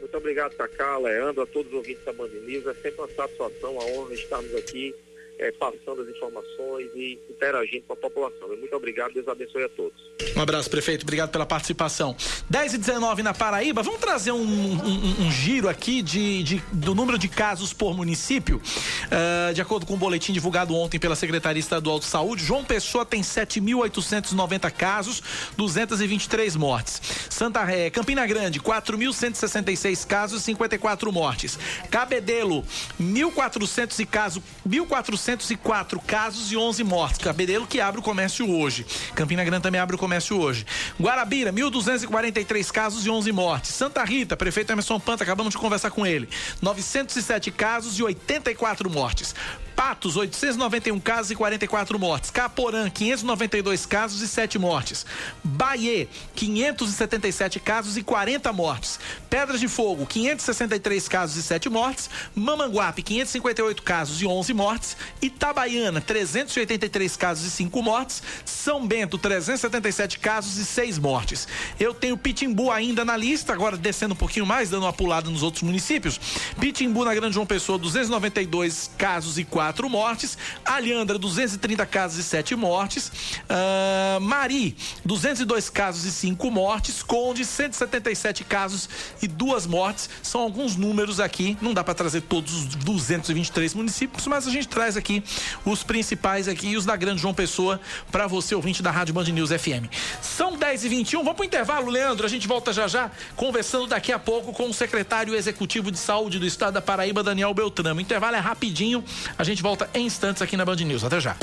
Muito 0.00 0.16
obrigado, 0.16 0.54
Cacá, 0.56 0.96
Leandro, 0.96 1.42
a 1.42 1.46
todos 1.46 1.70
os 1.70 1.76
ouvintes 1.76 2.02
da 2.02 2.12
Band 2.14 2.28
News. 2.28 2.66
É 2.66 2.74
sempre 2.74 3.00
uma 3.00 3.08
satisfação, 3.08 3.78
a 3.78 3.84
honra 3.84 4.14
estarmos 4.14 4.54
aqui 4.54 4.94
é, 5.38 5.50
passando 5.52 6.02
as 6.02 6.08
informações 6.08 6.88
e 6.94 7.18
interagindo 7.28 7.84
com 7.86 7.92
a 7.94 7.96
população. 7.96 8.48
Muito 8.48 8.74
obrigado, 8.74 9.12
Deus 9.12 9.26
abençoe 9.26 9.64
a 9.64 9.68
todos. 9.68 10.00
Um 10.36 10.40
abraço, 10.40 10.70
prefeito. 10.70 11.02
Obrigado 11.02 11.30
pela 11.30 11.46
participação. 11.46 12.16
10 12.48 12.74
e 12.74 12.78
19 12.78 13.22
na 13.22 13.34
Paraíba. 13.34 13.82
Vamos 13.82 14.00
trazer 14.00 14.32
um, 14.32 14.42
um, 14.42 15.26
um 15.26 15.30
giro 15.30 15.68
aqui 15.68 16.02
de, 16.02 16.42
de, 16.42 16.62
do 16.72 16.94
número 16.94 17.18
de 17.18 17.28
casos 17.28 17.72
por 17.72 17.94
município. 17.96 18.60
Uh, 19.06 19.54
de 19.54 19.60
acordo 19.60 19.86
com 19.86 19.94
o 19.94 19.96
boletim 19.96 20.32
divulgado 20.32 20.74
ontem 20.74 20.98
pela 20.98 21.16
Secretaria 21.16 21.60
Estadual 21.60 21.98
de 21.98 22.04
Saúde, 22.04 22.44
João 22.44 22.64
Pessoa 22.64 23.04
tem 23.04 23.22
7.890 23.22 24.70
casos, 24.70 25.22
223 25.56 26.56
mortes. 26.56 27.00
Santa 27.28 27.62
Ré, 27.64 27.90
Campina 27.90 28.26
Grande, 28.26 28.60
4.166 28.60 30.06
casos, 30.06 30.42
54 30.42 31.12
mortes. 31.12 31.58
Cabedelo, 31.90 32.64
1.400 33.00 34.06
casos, 34.06 34.42
1.400 34.66 35.23
404 35.24 35.98
casos 36.00 36.52
e 36.52 36.56
11 36.56 36.84
mortes. 36.84 37.18
Cabedelo 37.18 37.66
que 37.66 37.80
abre 37.80 37.98
o 37.98 38.02
comércio 38.02 38.50
hoje. 38.50 38.84
Campina 39.14 39.42
Grande 39.42 39.62
também 39.62 39.80
abre 39.80 39.96
o 39.96 39.98
comércio 39.98 40.38
hoje. 40.38 40.66
Guarabira, 41.00 41.50
1.243 41.50 42.70
casos 42.70 43.06
e 43.06 43.10
11 43.10 43.32
mortes. 43.32 43.70
Santa 43.70 44.04
Rita, 44.04 44.36
prefeito 44.36 44.70
Emerson 44.70 45.00
Panta, 45.00 45.24
acabamos 45.24 45.52
de 45.52 45.58
conversar 45.58 45.90
com 45.90 46.06
ele. 46.06 46.28
907 46.60 47.50
casos 47.50 47.98
e 47.98 48.02
84 48.02 48.90
mortes. 48.90 49.34
Patos, 49.74 50.16
891 50.16 51.00
casos 51.00 51.32
e 51.32 51.34
44 51.34 51.98
mortes. 51.98 52.30
Caporã, 52.30 52.88
592 52.88 53.84
casos 53.86 54.22
e 54.22 54.28
7 54.28 54.58
mortes. 54.58 55.04
Bahia, 55.42 56.08
577 56.34 57.58
casos 57.58 57.96
e 57.96 58.02
40 58.02 58.52
mortes. 58.52 59.00
Pedras 59.28 59.58
de 59.58 59.66
Fogo, 59.66 60.06
563 60.06 61.08
casos 61.08 61.36
e 61.36 61.42
7 61.42 61.68
mortes. 61.68 62.08
Mamanguape, 62.36 63.02
558 63.02 63.82
casos 63.82 64.22
e 64.22 64.26
11 64.26 64.54
mortes. 64.54 64.96
Itabaiana, 65.20 66.00
383 66.00 67.16
casos 67.16 67.44
e 67.46 67.50
5 67.50 67.82
mortes. 67.82 68.22
São 68.44 68.86
Bento, 68.86 69.18
377 69.18 70.20
casos 70.20 70.56
e 70.56 70.64
6 70.64 70.98
mortes. 70.98 71.48
Eu 71.80 71.92
tenho 71.92 72.16
Pitimbu 72.16 72.70
ainda 72.70 73.04
na 73.04 73.16
lista, 73.16 73.52
agora 73.52 73.76
descendo 73.76 74.14
um 74.14 74.16
pouquinho 74.16 74.46
mais, 74.46 74.70
dando 74.70 74.84
uma 74.84 74.92
pulada 74.92 75.28
nos 75.28 75.42
outros 75.42 75.64
municípios. 75.64 76.20
Pitimbu, 76.60 77.04
na 77.04 77.14
Grande 77.14 77.34
João 77.34 77.46
Pessoa, 77.46 77.76
292 77.76 78.90
casos 78.96 79.36
e 79.36 79.44
4 79.44 79.63
quatro 79.64 79.88
mortes. 79.88 80.36
Alhandra, 80.62 81.18
230 81.18 81.86
casos 81.86 82.18
e 82.18 82.22
7 82.22 82.54
mortes. 82.54 83.10
Uh, 83.48 84.20
Mari, 84.20 84.76
202 85.06 85.70
casos 85.70 86.04
e 86.04 86.12
5 86.12 86.50
mortes. 86.50 87.02
Conde, 87.02 87.46
177 87.46 88.44
casos 88.44 88.90
e 89.22 89.26
duas 89.26 89.66
mortes. 89.66 90.10
São 90.22 90.42
alguns 90.42 90.76
números 90.76 91.18
aqui. 91.18 91.56
Não 91.62 91.72
dá 91.72 91.82
para 91.82 91.94
trazer 91.94 92.20
todos 92.22 92.52
os 92.52 92.66
223 92.74 93.72
municípios, 93.72 94.26
mas 94.26 94.46
a 94.46 94.50
gente 94.50 94.68
traz 94.68 94.98
aqui 94.98 95.24
os 95.64 95.82
principais 95.82 96.46
aqui 96.46 96.68
e 96.68 96.76
os 96.76 96.84
da 96.84 96.94
Grande 96.94 97.22
João 97.22 97.32
Pessoa 97.32 97.80
para 98.12 98.26
você, 98.26 98.54
ouvinte 98.54 98.82
da 98.82 98.90
Rádio 98.90 99.14
Band 99.14 99.24
News 99.24 99.48
FM. 99.48 99.88
São 100.20 100.58
10 100.58 100.84
e 100.84 100.88
21 100.90 101.20
Vamos 101.20 101.36
pro 101.36 101.44
intervalo, 101.46 101.90
Leandro. 101.90 102.26
A 102.26 102.28
gente 102.28 102.46
volta 102.46 102.70
já 102.70 102.86
já, 102.86 103.10
conversando 103.34 103.86
daqui 103.86 104.12
a 104.12 104.18
pouco 104.18 104.52
com 104.52 104.68
o 104.68 104.74
secretário 104.74 105.34
executivo 105.34 105.90
de 105.90 105.98
saúde 105.98 106.38
do 106.38 106.46
estado 106.46 106.74
da 106.74 106.82
Paraíba, 106.82 107.22
Daniel 107.22 107.54
Beltramo. 107.54 107.98
O 107.98 108.02
intervalo 108.02 108.36
é 108.36 108.40
rapidinho. 108.40 109.02
A 109.38 109.44
gente 109.44 109.53
gente 109.54 109.62
volta 109.62 109.88
em 109.94 110.04
instantes 110.06 110.42
aqui 110.42 110.56
na 110.56 110.64
Band 110.64 110.76
News. 110.76 111.04
Até 111.04 111.20
já. 111.20 111.36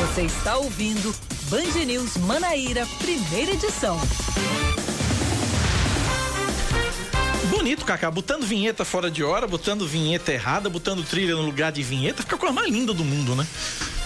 Você 0.00 0.22
está 0.22 0.56
ouvindo 0.56 1.14
Band 1.50 1.84
News 1.84 2.16
Manaíra, 2.18 2.86
primeira 2.98 3.52
edição. 3.52 4.00
Bonito, 7.50 7.84
Cacá, 7.84 8.10
botando 8.10 8.44
vinheta 8.44 8.84
fora 8.84 9.10
de 9.10 9.24
hora, 9.24 9.46
botando 9.46 9.86
vinheta 9.86 10.32
errada, 10.32 10.70
botando 10.70 11.04
trilha 11.04 11.34
no 11.34 11.42
lugar 11.42 11.72
de 11.72 11.82
vinheta, 11.82 12.22
fica 12.22 12.36
a 12.36 12.38
coisa 12.38 12.54
mais 12.54 12.70
linda 12.70 12.94
do 12.94 13.04
mundo, 13.04 13.34
né? 13.34 13.46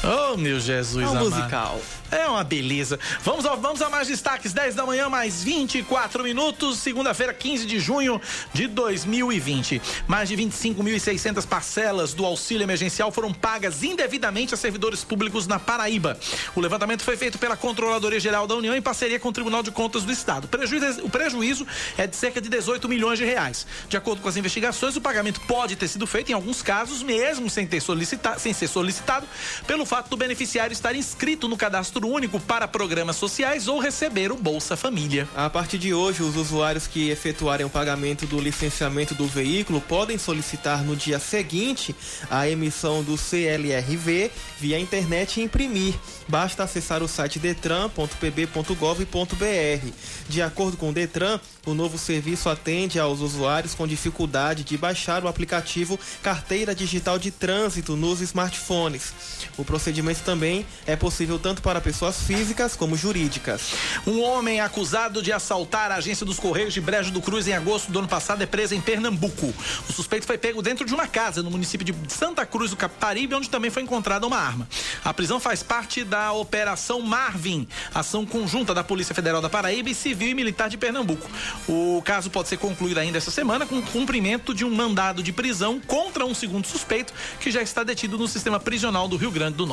Oh, 0.02 0.36
meu 0.36 0.58
Jesus, 0.58 1.04
é 1.04 1.06
um 1.06 1.10
amado. 1.10 1.30
musical. 1.30 1.80
É 2.10 2.26
uma 2.26 2.42
beleza. 2.42 2.98
Vamos 3.22 3.44
a, 3.46 3.54
vamos 3.54 3.82
a 3.82 3.90
mais 3.90 4.08
destaques. 4.08 4.52
10 4.52 4.74
da 4.74 4.86
manhã, 4.86 5.08
mais 5.08 5.42
24 5.42 6.24
minutos. 6.24 6.78
Segunda-feira, 6.78 7.32
15 7.32 7.66
de 7.66 7.78
junho 7.78 8.20
de 8.52 8.66
2020. 8.66 9.80
Mais 10.08 10.28
de 10.28 10.36
25.600 10.36 11.46
parcelas 11.46 12.14
do 12.14 12.24
auxílio 12.24 12.64
emergencial 12.64 13.12
foram 13.12 13.32
pagas 13.32 13.82
indevidamente 13.82 14.54
a 14.54 14.56
servidores 14.56 15.04
públicos 15.04 15.46
na 15.46 15.58
Paraíba. 15.58 16.18
O 16.56 16.60
levantamento 16.60 17.02
foi 17.02 17.16
feito 17.16 17.38
pela 17.38 17.56
Controladoria 17.56 18.18
Geral 18.18 18.46
da 18.46 18.56
União 18.56 18.74
em 18.74 18.82
parceria 18.82 19.20
com 19.20 19.28
o 19.28 19.32
Tribunal 19.32 19.62
de 19.62 19.70
Contas 19.70 20.02
do 20.02 20.10
Estado. 20.10 20.46
O 20.46 20.48
prejuízo, 20.48 21.04
o 21.04 21.10
prejuízo 21.10 21.66
é 21.96 22.06
de 22.06 22.16
cerca 22.16 22.40
de 22.40 22.48
18 22.48 22.88
milhões 22.88 23.18
de 23.18 23.24
reais. 23.24 23.66
De 23.88 23.96
acordo 23.96 24.22
com 24.22 24.28
as 24.28 24.36
investigações, 24.36 24.96
o 24.96 25.00
pagamento 25.00 25.40
pode 25.42 25.76
ter 25.76 25.86
sido 25.86 26.06
feito 26.06 26.30
em 26.30 26.34
alguns 26.34 26.62
casos, 26.62 27.02
mesmo 27.02 27.50
sem, 27.50 27.66
ter 27.66 27.80
solicita 27.80 28.38
sem 28.38 28.52
ser 28.52 28.66
solicitado, 28.66 29.26
pelo 29.66 29.84
fato 29.90 30.10
do 30.10 30.16
beneficiário 30.16 30.72
estar 30.72 30.94
inscrito 30.94 31.48
no 31.48 31.56
cadastro 31.56 32.06
único 32.06 32.38
para 32.38 32.68
programas 32.68 33.16
sociais 33.16 33.66
ou 33.66 33.80
receber 33.80 34.30
o 34.30 34.36
Bolsa 34.36 34.76
Família. 34.76 35.28
A 35.34 35.50
partir 35.50 35.78
de 35.78 35.92
hoje, 35.92 36.22
os 36.22 36.36
usuários 36.36 36.86
que 36.86 37.10
efetuarem 37.10 37.66
o 37.66 37.70
pagamento 37.70 38.24
do 38.24 38.38
licenciamento 38.38 39.16
do 39.16 39.26
veículo 39.26 39.80
podem 39.80 40.16
solicitar 40.16 40.84
no 40.84 40.94
dia 40.94 41.18
seguinte 41.18 41.92
a 42.30 42.48
emissão 42.48 43.02
do 43.02 43.18
CLRV 43.18 44.30
via 44.60 44.78
internet 44.78 45.40
e 45.40 45.42
imprimir. 45.42 45.96
Basta 46.28 46.62
acessar 46.62 47.02
o 47.02 47.08
site 47.08 47.40
detran.pb.gov.br. 47.40 49.92
De 50.28 50.40
acordo 50.40 50.76
com 50.76 50.90
o 50.90 50.92
Detran, 50.92 51.40
o 51.66 51.74
novo 51.74 51.98
serviço 51.98 52.48
atende 52.48 53.00
aos 53.00 53.18
usuários 53.18 53.74
com 53.74 53.88
dificuldade 53.88 54.62
de 54.62 54.78
baixar 54.78 55.24
o 55.24 55.28
aplicativo 55.28 55.98
Carteira 56.22 56.76
Digital 56.76 57.18
de 57.18 57.32
Trânsito 57.32 57.96
nos 57.96 58.20
smartphones. 58.20 59.12
O 59.58 59.64
procedimento 59.80 60.20
também 60.20 60.66
é 60.86 60.94
possível 60.94 61.38
tanto 61.38 61.62
para 61.62 61.80
pessoas 61.80 62.22
físicas 62.22 62.76
como 62.76 62.94
jurídicas. 62.96 63.72
Um 64.06 64.20
homem 64.20 64.60
acusado 64.60 65.22
de 65.22 65.32
assaltar 65.32 65.90
a 65.90 65.94
agência 65.94 66.26
dos 66.26 66.38
Correios 66.38 66.74
de 66.74 66.82
Brejo 66.82 67.10
do 67.10 67.22
Cruz 67.22 67.48
em 67.48 67.54
agosto 67.54 67.90
do 67.90 67.98
ano 67.98 68.06
passado 68.06 68.42
é 68.42 68.46
preso 68.46 68.74
em 68.74 68.80
Pernambuco. 68.80 69.54
O 69.88 69.92
suspeito 69.92 70.26
foi 70.26 70.36
pego 70.36 70.60
dentro 70.60 70.84
de 70.84 70.92
uma 70.92 71.06
casa 71.06 71.42
no 71.42 71.50
município 71.50 71.84
de 71.84 72.12
Santa 72.12 72.44
Cruz 72.44 72.70
do 72.70 72.76
Caparibe, 72.76 73.34
onde 73.34 73.48
também 73.48 73.70
foi 73.70 73.82
encontrada 73.82 74.26
uma 74.26 74.36
arma. 74.36 74.68
A 75.02 75.14
prisão 75.14 75.40
faz 75.40 75.62
parte 75.62 76.04
da 76.04 76.30
Operação 76.32 77.00
Marvin, 77.00 77.66
ação 77.94 78.26
conjunta 78.26 78.74
da 78.74 78.84
Polícia 78.84 79.14
Federal 79.14 79.40
da 79.40 79.48
Paraíba 79.48 79.88
e 79.88 79.94
Civil 79.94 80.28
e 80.28 80.34
Militar 80.34 80.68
de 80.68 80.76
Pernambuco. 80.76 81.26
O 81.66 82.02
caso 82.04 82.28
pode 82.28 82.48
ser 82.48 82.58
concluído 82.58 82.98
ainda 82.98 83.16
essa 83.16 83.30
semana 83.30 83.64
com 83.64 83.78
o 83.78 83.82
cumprimento 83.82 84.54
de 84.54 84.62
um 84.62 84.74
mandado 84.74 85.22
de 85.22 85.32
prisão 85.32 85.80
contra 85.80 86.26
um 86.26 86.34
segundo 86.34 86.66
suspeito 86.66 87.14
que 87.40 87.50
já 87.50 87.62
está 87.62 87.82
detido 87.82 88.18
no 88.18 88.28
sistema 88.28 88.60
prisional 88.60 89.08
do 89.08 89.16
Rio 89.16 89.30
Grande 89.30 89.56
do 89.56 89.64
Norte. 89.64 89.69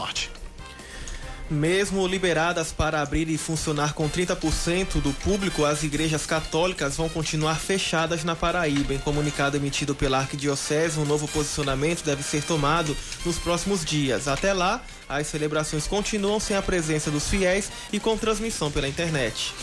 Mesmo 1.50 2.06
liberadas 2.06 2.74
para 2.74 3.02
abrir 3.02 3.30
e 3.30 3.38
funcionar 3.38 3.94
com 3.94 4.10
30% 4.10 5.00
do 5.02 5.14
público, 5.14 5.64
as 5.64 5.82
igrejas 5.82 6.26
católicas 6.26 6.98
vão 6.98 7.08
continuar 7.08 7.56
fechadas 7.56 8.26
na 8.26 8.36
Paraíba. 8.36 8.94
Em 8.94 8.98
comunicado 8.98 9.56
emitido 9.56 9.96
pela 9.96 10.18
Arquidiocese, 10.18 11.00
um 11.00 11.06
novo 11.06 11.26
posicionamento 11.30 12.04
deve 12.04 12.22
ser 12.22 12.44
tomado 12.44 12.96
nos 13.26 13.40
próximos 13.40 13.86
dias. 13.86 14.28
Até 14.28 14.52
lá, 14.52 14.84
as 15.10 15.28
celebrações 15.28 15.88
continuam 15.88 16.40
sem 16.40 16.56
a 16.56 16.62
presença 16.62 17.10
dos 17.10 17.30
fiéis 17.30 17.72
e 17.92 18.00
com 18.00 18.18
transmissão 18.18 18.72
pela 18.72 18.88
internet. 18.88 19.54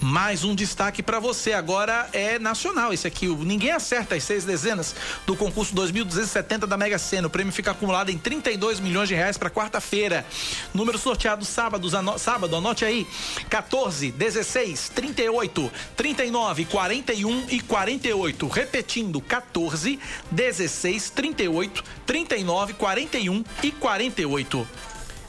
Mais 0.00 0.44
um 0.44 0.54
destaque 0.54 1.02
para 1.02 1.18
você 1.18 1.52
agora 1.52 2.08
é 2.12 2.38
nacional. 2.38 2.92
Esse 2.92 3.06
aqui, 3.06 3.26
Ninguém 3.28 3.72
Acerta 3.72 4.14
as 4.14 4.24
seis 4.24 4.44
dezenas 4.44 4.94
do 5.26 5.36
concurso 5.36 5.74
2270 5.74 6.66
da 6.66 6.76
Mega 6.76 6.98
Sena. 6.98 7.26
O 7.26 7.30
prêmio 7.30 7.52
fica 7.52 7.70
acumulado 7.70 8.10
em 8.10 8.18
32 8.18 8.80
milhões 8.80 9.08
de 9.08 9.14
reais 9.14 9.38
para 9.38 9.50
quarta-feira. 9.50 10.26
Número 10.74 10.98
sorteado 10.98 11.44
sábado, 11.44 11.88
ano, 11.96 12.18
sábado, 12.18 12.56
anote 12.56 12.84
aí: 12.84 13.06
14, 13.48 14.10
16, 14.12 14.88
38, 14.90 15.72
39, 15.96 16.64
41 16.64 17.46
e 17.50 17.60
48. 17.60 18.48
Repetindo: 18.48 19.20
14, 19.20 19.98
16, 20.30 21.10
38, 21.10 21.84
39, 22.06 22.72
41 22.74 23.44
e 23.62 23.70
48. 23.72 24.68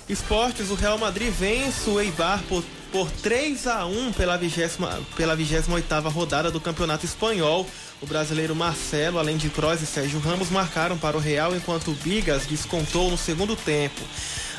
Esportes, 0.10 0.72
o 0.72 0.74
Real 0.74 0.98
Madrid 0.98 1.32
vence 1.32 1.88
o 1.88 2.00
Eibar 2.00 2.42
por, 2.50 2.64
por 2.92 3.12
3 3.12 3.68
a 3.68 3.86
1 3.86 4.14
pela 4.14 4.38
20 4.38 4.60
pela 5.16 5.38
28ª 5.38 6.12
rodada 6.12 6.50
do 6.50 6.60
Campeonato 6.60 7.06
Espanhol. 7.06 7.68
O 8.02 8.08
brasileiro 8.08 8.56
Marcelo, 8.56 9.20
além 9.20 9.38
de 9.38 9.50
Kroos 9.52 9.84
e 9.84 9.86
Sérgio 9.86 10.20
Ramos, 10.20 10.50
marcaram 10.50 10.98
para 10.98 11.16
o 11.16 11.20
Real 11.20 11.56
enquanto 11.56 11.92
o 11.92 11.94
Bigas 11.94 12.48
descontou 12.48 13.12
no 13.12 13.18
segundo 13.20 13.56
tempo. 13.56 14.02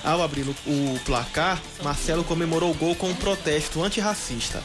Ao 0.02 0.22
abrir 0.22 0.46
o, 0.48 1.00
placar, 1.04 1.60
Marcelo 1.82 2.24
comemorou 2.24 2.70
o 2.70 2.74
gol 2.74 2.94
com 2.94 3.08
um 3.08 3.14
protesto 3.14 3.82
antirracista. 3.82 4.62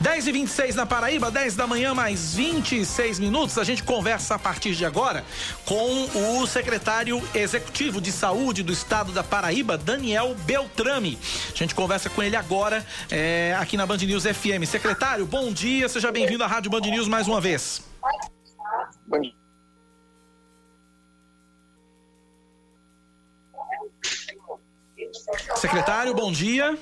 10 0.00 0.26
e 0.26 0.32
26 0.32 0.74
na 0.74 0.86
Paraíba, 0.86 1.30
10 1.30 1.54
da 1.54 1.66
manhã, 1.66 1.94
mais 1.94 2.34
26 2.34 3.18
minutos. 3.18 3.58
A 3.58 3.64
gente 3.64 3.82
conversa 3.82 4.34
a 4.34 4.38
partir 4.38 4.74
de 4.74 4.84
agora 4.84 5.24
com 5.64 6.40
o 6.40 6.46
secretário 6.46 7.22
executivo 7.34 8.00
de 8.00 8.10
saúde 8.10 8.62
do 8.62 8.72
estado 8.72 9.12
da 9.12 9.22
Paraíba, 9.22 9.78
Daniel 9.78 10.34
Beltrame. 10.44 11.18
A 11.52 11.56
gente 11.56 11.74
conversa 11.74 12.10
com 12.10 12.22
ele 12.22 12.36
agora 12.36 12.84
é, 13.10 13.56
aqui 13.58 13.76
na 13.76 13.86
Band 13.86 13.98
News 13.98 14.24
FM. 14.24 14.66
Secretário, 14.66 15.26
bom 15.26 15.52
dia, 15.52 15.88
seja 15.88 16.10
bem-vindo 16.10 16.42
à 16.42 16.46
Rádio 16.46 16.70
Band 16.70 16.80
News 16.80 17.08
mais 17.08 17.28
uma 17.28 17.40
vez. 17.40 17.82
Bom 19.06 19.20
dia. 19.20 19.41
Secretário, 25.56 26.14
bom 26.14 26.32
dia. 26.32 26.76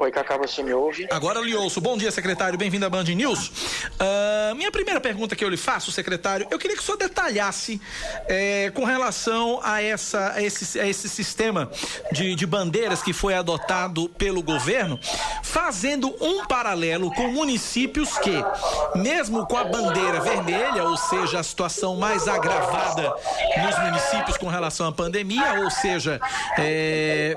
Oi, 0.00 0.12
Cacá, 0.12 0.36
você 0.36 0.62
me 0.62 0.72
ouve? 0.72 1.08
Agora 1.10 1.40
eu 1.40 1.44
lhe 1.44 1.56
ouço. 1.56 1.80
Bom 1.80 1.98
dia, 1.98 2.12
secretário. 2.12 2.56
Bem-vindo 2.56 2.86
à 2.86 2.88
Band 2.88 3.02
News. 3.02 3.48
Uh, 3.48 4.54
minha 4.54 4.70
primeira 4.70 5.00
pergunta 5.00 5.34
que 5.34 5.44
eu 5.44 5.48
lhe 5.48 5.56
faço, 5.56 5.90
secretário, 5.90 6.46
eu 6.52 6.56
queria 6.56 6.76
que 6.76 6.82
o 6.84 6.86
senhor 6.86 6.96
detalhasse 6.96 7.80
é, 8.28 8.70
com 8.70 8.84
relação 8.84 9.58
a, 9.60 9.82
essa, 9.82 10.34
a, 10.34 10.40
esse, 10.40 10.78
a 10.78 10.86
esse 10.86 11.08
sistema 11.08 11.68
de, 12.12 12.36
de 12.36 12.46
bandeiras 12.46 13.02
que 13.02 13.12
foi 13.12 13.34
adotado 13.34 14.08
pelo 14.10 14.40
governo, 14.40 15.00
fazendo 15.42 16.14
um 16.20 16.46
paralelo 16.46 17.12
com 17.12 17.26
municípios 17.32 18.16
que, 18.18 18.40
mesmo 18.94 19.48
com 19.48 19.56
a 19.56 19.64
bandeira 19.64 20.20
vermelha, 20.20 20.84
ou 20.84 20.96
seja, 20.96 21.40
a 21.40 21.42
situação 21.42 21.96
mais 21.96 22.28
agravada 22.28 23.12
nos 23.64 23.78
municípios 23.80 24.36
com 24.36 24.46
relação 24.46 24.86
à 24.86 24.92
pandemia, 24.92 25.54
ou 25.54 25.70
seja, 25.72 26.20
é, 26.56 27.34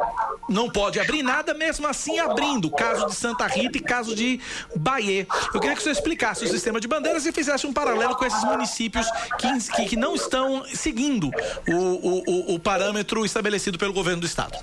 não 0.47 0.69
pode 0.69 0.99
abrir 0.99 1.23
nada, 1.23 1.55
mesmo 1.55 1.87
assim 1.87 2.19
abrindo. 2.19 2.50
Caso 2.71 3.07
de 3.07 3.15
Santa 3.15 3.47
Rita 3.47 3.77
e 3.77 3.81
caso 3.81 4.15
de 4.15 4.39
Bahia. 4.75 5.27
Eu 5.53 5.59
queria 5.59 5.75
que 5.75 5.83
você 5.83 5.91
explicasse 5.91 6.43
o 6.43 6.47
sistema 6.47 6.79
de 6.79 6.87
bandeiras 6.87 7.25
e 7.25 7.31
fizesse 7.31 7.67
um 7.67 7.73
paralelo 7.73 8.15
com 8.15 8.25
esses 8.25 8.43
municípios 8.43 9.05
que, 9.37 9.71
que, 9.75 9.85
que 9.89 9.95
não 9.95 10.15
estão 10.15 10.65
seguindo 10.65 11.29
o, 11.67 11.75
o, 11.75 12.55
o 12.55 12.59
parâmetro 12.59 13.25
estabelecido 13.25 13.77
pelo 13.77 13.93
governo 13.93 14.21
do 14.21 14.25
estado. 14.25 14.57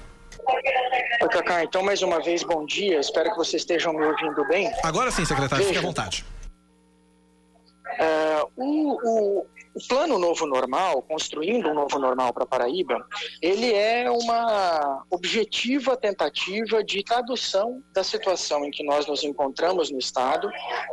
Oi, 1.20 1.28
Cacá, 1.28 1.64
então 1.64 1.82
mais 1.82 2.02
uma 2.02 2.22
vez, 2.22 2.42
bom 2.42 2.64
dia. 2.64 3.00
Espero 3.00 3.30
que 3.30 3.36
vocês 3.36 3.62
estejam 3.62 3.92
me 3.92 4.04
ouvindo 4.04 4.44
bem. 4.46 4.72
Agora 4.82 5.10
sim, 5.10 5.24
secretário, 5.24 5.64
Veja, 5.64 5.68
fique 5.68 5.78
à 5.78 5.86
vontade. 5.86 6.24
Uh, 7.98 8.50
o, 8.56 9.40
o, 9.40 9.46
o 9.78 9.88
plano 9.88 10.18
novo 10.18 10.44
normal, 10.44 11.02
construindo 11.02 11.70
um 11.70 11.74
novo 11.74 11.98
normal 11.98 12.32
para 12.32 12.44
Paraíba, 12.44 13.06
ele 13.40 13.72
é 13.72 14.10
uma 14.10 15.04
objetiva 15.08 15.96
tentativa 15.96 16.82
de 16.82 17.04
tradução 17.04 17.80
da 17.94 18.02
situação 18.02 18.64
em 18.64 18.70
que 18.70 18.84
nós 18.84 19.06
nos 19.06 19.22
encontramos 19.22 19.90
no 19.90 19.98
estado, 19.98 20.50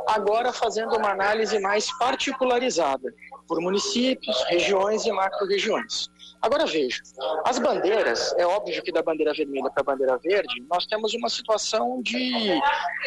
agora 0.07 0.53
fazendo 0.53 0.95
uma 0.95 1.09
análise 1.09 1.59
mais 1.59 1.88
particularizada 1.97 3.11
por 3.47 3.59
municípios, 3.59 4.43
regiões 4.49 5.05
e 5.05 5.11
macro-regiões. 5.11 6.09
Agora 6.41 6.67
veja, 6.67 7.01
as 7.43 7.57
bandeiras, 7.57 8.36
é 8.38 8.45
óbvio 8.45 8.83
que 8.83 8.91
da 8.91 9.01
bandeira 9.01 9.33
vermelha 9.33 9.71
para 9.71 9.81
a 9.81 9.83
bandeira 9.83 10.17
verde, 10.17 10.63
nós 10.69 10.86
temos 10.86 11.13
uma 11.15 11.29
situação 11.29 12.01
de 12.03 12.61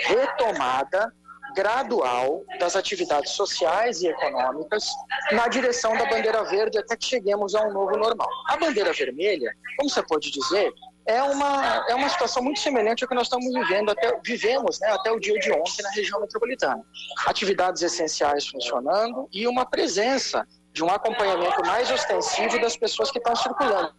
retomada 0.07 1.13
gradual 1.59 2.45
das 2.61 2.77
atividades 2.77 3.33
sociais 3.33 4.01
e 4.01 4.07
econômicas 4.07 4.87
na 5.33 5.49
direção 5.49 5.93
da 5.97 6.07
bandeira 6.07 6.45
verde 6.45 6.79
até 6.79 6.97
que 6.97 7.05
cheguemos 7.05 7.53
a 7.57 7.63
um 7.65 7.73
novo 7.73 7.97
normal. 7.97 8.29
A 8.47 8.57
bandeira 8.57 8.93
vermelha, 8.93 9.51
como 9.77 9.91
você 9.91 10.01
pode 10.05 10.31
dizer, 10.31 10.73
é 11.05 11.21
uma, 11.21 11.85
é 11.89 11.97
uma 11.97 12.09
situação 12.09 12.45
muito 12.45 12.61
semelhante 12.61 13.03
ao 13.03 13.09
que 13.09 13.15
nós 13.17 13.27
estamos 13.27 13.53
vivendo 13.53 13.91
até, 13.91 14.21
vivemos 14.25 14.79
né, 14.79 14.89
até 14.93 15.11
o 15.11 15.19
dia 15.19 15.37
de 15.41 15.51
ontem 15.51 15.83
na 15.83 15.91
região 15.91 16.21
metropolitana. 16.21 16.85
Atividades 17.27 17.83
essenciais 17.83 18.47
funcionando 18.47 19.29
e 19.33 19.49
uma 19.49 19.67
presença 19.67 20.47
de 20.73 20.85
um 20.85 20.91
acompanhamento 20.91 21.61
mais 21.67 21.91
ostensivo 21.91 22.61
das 22.61 22.77
pessoas 22.77 23.11
que 23.11 23.19
estão 23.19 23.35
circulando. 23.35 23.93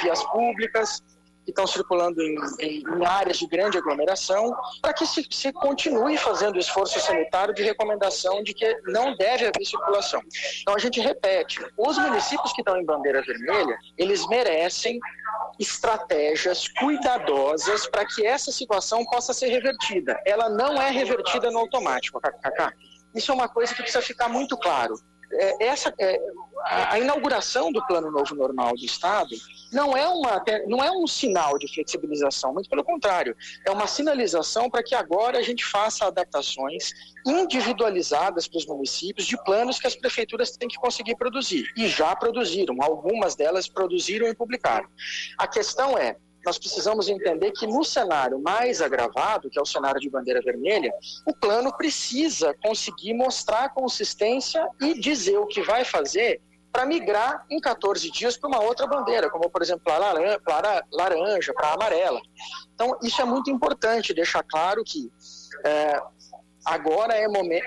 Vias 0.00 0.22
públicas, 0.26 1.02
que 1.50 1.60
estão 1.60 1.66
circulando 1.66 2.22
em, 2.22 2.36
em, 2.60 2.82
em, 2.82 3.04
áreas 3.04 3.38
de 3.38 3.46
grande 3.46 3.76
aglomeração, 3.76 4.54
para 4.80 4.92
que 4.92 5.06
se, 5.06 5.26
se 5.30 5.52
continue 5.52 6.16
fazendo 6.16 6.56
o 6.56 6.58
esforço 6.58 7.00
sanitário 7.00 7.52
de 7.52 7.62
recomendação 7.62 8.42
de 8.42 8.54
que 8.54 8.76
não 8.86 9.16
deve 9.16 9.46
haver 9.46 9.64
circulação. 9.64 10.22
Então 10.62 10.74
a 10.74 10.78
gente 10.78 11.00
repete, 11.00 11.60
os 11.76 11.98
municípios 11.98 12.52
que 12.52 12.60
estão 12.60 12.76
em 12.76 12.84
bandeira 12.84 13.22
vermelha, 13.22 13.76
eles 13.98 14.26
merecem 14.28 14.98
estratégias 15.58 16.68
cuidadosas 16.68 17.86
para 17.86 18.06
que 18.06 18.24
essa 18.24 18.50
situação 18.52 19.04
possa 19.04 19.34
ser 19.34 19.48
revertida. 19.48 20.18
Ela 20.24 20.48
não 20.48 20.80
é 20.80 20.90
revertida 20.90 21.50
no 21.50 21.58
automático, 21.58 22.20
Cacá. 22.20 22.72
Isso 23.14 23.30
é 23.32 23.34
uma 23.34 23.48
coisa 23.48 23.74
que 23.74 23.82
precisa 23.82 24.02
ficar 24.02 24.28
muito 24.28 24.56
claro. 24.56 24.94
É, 25.32 25.66
essa, 25.66 25.94
é, 25.98 26.20
a, 26.64 26.98
inauguração 26.98 27.70
do 27.70 27.84
Plano 27.86 28.10
Novo 28.10 28.34
Normal 28.34 28.74
do 28.74 28.84
Estado 28.84 29.34
não 29.72 29.96
é, 29.96 30.06
uma, 30.08 30.42
não 30.66 30.82
é 30.82 30.90
um 30.90 31.06
sinal 31.06 31.58
de 31.58 31.72
flexibilização, 31.72 32.52
muito 32.52 32.68
pelo 32.68 32.82
contrário, 32.82 33.36
é 33.64 33.70
uma 33.70 33.86
sinalização 33.86 34.68
para 34.68 34.82
que 34.82 34.94
agora 34.94 35.38
a 35.38 35.42
gente 35.42 35.64
faça 35.64 36.06
adaptações 36.06 36.92
individualizadas 37.26 38.48
para 38.48 38.58
os 38.58 38.66
municípios 38.66 39.26
de 39.26 39.42
planos 39.44 39.78
que 39.78 39.86
as 39.86 39.94
prefeituras 39.94 40.56
têm 40.56 40.68
que 40.68 40.78
conseguir 40.78 41.16
produzir. 41.16 41.70
E 41.76 41.88
já 41.88 42.14
produziram, 42.16 42.76
algumas 42.80 43.34
delas 43.34 43.68
produziram 43.68 44.26
e 44.26 44.34
publicaram. 44.34 44.88
A 45.38 45.46
questão 45.46 45.96
é, 45.96 46.16
nós 46.44 46.58
precisamos 46.58 47.08
entender 47.08 47.52
que 47.52 47.66
no 47.66 47.84
cenário 47.84 48.40
mais 48.40 48.80
agravado, 48.80 49.50
que 49.50 49.58
é 49.58 49.62
o 49.62 49.66
cenário 49.66 50.00
de 50.00 50.08
bandeira 50.08 50.40
vermelha, 50.40 50.92
o 51.26 51.34
plano 51.34 51.72
precisa 51.76 52.54
conseguir 52.62 53.14
mostrar 53.14 53.74
consistência 53.74 54.66
e 54.80 54.98
dizer 54.98 55.38
o 55.38 55.46
que 55.46 55.62
vai 55.62 55.84
fazer 55.84 56.40
para 56.72 56.86
migrar 56.86 57.44
em 57.50 57.60
14 57.60 58.10
dias 58.10 58.36
para 58.36 58.48
uma 58.48 58.60
outra 58.60 58.86
bandeira, 58.86 59.28
como 59.28 59.50
por 59.50 59.60
exemplo 59.60 59.82
para 59.84 59.98
laranja, 60.92 61.52
para 61.52 61.72
amarela. 61.72 62.20
Então, 62.74 62.96
isso 63.02 63.20
é 63.20 63.24
muito 63.24 63.50
importante 63.50 64.14
deixar 64.14 64.42
claro 64.44 64.82
que 64.84 65.10
é, 65.64 66.00
agora 66.64 67.14
é 67.14 67.26
momento. 67.26 67.66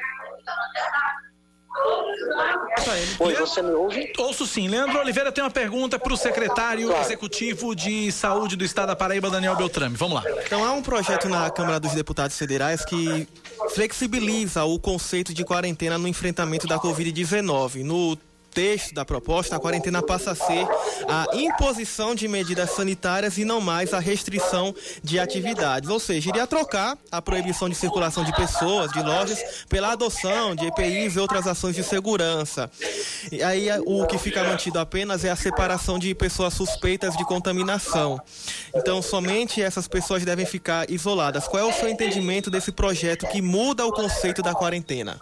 Oi, 3.19 3.36
você 3.36 3.61
me 3.61 3.71
ouve? 3.71 4.13
Ouço 4.17 4.45
sim. 4.45 4.67
Leandro 4.67 4.99
Oliveira 4.99 5.32
tem 5.32 5.43
uma 5.43 5.49
pergunta 5.49 5.97
para 5.97 6.13
o 6.13 6.17
secretário 6.17 6.88
claro. 6.88 7.03
executivo 7.03 7.76
de 7.76 8.11
saúde 8.11 8.55
do 8.55 8.63
estado 8.63 8.88
da 8.88 8.95
Paraíba, 8.95 9.30
Daniel 9.30 9.55
Beltrame. 9.55 9.95
Vamos 9.95 10.15
lá. 10.15 10.24
Então, 10.45 10.63
há 10.63 10.71
um 10.74 10.82
projeto 10.82 11.28
na 11.28 11.49
Câmara 11.49 11.80
dos 11.80 11.93
Deputados 11.93 12.38
Federais 12.38 12.86
que 12.86 13.28
flexibiliza 13.74 14.63
o 14.63 14.80
conceito 14.80 15.34
de 15.34 15.43
quarentena 15.43 15.97
no 15.97 16.07
enfrentamento 16.07 16.67
da 16.67 16.78
Covid-19. 16.80 17.84
No 17.84 18.17
texto 18.54 18.93
da 18.93 19.04
proposta, 19.04 19.56
a 19.56 19.60
quarentena 19.60 20.01
passa 20.01 20.32
a 20.32 20.36
ser 20.36 20.68
a 21.08 21.36
imposição 21.36 22.14
de 22.14 22.28
medidas 22.28 22.72
sanitárias 22.72 23.38
e 23.38 23.45
não 23.45 23.60
mais 23.60 23.93
a 23.93 23.99
restrição 23.99 24.74
de 25.04 25.20
atividades. 25.20 25.89
Ou 25.89 25.99
seja, 25.99 26.30
iria 26.30 26.45
trocar 26.45 26.97
a 27.12 27.22
proibição 27.22 27.68
de 27.68 27.76
circulação 27.76 28.24
de 28.24 28.34
pessoas, 28.36 28.91
de 28.91 29.01
lojas, 29.01 29.66
pela 29.68 29.91
adoção 29.91 30.56
de 30.56 30.68
EPIs 30.68 31.16
e 31.16 31.20
outras 31.20 31.47
ações 31.47 31.76
de 31.76 31.84
segurança. 31.84 32.70
E 33.32 33.41
aí 33.41 33.68
o 33.86 34.06
que 34.06 34.18
fica 34.18 34.43
mantido 34.43 34.80
apenas 34.80 35.26
é 35.26 35.32
a 35.32 35.36
separação 35.36 35.97
de 35.97 36.14
pessoas 36.14 36.54
suspeitas 36.54 37.18
de 37.18 37.26
contaminação. 37.26 38.22
Então, 38.76 39.01
somente 39.01 39.62
essas 39.62 39.88
pessoas 39.88 40.24
devem 40.24 40.45
ficar 40.45 40.89
isoladas. 40.89 41.47
Qual 41.47 41.62
é 41.62 41.66
o 41.66 41.74
seu 41.74 41.89
entendimento 41.89 42.51
desse 42.51 42.72
projeto 42.72 43.28
que 43.28 43.41
muda 43.41 43.86
o 43.86 43.91
conceito 43.91 44.41
da 44.41 44.54
quarentena? 44.54 45.20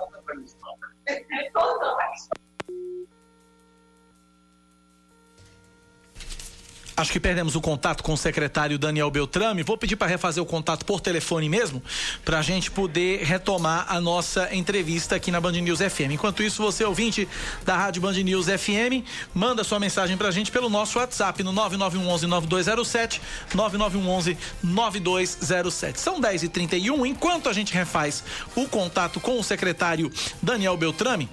Acho 7.01 7.11
que 7.11 7.19
perdemos 7.19 7.55
o 7.55 7.61
contato 7.61 8.03
com 8.03 8.13
o 8.13 8.17
secretário 8.17 8.77
Daniel 8.77 9.09
Beltrame. 9.09 9.63
Vou 9.63 9.75
pedir 9.75 9.95
para 9.95 10.07
refazer 10.07 10.43
o 10.43 10.45
contato 10.45 10.85
por 10.85 11.01
telefone 11.01 11.49
mesmo, 11.49 11.81
para 12.23 12.37
a 12.37 12.43
gente 12.43 12.69
poder 12.69 13.23
retomar 13.23 13.87
a 13.89 13.99
nossa 13.99 14.53
entrevista 14.53 15.15
aqui 15.15 15.31
na 15.31 15.41
Band 15.41 15.53
News 15.53 15.79
FM. 15.79 16.11
Enquanto 16.11 16.43
isso, 16.43 16.61
você 16.61 16.83
ouvinte 16.83 17.27
da 17.65 17.75
Rádio 17.75 18.03
Band 18.03 18.13
News 18.13 18.45
FM, 18.45 19.03
manda 19.33 19.63
sua 19.63 19.79
mensagem 19.79 20.15
para 20.15 20.27
a 20.27 20.31
gente 20.31 20.51
pelo 20.51 20.69
nosso 20.69 20.99
WhatsApp 20.99 21.41
no 21.41 21.51
9911-9207, 21.53 23.19
9911-9207. 24.63 25.95
São 25.95 26.21
10h31. 26.21 27.07
Enquanto 27.07 27.49
a 27.49 27.53
gente 27.53 27.73
refaz 27.73 28.23
o 28.55 28.67
contato 28.67 29.19
com 29.19 29.39
o 29.39 29.43
secretário 29.43 30.11
Daniel 30.39 30.77
Beltrame, 30.77 31.27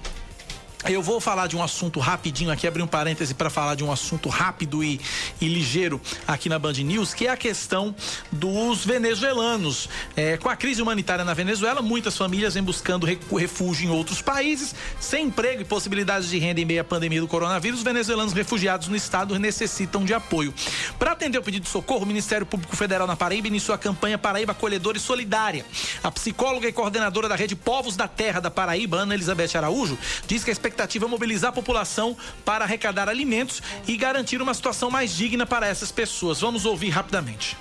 eu 0.86 1.02
vou 1.02 1.20
falar 1.20 1.48
de 1.48 1.56
um 1.56 1.62
assunto 1.62 1.98
rapidinho 1.98 2.52
aqui, 2.52 2.66
abrir 2.66 2.82
um 2.82 2.86
parêntese 2.86 3.34
para 3.34 3.50
falar 3.50 3.74
de 3.74 3.82
um 3.82 3.90
assunto 3.90 4.28
rápido 4.28 4.82
e, 4.84 5.00
e, 5.40 5.48
ligeiro 5.48 6.00
aqui 6.26 6.48
na 6.48 6.58
Band 6.58 6.74
News, 6.74 7.12
que 7.12 7.26
é 7.26 7.30
a 7.30 7.36
questão 7.36 7.94
dos 8.30 8.84
venezuelanos. 8.84 9.88
É, 10.16 10.36
com 10.36 10.48
a 10.48 10.54
crise 10.54 10.80
humanitária 10.80 11.24
na 11.24 11.34
Venezuela, 11.34 11.82
muitas 11.82 12.16
famílias 12.16 12.54
vêm 12.54 12.62
buscando 12.62 13.06
refúgio 13.06 13.86
em 13.86 13.90
outros 13.90 14.22
países, 14.22 14.74
sem 15.00 15.26
emprego 15.26 15.62
e 15.62 15.64
possibilidades 15.64 16.28
de 16.28 16.38
renda 16.38 16.60
em 16.60 16.64
meio 16.64 16.80
à 16.80 16.84
pandemia 16.84 17.20
do 17.20 17.26
coronavírus. 17.26 17.80
Os 17.80 17.84
venezuelanos 17.84 18.32
refugiados 18.32 18.86
no 18.86 18.94
estado 18.94 19.36
necessitam 19.38 20.04
de 20.04 20.14
apoio. 20.14 20.54
Para 20.98 21.12
atender 21.12 21.38
o 21.38 21.42
pedido 21.42 21.64
de 21.64 21.68
socorro, 21.68 22.04
o 22.04 22.06
Ministério 22.06 22.46
Público 22.46 22.76
Federal 22.76 23.06
na 23.06 23.16
Paraíba 23.16 23.48
iniciou 23.48 23.74
a 23.74 23.78
campanha 23.78 24.16
Paraíba 24.16 24.52
Acolhedora 24.52 24.96
e 24.96 25.00
Solidária. 25.00 25.66
A 26.04 26.10
psicóloga 26.10 26.68
e 26.68 26.72
coordenadora 26.72 27.28
da 27.28 27.34
rede 27.34 27.56
Povos 27.56 27.96
da 27.96 28.06
Terra 28.06 28.40
da 28.40 28.50
Paraíba, 28.50 28.98
Ana 28.98 29.14
Elizabeth 29.14 29.56
Araújo, 29.56 29.98
diz 30.26 30.44
que 30.44 30.50
a 30.50 30.52
expectativa 30.68 31.06
é 31.06 31.08
mobilizar 31.08 31.50
a 31.50 31.52
população 31.52 32.16
para 32.44 32.64
arrecadar 32.64 33.08
alimentos 33.08 33.62
e 33.86 33.96
garantir 33.96 34.40
uma 34.40 34.54
situação 34.54 34.90
mais 34.90 35.16
digna 35.16 35.46
para 35.46 35.66
essas 35.66 35.90
pessoas. 35.90 36.40
Vamos 36.40 36.64
ouvir 36.64 36.90
rapidamente. 36.90 37.56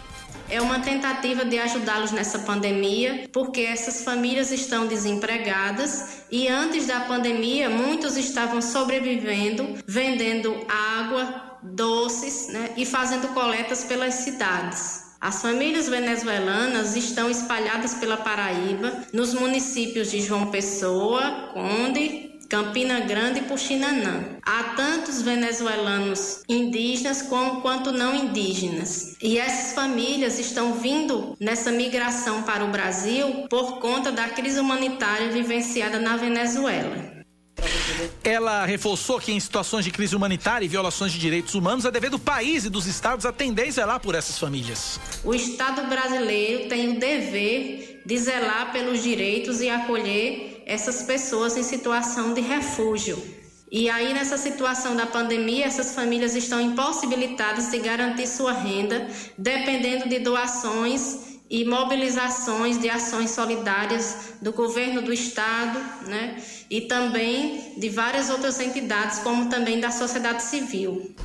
É 0.49 0.61
uma 0.61 0.79
tentativa 0.79 1.43
de 1.43 1.57
ajudá-los 1.59 2.11
nessa 2.11 2.39
pandemia, 2.39 3.27
porque 3.33 3.61
essas 3.61 4.03
famílias 4.03 4.51
estão 4.51 4.87
desempregadas 4.87 6.23
e 6.31 6.47
antes 6.47 6.87
da 6.87 7.01
pandemia 7.01 7.69
muitos 7.69 8.15
estavam 8.15 8.61
sobrevivendo, 8.61 9.77
vendendo 9.85 10.55
água, 10.69 11.59
doces 11.63 12.47
né, 12.47 12.71
e 12.77 12.85
fazendo 12.85 13.27
coletas 13.33 13.83
pelas 13.83 14.13
cidades. 14.15 15.07
As 15.19 15.41
famílias 15.41 15.89
venezuelanas 15.89 16.95
estão 16.95 17.29
espalhadas 17.29 17.95
pela 17.95 18.17
Paraíba, 18.17 18.93
nos 19.11 19.33
municípios 19.33 20.11
de 20.11 20.21
João 20.21 20.47
Pessoa, 20.47 21.49
Conde, 21.53 22.36
Campina 22.49 23.01
Grande 23.01 23.39
e 23.39 23.43
Puxinanã. 23.43 24.37
Há 24.41 24.75
tantos 24.75 25.21
venezuelanos 25.21 26.43
indígenas 26.47 27.21
como 27.23 27.61
quanto 27.61 27.91
não 27.91 28.15
indígenas. 28.15 29.17
E 29.21 29.37
essas 29.37 29.73
famílias 29.73 30.39
estão 30.39 30.73
vindo 30.73 31.35
nessa 31.39 31.71
migração 31.71 32.43
para 32.43 32.63
o 32.63 32.69
Brasil 32.69 33.47
por 33.49 33.79
conta 33.79 34.11
da 34.11 34.29
crise 34.29 34.59
humanitária 34.59 35.29
vivenciada 35.29 35.99
na 35.99 36.15
Venezuela. 36.15 37.17
Ela 38.23 38.65
reforçou 38.65 39.19
que 39.19 39.31
em 39.31 39.39
situações 39.39 39.83
de 39.83 39.91
crise 39.91 40.15
humanitária 40.15 40.65
e 40.65 40.67
violações 40.67 41.11
de 41.11 41.19
direitos 41.19 41.55
humanos 41.55 41.85
é 41.85 41.91
dever 41.91 42.09
do 42.09 42.19
país 42.19 42.65
e 42.65 42.69
dos 42.69 42.85
estados 42.85 43.25
atender 43.25 43.67
e 43.67 43.71
zelar 43.71 43.99
por 43.99 44.15
essas 44.15 44.37
famílias. 44.37 44.99
O 45.23 45.33
Estado 45.33 45.87
brasileiro 45.87 46.69
tem 46.69 46.95
o 46.95 46.99
dever 46.99 48.01
de 48.05 48.17
zelar 48.17 48.71
pelos 48.71 49.01
direitos 49.01 49.61
e 49.61 49.69
acolher 49.69 50.56
essas 50.67 51.01
pessoas 51.03 51.55
em 51.55 51.63
situação 51.63 52.33
de 52.33 52.41
refúgio. 52.41 53.17
E 53.71 53.89
aí, 53.89 54.13
nessa 54.13 54.37
situação 54.37 54.95
da 54.95 55.05
pandemia, 55.05 55.65
essas 55.65 55.95
famílias 55.95 56.35
estão 56.35 56.59
impossibilitadas 56.59 57.71
de 57.71 57.79
garantir 57.79 58.27
sua 58.27 58.51
renda, 58.51 59.07
dependendo 59.37 60.09
de 60.09 60.19
doações 60.19 61.39
e 61.49 61.63
mobilizações 61.63 62.77
de 62.77 62.89
ações 62.89 63.31
solidárias 63.31 64.33
do 64.41 64.51
governo 64.51 65.01
do 65.01 65.13
estado, 65.13 65.79
né? 66.07 66.41
E 66.69 66.81
também 66.81 67.73
de 67.77 67.89
várias 67.89 68.29
outras 68.29 68.59
entidades, 68.59 69.19
como 69.19 69.49
também 69.49 69.79
da 69.79 69.89
sociedade 69.89 70.43
civil. 70.43 71.15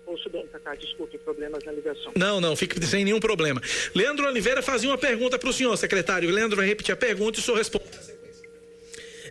Ouço 0.07 0.29
bem, 0.29 0.47
Cacá, 0.49 0.75
desculpe, 0.75 1.17
problemas 1.19 1.65
na 1.65 1.73
ligação. 1.73 2.13
Não, 2.15 2.41
não, 2.41 2.55
fique 2.55 2.85
sem 2.87 3.05
nenhum 3.05 3.19
problema. 3.19 3.61
Leandro 3.95 4.27
Oliveira 4.27 4.63
fazia 4.63 4.89
uma 4.91 4.99
pergunta 4.99 5.39
para 5.39 5.49
o 5.49 5.53
senhor, 5.53 5.77
secretário. 5.77 6.31
Leandro 6.31 6.57
vai 6.57 6.67
repetir 6.67 6.93
a 6.93 6.97
pergunta 6.97 7.39
e 7.39 7.41
o 7.41 7.45
senhor 7.45 7.57
responde. 7.57 8.14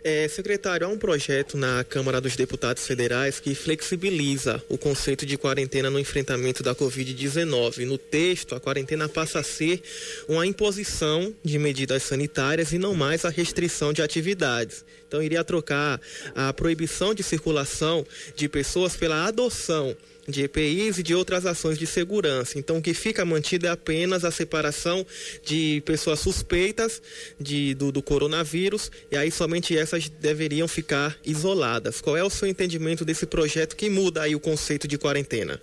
É, 0.06 0.28
secretário, 0.28 0.86
há 0.86 0.90
um 0.90 0.98
projeto 0.98 1.56
na 1.56 1.82
Câmara 1.82 2.20
dos 2.20 2.36
Deputados 2.36 2.86
Federais 2.86 3.40
que 3.40 3.54
flexibiliza 3.54 4.62
o 4.68 4.76
conceito 4.76 5.24
de 5.24 5.38
quarentena 5.38 5.88
no 5.88 5.98
enfrentamento 5.98 6.62
da 6.62 6.74
Covid-19. 6.74 7.86
No 7.86 7.96
texto, 7.96 8.54
a 8.54 8.60
quarentena 8.60 9.08
passa 9.08 9.38
a 9.38 9.42
ser 9.42 9.82
uma 10.28 10.46
imposição 10.46 11.34
de 11.42 11.58
medidas 11.58 12.02
sanitárias 12.02 12.70
e 12.74 12.76
não 12.76 12.92
mais 12.92 13.24
a 13.24 13.30
restrição 13.30 13.94
de 13.94 14.02
atividades. 14.02 14.84
Então, 15.08 15.22
iria 15.22 15.42
trocar 15.42 15.98
a 16.34 16.52
proibição 16.52 17.14
de 17.14 17.22
circulação 17.22 18.06
de 18.36 18.46
pessoas 18.46 18.94
pela 18.94 19.24
adoção 19.24 19.96
de 20.26 20.44
EPIs 20.44 20.98
e 20.98 21.02
de 21.02 21.14
outras 21.14 21.46
ações 21.46 21.78
de 21.78 21.86
segurança. 21.86 22.58
Então, 22.58 22.78
o 22.78 22.82
que 22.82 22.94
fica 22.94 23.24
mantido 23.24 23.66
é 23.66 23.70
apenas 23.70 24.24
a 24.24 24.30
separação 24.30 25.06
de 25.42 25.82
pessoas 25.84 26.20
suspeitas 26.20 27.02
de, 27.38 27.74
do, 27.74 27.92
do 27.92 28.02
coronavírus 28.02 28.90
e 29.10 29.16
aí 29.16 29.30
somente 29.30 29.76
essas 29.76 30.08
deveriam 30.08 30.66
ficar 30.66 31.18
isoladas. 31.24 32.00
Qual 32.00 32.16
é 32.16 32.24
o 32.24 32.30
seu 32.30 32.48
entendimento 32.48 33.04
desse 33.04 33.26
projeto 33.26 33.76
que 33.76 33.88
muda 33.90 34.22
aí 34.22 34.34
o 34.34 34.40
conceito 34.40 34.88
de 34.88 34.98
quarentena? 34.98 35.60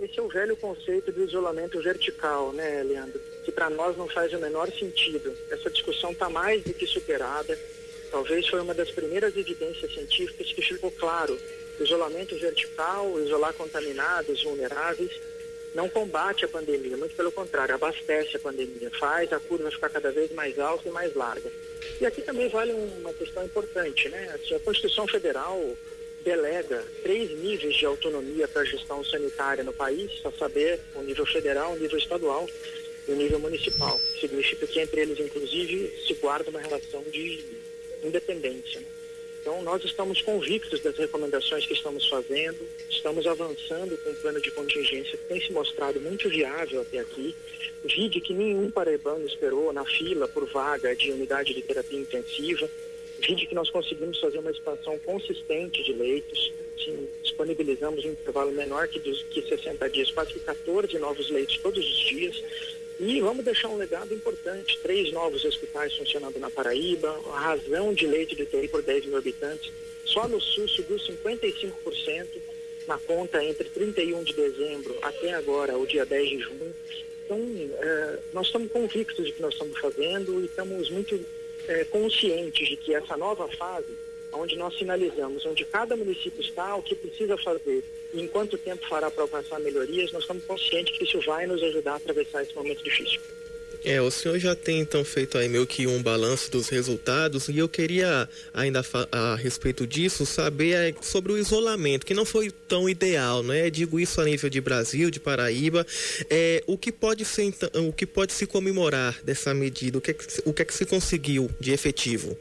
Esse 0.00 0.18
é 0.18 0.22
o 0.22 0.28
velho 0.28 0.56
conceito 0.56 1.12
do 1.12 1.22
isolamento 1.22 1.80
vertical, 1.80 2.52
né, 2.52 2.82
Leandro? 2.82 3.20
Que 3.44 3.52
para 3.52 3.70
nós 3.70 3.96
não 3.96 4.08
faz 4.08 4.32
o 4.32 4.38
menor 4.40 4.68
sentido. 4.72 5.32
Essa 5.48 5.70
discussão 5.70 6.10
está 6.10 6.28
mais 6.28 6.62
do 6.64 6.74
que 6.74 6.84
superada. 6.88 7.56
Talvez 8.10 8.48
foi 8.48 8.60
uma 8.60 8.74
das 8.74 8.90
primeiras 8.90 9.36
evidências 9.36 9.94
científicas 9.94 10.52
que 10.52 10.60
ficou 10.60 10.90
claro. 10.90 11.38
Isolamento 11.82 12.36
vertical, 12.38 13.20
isolar 13.20 13.52
contaminados, 13.54 14.42
vulneráveis, 14.42 15.12
não 15.74 15.88
combate 15.88 16.44
a 16.44 16.48
pandemia, 16.48 16.96
muito 16.96 17.16
pelo 17.16 17.32
contrário, 17.32 17.74
abastece 17.74 18.36
a 18.36 18.40
pandemia, 18.40 18.90
faz 18.90 19.32
a 19.32 19.40
curva 19.40 19.70
ficar 19.70 19.88
cada 19.88 20.10
vez 20.10 20.30
mais 20.32 20.58
alta 20.58 20.88
e 20.88 20.92
mais 20.92 21.14
larga. 21.14 21.50
E 22.00 22.06
aqui 22.06 22.20
também 22.22 22.48
vale 22.48 22.72
uma 22.72 23.12
questão 23.14 23.44
importante, 23.44 24.08
né? 24.08 24.34
A 24.54 24.58
Constituição 24.60 25.06
Federal 25.06 25.76
delega 26.24 26.84
três 27.02 27.30
níveis 27.38 27.74
de 27.74 27.86
autonomia 27.86 28.46
para 28.46 28.62
a 28.62 28.64
gestão 28.64 29.04
sanitária 29.04 29.64
no 29.64 29.72
país, 29.72 30.10
a 30.24 30.30
saber, 30.32 30.78
o 30.94 31.02
nível 31.02 31.26
federal, 31.26 31.72
o 31.72 31.78
nível 31.78 31.98
estadual 31.98 32.48
e 33.08 33.12
o 33.12 33.16
nível 33.16 33.40
municipal. 33.40 34.00
Significa 34.20 34.66
que 34.66 34.80
entre 34.80 35.00
eles, 35.00 35.18
inclusive, 35.18 35.92
se 36.06 36.14
guarda 36.14 36.50
uma 36.50 36.60
relação 36.60 37.02
de 37.04 37.44
independência. 38.04 38.80
Então, 39.42 39.60
nós 39.60 39.84
estamos 39.84 40.22
convictos 40.22 40.78
das 40.78 40.96
recomendações 40.96 41.66
que 41.66 41.72
estamos 41.72 42.08
fazendo, 42.08 42.60
estamos 42.88 43.26
avançando 43.26 43.98
com 43.98 44.10
um 44.10 44.14
plano 44.14 44.40
de 44.40 44.52
contingência 44.52 45.18
que 45.18 45.24
tem 45.24 45.40
se 45.40 45.52
mostrado 45.52 46.00
muito 46.00 46.28
viável 46.28 46.80
até 46.80 47.00
aqui. 47.00 47.34
Vide 47.84 48.20
que 48.20 48.32
nenhum 48.32 48.70
paraibano 48.70 49.26
esperou 49.26 49.72
na 49.72 49.84
fila 49.84 50.28
por 50.28 50.46
vaga 50.46 50.94
de 50.94 51.10
unidade 51.10 51.52
de 51.52 51.60
terapia 51.60 51.98
intensiva. 51.98 52.70
Vide 53.26 53.46
que 53.46 53.54
nós 53.54 53.70
conseguimos 53.70 54.18
fazer 54.18 54.38
uma 54.38 54.50
expansão 54.50 54.98
consistente 54.98 55.82
de 55.84 55.92
leitos. 55.92 56.52
Sim, 56.84 57.08
disponibilizamos 57.22 58.04
um 58.04 58.10
intervalo 58.10 58.50
menor 58.50 58.88
que, 58.88 58.98
dos, 58.98 59.22
que 59.24 59.40
60 59.42 59.88
dias, 59.90 60.10
quase 60.10 60.32
que 60.32 60.40
14 60.40 60.98
novos 60.98 61.30
leitos 61.30 61.56
todos 61.58 61.78
os 61.78 61.98
dias. 62.00 62.42
E 62.98 63.20
vamos 63.20 63.44
deixar 63.44 63.68
um 63.68 63.76
legado 63.76 64.12
importante: 64.12 64.76
três 64.82 65.12
novos 65.12 65.44
hospitais 65.44 65.94
funcionando 65.94 66.40
na 66.40 66.50
Paraíba, 66.50 67.08
a 67.32 67.38
razão 67.38 67.94
de 67.94 68.06
leite 68.06 68.34
de 68.34 68.42
UTI 68.42 68.66
por 68.66 68.82
10 68.82 69.06
mil 69.06 69.18
habitantes. 69.18 69.72
Só 70.04 70.26
no 70.26 70.40
Sul 70.40 70.66
subiu 70.66 70.96
55% 70.96 72.26
na 72.88 72.98
conta 72.98 73.42
entre 73.44 73.68
31 73.68 74.24
de 74.24 74.32
dezembro 74.34 74.98
até 75.00 75.32
agora, 75.34 75.78
o 75.78 75.86
dia 75.86 76.04
10 76.04 76.28
de 76.28 76.38
junho. 76.38 76.74
Então, 77.24 77.38
é, 77.80 78.18
nós 78.32 78.46
estamos 78.46 78.72
convictos 78.72 79.24
de 79.24 79.32
que 79.32 79.40
nós 79.40 79.52
estamos 79.52 79.78
fazendo 79.78 80.40
e 80.40 80.46
estamos 80.46 80.90
muito 80.90 81.18
é, 81.68 81.84
conscientes 81.84 82.68
de 82.68 82.76
que 82.76 82.94
essa 82.94 83.16
nova 83.16 83.48
fase 83.48 83.96
onde 84.32 84.56
nós 84.56 84.76
sinalizamos 84.78 85.44
onde 85.44 85.64
cada 85.64 85.94
município 85.94 86.40
está, 86.40 86.74
o 86.74 86.82
que 86.82 86.94
precisa 86.94 87.36
fazer 87.36 87.84
e 88.14 88.20
em 88.20 88.28
quanto 88.28 88.58
tempo 88.58 88.86
fará 88.88 89.10
para 89.10 89.22
alcançar 89.22 89.60
melhorias, 89.60 90.12
nós 90.12 90.22
estamos 90.22 90.44
conscientes 90.44 90.96
que 90.96 91.04
isso 91.04 91.20
vai 91.20 91.46
nos 91.46 91.62
ajudar 91.62 91.92
a 91.92 91.96
atravessar 91.96 92.42
esse 92.42 92.54
momento 92.54 92.82
difícil. 92.82 93.20
É, 93.84 94.00
o 94.00 94.10
senhor 94.12 94.38
já 94.38 94.54
tem 94.54 94.78
então 94.78 95.04
feito 95.04 95.36
aí 95.36 95.48
meio 95.48 95.66
que 95.66 95.88
um 95.88 96.00
balanço 96.00 96.50
dos 96.50 96.68
resultados 96.68 97.48
e 97.48 97.58
eu 97.58 97.68
queria 97.68 98.28
ainda 98.54 98.80
a 99.10 99.34
respeito 99.34 99.86
disso 99.86 100.24
saber 100.24 100.74
é, 100.74 100.94
sobre 101.00 101.32
o 101.32 101.38
isolamento, 101.38 102.06
que 102.06 102.14
não 102.14 102.24
foi 102.24 102.52
tão 102.68 102.88
ideal, 102.88 103.42
né? 103.42 103.68
Digo 103.70 103.98
isso 103.98 104.20
a 104.20 104.24
nível 104.24 104.48
de 104.48 104.60
Brasil, 104.60 105.10
de 105.10 105.18
Paraíba. 105.18 105.84
É, 106.30 106.62
o 106.66 106.78
que 106.78 106.92
pode 106.92 107.24
ser 107.24 107.42
então, 107.42 107.88
o 107.88 107.92
que 107.92 108.06
pode 108.06 108.32
se 108.32 108.46
comemorar 108.46 109.20
dessa 109.24 109.52
medida? 109.52 109.98
O 109.98 110.00
que 110.00 110.12
é 110.12 110.14
que, 110.14 110.26
o 110.44 110.52
que, 110.52 110.62
é 110.62 110.64
que 110.64 110.74
se 110.74 110.86
conseguiu 110.86 111.50
de 111.58 111.72
efetivo? 111.72 112.38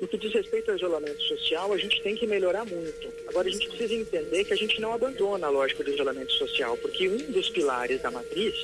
No 0.00 0.08
que 0.08 0.16
diz 0.16 0.32
respeito 0.32 0.70
ao 0.70 0.76
isolamento 0.76 1.20
social, 1.22 1.72
a 1.72 1.76
gente 1.76 2.00
tem 2.02 2.14
que 2.14 2.26
melhorar 2.26 2.64
muito. 2.64 3.12
Agora, 3.26 3.48
a 3.48 3.50
gente 3.50 3.68
precisa 3.68 3.94
entender 3.94 4.44
que 4.44 4.54
a 4.54 4.56
gente 4.56 4.80
não 4.80 4.92
abandona 4.92 5.48
a 5.48 5.50
lógica 5.50 5.84
do 5.84 5.90
isolamento 5.90 6.32
social, 6.32 6.76
porque 6.78 7.08
um 7.08 7.32
dos 7.32 7.50
pilares 7.50 8.00
da 8.00 8.10
matriz 8.10 8.54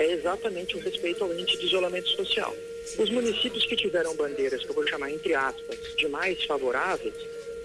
é 0.00 0.12
exatamente 0.12 0.76
o 0.76 0.80
respeito 0.80 1.22
ao 1.22 1.32
índice 1.32 1.58
de 1.58 1.66
isolamento 1.66 2.08
social. 2.08 2.56
Os 2.98 3.10
municípios 3.10 3.66
que 3.66 3.76
tiveram 3.76 4.16
bandeiras, 4.16 4.64
que 4.64 4.70
eu 4.70 4.74
vou 4.74 4.86
chamar 4.86 5.10
entre 5.10 5.34
aspas, 5.34 5.78
de 5.94 6.08
mais 6.08 6.42
favoráveis, 6.44 7.14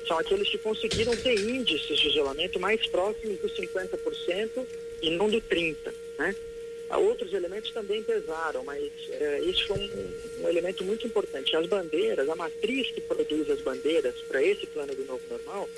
são 0.05 0.19
aqueles 0.19 0.49
que 0.49 0.57
conseguiram 0.57 1.15
ter 1.15 1.39
índices 1.39 1.97
de 1.97 2.09
isolamento 2.09 2.59
mais 2.59 2.85
próximos 2.87 3.39
dos 3.39 3.53
50% 3.53 4.65
e 5.01 5.11
não 5.11 5.29
do 5.29 5.41
30%. 5.41 5.75
Né? 6.19 6.35
Outros 6.89 7.33
elementos 7.33 7.71
também 7.71 8.03
pesaram, 8.03 8.63
mas 8.63 8.91
é, 9.09 9.39
isso 9.41 9.67
foi 9.67 9.79
um, 9.79 10.43
um, 10.43 10.49
elemento 10.49 10.83
muito 10.83 11.07
importante. 11.07 11.55
As 11.55 11.65
bandeiras, 11.65 12.29
a 12.29 12.35
matriz 12.35 12.91
que 12.91 13.01
produz 13.01 13.49
as 13.49 13.61
bandeiras 13.61 14.15
para 14.27 14.43
esse 14.43 14.67
plano 14.67 14.93
do 14.93 15.05
novo 15.05 15.21
normal, 15.29 15.69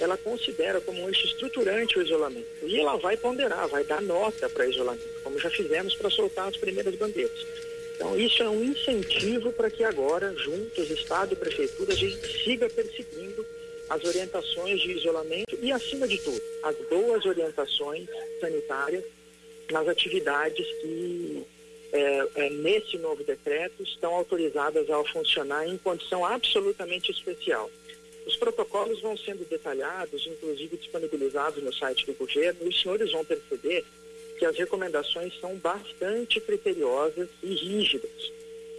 ela 0.00 0.16
considera 0.16 0.80
como 0.80 1.02
um 1.02 1.08
eixo 1.08 1.26
estruturante 1.26 1.98
o 1.98 2.02
isolamento. 2.02 2.46
E 2.62 2.78
ela 2.78 2.96
vai 2.96 3.16
ponderar, 3.16 3.68
vai 3.68 3.84
dar 3.84 4.02
nota 4.02 4.48
para 4.48 4.66
isolamento, 4.66 5.22
como 5.22 5.38
já 5.38 5.50
fizemos 5.50 5.94
para 5.94 6.10
soltar 6.10 6.48
as 6.48 6.56
primeiras 6.56 6.94
bandeiras. 6.96 7.46
Então, 7.94 8.18
isso 8.18 8.42
é 8.42 8.48
um 8.48 8.62
incentivo 8.62 9.50
para 9.52 9.70
que 9.70 9.82
agora, 9.82 10.34
juntos, 10.36 10.90
Estado 10.90 11.32
e 11.32 11.36
Prefeitura, 11.36 11.92
a 11.92 11.96
gente 11.96 12.44
siga 12.44 12.68
perseguindo 12.68 13.44
as 13.88 14.04
orientações 14.04 14.80
de 14.80 14.92
isolamento 14.92 15.58
e, 15.62 15.72
acima 15.72 16.06
de 16.06 16.18
tudo, 16.18 16.42
as 16.62 16.76
boas 16.90 17.24
orientações 17.24 18.06
sanitárias 18.40 19.04
nas 19.70 19.88
atividades 19.88 20.66
que, 20.82 21.42
é, 21.92 22.28
é, 22.34 22.50
nesse 22.50 22.98
novo 22.98 23.24
decreto, 23.24 23.82
estão 23.82 24.14
autorizadas 24.14 24.90
a 24.90 25.04
funcionar 25.04 25.66
em 25.66 25.78
condição 25.78 26.24
absolutamente 26.24 27.10
especial. 27.10 27.70
Os 28.26 28.36
protocolos 28.36 29.00
vão 29.00 29.16
sendo 29.16 29.48
detalhados, 29.48 30.26
inclusive 30.26 30.76
disponibilizados 30.76 31.62
no 31.62 31.72
site 31.72 32.04
do 32.04 32.14
governo, 32.14 32.60
e 32.64 32.68
os 32.68 32.82
senhores 32.82 33.12
vão 33.12 33.24
perceber 33.24 33.84
que 34.36 34.44
as 34.44 34.56
recomendações 34.56 35.32
são 35.40 35.54
bastante 35.56 36.40
criteriosas 36.40 37.28
e 37.42 37.54
rígidas. 37.54 38.32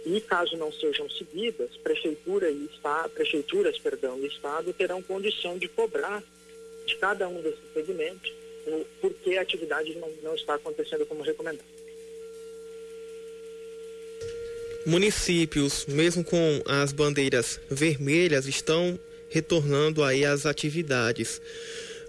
E 0.04 0.20
caso 0.20 0.56
não 0.56 0.70
sejam 0.70 1.08
seguidas, 1.10 1.76
prefeitura 1.78 2.50
e 2.50 2.66
estado, 2.66 3.10
prefeituras, 3.10 3.78
perdão, 3.78 4.18
e 4.20 4.26
estado 4.26 4.72
terão 4.72 5.02
condição 5.02 5.58
de 5.58 5.66
cobrar 5.68 6.22
de 6.86 6.96
cada 6.96 7.26
um 7.28 7.40
desses 7.40 7.72
segmentos 7.72 8.32
por 9.00 9.12
que 9.14 9.36
a 9.38 9.42
atividade 9.42 9.94
não, 9.96 10.10
não 10.22 10.34
está 10.34 10.54
acontecendo 10.54 11.06
como 11.06 11.22
recomendado. 11.22 11.66
Municípios, 14.86 15.86
mesmo 15.86 16.24
com 16.24 16.62
as 16.66 16.92
bandeiras 16.92 17.60
vermelhas, 17.70 18.46
estão 18.46 18.98
retornando 19.28 20.02
aí 20.02 20.24
às 20.24 20.46
atividades. 20.46 21.40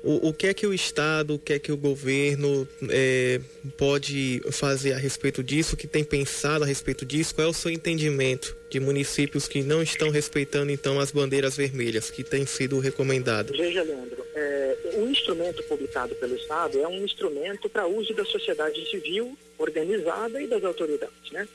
O, 0.02 0.30
o 0.30 0.34
que 0.34 0.48
é 0.48 0.54
que 0.54 0.66
o 0.66 0.74
Estado, 0.74 1.36
o 1.36 1.40
que 1.40 1.54
é 1.54 1.60
que 1.60 1.72
o 1.72 1.78
governo 1.78 2.68
é, 2.90 3.42
pode 3.78 4.42
fazer 4.52 4.94
a 4.94 4.98
respeito 4.98 5.44
disso, 5.44 5.76
o 5.76 5.78
que 5.78 5.88
tem 5.88 6.04
pensado 6.04 6.64
a 6.64 6.68
respeito 6.68 7.06
disso? 7.06 7.36
Qual 7.36 7.48
é 7.48 7.50
o 7.50 7.54
seu 7.54 7.70
entendimento 7.70 8.56
de 8.70 8.80
municípios 8.80 9.48
que 9.48 9.62
não 9.62 9.84
estão 9.84 10.10
respeitando 10.10 10.72
então 10.72 11.00
as 11.00 11.12
bandeiras 11.12 11.58
vermelhas 11.58 12.10
que 12.10 12.24
têm 12.24 12.46
sido 12.46 12.80
recomendadas? 12.80 13.58
Veja, 13.58 13.84
Leandro, 13.84 14.26
é, 14.34 14.78
o 14.96 15.08
instrumento 15.10 15.62
publicado 15.64 16.16
pelo 16.16 16.36
Estado 16.36 16.80
é 16.80 16.88
um 16.88 17.04
instrumento 17.04 17.68
para 17.68 17.86
uso 17.86 18.14
da 18.14 18.24
sociedade 18.24 18.90
civil 18.90 19.38
organizada 19.58 20.42
e 20.42 20.48
das 20.48 20.64
autoridades, 20.64 21.32
né? 21.34 21.46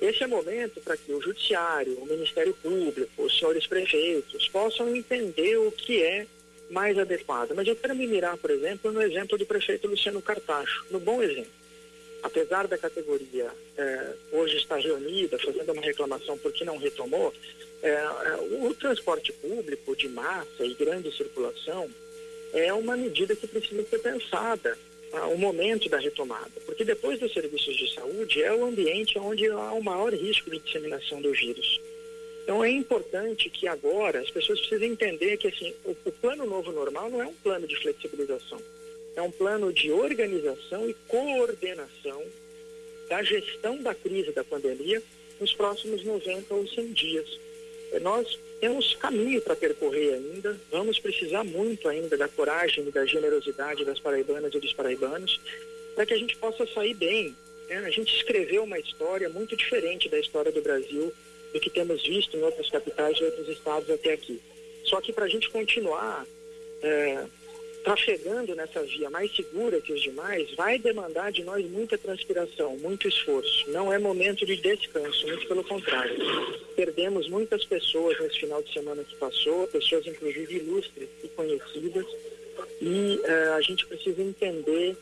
Esse 0.00 0.22
é 0.22 0.26
o 0.26 0.30
momento 0.30 0.80
para 0.80 0.96
que 0.96 1.12
o 1.12 1.20
Judiciário, 1.20 1.98
o 1.98 2.06
Ministério 2.06 2.54
Público, 2.54 3.22
os 3.22 3.38
senhores 3.38 3.66
prefeitos 3.66 4.48
possam 4.48 4.94
entender 4.96 5.58
o 5.58 5.70
que 5.70 6.02
é 6.02 6.26
mais 6.70 6.98
adequado. 6.98 7.52
Mas 7.54 7.68
eu 7.68 7.76
quero 7.76 7.94
me 7.94 8.06
mirar, 8.06 8.36
por 8.38 8.50
exemplo, 8.50 8.90
no 8.90 9.02
exemplo 9.02 9.36
do 9.36 9.44
prefeito 9.44 9.88
Luciano 9.88 10.22
Cartacho, 10.22 10.86
no 10.90 10.98
bom 10.98 11.22
exemplo. 11.22 11.52
Apesar 12.22 12.66
da 12.66 12.78
categoria 12.78 13.50
é, 13.76 14.14
hoje 14.32 14.56
estar 14.56 14.78
reunida, 14.78 15.38
fazendo 15.38 15.72
uma 15.72 15.82
reclamação 15.82 16.38
porque 16.38 16.64
não 16.64 16.78
retomou, 16.78 17.32
é, 17.82 17.98
o 18.62 18.72
transporte 18.74 19.32
público 19.32 19.96
de 19.96 20.08
massa 20.08 20.64
e 20.64 20.74
grande 20.74 21.14
circulação 21.14 21.90
é 22.52 22.72
uma 22.72 22.96
medida 22.96 23.34
que 23.36 23.46
precisa 23.46 23.82
ser 23.84 23.98
pensada 23.98 24.76
o 25.12 25.36
momento 25.36 25.88
da 25.88 25.98
retomada, 25.98 26.52
porque 26.64 26.84
depois 26.84 27.18
dos 27.18 27.32
serviços 27.32 27.76
de 27.76 27.92
saúde 27.94 28.42
é 28.42 28.52
o 28.52 28.64
ambiente 28.64 29.18
onde 29.18 29.46
há 29.48 29.72
o 29.72 29.82
maior 29.82 30.12
risco 30.12 30.50
de 30.50 30.58
disseminação 30.58 31.20
do 31.20 31.32
vírus. 31.32 31.80
Então 32.44 32.64
é 32.64 32.70
importante 32.70 33.50
que 33.50 33.66
agora 33.66 34.20
as 34.20 34.30
pessoas 34.30 34.60
precisem 34.60 34.92
entender 34.92 35.36
que 35.36 35.48
assim, 35.48 35.74
o, 35.84 35.90
o 35.90 36.12
plano 36.12 36.46
novo 36.46 36.72
normal 36.72 37.10
não 37.10 37.22
é 37.22 37.26
um 37.26 37.34
plano 37.34 37.66
de 37.66 37.76
flexibilização, 37.76 38.60
é 39.16 39.22
um 39.22 39.30
plano 39.30 39.72
de 39.72 39.90
organização 39.90 40.88
e 40.88 40.94
coordenação 41.08 42.22
da 43.08 43.22
gestão 43.22 43.82
da 43.82 43.94
crise 43.94 44.32
da 44.32 44.44
pandemia 44.44 45.02
nos 45.40 45.52
próximos 45.54 46.04
90 46.04 46.54
ou 46.54 46.66
100 46.68 46.92
dias. 46.92 47.40
nós 48.02 48.38
temos 48.60 48.94
caminho 48.96 49.40
para 49.40 49.56
percorrer 49.56 50.14
ainda, 50.14 50.58
vamos 50.70 50.98
precisar 50.98 51.42
muito 51.42 51.88
ainda 51.88 52.16
da 52.16 52.28
coragem 52.28 52.86
e 52.86 52.90
da 52.90 53.06
generosidade 53.06 53.84
das 53.84 53.98
paraibanas 53.98 54.54
e 54.54 54.60
dos 54.60 54.72
paraibanos 54.72 55.40
para 55.94 56.06
que 56.06 56.14
a 56.14 56.18
gente 56.18 56.36
possa 56.36 56.66
sair 56.66 56.94
bem. 56.94 57.34
Né? 57.68 57.76
A 57.78 57.90
gente 57.90 58.14
escreveu 58.14 58.64
uma 58.64 58.78
história 58.78 59.28
muito 59.28 59.56
diferente 59.56 60.08
da 60.08 60.18
história 60.18 60.52
do 60.52 60.60
Brasil, 60.60 61.12
do 61.52 61.60
que 61.60 61.70
temos 61.70 62.02
visto 62.06 62.36
em 62.36 62.42
outras 62.42 62.70
capitais 62.70 63.18
e 63.18 63.24
outros 63.24 63.48
estados 63.48 63.90
até 63.90 64.12
aqui. 64.12 64.40
Só 64.84 65.00
que 65.00 65.12
para 65.12 65.24
a 65.24 65.28
gente 65.28 65.48
continuar 65.50 66.26
é, 66.82 67.24
trafegando 67.82 68.54
nessa 68.54 68.82
via 68.82 69.10
mais 69.10 69.34
segura 69.34 69.80
que 69.80 69.92
os 69.92 70.02
demais, 70.02 70.52
vai 70.54 70.78
demandar 70.78 71.32
de 71.32 71.42
nós 71.42 71.64
muita 71.70 71.96
transpiração, 71.96 72.76
muito 72.78 73.08
esforço. 73.08 73.70
Não 73.70 73.92
é 73.92 73.98
momento 73.98 74.44
de 74.44 74.56
descanso, 74.56 75.26
muito 75.26 75.46
pelo 75.46 75.64
contrário. 75.64 76.16
Perdemos 76.76 77.28
muitas 77.28 77.64
pessoas 77.64 78.18
nesse 78.20 78.40
final 78.40 78.62
de 78.62 78.72
semana 78.72 79.02
que 79.04 79.16
passou, 79.16 79.66
pessoas 79.68 80.06
inclusive 80.06 80.56
ilustres 80.56 81.08
e 81.22 81.28
conhecidas, 81.28 82.06
e 82.80 83.20
uh, 83.22 83.54
a 83.54 83.60
gente 83.62 83.86
precisa 83.86 84.22
entender 84.22 84.96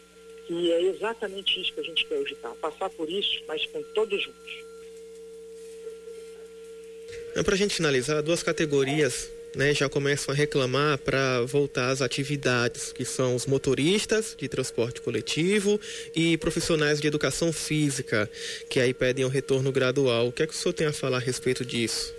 que 0.47 0.73
é 0.73 0.83
exatamente 0.83 1.61
isso 1.61 1.73
que 1.73 1.81
a 1.81 1.85
gente 1.85 2.07
quer 2.07 2.21
evitar, 2.21 2.55
passar 2.55 2.89
por 2.91 3.09
isso, 3.11 3.43
mas 3.47 3.65
com 3.67 3.83
todos 3.95 4.23
juntos. 4.23 4.69
Para 7.45 7.55
a 7.55 7.59
gente 7.59 7.75
finalizar, 7.75 8.23
duas 8.23 8.43
categorias 8.43 9.31
né, 9.55 9.73
já 9.75 9.89
começam 9.89 10.33
a 10.33 10.37
reclamar 10.37 10.99
para 10.99 11.43
voltar 11.43 11.91
às 11.91 12.03
atividades, 12.03 12.93
que 12.93 13.05
são 13.05 13.35
os 13.35 13.47
motoristas 13.47 14.35
de 14.37 14.49
transporte 14.49 15.01
coletivo 15.01 15.81
e 16.15 16.37
profissionais 16.37 17.01
de 17.01 17.07
educação 17.07 17.53
física, 17.53 18.31
que 18.69 18.81
aí 18.81 18.93
pedem 18.93 19.25
um 19.25 19.29
retorno 19.29 19.73
gradual. 19.73 20.29
O 20.29 20.33
que 20.33 20.43
é 20.43 20.47
que 20.47 20.53
o 20.53 20.57
senhor 20.57 20.73
tem 20.73 20.87
a 20.87 20.93
falar 20.93 21.19
a 21.19 21.21
respeito 21.21 21.65
disso? 21.65 22.15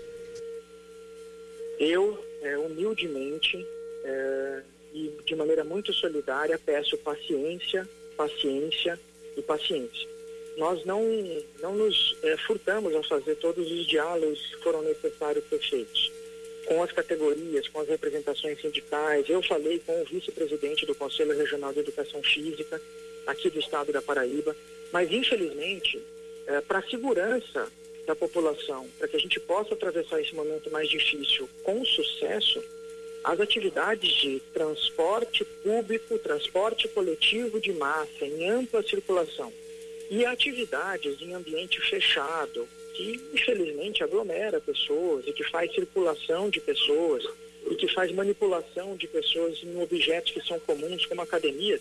Eu, 1.80 2.24
é, 2.42 2.58
humildemente 2.58 3.66
é, 4.04 4.62
e 4.94 5.12
de 5.26 5.36
maneira 5.36 5.64
muito 5.64 5.94
solidária, 5.94 6.60
peço 6.60 6.98
paciência, 6.98 7.88
paciência 8.18 9.00
e 9.38 9.42
paciência. 9.42 10.10
Nós 10.58 10.84
não, 10.84 11.02
não 11.62 11.74
nos 11.74 12.18
é, 12.22 12.36
furtamos 12.38 12.94
a 12.94 13.04
fazer 13.04 13.36
todos 13.36 13.72
os 13.72 13.88
diálogos 13.88 14.40
que 14.56 14.64
foram 14.64 14.82
necessários 14.82 15.48
ser 15.48 15.60
feitos 15.60 16.19
com 16.70 16.84
as 16.84 16.92
categorias, 16.92 17.68
com 17.68 17.82
as 17.82 17.90
representações 17.90 18.62
sindicais. 18.62 19.28
Eu 19.28 19.42
falei 19.42 19.80
com 19.80 20.00
o 20.00 20.06
vice-presidente 20.06 20.86
do 20.86 20.94
Conselho 20.94 21.36
Regional 21.36 21.74
de 21.74 21.80
Educação 21.80 22.22
Física, 22.22 22.80
aqui 23.26 23.50
do 23.50 23.60
estado 23.60 23.92
da 23.92 24.04
Paraíba, 24.04 24.56
mas 24.94 25.12
infelizmente, 25.12 26.00
é, 26.46 26.62
para 26.62 26.78
a 26.78 26.88
segurança 26.88 27.68
da 28.06 28.16
população, 28.16 28.88
para 29.00 29.08
que 29.08 29.16
a 29.16 29.20
gente 29.20 29.40
possa 29.40 29.74
atravessar 29.74 30.22
esse 30.22 30.36
momento 30.36 30.70
mais 30.70 30.88
difícil 30.88 31.50
com 31.64 31.84
sucesso, 31.84 32.64
as 33.24 33.40
atividades 33.40 34.12
de 34.14 34.40
transporte 34.54 35.44
público, 35.44 36.20
transporte 36.20 36.88
coletivo 36.88 37.60
de 37.60 37.74
massa 37.74 38.26
em 38.26 38.48
ampla 38.48 38.84
circulação 38.84 39.52
e 40.10 40.24
atividades 40.24 41.20
em 41.20 41.34
ambiente 41.34 41.82
fechado, 41.82 42.68
que 43.00 43.18
infelizmente 43.34 44.04
aglomera 44.04 44.60
pessoas 44.60 45.26
e 45.26 45.32
que 45.32 45.44
faz 45.46 45.74
circulação 45.74 46.50
de 46.50 46.60
pessoas 46.60 47.24
e 47.72 47.76
que 47.76 47.88
faz 47.88 48.12
manipulação 48.12 48.98
de 48.98 49.08
pessoas 49.08 49.58
em 49.64 49.82
objetos 49.82 50.34
que 50.34 50.46
são 50.46 50.60
comuns, 50.60 51.06
como 51.06 51.22
academia, 51.22 51.80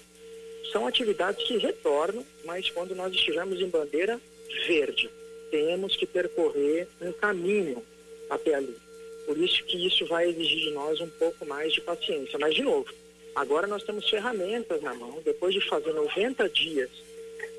são 0.71 0.87
atividades 0.87 1.45
que 1.45 1.59
retornam, 1.59 2.25
mas 2.45 2.71
quando 2.71 2.95
nós 2.95 3.13
estivermos 3.13 3.61
em 3.61 3.69
bandeira 3.69 4.21
verde, 4.69 5.11
temos 5.51 5.97
que 5.97 6.07
percorrer 6.07 6.87
um 7.01 7.11
caminho 7.11 7.83
até 8.31 8.55
ali. 8.55 8.77
Por 9.27 9.37
isso 9.39 9.65
que 9.65 9.89
isso 9.89 10.07
vai 10.07 10.29
exigir 10.29 10.61
de 10.61 10.71
nós 10.71 11.01
um 11.01 11.11
pouco 11.11 11.45
mais 11.45 11.73
de 11.73 11.81
paciência. 11.81 12.39
Mas, 12.39 12.55
de 12.55 12.63
novo, 12.63 12.95
agora 13.35 13.67
nós 13.67 13.83
temos 13.83 14.09
ferramentas 14.09 14.81
na 14.83 14.95
mão, 14.95 15.21
depois 15.25 15.53
de 15.53 15.61
fazer 15.69 15.93
90 15.93 16.49
dias 16.51 16.91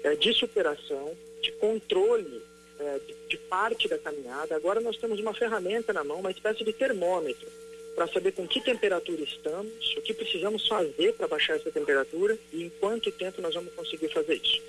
é, 0.03 0.15
de 0.15 0.33
superação, 0.33 1.13
de 1.41 1.51
controle 1.53 2.41
é, 2.79 2.99
de, 3.05 3.15
de 3.29 3.37
parte 3.37 3.87
da 3.87 3.97
caminhada. 3.97 4.55
Agora 4.55 4.79
nós 4.79 4.97
temos 4.97 5.19
uma 5.19 5.33
ferramenta 5.33 5.91
na 5.93 6.03
mão, 6.03 6.19
uma 6.19 6.31
espécie 6.31 6.63
de 6.63 6.73
termômetro, 6.73 7.47
para 7.95 8.07
saber 8.07 8.31
com 8.31 8.47
que 8.47 8.61
temperatura 8.61 9.21
estamos, 9.21 9.95
o 9.97 10.01
que 10.01 10.13
precisamos 10.13 10.67
fazer 10.67 11.13
para 11.13 11.27
baixar 11.27 11.55
essa 11.55 11.69
temperatura 11.71 12.37
e 12.53 12.63
em 12.63 12.69
quanto 12.79 13.11
tempo 13.11 13.41
nós 13.41 13.53
vamos 13.53 13.73
conseguir 13.73 14.09
fazer 14.09 14.35
isso. 14.35 14.61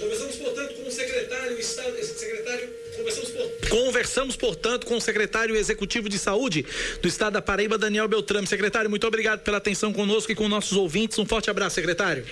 Conversamos, 0.00 0.36
portanto, 0.36 0.74
com 0.74 0.88
o 0.88 0.90
secretário, 0.90 1.62
secretário 1.62 2.68
conversamos, 2.96 3.30
por... 3.30 3.68
conversamos, 3.68 4.36
portanto, 4.36 4.86
com 4.86 4.96
o 4.96 5.00
secretário 5.00 5.56
executivo 5.56 6.08
de 6.08 6.18
saúde 6.18 6.66
do 7.00 7.08
estado 7.08 7.34
da 7.34 7.42
Paraíba, 7.42 7.78
Daniel 7.78 8.06
Beltrame. 8.06 8.46
Secretário, 8.46 8.90
muito 8.90 9.06
obrigado 9.06 9.40
pela 9.40 9.56
atenção 9.56 9.92
conosco 9.92 10.30
e 10.30 10.34
com 10.34 10.48
nossos 10.48 10.76
ouvintes. 10.76 11.18
Um 11.18 11.24
forte 11.24 11.48
abraço, 11.48 11.76
secretário. 11.76 12.26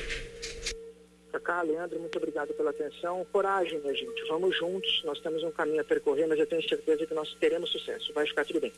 Cacá, 1.44 1.62
Leandro, 1.62 2.00
muito 2.00 2.16
obrigado 2.16 2.54
pela 2.54 2.70
atenção. 2.70 3.24
Coragem, 3.30 3.78
minha 3.80 3.94
gente. 3.94 4.26
Vamos 4.28 4.56
juntos. 4.56 5.02
Nós 5.04 5.20
temos 5.20 5.42
um 5.42 5.50
caminho 5.50 5.82
a 5.82 5.84
percorrer, 5.84 6.26
mas 6.26 6.38
eu 6.38 6.46
tenho 6.46 6.66
certeza 6.66 7.06
que 7.06 7.14
nós 7.14 7.36
teremos 7.38 7.70
sucesso. 7.70 8.12
Vai 8.14 8.26
ficar 8.26 8.44
tudo 8.46 8.60
bem. 8.60 8.72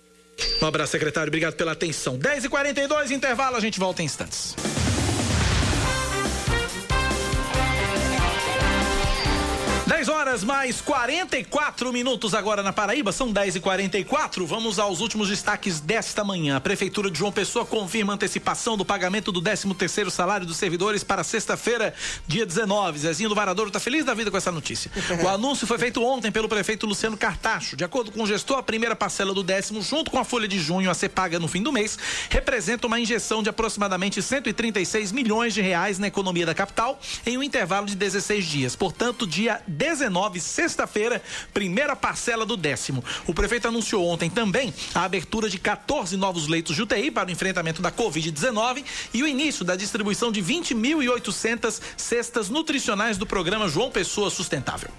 Um 0.60 0.66
abraço, 0.66 0.92
secretário. 0.92 1.28
Obrigado 1.28 1.54
pela 1.54 1.72
atenção. 1.72 2.18
10h42, 2.18 3.12
intervalo. 3.12 3.56
A 3.56 3.60
gente 3.60 3.78
volta 3.78 4.02
em 4.02 4.06
instantes. 4.06 4.56
Horas 10.26 10.42
mais 10.42 10.80
44 10.80 11.92
minutos 11.92 12.34
agora 12.34 12.60
na 12.60 12.72
Paraíba, 12.72 13.12
são 13.12 13.30
10 13.30 13.56
e 13.56 13.60
44 13.60 14.44
Vamos 14.44 14.80
aos 14.80 15.00
últimos 15.00 15.28
destaques 15.28 15.78
desta 15.78 16.24
manhã. 16.24 16.56
A 16.56 16.60
Prefeitura 16.60 17.08
de 17.08 17.16
João 17.16 17.30
Pessoa 17.30 17.64
confirma 17.64 18.14
antecipação 18.14 18.76
do 18.76 18.84
pagamento 18.84 19.30
do 19.30 19.40
13 19.40 19.72
terceiro 19.74 20.10
salário 20.10 20.44
dos 20.44 20.56
servidores 20.56 21.04
para 21.04 21.22
sexta-feira, 21.22 21.94
dia 22.26 22.44
19. 22.44 22.98
Zezinho 22.98 23.28
do 23.28 23.36
Varadouro 23.36 23.68
está 23.68 23.78
feliz 23.78 24.04
da 24.04 24.14
vida 24.14 24.28
com 24.28 24.36
essa 24.36 24.50
notícia. 24.50 24.90
O 25.22 25.28
anúncio 25.28 25.64
foi 25.64 25.78
feito 25.78 26.02
ontem 26.02 26.32
pelo 26.32 26.48
prefeito 26.48 26.86
Luciano 26.86 27.16
Cartacho. 27.16 27.76
De 27.76 27.84
acordo 27.84 28.10
com 28.10 28.24
o 28.24 28.26
gestor, 28.26 28.58
a 28.58 28.62
primeira 28.64 28.96
parcela 28.96 29.32
do 29.32 29.44
décimo, 29.44 29.80
junto 29.80 30.10
com 30.10 30.18
a 30.18 30.24
folha 30.24 30.48
de 30.48 30.58
junho 30.58 30.90
a 30.90 30.94
ser 30.94 31.10
paga 31.10 31.38
no 31.38 31.46
fim 31.46 31.62
do 31.62 31.72
mês, 31.72 31.96
representa 32.30 32.88
uma 32.88 32.98
injeção 32.98 33.44
de 33.44 33.48
aproximadamente 33.48 34.20
136 34.20 35.12
milhões 35.12 35.54
de 35.54 35.60
reais 35.60 36.00
na 36.00 36.08
economia 36.08 36.46
da 36.46 36.54
capital 36.54 36.98
em 37.24 37.38
um 37.38 37.44
intervalo 37.44 37.86
de 37.86 37.94
16 37.94 38.44
dias. 38.44 38.74
Portanto, 38.74 39.24
dia 39.24 39.62
19, 39.68 40.15
sexta-feira, 40.40 41.22
primeira 41.52 41.94
parcela 41.94 42.46
do 42.46 42.56
décimo. 42.56 43.04
O 43.26 43.34
prefeito 43.34 43.68
anunciou 43.68 44.06
ontem 44.06 44.30
também 44.30 44.72
a 44.94 45.04
abertura 45.04 45.48
de 45.48 45.58
14 45.58 46.16
novos 46.16 46.48
leitos 46.48 46.74
de 46.74 46.82
UTI 46.82 47.10
para 47.10 47.28
o 47.28 47.32
enfrentamento 47.32 47.82
da 47.82 47.90
Covid-19 47.90 48.84
e 49.12 49.22
o 49.22 49.26
início 49.26 49.64
da 49.64 49.76
distribuição 49.76 50.32
de 50.32 50.42
20.800 50.42 51.80
cestas 51.96 52.48
nutricionais 52.48 53.18
do 53.18 53.26
programa 53.26 53.68
João 53.68 53.90
Pessoa 53.90 54.30
Sustentável. 54.30 54.90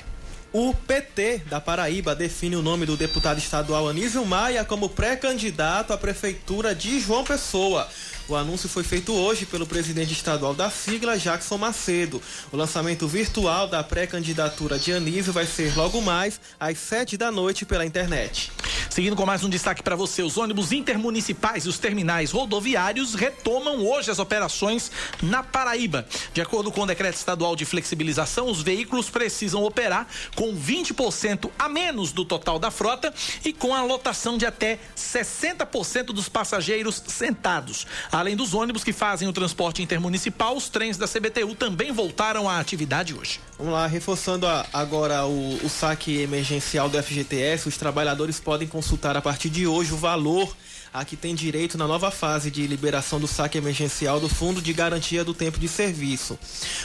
O 0.53 0.73
PT 0.73 1.43
da 1.49 1.59
Paraíba 1.59 2.15
define 2.15 2.55
o 2.55 2.61
nome 2.61 2.85
do 2.85 2.95
deputado 2.95 3.37
estadual 3.37 3.89
Anísio 3.89 4.25
Maia 4.25 4.63
como 4.63 4.87
pré-candidato 4.87 5.91
à 5.91 5.97
prefeitura 5.97 6.73
de 6.73 6.99
João 6.99 7.23
Pessoa. 7.23 7.87
O 8.29 8.35
anúncio 8.35 8.67
foi 8.67 8.83
feito 8.83 9.13
hoje 9.13 9.45
pelo 9.45 9.65
presidente 9.65 10.11
estadual 10.11 10.53
da 10.53 10.69
sigla, 10.69 11.17
Jackson 11.17 11.57
Macedo. 11.57 12.21
O 12.51 12.57
lançamento 12.57 13.07
virtual 13.07 13.69
da 13.69 13.81
pré-candidatura 13.81 14.77
de 14.77 14.91
Anísio 14.91 15.31
vai 15.31 15.45
ser 15.45 15.73
logo 15.77 16.01
mais 16.01 16.37
às 16.59 16.77
sete 16.77 17.15
da 17.15 17.31
noite 17.31 17.65
pela 17.65 17.85
internet. 17.85 18.51
Seguindo 18.89 19.15
com 19.15 19.25
mais 19.27 19.43
um 19.43 19.49
destaque 19.49 19.83
para 19.83 19.95
você, 19.95 20.23
os 20.23 20.37
ônibus 20.37 20.71
intermunicipais 20.71 21.65
e 21.65 21.69
os 21.69 21.77
terminais 21.77 22.31
rodoviários 22.31 23.13
retomam 23.13 23.85
hoje 23.85 24.09
as 24.09 24.17
operações 24.17 24.91
na 25.21 25.43
Paraíba. 25.43 26.05
De 26.33 26.41
acordo 26.41 26.71
com 26.71 26.81
o 26.81 26.85
decreto 26.85 27.15
estadual 27.15 27.55
de 27.55 27.63
flexibilização, 27.63 28.49
os 28.49 28.61
veículos 28.61 29.09
precisam 29.09 29.63
operar 29.63 30.07
com 30.35 30.53
20% 30.55 31.51
a 31.59 31.69
menos 31.69 32.11
do 32.11 32.25
total 32.25 32.57
da 32.57 32.71
frota 32.71 33.13
e 33.45 33.53
com 33.53 33.73
a 33.73 33.83
lotação 33.83 34.37
de 34.37 34.47
até 34.47 34.79
60% 34.97 36.05
dos 36.05 36.27
passageiros 36.27 37.03
sentados. 37.07 37.85
Além 38.17 38.35
dos 38.35 38.55
ônibus 38.55 38.83
que 38.83 38.91
fazem 38.91 39.27
o 39.27 39.31
transporte 39.31 39.83
intermunicipal, 39.83 40.57
os 40.57 40.69
trens 40.69 40.97
da 40.97 41.07
CBTU 41.07 41.53
também 41.53 41.91
voltaram 41.91 42.49
à 42.49 42.57
atividade 42.59 43.13
hoje. 43.13 43.39
Vamos 43.59 43.73
lá, 43.73 43.85
reforçando 43.85 44.47
a, 44.47 44.65
agora 44.73 45.27
o, 45.27 45.63
o 45.63 45.69
saque 45.69 46.17
emergencial 46.17 46.89
do 46.89 46.97
FGTS, 46.97 47.67
os 47.67 47.77
trabalhadores 47.77 48.39
podem 48.39 48.67
consultar 48.67 49.15
a 49.15 49.21
partir 49.21 49.51
de 49.51 49.67
hoje 49.67 49.93
o 49.93 49.97
valor 49.97 50.51
a 50.91 51.05
que 51.05 51.15
tem 51.15 51.35
direito 51.35 51.77
na 51.77 51.85
nova 51.85 52.09
fase 52.09 52.49
de 52.49 52.65
liberação 52.65 53.19
do 53.19 53.27
saque 53.27 53.57
emergencial 53.57 54.19
do 54.19 54.27
Fundo 54.27 54.63
de 54.63 54.73
Garantia 54.73 55.23
do 55.23 55.31
Tempo 55.31 55.59
de 55.59 55.67
Serviço. 55.67 56.39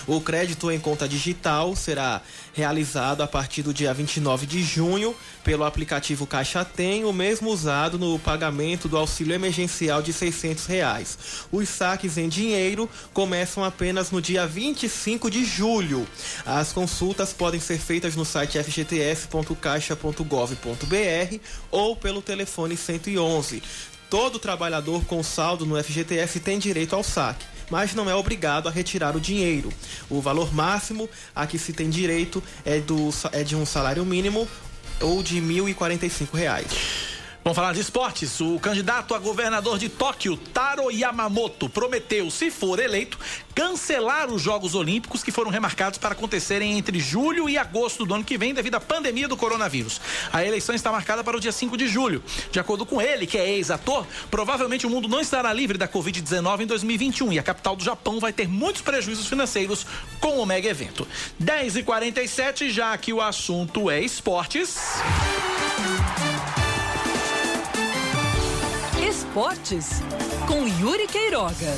O 0.06 0.20
crédito 0.20 0.70
em 0.70 0.78
conta 0.78 1.08
digital 1.08 1.74
será 1.74 2.20
realizado 2.54 3.22
a 3.22 3.26
partir 3.26 3.62
do 3.62 3.74
dia 3.74 3.92
29 3.92 4.46
de 4.46 4.62
junho 4.62 5.14
pelo 5.44 5.64
aplicativo 5.64 6.26
Caixa 6.26 6.64
Tem, 6.64 7.04
o 7.04 7.12
mesmo 7.12 7.50
usado 7.50 7.98
no 7.98 8.18
pagamento 8.18 8.88
do 8.88 8.96
auxílio 8.96 9.34
emergencial 9.34 10.02
de 10.02 10.12
600 10.12 10.66
reais. 10.66 11.18
Os 11.52 11.68
saques 11.68 12.16
em 12.16 12.28
dinheiro 12.28 12.88
começam 13.12 13.62
apenas 13.62 14.10
no 14.10 14.22
dia 14.22 14.46
25 14.46 15.30
de 15.30 15.44
julho. 15.44 16.06
As 16.44 16.62
As 16.62 16.72
consultas 16.72 17.32
podem 17.32 17.60
ser 17.60 17.78
feitas 17.78 18.14
no 18.14 18.24
site 18.24 18.56
fgtf.caixa.gov.br 18.56 21.38
ou 21.72 21.96
pelo 21.96 22.22
telefone 22.22 22.76
111. 22.76 23.60
Todo 24.08 24.38
trabalhador 24.38 25.04
com 25.04 25.20
saldo 25.22 25.66
no 25.66 25.82
FGTS 25.82 26.38
tem 26.38 26.58
direito 26.58 26.94
ao 26.94 27.02
saque, 27.02 27.44
mas 27.70 27.94
não 27.94 28.08
é 28.08 28.14
obrigado 28.14 28.68
a 28.68 28.70
retirar 28.70 29.16
o 29.16 29.20
dinheiro. 29.20 29.72
O 30.08 30.20
valor 30.20 30.52
máximo 30.54 31.08
a 31.34 31.46
que 31.46 31.58
se 31.58 31.72
tem 31.72 31.90
direito 31.90 32.42
é, 32.64 32.80
do, 32.80 33.10
é 33.32 33.42
de 33.42 33.56
um 33.56 33.66
salário 33.66 34.04
mínimo 34.04 34.48
ou 35.00 35.22
de 35.22 35.40
R$ 35.40 35.74
1.045. 35.74 37.11
Vamos 37.44 37.56
falar 37.56 37.74
de 37.74 37.80
esportes. 37.80 38.40
O 38.40 38.56
candidato 38.60 39.16
a 39.16 39.18
governador 39.18 39.76
de 39.76 39.88
Tóquio, 39.88 40.36
Taro 40.36 40.92
Yamamoto, 40.92 41.68
prometeu, 41.68 42.30
se 42.30 42.52
for 42.52 42.78
eleito, 42.78 43.18
cancelar 43.52 44.30
os 44.30 44.40
Jogos 44.40 44.76
Olímpicos 44.76 45.24
que 45.24 45.32
foram 45.32 45.50
remarcados 45.50 45.98
para 45.98 46.12
acontecerem 46.12 46.78
entre 46.78 47.00
julho 47.00 47.48
e 47.48 47.58
agosto 47.58 48.06
do 48.06 48.14
ano 48.14 48.22
que 48.22 48.38
vem 48.38 48.54
devido 48.54 48.76
à 48.76 48.80
pandemia 48.80 49.26
do 49.26 49.36
coronavírus. 49.36 50.00
A 50.32 50.44
eleição 50.44 50.72
está 50.72 50.92
marcada 50.92 51.24
para 51.24 51.36
o 51.36 51.40
dia 51.40 51.50
5 51.50 51.76
de 51.76 51.88
julho. 51.88 52.22
De 52.52 52.60
acordo 52.60 52.86
com 52.86 53.02
ele, 53.02 53.26
que 53.26 53.36
é 53.36 53.50
ex-ator, 53.50 54.06
provavelmente 54.30 54.86
o 54.86 54.90
mundo 54.90 55.08
não 55.08 55.20
estará 55.20 55.52
livre 55.52 55.76
da 55.76 55.88
Covid-19 55.88 56.60
em 56.60 56.66
2021 56.66 57.32
e 57.32 57.38
a 57.40 57.42
capital 57.42 57.74
do 57.74 57.82
Japão 57.82 58.20
vai 58.20 58.32
ter 58.32 58.46
muitos 58.46 58.82
prejuízos 58.82 59.26
financeiros 59.26 59.84
com 60.20 60.38
o 60.38 60.46
mega 60.46 60.68
evento. 60.68 61.08
10h47, 61.42 62.70
já 62.70 62.96
que 62.96 63.12
o 63.12 63.20
assunto 63.20 63.90
é 63.90 64.00
esportes. 64.00 64.78
Esportes, 69.08 70.00
com 70.46 70.66
Yuri 70.80 71.08
Queiroga. 71.08 71.74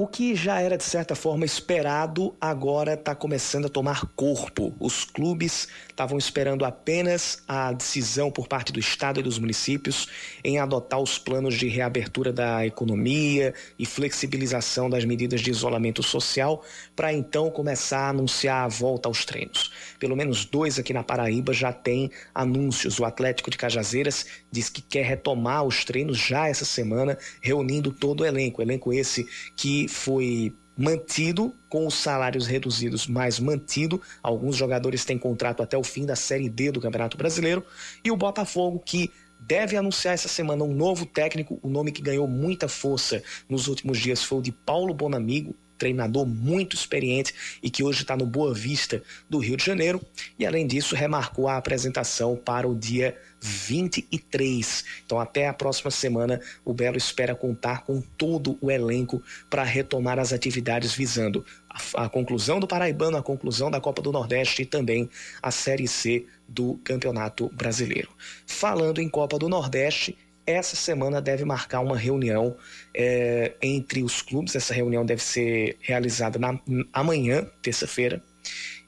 O 0.00 0.06
que 0.06 0.36
já 0.36 0.60
era 0.60 0.76
de 0.76 0.84
certa 0.84 1.16
forma 1.16 1.44
esperado 1.44 2.32
agora 2.40 2.94
está 2.94 3.16
começando 3.16 3.64
a 3.64 3.68
tomar 3.68 4.06
corpo. 4.14 4.72
Os 4.78 5.02
clubes 5.02 5.66
estavam 5.88 6.16
esperando 6.16 6.64
apenas 6.64 7.42
a 7.48 7.72
decisão 7.72 8.30
por 8.30 8.46
parte 8.46 8.72
do 8.72 8.78
Estado 8.78 9.18
e 9.18 9.24
dos 9.24 9.40
municípios 9.40 10.06
em 10.44 10.60
adotar 10.60 11.00
os 11.00 11.18
planos 11.18 11.56
de 11.56 11.66
reabertura 11.66 12.32
da 12.32 12.64
economia 12.64 13.52
e 13.76 13.84
flexibilização 13.84 14.88
das 14.88 15.04
medidas 15.04 15.40
de 15.40 15.50
isolamento 15.50 16.00
social 16.00 16.62
para 16.94 17.12
então 17.12 17.50
começar 17.50 18.02
a 18.02 18.10
anunciar 18.10 18.66
a 18.66 18.68
volta 18.68 19.08
aos 19.08 19.24
treinos. 19.24 19.72
Pelo 19.98 20.16
menos 20.16 20.44
dois 20.44 20.78
aqui 20.78 20.92
na 20.92 21.02
Paraíba 21.02 21.52
já 21.52 21.72
têm 21.72 22.10
anúncios. 22.34 22.98
O 22.98 23.04
Atlético 23.04 23.50
de 23.50 23.58
Cajazeiras 23.58 24.26
diz 24.50 24.68
que 24.68 24.80
quer 24.80 25.04
retomar 25.04 25.64
os 25.64 25.84
treinos 25.84 26.18
já 26.18 26.48
essa 26.48 26.64
semana, 26.64 27.18
reunindo 27.40 27.92
todo 27.92 28.20
o 28.20 28.26
elenco. 28.26 28.62
Elenco 28.62 28.92
esse 28.92 29.26
que 29.56 29.88
foi 29.88 30.52
mantido 30.76 31.52
com 31.68 31.88
os 31.88 31.94
salários 31.94 32.46
reduzidos, 32.46 33.08
mas 33.08 33.40
mantido. 33.40 34.00
Alguns 34.22 34.56
jogadores 34.56 35.04
têm 35.04 35.18
contrato 35.18 35.62
até 35.62 35.76
o 35.76 35.82
fim 35.82 36.06
da 36.06 36.14
Série 36.14 36.48
D 36.48 36.70
do 36.70 36.80
Campeonato 36.80 37.16
Brasileiro. 37.16 37.64
E 38.04 38.10
o 38.12 38.16
Botafogo, 38.16 38.78
que 38.78 39.10
deve 39.40 39.76
anunciar 39.76 40.14
essa 40.14 40.28
semana 40.28 40.64
um 40.64 40.72
novo 40.72 41.04
técnico. 41.04 41.58
O 41.62 41.68
nome 41.68 41.92
que 41.92 42.02
ganhou 42.02 42.28
muita 42.28 42.68
força 42.68 43.22
nos 43.48 43.66
últimos 43.66 43.98
dias 43.98 44.22
foi 44.22 44.38
o 44.38 44.42
de 44.42 44.52
Paulo 44.52 44.94
Bonamigo, 44.94 45.54
treinador 45.78 46.26
muito 46.26 46.74
experiente 46.74 47.34
e 47.62 47.70
que 47.70 47.82
hoje 47.82 48.02
está 48.02 48.16
no 48.16 48.26
Boa 48.26 48.52
Vista 48.52 49.02
do 49.30 49.38
Rio 49.38 49.56
de 49.56 49.64
Janeiro. 49.64 50.00
E 50.38 50.44
além 50.44 50.66
disso, 50.66 50.94
remarcou 50.94 51.48
a 51.48 51.56
apresentação 51.56 52.36
para 52.36 52.68
o 52.68 52.74
dia 52.74 53.16
23. 53.40 54.84
Então, 55.06 55.20
até 55.20 55.48
a 55.48 55.54
próxima 55.54 55.90
semana, 55.90 56.40
o 56.64 56.74
Belo 56.74 56.96
espera 56.96 57.34
contar 57.34 57.84
com 57.84 58.00
todo 58.00 58.58
o 58.60 58.70
elenco 58.70 59.22
para 59.48 59.62
retomar 59.62 60.18
as 60.18 60.32
atividades 60.32 60.92
visando 60.92 61.44
a, 61.70 62.04
a, 62.04 62.08
conclusão 62.08 62.58
do 62.58 62.66
Paraibano, 62.66 63.16
a 63.16 63.22
conclusão 63.22 63.70
da 63.70 63.80
Copa 63.80 64.02
do 64.02 64.12
Nordeste 64.12 64.62
e 64.62 64.66
também 64.66 65.08
a 65.42 65.50
Série 65.50 65.86
C 65.86 66.26
do 66.48 66.78
Campeonato 66.82 67.48
Brasileiro. 67.54 68.08
Falando 68.46 69.00
em 69.00 69.08
Copa 69.08 69.38
do 69.38 69.48
Nordeste, 69.48 70.16
essa 70.50 70.74
semana 70.74 71.20
deve 71.20 71.44
marcar 71.44 71.80
uma 71.80 71.96
reunião 71.96 72.56
é, 72.94 73.54
entre 73.62 74.02
os 74.02 74.22
clubes. 74.22 74.56
Essa 74.56 74.72
reunião 74.72 75.04
deve 75.04 75.22
ser 75.22 75.76
realizada 75.80 76.38
na, 76.38 76.58
amanhã, 76.92 77.46
terça-feira, 77.62 78.22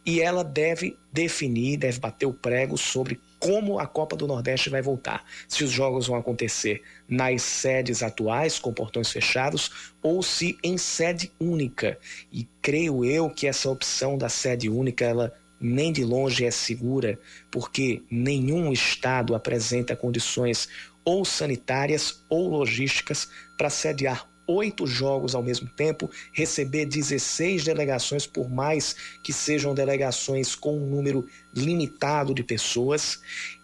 e 0.04 0.20
ela 0.20 0.42
deve 0.42 0.96
definir, 1.12 1.76
deve 1.76 2.00
bater 2.00 2.26
o 2.26 2.32
prego 2.32 2.78
sobre 2.78 3.20
como 3.38 3.78
a 3.78 3.86
Copa 3.86 4.16
do 4.16 4.26
Nordeste 4.26 4.70
vai 4.70 4.82
voltar. 4.82 5.24
Se 5.48 5.62
os 5.64 5.70
jogos 5.70 6.06
vão 6.06 6.16
acontecer 6.16 6.82
nas 7.08 7.42
sedes 7.42 8.02
atuais, 8.02 8.58
com 8.58 8.72
portões 8.72 9.10
fechados, 9.10 9.92
ou 10.02 10.22
se 10.22 10.58
em 10.62 10.76
sede 10.78 11.30
única. 11.38 11.98
E 12.32 12.46
creio 12.62 13.04
eu 13.04 13.30
que 13.30 13.46
essa 13.46 13.70
opção 13.70 14.16
da 14.16 14.28
sede 14.28 14.68
única, 14.68 15.04
ela 15.04 15.32
nem 15.60 15.92
de 15.92 16.04
longe 16.04 16.44
é 16.44 16.50
segura, 16.50 17.18
porque 17.50 18.02
nenhum 18.10 18.72
estado 18.72 19.34
apresenta 19.34 19.94
condições 19.94 20.68
ou 21.04 21.24
sanitárias 21.24 22.22
ou 22.28 22.48
logísticas 22.48 23.28
para 23.56 23.70
sediar 23.70 24.28
oito 24.46 24.86
jogos 24.86 25.34
ao 25.34 25.42
mesmo 25.42 25.68
tempo, 25.68 26.10
receber 26.32 26.84
16 26.86 27.64
delegações, 27.64 28.26
por 28.26 28.50
mais 28.50 28.96
que 29.22 29.32
sejam 29.32 29.74
delegações 29.74 30.56
com 30.56 30.76
um 30.76 30.86
número 30.86 31.26
limitado 31.54 32.34
de 32.34 32.42
pessoas, 32.42 33.20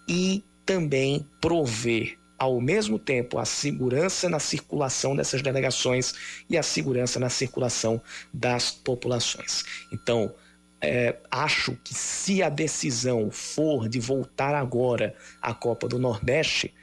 e 0.08 0.44
também 0.64 1.26
prover 1.40 2.16
ao 2.38 2.60
mesmo 2.60 2.98
tempo 2.98 3.38
a 3.38 3.44
segurança 3.44 4.28
na 4.28 4.38
circulação 4.38 5.16
dessas 5.16 5.40
delegações 5.40 6.14
e 6.50 6.56
a 6.56 6.62
segurança 6.62 7.18
na 7.18 7.30
circulação 7.30 8.00
das 8.32 8.70
populações. 8.70 9.64
Então, 9.90 10.34
é, 10.80 11.16
acho 11.30 11.74
que 11.82 11.94
se 11.94 12.42
a 12.42 12.50
decisão 12.50 13.30
for 13.30 13.88
de 13.88 13.98
voltar 13.98 14.54
agora 14.54 15.14
à 15.40 15.54
Copa 15.54 15.88
do 15.88 15.98
Nordeste, 15.98 16.74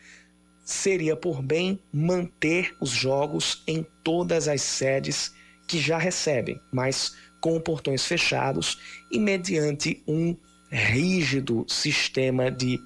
seria 0.64 1.16
por 1.16 1.42
bem 1.42 1.80
manter 1.92 2.76
os 2.80 2.90
jogos 2.90 3.64
em 3.68 3.86
todas 4.04 4.48
as 4.48 4.62
sedes 4.62 5.34
que 5.68 5.80
já 5.80 5.98
recebem, 5.98 6.60
mas 6.72 7.16
com 7.42 7.60
portões 7.60 8.06
fechados 8.06 8.80
e 9.12 9.20
mediante 9.20 10.02
um 10.08 10.36
rígido 10.70 11.66
sistema 11.68 12.50
de 12.50 12.80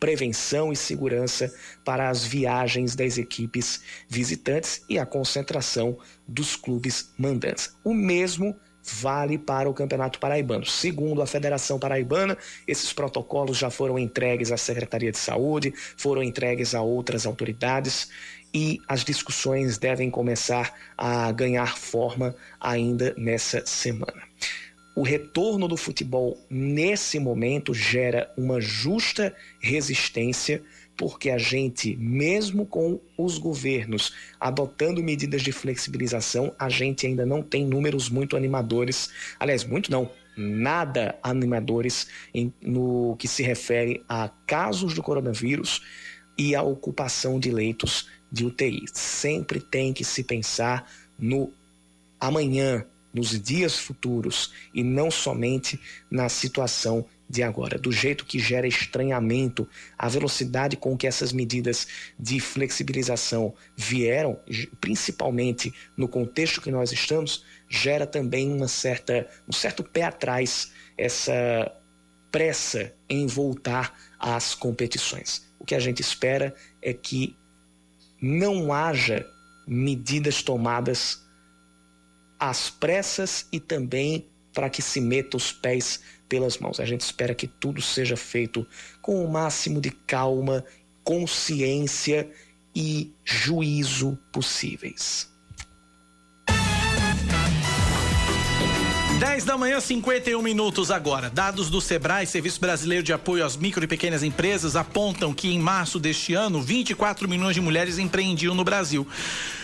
prevenção 0.00 0.72
e 0.72 0.76
segurança 0.76 1.54
para 1.84 2.10
as 2.10 2.24
viagens 2.24 2.94
das 2.94 3.16
equipes 3.16 3.82
visitantes 4.08 4.82
e 4.88 4.98
a 4.98 5.06
concentração 5.06 5.96
dos 6.26 6.56
clubes 6.56 7.10
mandantes. 7.16 7.74
O 7.82 7.94
mesmo 7.94 8.54
vale 8.84 9.38
para 9.38 9.68
o 9.68 9.74
Campeonato 9.74 10.18
Paraibano. 10.18 10.66
Segundo 10.66 11.22
a 11.22 11.26
Federação 11.26 11.78
Paraibana, 11.78 12.36
esses 12.68 12.92
protocolos 12.92 13.56
já 13.56 13.70
foram 13.70 13.98
entregues 13.98 14.52
à 14.52 14.56
Secretaria 14.56 15.10
de 15.10 15.18
Saúde, 15.18 15.72
foram 15.96 16.22
entregues 16.22 16.74
a 16.74 16.82
outras 16.82 17.26
autoridades 17.26 18.10
e 18.52 18.80
as 18.86 19.02
discussões 19.04 19.78
devem 19.78 20.10
começar 20.10 20.72
a 20.96 21.32
ganhar 21.32 21.76
forma 21.76 22.36
ainda 22.60 23.14
nessa 23.16 23.64
semana. 23.66 24.22
O 24.94 25.02
retorno 25.02 25.66
do 25.66 25.76
futebol 25.76 26.38
nesse 26.48 27.18
momento 27.18 27.74
gera 27.74 28.32
uma 28.36 28.60
justa 28.60 29.34
resistência 29.58 30.62
porque 30.96 31.30
a 31.30 31.38
gente, 31.38 31.96
mesmo 31.96 32.64
com 32.64 33.00
os 33.18 33.38
governos 33.38 34.12
adotando 34.38 35.02
medidas 35.02 35.42
de 35.42 35.52
flexibilização, 35.52 36.54
a 36.58 36.68
gente 36.68 37.06
ainda 37.06 37.26
não 37.26 37.42
tem 37.42 37.66
números 37.66 38.08
muito 38.08 38.36
animadores. 38.36 39.10
Aliás, 39.38 39.64
muito 39.64 39.90
não, 39.90 40.10
nada 40.36 41.18
animadores 41.22 42.06
em, 42.32 42.52
no 42.60 43.16
que 43.18 43.26
se 43.26 43.42
refere 43.42 44.04
a 44.08 44.30
casos 44.46 44.94
do 44.94 45.02
coronavírus 45.02 45.82
e 46.36 46.54
a 46.54 46.62
ocupação 46.62 47.38
de 47.38 47.50
leitos 47.50 48.08
de 48.30 48.44
UTI. 48.44 48.84
Sempre 48.92 49.60
tem 49.60 49.92
que 49.92 50.04
se 50.04 50.24
pensar 50.24 50.90
no 51.18 51.52
amanhã, 52.20 52.84
nos 53.12 53.40
dias 53.40 53.78
futuros 53.78 54.52
e 54.74 54.82
não 54.82 55.10
somente 55.10 55.78
na 56.10 56.28
situação 56.28 57.06
de 57.28 57.42
agora, 57.42 57.78
do 57.78 57.90
jeito 57.90 58.24
que 58.24 58.38
gera 58.38 58.66
estranhamento, 58.66 59.68
a 59.98 60.08
velocidade 60.08 60.76
com 60.76 60.96
que 60.96 61.06
essas 61.06 61.32
medidas 61.32 61.86
de 62.18 62.38
flexibilização 62.38 63.54
vieram, 63.76 64.38
principalmente 64.80 65.72
no 65.96 66.06
contexto 66.06 66.60
que 66.60 66.70
nós 66.70 66.92
estamos, 66.92 67.44
gera 67.68 68.06
também 68.06 68.52
uma 68.52 68.68
certa, 68.68 69.28
um 69.48 69.52
certo 69.52 69.82
pé 69.82 70.02
atrás, 70.02 70.70
essa 70.96 71.72
pressa 72.30 72.92
em 73.08 73.26
voltar 73.26 73.96
às 74.18 74.54
competições. 74.54 75.46
O 75.58 75.64
que 75.64 75.74
a 75.74 75.80
gente 75.80 76.00
espera 76.00 76.54
é 76.82 76.92
que 76.92 77.36
não 78.20 78.72
haja 78.72 79.26
medidas 79.66 80.42
tomadas 80.42 81.22
às 82.38 82.68
pressas 82.68 83.46
e 83.50 83.58
também 83.58 84.28
para 84.52 84.70
que 84.70 84.80
se 84.80 85.00
meta 85.00 85.36
os 85.36 85.52
pés 85.52 86.00
pelas 86.34 86.58
mãos. 86.58 86.80
A 86.80 86.84
gente 86.84 87.02
espera 87.02 87.32
que 87.32 87.46
tudo 87.46 87.80
seja 87.80 88.16
feito 88.16 88.66
com 89.00 89.24
o 89.24 89.30
máximo 89.30 89.80
de 89.80 89.92
calma, 89.92 90.64
consciência 91.04 92.28
e 92.74 93.14
juízo 93.24 94.18
possíveis. 94.32 95.32
10 99.24 99.44
da 99.44 99.56
manhã, 99.56 99.80
51 99.80 100.42
minutos 100.42 100.90
agora. 100.90 101.30
Dados 101.30 101.70
do 101.70 101.80
Sebrae, 101.80 102.26
Serviço 102.26 102.60
Brasileiro 102.60 103.02
de 103.02 103.10
Apoio 103.10 103.42
às 103.42 103.56
Micro 103.56 103.82
e 103.82 103.86
Pequenas 103.86 104.22
Empresas, 104.22 104.76
apontam 104.76 105.32
que 105.32 105.48
em 105.48 105.58
março 105.58 105.98
deste 105.98 106.34
ano, 106.34 106.60
24 106.60 107.26
milhões 107.26 107.54
de 107.54 107.60
mulheres 107.62 107.98
empreendiam 107.98 108.54
no 108.54 108.62
Brasil. 108.62 109.08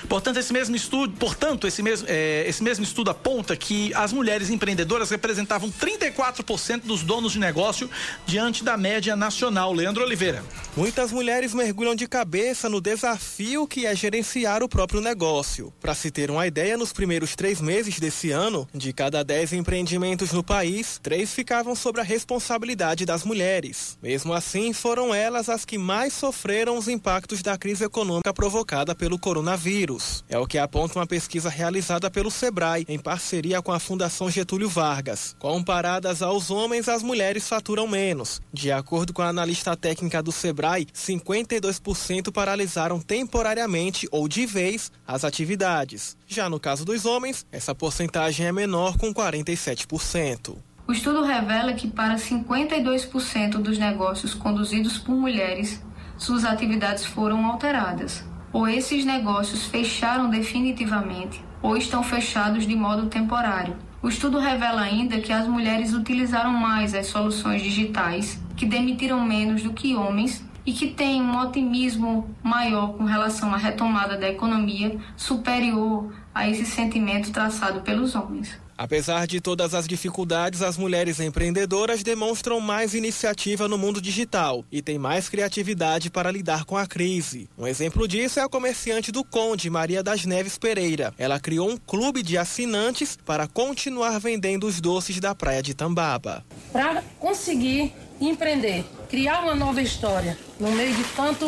Portanto, 0.09 0.39
esse 0.39 0.51
mesmo 0.51 0.74
estudo, 0.74 1.15
portanto, 1.19 1.66
esse 1.66 1.82
mesmo, 1.82 2.07
é, 2.09 2.43
esse 2.49 2.62
mesmo 2.62 2.85
estudo 2.85 3.11
aponta 3.11 3.55
que 3.55 3.93
as 3.95 4.15
mulheres 4.15 4.49
empreendedoras 4.49 5.11
representavam 5.11 5.70
34% 5.70 6.81
dos 6.85 7.03
donos 7.03 7.32
de 7.32 7.39
negócio 7.39 7.91
diante 8.24 8.65
da 8.65 8.78
média 8.78 9.15
nacional. 9.15 9.74
Leandro 9.74 10.03
Oliveira. 10.03 10.43
Muitas 10.74 11.12
mulheres 11.12 11.53
mergulham 11.53 11.95
de 11.95 12.07
cabeça 12.07 12.66
no 12.69 12.81
desafio 12.81 13.66
que 13.66 13.85
é 13.85 13.95
gerenciar 13.95 14.62
o 14.62 14.69
próprio 14.70 15.03
negócio. 15.03 15.70
Para 15.82 15.95
se 15.95 16.11
ter 16.11 16.31
uma 16.31 16.47
ideia, 16.47 16.78
nos 16.78 16.95
primeiros 16.95 17.37
três 17.37 17.61
meses 17.61 18.01
desse 18.01 18.31
ano, 18.31 18.66
de 18.74 18.93
cada 18.93 19.23
dez 19.51 19.53
empreendimentos 19.53 20.33
no 20.33 20.43
país, 20.43 21.01
três 21.03 21.35
ficavam 21.35 21.75
sob 21.75 22.01
a 22.01 22.05
responsabilidade 22.05 23.05
das 23.05 23.25
mulheres. 23.25 23.99
Mesmo 24.03 24.33
assim, 24.33 24.73
foram 24.73 25.15
elas 25.15 25.49
as 25.49 25.65
que 25.65 25.77
mais 25.77 26.13
sofreram 26.13 26.79
os 26.79 26.89
impactos 26.89 27.43
da 27.43 27.59
crise 27.59 27.85
econômica 27.85 28.33
provocada 28.33 28.95
pelo 28.95 29.19
coronavírus. 29.19 30.25
É 30.29 30.39
o 30.39 30.47
que 30.47 30.59
aponta 30.59 30.99
uma 30.99 31.07
pesquisa 31.07 31.49
realizada 31.49 32.11
pelo 32.11 32.31
Sebrae, 32.31 32.87
em 32.89 32.99
parceria 32.99 33.61
com 33.61 33.73
a 33.73 33.81
Fundação 33.81 34.31
Getúlio 34.31 34.69
Vargas. 34.69 35.35
Comparadas 35.39 36.23
aos 36.23 36.51
homens, 36.51 36.89
as 36.89 37.03
mulheres 37.03 37.49
faturam 37.49 37.89
menos. 37.89 38.41
De 38.53 38.71
acordo 38.71 39.13
com 39.13 39.23
a 39.23 39.29
analista 39.29 39.77
técnica 39.77 40.23
do 40.23 40.33
Sebrae, 40.33 40.87
52% 40.95 42.33
paralisaram 42.33 43.01
temporariamente 43.01 44.09
ou 44.11 44.29
de 44.29 44.47
vez 44.47 44.93
as 45.07 45.25
atividades. 45.25 46.17
Já 46.32 46.48
no 46.48 46.61
caso 46.61 46.85
dos 46.85 47.07
homens, 47.07 47.44
essa 47.51 47.74
porcentagem 47.74 48.47
é 48.47 48.52
menor, 48.52 48.97
com 48.97 49.12
47%. 49.12 50.57
O 50.86 50.93
estudo 50.93 51.24
revela 51.24 51.73
que 51.73 51.89
para 51.89 52.15
52% 52.15 53.55
dos 53.55 53.78
negócios 53.78 54.32
conduzidos 54.32 54.97
por 54.97 55.16
mulheres, 55.16 55.82
suas 56.16 56.44
atividades 56.44 57.05
foram 57.05 57.44
alteradas, 57.47 58.24
ou 58.52 58.69
esses 58.69 59.05
negócios 59.05 59.65
fecharam 59.65 60.31
definitivamente, 60.31 61.44
ou 61.61 61.77
estão 61.77 62.01
fechados 62.01 62.65
de 62.65 62.77
modo 62.77 63.09
temporário. 63.09 63.77
O 64.01 64.09
estudo 64.09 64.39
revela 64.39 64.82
ainda 64.82 65.20
que 65.20 65.32
as 65.32 65.48
mulheres 65.48 65.93
utilizaram 65.94 66.52
mais 66.52 66.94
as 66.94 67.09
soluções 67.09 67.61
digitais, 67.61 68.40
que 68.57 68.66
demitiram 68.66 69.24
menos 69.24 69.65
do 69.65 69.73
que 69.73 69.97
homens 69.97 70.48
e 70.65 70.73
que 70.73 70.89
têm 70.89 71.23
um 71.23 71.40
otimismo 71.40 72.28
maior 72.43 72.93
com 72.93 73.05
relação 73.05 73.52
à 73.52 73.57
retomada 73.57 74.16
da 74.16 74.28
economia 74.28 74.98
superior 75.16 76.12
a 76.35 76.48
esse 76.48 76.65
sentimento 76.65 77.32
traçado 77.32 77.81
pelos 77.81 78.15
homens. 78.15 78.59
Apesar 78.81 79.27
de 79.27 79.43
todas 79.43 79.74
as 79.74 79.86
dificuldades, 79.86 80.62
as 80.62 80.78
mulheres 80.78 81.20
empreendedoras 81.20 82.02
demonstram 82.02 82.59
mais 82.61 82.94
iniciativa 82.94 83.69
no 83.69 83.77
mundo 83.77 84.01
digital 84.01 84.65
e 84.73 84.81
têm 84.81 84.98
mais 84.98 85.28
criatividade 85.28 86.09
para 86.09 86.31
lidar 86.31 86.65
com 86.65 86.78
a 86.78 86.86
crise. 86.86 87.47
Um 87.59 87.66
exemplo 87.66 88.09
disso 88.09 88.40
é 88.40 88.43
a 88.43 88.48
comerciante 88.48 89.12
do 89.12 89.23
Conde, 89.23 89.69
Maria 89.69 90.02
das 90.02 90.24
Neves 90.24 90.57
Pereira. 90.57 91.12
Ela 91.19 91.39
criou 91.39 91.69
um 91.69 91.77
clube 91.77 92.23
de 92.23 92.39
assinantes 92.39 93.19
para 93.23 93.47
continuar 93.47 94.19
vendendo 94.19 94.66
os 94.66 94.81
doces 94.81 95.20
da 95.20 95.35
praia 95.35 95.62
de 95.62 95.74
Tambaba. 95.74 96.43
Para 96.73 97.02
conseguir 97.19 97.93
empreender, 98.19 98.86
criar 99.11 99.43
uma 99.43 99.55
nova 99.55 99.82
história 99.82 100.39
no 100.59 100.73
meio 100.73 100.94
de 100.94 101.05
tanto 101.05 101.47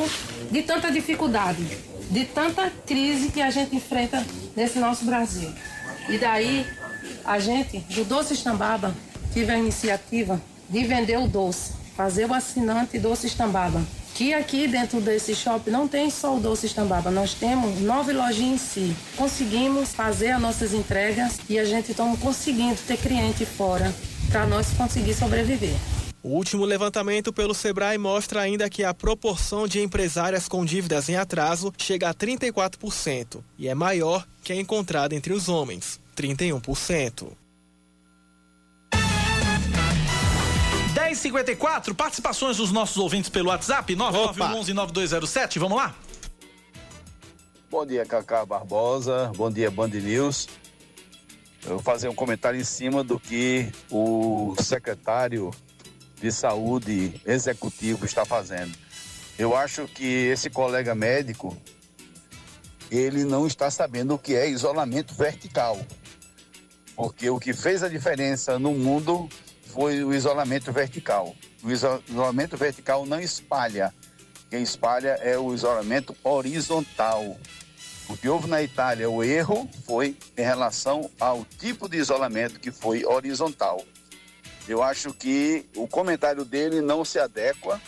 de 0.50 0.62
tanta 0.62 0.90
dificuldade, 0.90 1.66
de 2.12 2.26
tanta 2.26 2.70
crise 2.86 3.30
que 3.30 3.40
a 3.40 3.50
gente 3.50 3.74
enfrenta 3.74 4.22
nesse 4.54 4.78
nosso 4.78 5.04
Brasil. 5.06 5.50
E 6.10 6.18
daí 6.18 6.66
a 7.24 7.38
gente, 7.38 7.78
do 7.94 8.04
Doce 8.04 8.34
Estambaba, 8.34 8.94
tive 9.32 9.50
a 9.50 9.58
iniciativa 9.58 10.38
de 10.68 10.84
vender 10.84 11.18
o 11.18 11.26
doce, 11.26 11.72
fazer 11.96 12.26
o 12.26 12.34
assinante 12.34 12.98
Doce 12.98 13.26
Estambaba. 13.26 13.82
Que 14.14 14.34
aqui 14.34 14.68
dentro 14.68 15.00
desse 15.00 15.34
shopping 15.34 15.70
não 15.70 15.88
tem 15.88 16.10
só 16.10 16.36
o 16.36 16.40
Doce 16.40 16.66
Estambaba, 16.66 17.10
nós 17.10 17.32
temos 17.32 17.80
nove 17.80 18.12
lojinhas 18.12 18.56
em 18.56 18.58
si. 18.58 18.96
Conseguimos 19.16 19.94
fazer 19.94 20.32
as 20.32 20.40
nossas 20.40 20.74
entregas 20.74 21.38
e 21.48 21.58
a 21.58 21.64
gente 21.64 21.92
está 21.92 22.04
conseguindo 22.20 22.76
ter 22.86 22.98
cliente 22.98 23.46
fora 23.46 23.90
para 24.30 24.46
nós 24.46 24.68
conseguir 24.74 25.14
sobreviver. 25.14 25.76
O 26.22 26.28
último 26.28 26.64
levantamento 26.64 27.32
pelo 27.32 27.52
Sebrae 27.52 27.98
mostra 27.98 28.42
ainda 28.42 28.70
que 28.70 28.84
a 28.84 28.94
proporção 28.94 29.66
de 29.66 29.80
empresárias 29.80 30.46
com 30.46 30.64
dívidas 30.64 31.08
em 31.08 31.16
atraso 31.16 31.72
chega 31.76 32.08
a 32.10 32.14
34% 32.14 33.42
e 33.58 33.66
é 33.66 33.74
maior 33.74 34.24
que 34.44 34.52
a 34.52 34.56
encontrada 34.56 35.16
entre 35.16 35.32
os 35.32 35.48
homens. 35.48 36.00
31%. 36.16 37.32
1054, 40.94 41.94
participações 41.94 42.56
dos 42.56 42.70
nossos 42.70 42.96
ouvintes 42.96 43.28
pelo 43.28 43.48
WhatsApp, 43.48 43.94
9911-9207, 43.94 45.58
vamos 45.58 45.76
lá? 45.76 45.94
Bom 47.70 47.84
dia, 47.84 48.06
Cacá 48.06 48.46
Barbosa, 48.46 49.32
bom 49.36 49.50
dia, 49.50 49.70
Band 49.70 49.88
News. 49.88 50.48
Eu 51.64 51.70
vou 51.70 51.78
fazer 51.80 52.08
um 52.08 52.14
comentário 52.14 52.60
em 52.60 52.64
cima 52.64 53.04
do 53.04 53.18
que 53.18 53.70
o 53.90 54.54
secretário 54.60 55.50
de 56.22 56.30
saúde 56.30 57.20
executivo 57.26 58.06
está 58.06 58.24
fazendo. 58.24 58.72
Eu 59.36 59.56
acho 59.56 59.88
que 59.88 60.04
esse 60.04 60.48
colega 60.48 60.94
médico, 60.94 61.56
ele 62.88 63.24
não 63.24 63.44
está 63.44 63.68
sabendo 63.72 64.14
o 64.14 64.18
que 64.18 64.36
é 64.36 64.48
isolamento 64.48 65.14
vertical. 65.14 65.84
Porque 66.94 67.28
o 67.28 67.40
que 67.40 67.52
fez 67.52 67.82
a 67.82 67.88
diferença 67.88 68.56
no 68.56 68.72
mundo 68.72 69.28
foi 69.66 70.04
o 70.04 70.14
isolamento 70.14 70.70
vertical. 70.70 71.34
O 71.60 71.70
isolamento 71.72 72.56
vertical 72.56 73.04
não 73.04 73.18
espalha. 73.18 73.92
Quem 74.48 74.62
espalha 74.62 75.18
é 75.22 75.36
o 75.36 75.52
isolamento 75.52 76.14
horizontal. 76.22 77.36
O 78.08 78.16
que 78.16 78.28
houve 78.28 78.46
na 78.46 78.62
Itália, 78.62 79.10
o 79.10 79.24
erro 79.24 79.68
foi 79.86 80.16
em 80.36 80.42
relação 80.42 81.10
ao 81.18 81.44
tipo 81.58 81.88
de 81.88 81.96
isolamento 81.96 82.60
que 82.60 82.70
foi 82.70 83.04
horizontal. 83.04 83.84
Eu 84.68 84.82
acho 84.82 85.12
que 85.12 85.66
o 85.76 85.88
comentário 85.88 86.44
dele 86.44 86.80
não 86.80 87.04
se 87.04 87.18
adequa 87.18 87.80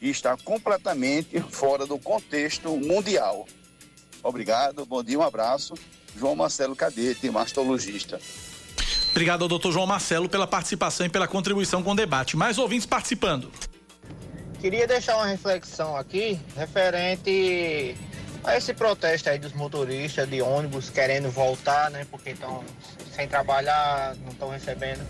e 0.00 0.10
está 0.10 0.36
completamente 0.36 1.40
fora 1.50 1.86
do 1.86 1.98
contexto 1.98 2.76
mundial. 2.76 3.46
Obrigado, 4.22 4.84
bom 4.84 5.02
dia, 5.02 5.18
um 5.18 5.22
abraço. 5.22 5.74
João 6.16 6.34
Marcelo 6.34 6.74
Cadete, 6.74 7.30
mastologista. 7.30 8.20
Obrigado 9.10 9.42
ao 9.42 9.48
doutor 9.48 9.72
João 9.72 9.86
Marcelo 9.86 10.28
pela 10.28 10.46
participação 10.46 11.06
e 11.06 11.08
pela 11.08 11.26
contribuição 11.26 11.82
com 11.82 11.92
o 11.92 11.94
debate. 11.94 12.36
Mais 12.36 12.58
ouvintes 12.58 12.86
participando. 12.86 13.50
Queria 14.60 14.86
deixar 14.86 15.16
uma 15.16 15.26
reflexão 15.26 15.96
aqui 15.96 16.38
referente 16.56 17.96
a 18.42 18.56
esse 18.56 18.74
protesto 18.74 19.30
aí 19.30 19.38
dos 19.38 19.52
motoristas 19.52 20.28
de 20.28 20.42
ônibus 20.42 20.90
querendo 20.90 21.30
voltar, 21.30 21.90
né? 21.90 22.06
Porque 22.10 22.30
estão 22.30 22.64
sem 23.14 23.28
trabalhar, 23.28 24.16
não 24.16 24.32
estão 24.32 24.48
recebendo. 24.50 25.06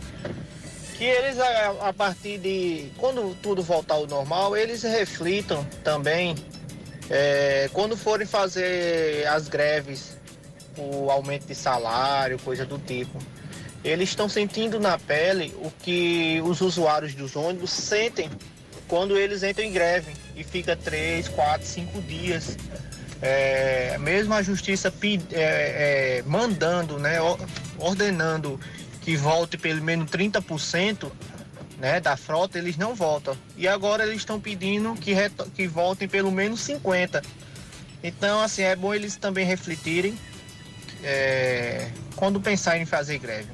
Que 0.99 1.05
eles, 1.05 1.39
a, 1.39 1.89
a 1.89 1.93
partir 1.93 2.39
de. 2.39 2.91
Quando 2.99 3.35
tudo 3.41 3.63
voltar 3.63 3.95
ao 3.95 4.07
normal, 4.07 4.57
eles 4.57 4.83
reflitam 4.83 5.65
também 5.83 6.35
é, 7.11 7.71
quando 7.73 7.97
forem 7.97 8.27
fazer 8.27 9.27
as 9.29 9.49
greves, 9.49 10.19
o 10.77 11.11
aumento 11.11 11.47
de 11.47 11.55
salário, 11.55 12.39
coisa 12.39 12.67
do 12.67 12.79
tipo, 12.79 13.19
eles 13.83 14.11
estão 14.11 14.29
sentindo 14.29 14.79
na 14.79 14.99
pele 14.99 15.55
o 15.59 15.71
que 15.71 16.41
os 16.45 16.61
usuários 16.61 17.15
dos 17.15 17.35
ônibus 17.35 17.71
sentem 17.71 18.31
quando 18.87 19.17
eles 19.17 19.43
entram 19.43 19.65
em 19.65 19.73
greve 19.73 20.13
e 20.37 20.45
fica 20.45 20.77
três, 20.77 21.29
quatro, 21.29 21.67
cinco 21.67 22.01
dias. 22.03 22.57
É, 23.21 23.97
mesmo 23.99 24.35
a 24.35 24.43
justiça 24.43 24.93
é, 25.33 25.43
é, 25.43 26.23
mandando, 26.25 26.99
né, 26.99 27.19
ordenando 27.79 28.61
que 29.09 29.17
volte 29.17 29.57
pelo 29.57 29.83
menos 29.83 30.11
30%, 30.11 31.11
né, 31.79 31.99
da 31.99 32.15
frota, 32.15 32.59
eles 32.59 32.77
não 32.77 32.95
voltam. 32.95 33.35
E 33.57 33.67
agora 33.67 34.05
eles 34.05 34.19
estão 34.19 34.39
pedindo 34.39 34.93
que, 34.97 35.15
que 35.55 35.67
voltem 35.67 36.07
pelo 36.07 36.31
menos 36.31 36.61
50. 36.61 37.23
Então, 38.05 38.39
assim, 38.43 38.65
é 38.65 38.77
bom 38.77 38.93
eles 38.93 39.17
também 39.17 39.47
refletirem 39.47 40.15
é, 41.03 41.91
quando 42.17 42.39
pensarem 42.39 42.83
em 42.83 42.85
fazer 42.85 43.17
greve. 43.17 43.49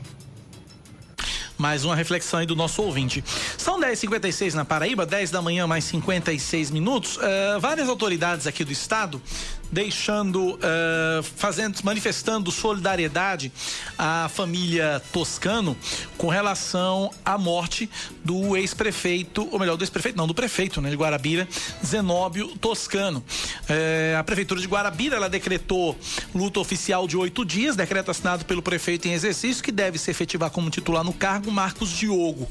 Mais 1.56 1.84
uma 1.84 1.94
reflexão 1.94 2.40
aí 2.40 2.46
do 2.46 2.56
nosso 2.56 2.82
ouvinte. 2.82 3.22
São 3.56 3.80
10h56 3.80 4.54
na 4.54 4.64
Paraíba, 4.64 5.06
10 5.06 5.30
da 5.30 5.40
manhã 5.40 5.68
mais 5.68 5.84
56 5.84 6.72
minutos. 6.72 7.16
Uh, 7.16 7.60
várias 7.60 7.88
autoridades 7.88 8.48
aqui 8.48 8.64
do 8.64 8.72
estado 8.72 9.22
deixando, 9.70 10.54
uh, 10.54 11.22
fazendo, 11.36 11.78
manifestando 11.82 12.50
solidariedade 12.50 13.52
à 13.98 14.28
família 14.28 15.02
Toscano 15.12 15.76
com 16.16 16.28
relação 16.28 17.10
à 17.24 17.36
morte 17.36 17.88
do 18.24 18.56
ex-prefeito, 18.56 19.48
ou 19.50 19.58
melhor, 19.58 19.76
do 19.76 19.84
ex-prefeito, 19.84 20.16
não, 20.16 20.26
do 20.26 20.34
prefeito, 20.34 20.80
né, 20.80 20.90
de 20.90 20.96
Guarabira, 20.96 21.48
Zenóbio 21.84 22.48
Toscano. 22.56 23.24
Uh, 23.62 24.18
a 24.18 24.24
prefeitura 24.24 24.60
de 24.60 24.66
Guarabira, 24.66 25.16
ela 25.16 25.28
decretou 25.28 25.96
luta 26.34 26.60
oficial 26.60 27.06
de 27.06 27.16
oito 27.16 27.44
dias, 27.44 27.76
decreto 27.76 28.10
assinado 28.10 28.44
pelo 28.44 28.62
prefeito 28.62 29.08
em 29.08 29.12
exercício, 29.12 29.62
que 29.62 29.72
deve 29.72 29.98
se 29.98 30.10
efetivar 30.10 30.50
como 30.50 30.70
titular 30.70 31.04
no 31.04 31.12
cargo, 31.12 31.50
Marcos 31.50 31.90
Diogo. 31.90 32.48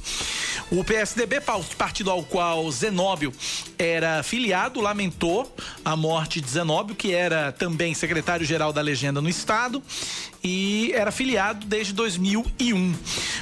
O 0.71 0.83
PSDB, 0.83 1.41
partido 1.77 2.09
ao 2.09 2.23
qual 2.23 2.69
Zenóbio 2.71 3.33
era 3.77 4.23
filiado, 4.23 4.81
lamentou 4.81 5.53
a 5.83 5.95
morte 5.95 6.41
de 6.41 6.49
Zenóbio, 6.49 6.95
que 7.03 7.11
era 7.11 7.51
também 7.51 7.93
secretário-geral 7.93 8.71
da 8.71 8.79
legenda 8.79 9.19
no 9.19 9.27
estado 9.27 9.83
e 10.41 10.89
era 10.95 11.11
filiado 11.11 11.65
desde 11.65 11.91
2001. 11.91 12.95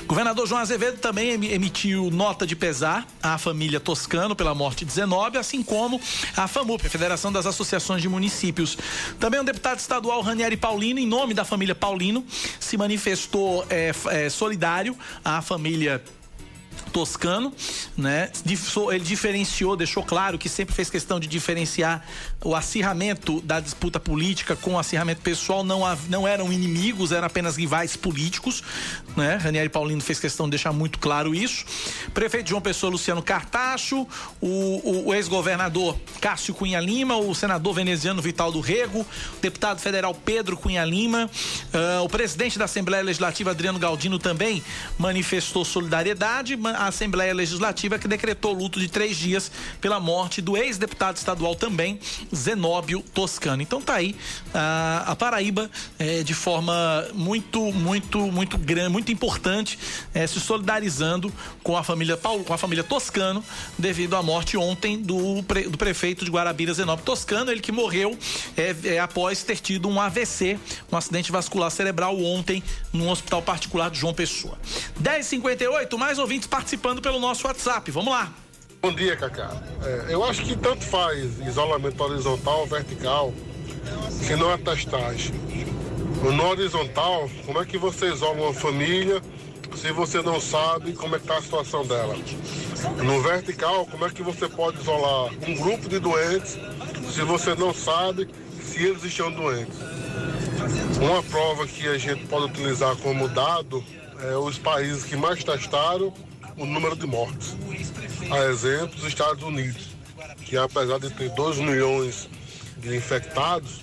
Governador 0.07 0.47
João 0.47 0.59
Azevedo 0.59 0.97
também 0.97 1.29
emitiu 1.45 2.09
nota 2.09 2.47
de 2.47 2.55
pesar 2.55 3.05
à 3.21 3.37
família 3.37 3.79
Toscano 3.79 4.35
pela 4.35 4.55
morte 4.55 4.79
de 4.79 4.85
19, 4.85 5.37
assim 5.37 5.61
como 5.61 6.01
a 6.35 6.47
FAMUP, 6.47 6.87
a 6.87 6.89
Federação 6.89 7.31
das 7.31 7.45
Associações 7.45 8.01
de 8.01 8.09
Municípios. 8.09 8.75
Também 9.19 9.39
o 9.39 9.43
deputado 9.43 9.77
estadual 9.77 10.21
Ranieri 10.21 10.57
Paulino, 10.57 10.99
em 10.99 11.05
nome 11.05 11.35
da 11.35 11.45
família 11.45 11.75
Paulino, 11.75 12.25
se 12.59 12.75
manifestou 12.77 13.63
é, 13.69 13.91
é, 14.09 14.27
solidário 14.27 14.97
à 15.23 15.39
família 15.43 16.03
Toscano 16.91 17.53
né? 17.97 18.31
Ele 18.91 19.03
diferenciou, 19.03 19.75
deixou 19.75 20.03
claro 20.03 20.37
que 20.37 20.49
sempre 20.49 20.73
fez 20.73 20.89
questão 20.89 21.19
de 21.19 21.27
diferenciar 21.27 22.05
o 22.43 22.55
acirramento 22.55 23.41
da 23.41 23.59
disputa 23.59 23.99
política 23.99 24.55
com 24.55 24.73
o 24.73 24.79
acirramento 24.79 25.21
pessoal, 25.21 25.63
não, 25.63 25.81
não 26.09 26.27
eram 26.27 26.51
inimigos, 26.51 27.11
eram 27.11 27.27
apenas 27.27 27.57
rivais 27.57 27.95
políticos, 27.95 28.63
né? 29.15 29.35
Ranieri 29.35 29.69
Paulino 29.69 30.01
fez 30.01 30.19
questão 30.19 30.47
de 30.47 30.51
deixar 30.51 30.71
muito 30.71 30.99
claro 30.99 31.35
isso. 31.35 31.65
Prefeito 32.13 32.49
João 32.49 32.61
Pessoa, 32.61 32.91
Luciano 32.91 33.21
Cartacho, 33.21 34.07
o, 34.39 34.47
o, 34.47 35.07
o 35.07 35.13
ex-governador 35.13 35.97
Cássio 36.19 36.53
Cunha 36.53 36.79
Lima, 36.79 37.17
o 37.17 37.33
senador 37.35 37.73
veneziano 37.73 38.21
Vital 38.21 38.51
do 38.51 38.59
Rego, 38.59 39.01
o 39.01 39.41
deputado 39.41 39.79
federal 39.79 40.13
Pedro 40.13 40.57
Cunha 40.57 40.83
Lima, 40.83 41.29
uh, 41.73 42.03
o 42.03 42.09
presidente 42.09 42.57
da 42.57 42.65
Assembleia 42.65 43.03
Legislativa 43.03 43.51
Adriano 43.51 43.79
Galdino 43.79 44.17
também 44.17 44.63
manifestou 44.97 45.63
solidariedade, 45.63 46.57
a 46.81 46.87
Assembleia 46.87 47.33
Legislativa 47.33 47.99
que 47.99 48.07
decretou 48.07 48.53
luto 48.53 48.79
de 48.79 48.87
três 48.87 49.15
dias 49.15 49.51
pela 49.79 49.99
morte 49.99 50.41
do 50.41 50.57
ex-deputado 50.57 51.17
estadual 51.17 51.55
também, 51.55 51.99
Zenóbio 52.35 53.03
Toscano. 53.13 53.61
Então 53.61 53.81
tá 53.81 53.95
aí 53.95 54.15
a, 54.53 55.03
a 55.07 55.15
Paraíba 55.15 55.69
é, 55.99 56.23
de 56.23 56.33
forma 56.33 57.07
muito, 57.13 57.71
muito, 57.71 58.19
muito 58.19 58.57
grande, 58.57 58.89
muito 58.89 59.11
importante, 59.11 59.77
é, 60.13 60.25
se 60.25 60.39
solidarizando 60.39 61.31
com 61.63 61.77
a 61.77 61.83
família 61.83 62.17
Paulo, 62.17 62.43
com 62.43 62.53
a 62.53 62.57
família 62.57 62.83
Toscano, 62.83 63.43
devido 63.77 64.15
à 64.15 64.23
morte 64.23 64.57
ontem 64.57 64.99
do, 64.99 65.43
pre, 65.43 65.63
do 65.63 65.77
prefeito 65.77 66.25
de 66.25 66.31
Guarabira, 66.31 66.73
Zenóbio 66.73 67.05
Toscano, 67.05 67.51
ele 67.51 67.61
que 67.61 67.71
morreu 67.71 68.17
é, 68.57 68.75
é, 68.85 68.99
após 68.99 69.43
ter 69.43 69.59
tido 69.59 69.87
um 69.87 70.01
AVC, 70.01 70.59
um 70.91 70.97
acidente 70.97 71.31
vascular 71.31 71.69
cerebral 71.69 72.19
ontem 72.19 72.63
num 72.91 73.09
hospital 73.09 73.41
particular 73.41 73.91
de 73.91 73.99
João 73.99 74.13
Pessoa. 74.13 74.57
10:58 74.99 75.97
mais 75.97 76.17
ouvintes 76.17 76.47
participando 76.47 76.70
pelo 76.77 77.19
nosso 77.19 77.47
WhatsApp. 77.47 77.89
Vamos 77.91 78.11
lá. 78.11 78.31
Bom 78.81 78.93
dia, 78.93 79.15
Cacá. 79.15 79.51
É, 79.83 80.13
eu 80.13 80.23
acho 80.23 80.43
que 80.43 80.55
tanto 80.55 80.83
faz 80.83 81.39
isolamento 81.45 82.01
horizontal 82.03 82.65
vertical, 82.65 83.33
se 84.09 84.35
não 84.35 84.51
a 84.51 84.57
testagem. 84.57 85.33
No 86.23 86.45
horizontal, 86.47 87.29
como 87.45 87.61
é 87.61 87.65
que 87.65 87.77
você 87.77 88.07
isola 88.07 88.41
uma 88.41 88.53
família 88.53 89.21
se 89.75 89.91
você 89.91 90.21
não 90.21 90.39
sabe 90.39 90.93
como 90.93 91.15
é 91.15 91.19
que 91.19 91.25
está 91.25 91.37
a 91.37 91.41
situação 91.41 91.85
dela? 91.85 92.15
No 93.03 93.21
vertical, 93.21 93.85
como 93.85 94.05
é 94.05 94.09
que 94.09 94.21
você 94.21 94.47
pode 94.47 94.81
isolar 94.81 95.31
um 95.47 95.55
grupo 95.55 95.87
de 95.87 95.99
doentes 95.99 96.57
se 97.11 97.21
você 97.21 97.55
não 97.55 97.73
sabe 97.73 98.27
se 98.61 98.83
eles 98.83 99.03
estão 99.03 99.31
doentes? 99.31 99.77
Uma 100.99 101.23
prova 101.23 101.65
que 101.65 101.87
a 101.87 101.97
gente 101.97 102.25
pode 102.25 102.45
utilizar 102.45 102.95
como 102.97 103.27
dado 103.27 103.83
é 104.23 104.35
os 104.35 104.57
países 104.57 105.03
que 105.03 105.15
mais 105.15 105.43
testaram 105.43 106.13
o 106.61 106.65
número 106.65 106.95
de 106.95 107.07
mortes. 107.07 107.55
A 108.29 108.45
exemplo, 108.45 108.95
os 108.97 109.05
Estados 109.05 109.43
Unidos, 109.43 109.87
que 110.45 110.55
apesar 110.55 110.99
de 110.99 111.09
ter 111.09 111.29
2 111.29 111.57
milhões 111.57 112.29
de 112.77 112.95
infectados, 112.95 113.81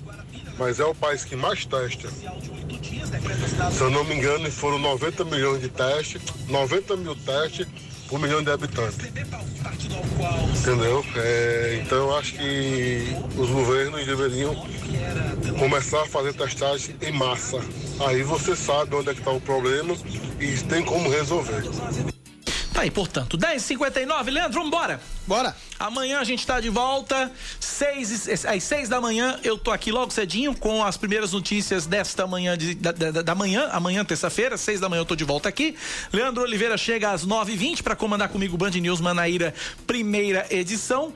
mas 0.57 0.79
é 0.79 0.85
o 0.85 0.95
país 0.95 1.25
que 1.25 1.37
mais 1.37 1.65
testa. 1.65 2.09
Se 2.11 3.81
eu 3.81 3.91
não 3.91 4.05
me 4.05 4.15
engano, 4.15 4.51
foram 4.51 4.79
90 4.79 5.25
milhões 5.25 5.61
de 5.61 5.69
testes, 5.69 6.23
90 6.49 6.97
mil 6.97 7.17
testes 7.17 7.67
por 8.09 8.19
milhão 8.19 8.43
de 8.43 8.51
habitantes. 8.51 8.99
Entendeu? 10.61 11.05
É, 11.17 11.81
então 11.83 11.99
eu 11.99 12.17
acho 12.17 12.35
que 12.35 13.17
os 13.37 13.51
governos 13.51 14.07
deveriam 14.07 14.55
começar 15.59 16.03
a 16.03 16.07
fazer 16.07 16.33
testagem 16.33 16.97
em 17.03 17.13
massa. 17.13 17.61
Aí 18.07 18.23
você 18.23 18.55
sabe 18.55 18.95
onde 18.95 19.11
é 19.11 19.15
que 19.15 19.21
está 19.21 19.31
o 19.31 19.41
problema 19.41 19.97
e 20.41 20.57
tem 20.65 20.85
como 20.85 21.11
resolver. 21.11 21.63
Tá 22.79 22.83
aí, 22.83 22.93
portanto, 22.93 23.37
10h59, 23.37 24.31
Leandro, 24.31 24.63
vambora. 24.63 25.01
Bora. 25.27 25.57
Amanhã 25.81 26.21
a 26.21 26.25
gente 26.25 26.47
tá 26.47 26.61
de 26.61 26.69
volta, 26.69 27.29
seis, 27.59 28.29
às 28.45 28.63
6 28.63 28.89
da 28.89 29.01
manhã, 29.01 29.37
eu 29.43 29.59
tô 29.59 29.73
aqui 29.73 29.91
logo 29.91 30.13
cedinho 30.13 30.55
com 30.55 30.85
as 30.85 30.97
primeiras 30.97 31.33
notícias 31.33 31.87
desta 31.87 32.25
manhã, 32.25 32.57
de, 32.57 32.77
da, 32.77 32.93
da, 32.93 33.11
da 33.23 33.35
manhã, 33.35 33.69
amanhã, 33.73 34.05
terça-feira, 34.05 34.57
6 34.57 34.79
da 34.79 34.89
manhã 34.89 35.01
eu 35.01 35.05
tô 35.05 35.17
de 35.17 35.25
volta 35.25 35.49
aqui. 35.49 35.77
Leandro 36.13 36.45
Oliveira 36.45 36.79
chega 36.79 37.11
às 37.11 37.27
9h20 37.27 37.83
para 37.83 37.97
comandar 37.97 38.29
comigo 38.29 38.55
o 38.55 38.59
Band 38.59 38.71
News 38.71 39.01
Manaíra, 39.01 39.53
primeira 39.85 40.47
edição. 40.49 41.13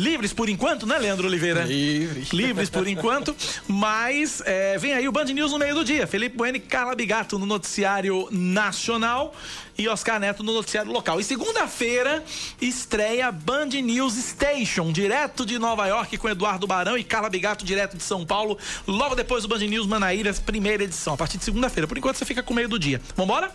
Livres 0.00 0.32
por 0.32 0.48
enquanto, 0.48 0.86
né, 0.86 0.96
Leandro 0.96 1.26
Oliveira? 1.26 1.62
Livres. 1.64 2.30
Livres 2.32 2.70
por 2.70 2.88
enquanto. 2.88 3.36
Mas 3.68 4.42
é, 4.46 4.78
vem 4.78 4.94
aí 4.94 5.06
o 5.06 5.12
Band 5.12 5.26
News 5.26 5.52
no 5.52 5.58
meio 5.58 5.74
do 5.74 5.84
dia. 5.84 6.06
Felipe 6.06 6.38
Bueno 6.38 6.56
e 6.56 6.60
Carla 6.60 6.94
Bigato 6.94 7.38
no 7.38 7.44
noticiário 7.44 8.26
nacional 8.30 9.34
e 9.76 9.86
Oscar 9.88 10.18
Neto 10.18 10.42
no 10.42 10.54
noticiário 10.54 10.90
local. 10.90 11.20
E 11.20 11.24
segunda-feira 11.24 12.24
estreia 12.62 13.30
Band 13.30 13.66
News 13.66 14.14
Station, 14.14 14.90
direto 14.90 15.44
de 15.44 15.58
Nova 15.58 15.86
York, 15.86 16.16
com 16.16 16.30
Eduardo 16.30 16.66
Barão 16.66 16.96
e 16.96 17.04
Carla 17.04 17.28
Bigato, 17.28 17.62
direto 17.62 17.98
de 17.98 18.02
São 18.02 18.24
Paulo. 18.24 18.56
Logo 18.86 19.14
depois 19.14 19.42
do 19.42 19.48
Band 19.50 19.58
News 19.58 19.86
Manaíras, 19.86 20.38
primeira 20.38 20.82
edição, 20.82 21.12
a 21.12 21.16
partir 21.18 21.36
de 21.36 21.44
segunda-feira. 21.44 21.86
Por 21.86 21.98
enquanto 21.98 22.16
você 22.16 22.24
fica 22.24 22.42
com 22.42 22.54
o 22.54 22.56
meio 22.56 22.70
do 22.70 22.78
dia. 22.78 23.02
Vambora? 23.14 23.50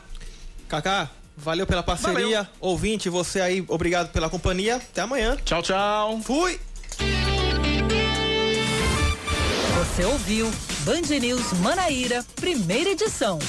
Kaká, 0.70 1.10
Valeu 1.38 1.68
pela 1.68 1.84
parceria. 1.84 2.44
Valeu. 2.44 2.48
Ouvinte, 2.60 3.10
você 3.10 3.42
aí, 3.42 3.64
obrigado 3.68 4.12
pela 4.12 4.30
companhia. 4.30 4.78
Até 4.78 5.02
amanhã. 5.02 5.38
Tchau, 5.44 5.62
tchau. 5.62 6.20
Fui. 6.24 6.60
Você 9.78 10.06
ouviu 10.06 10.52
Band 10.82 11.20
News 11.20 11.54
Manaíra, 11.60 12.24
primeira 12.36 12.90
edição. 12.92 13.40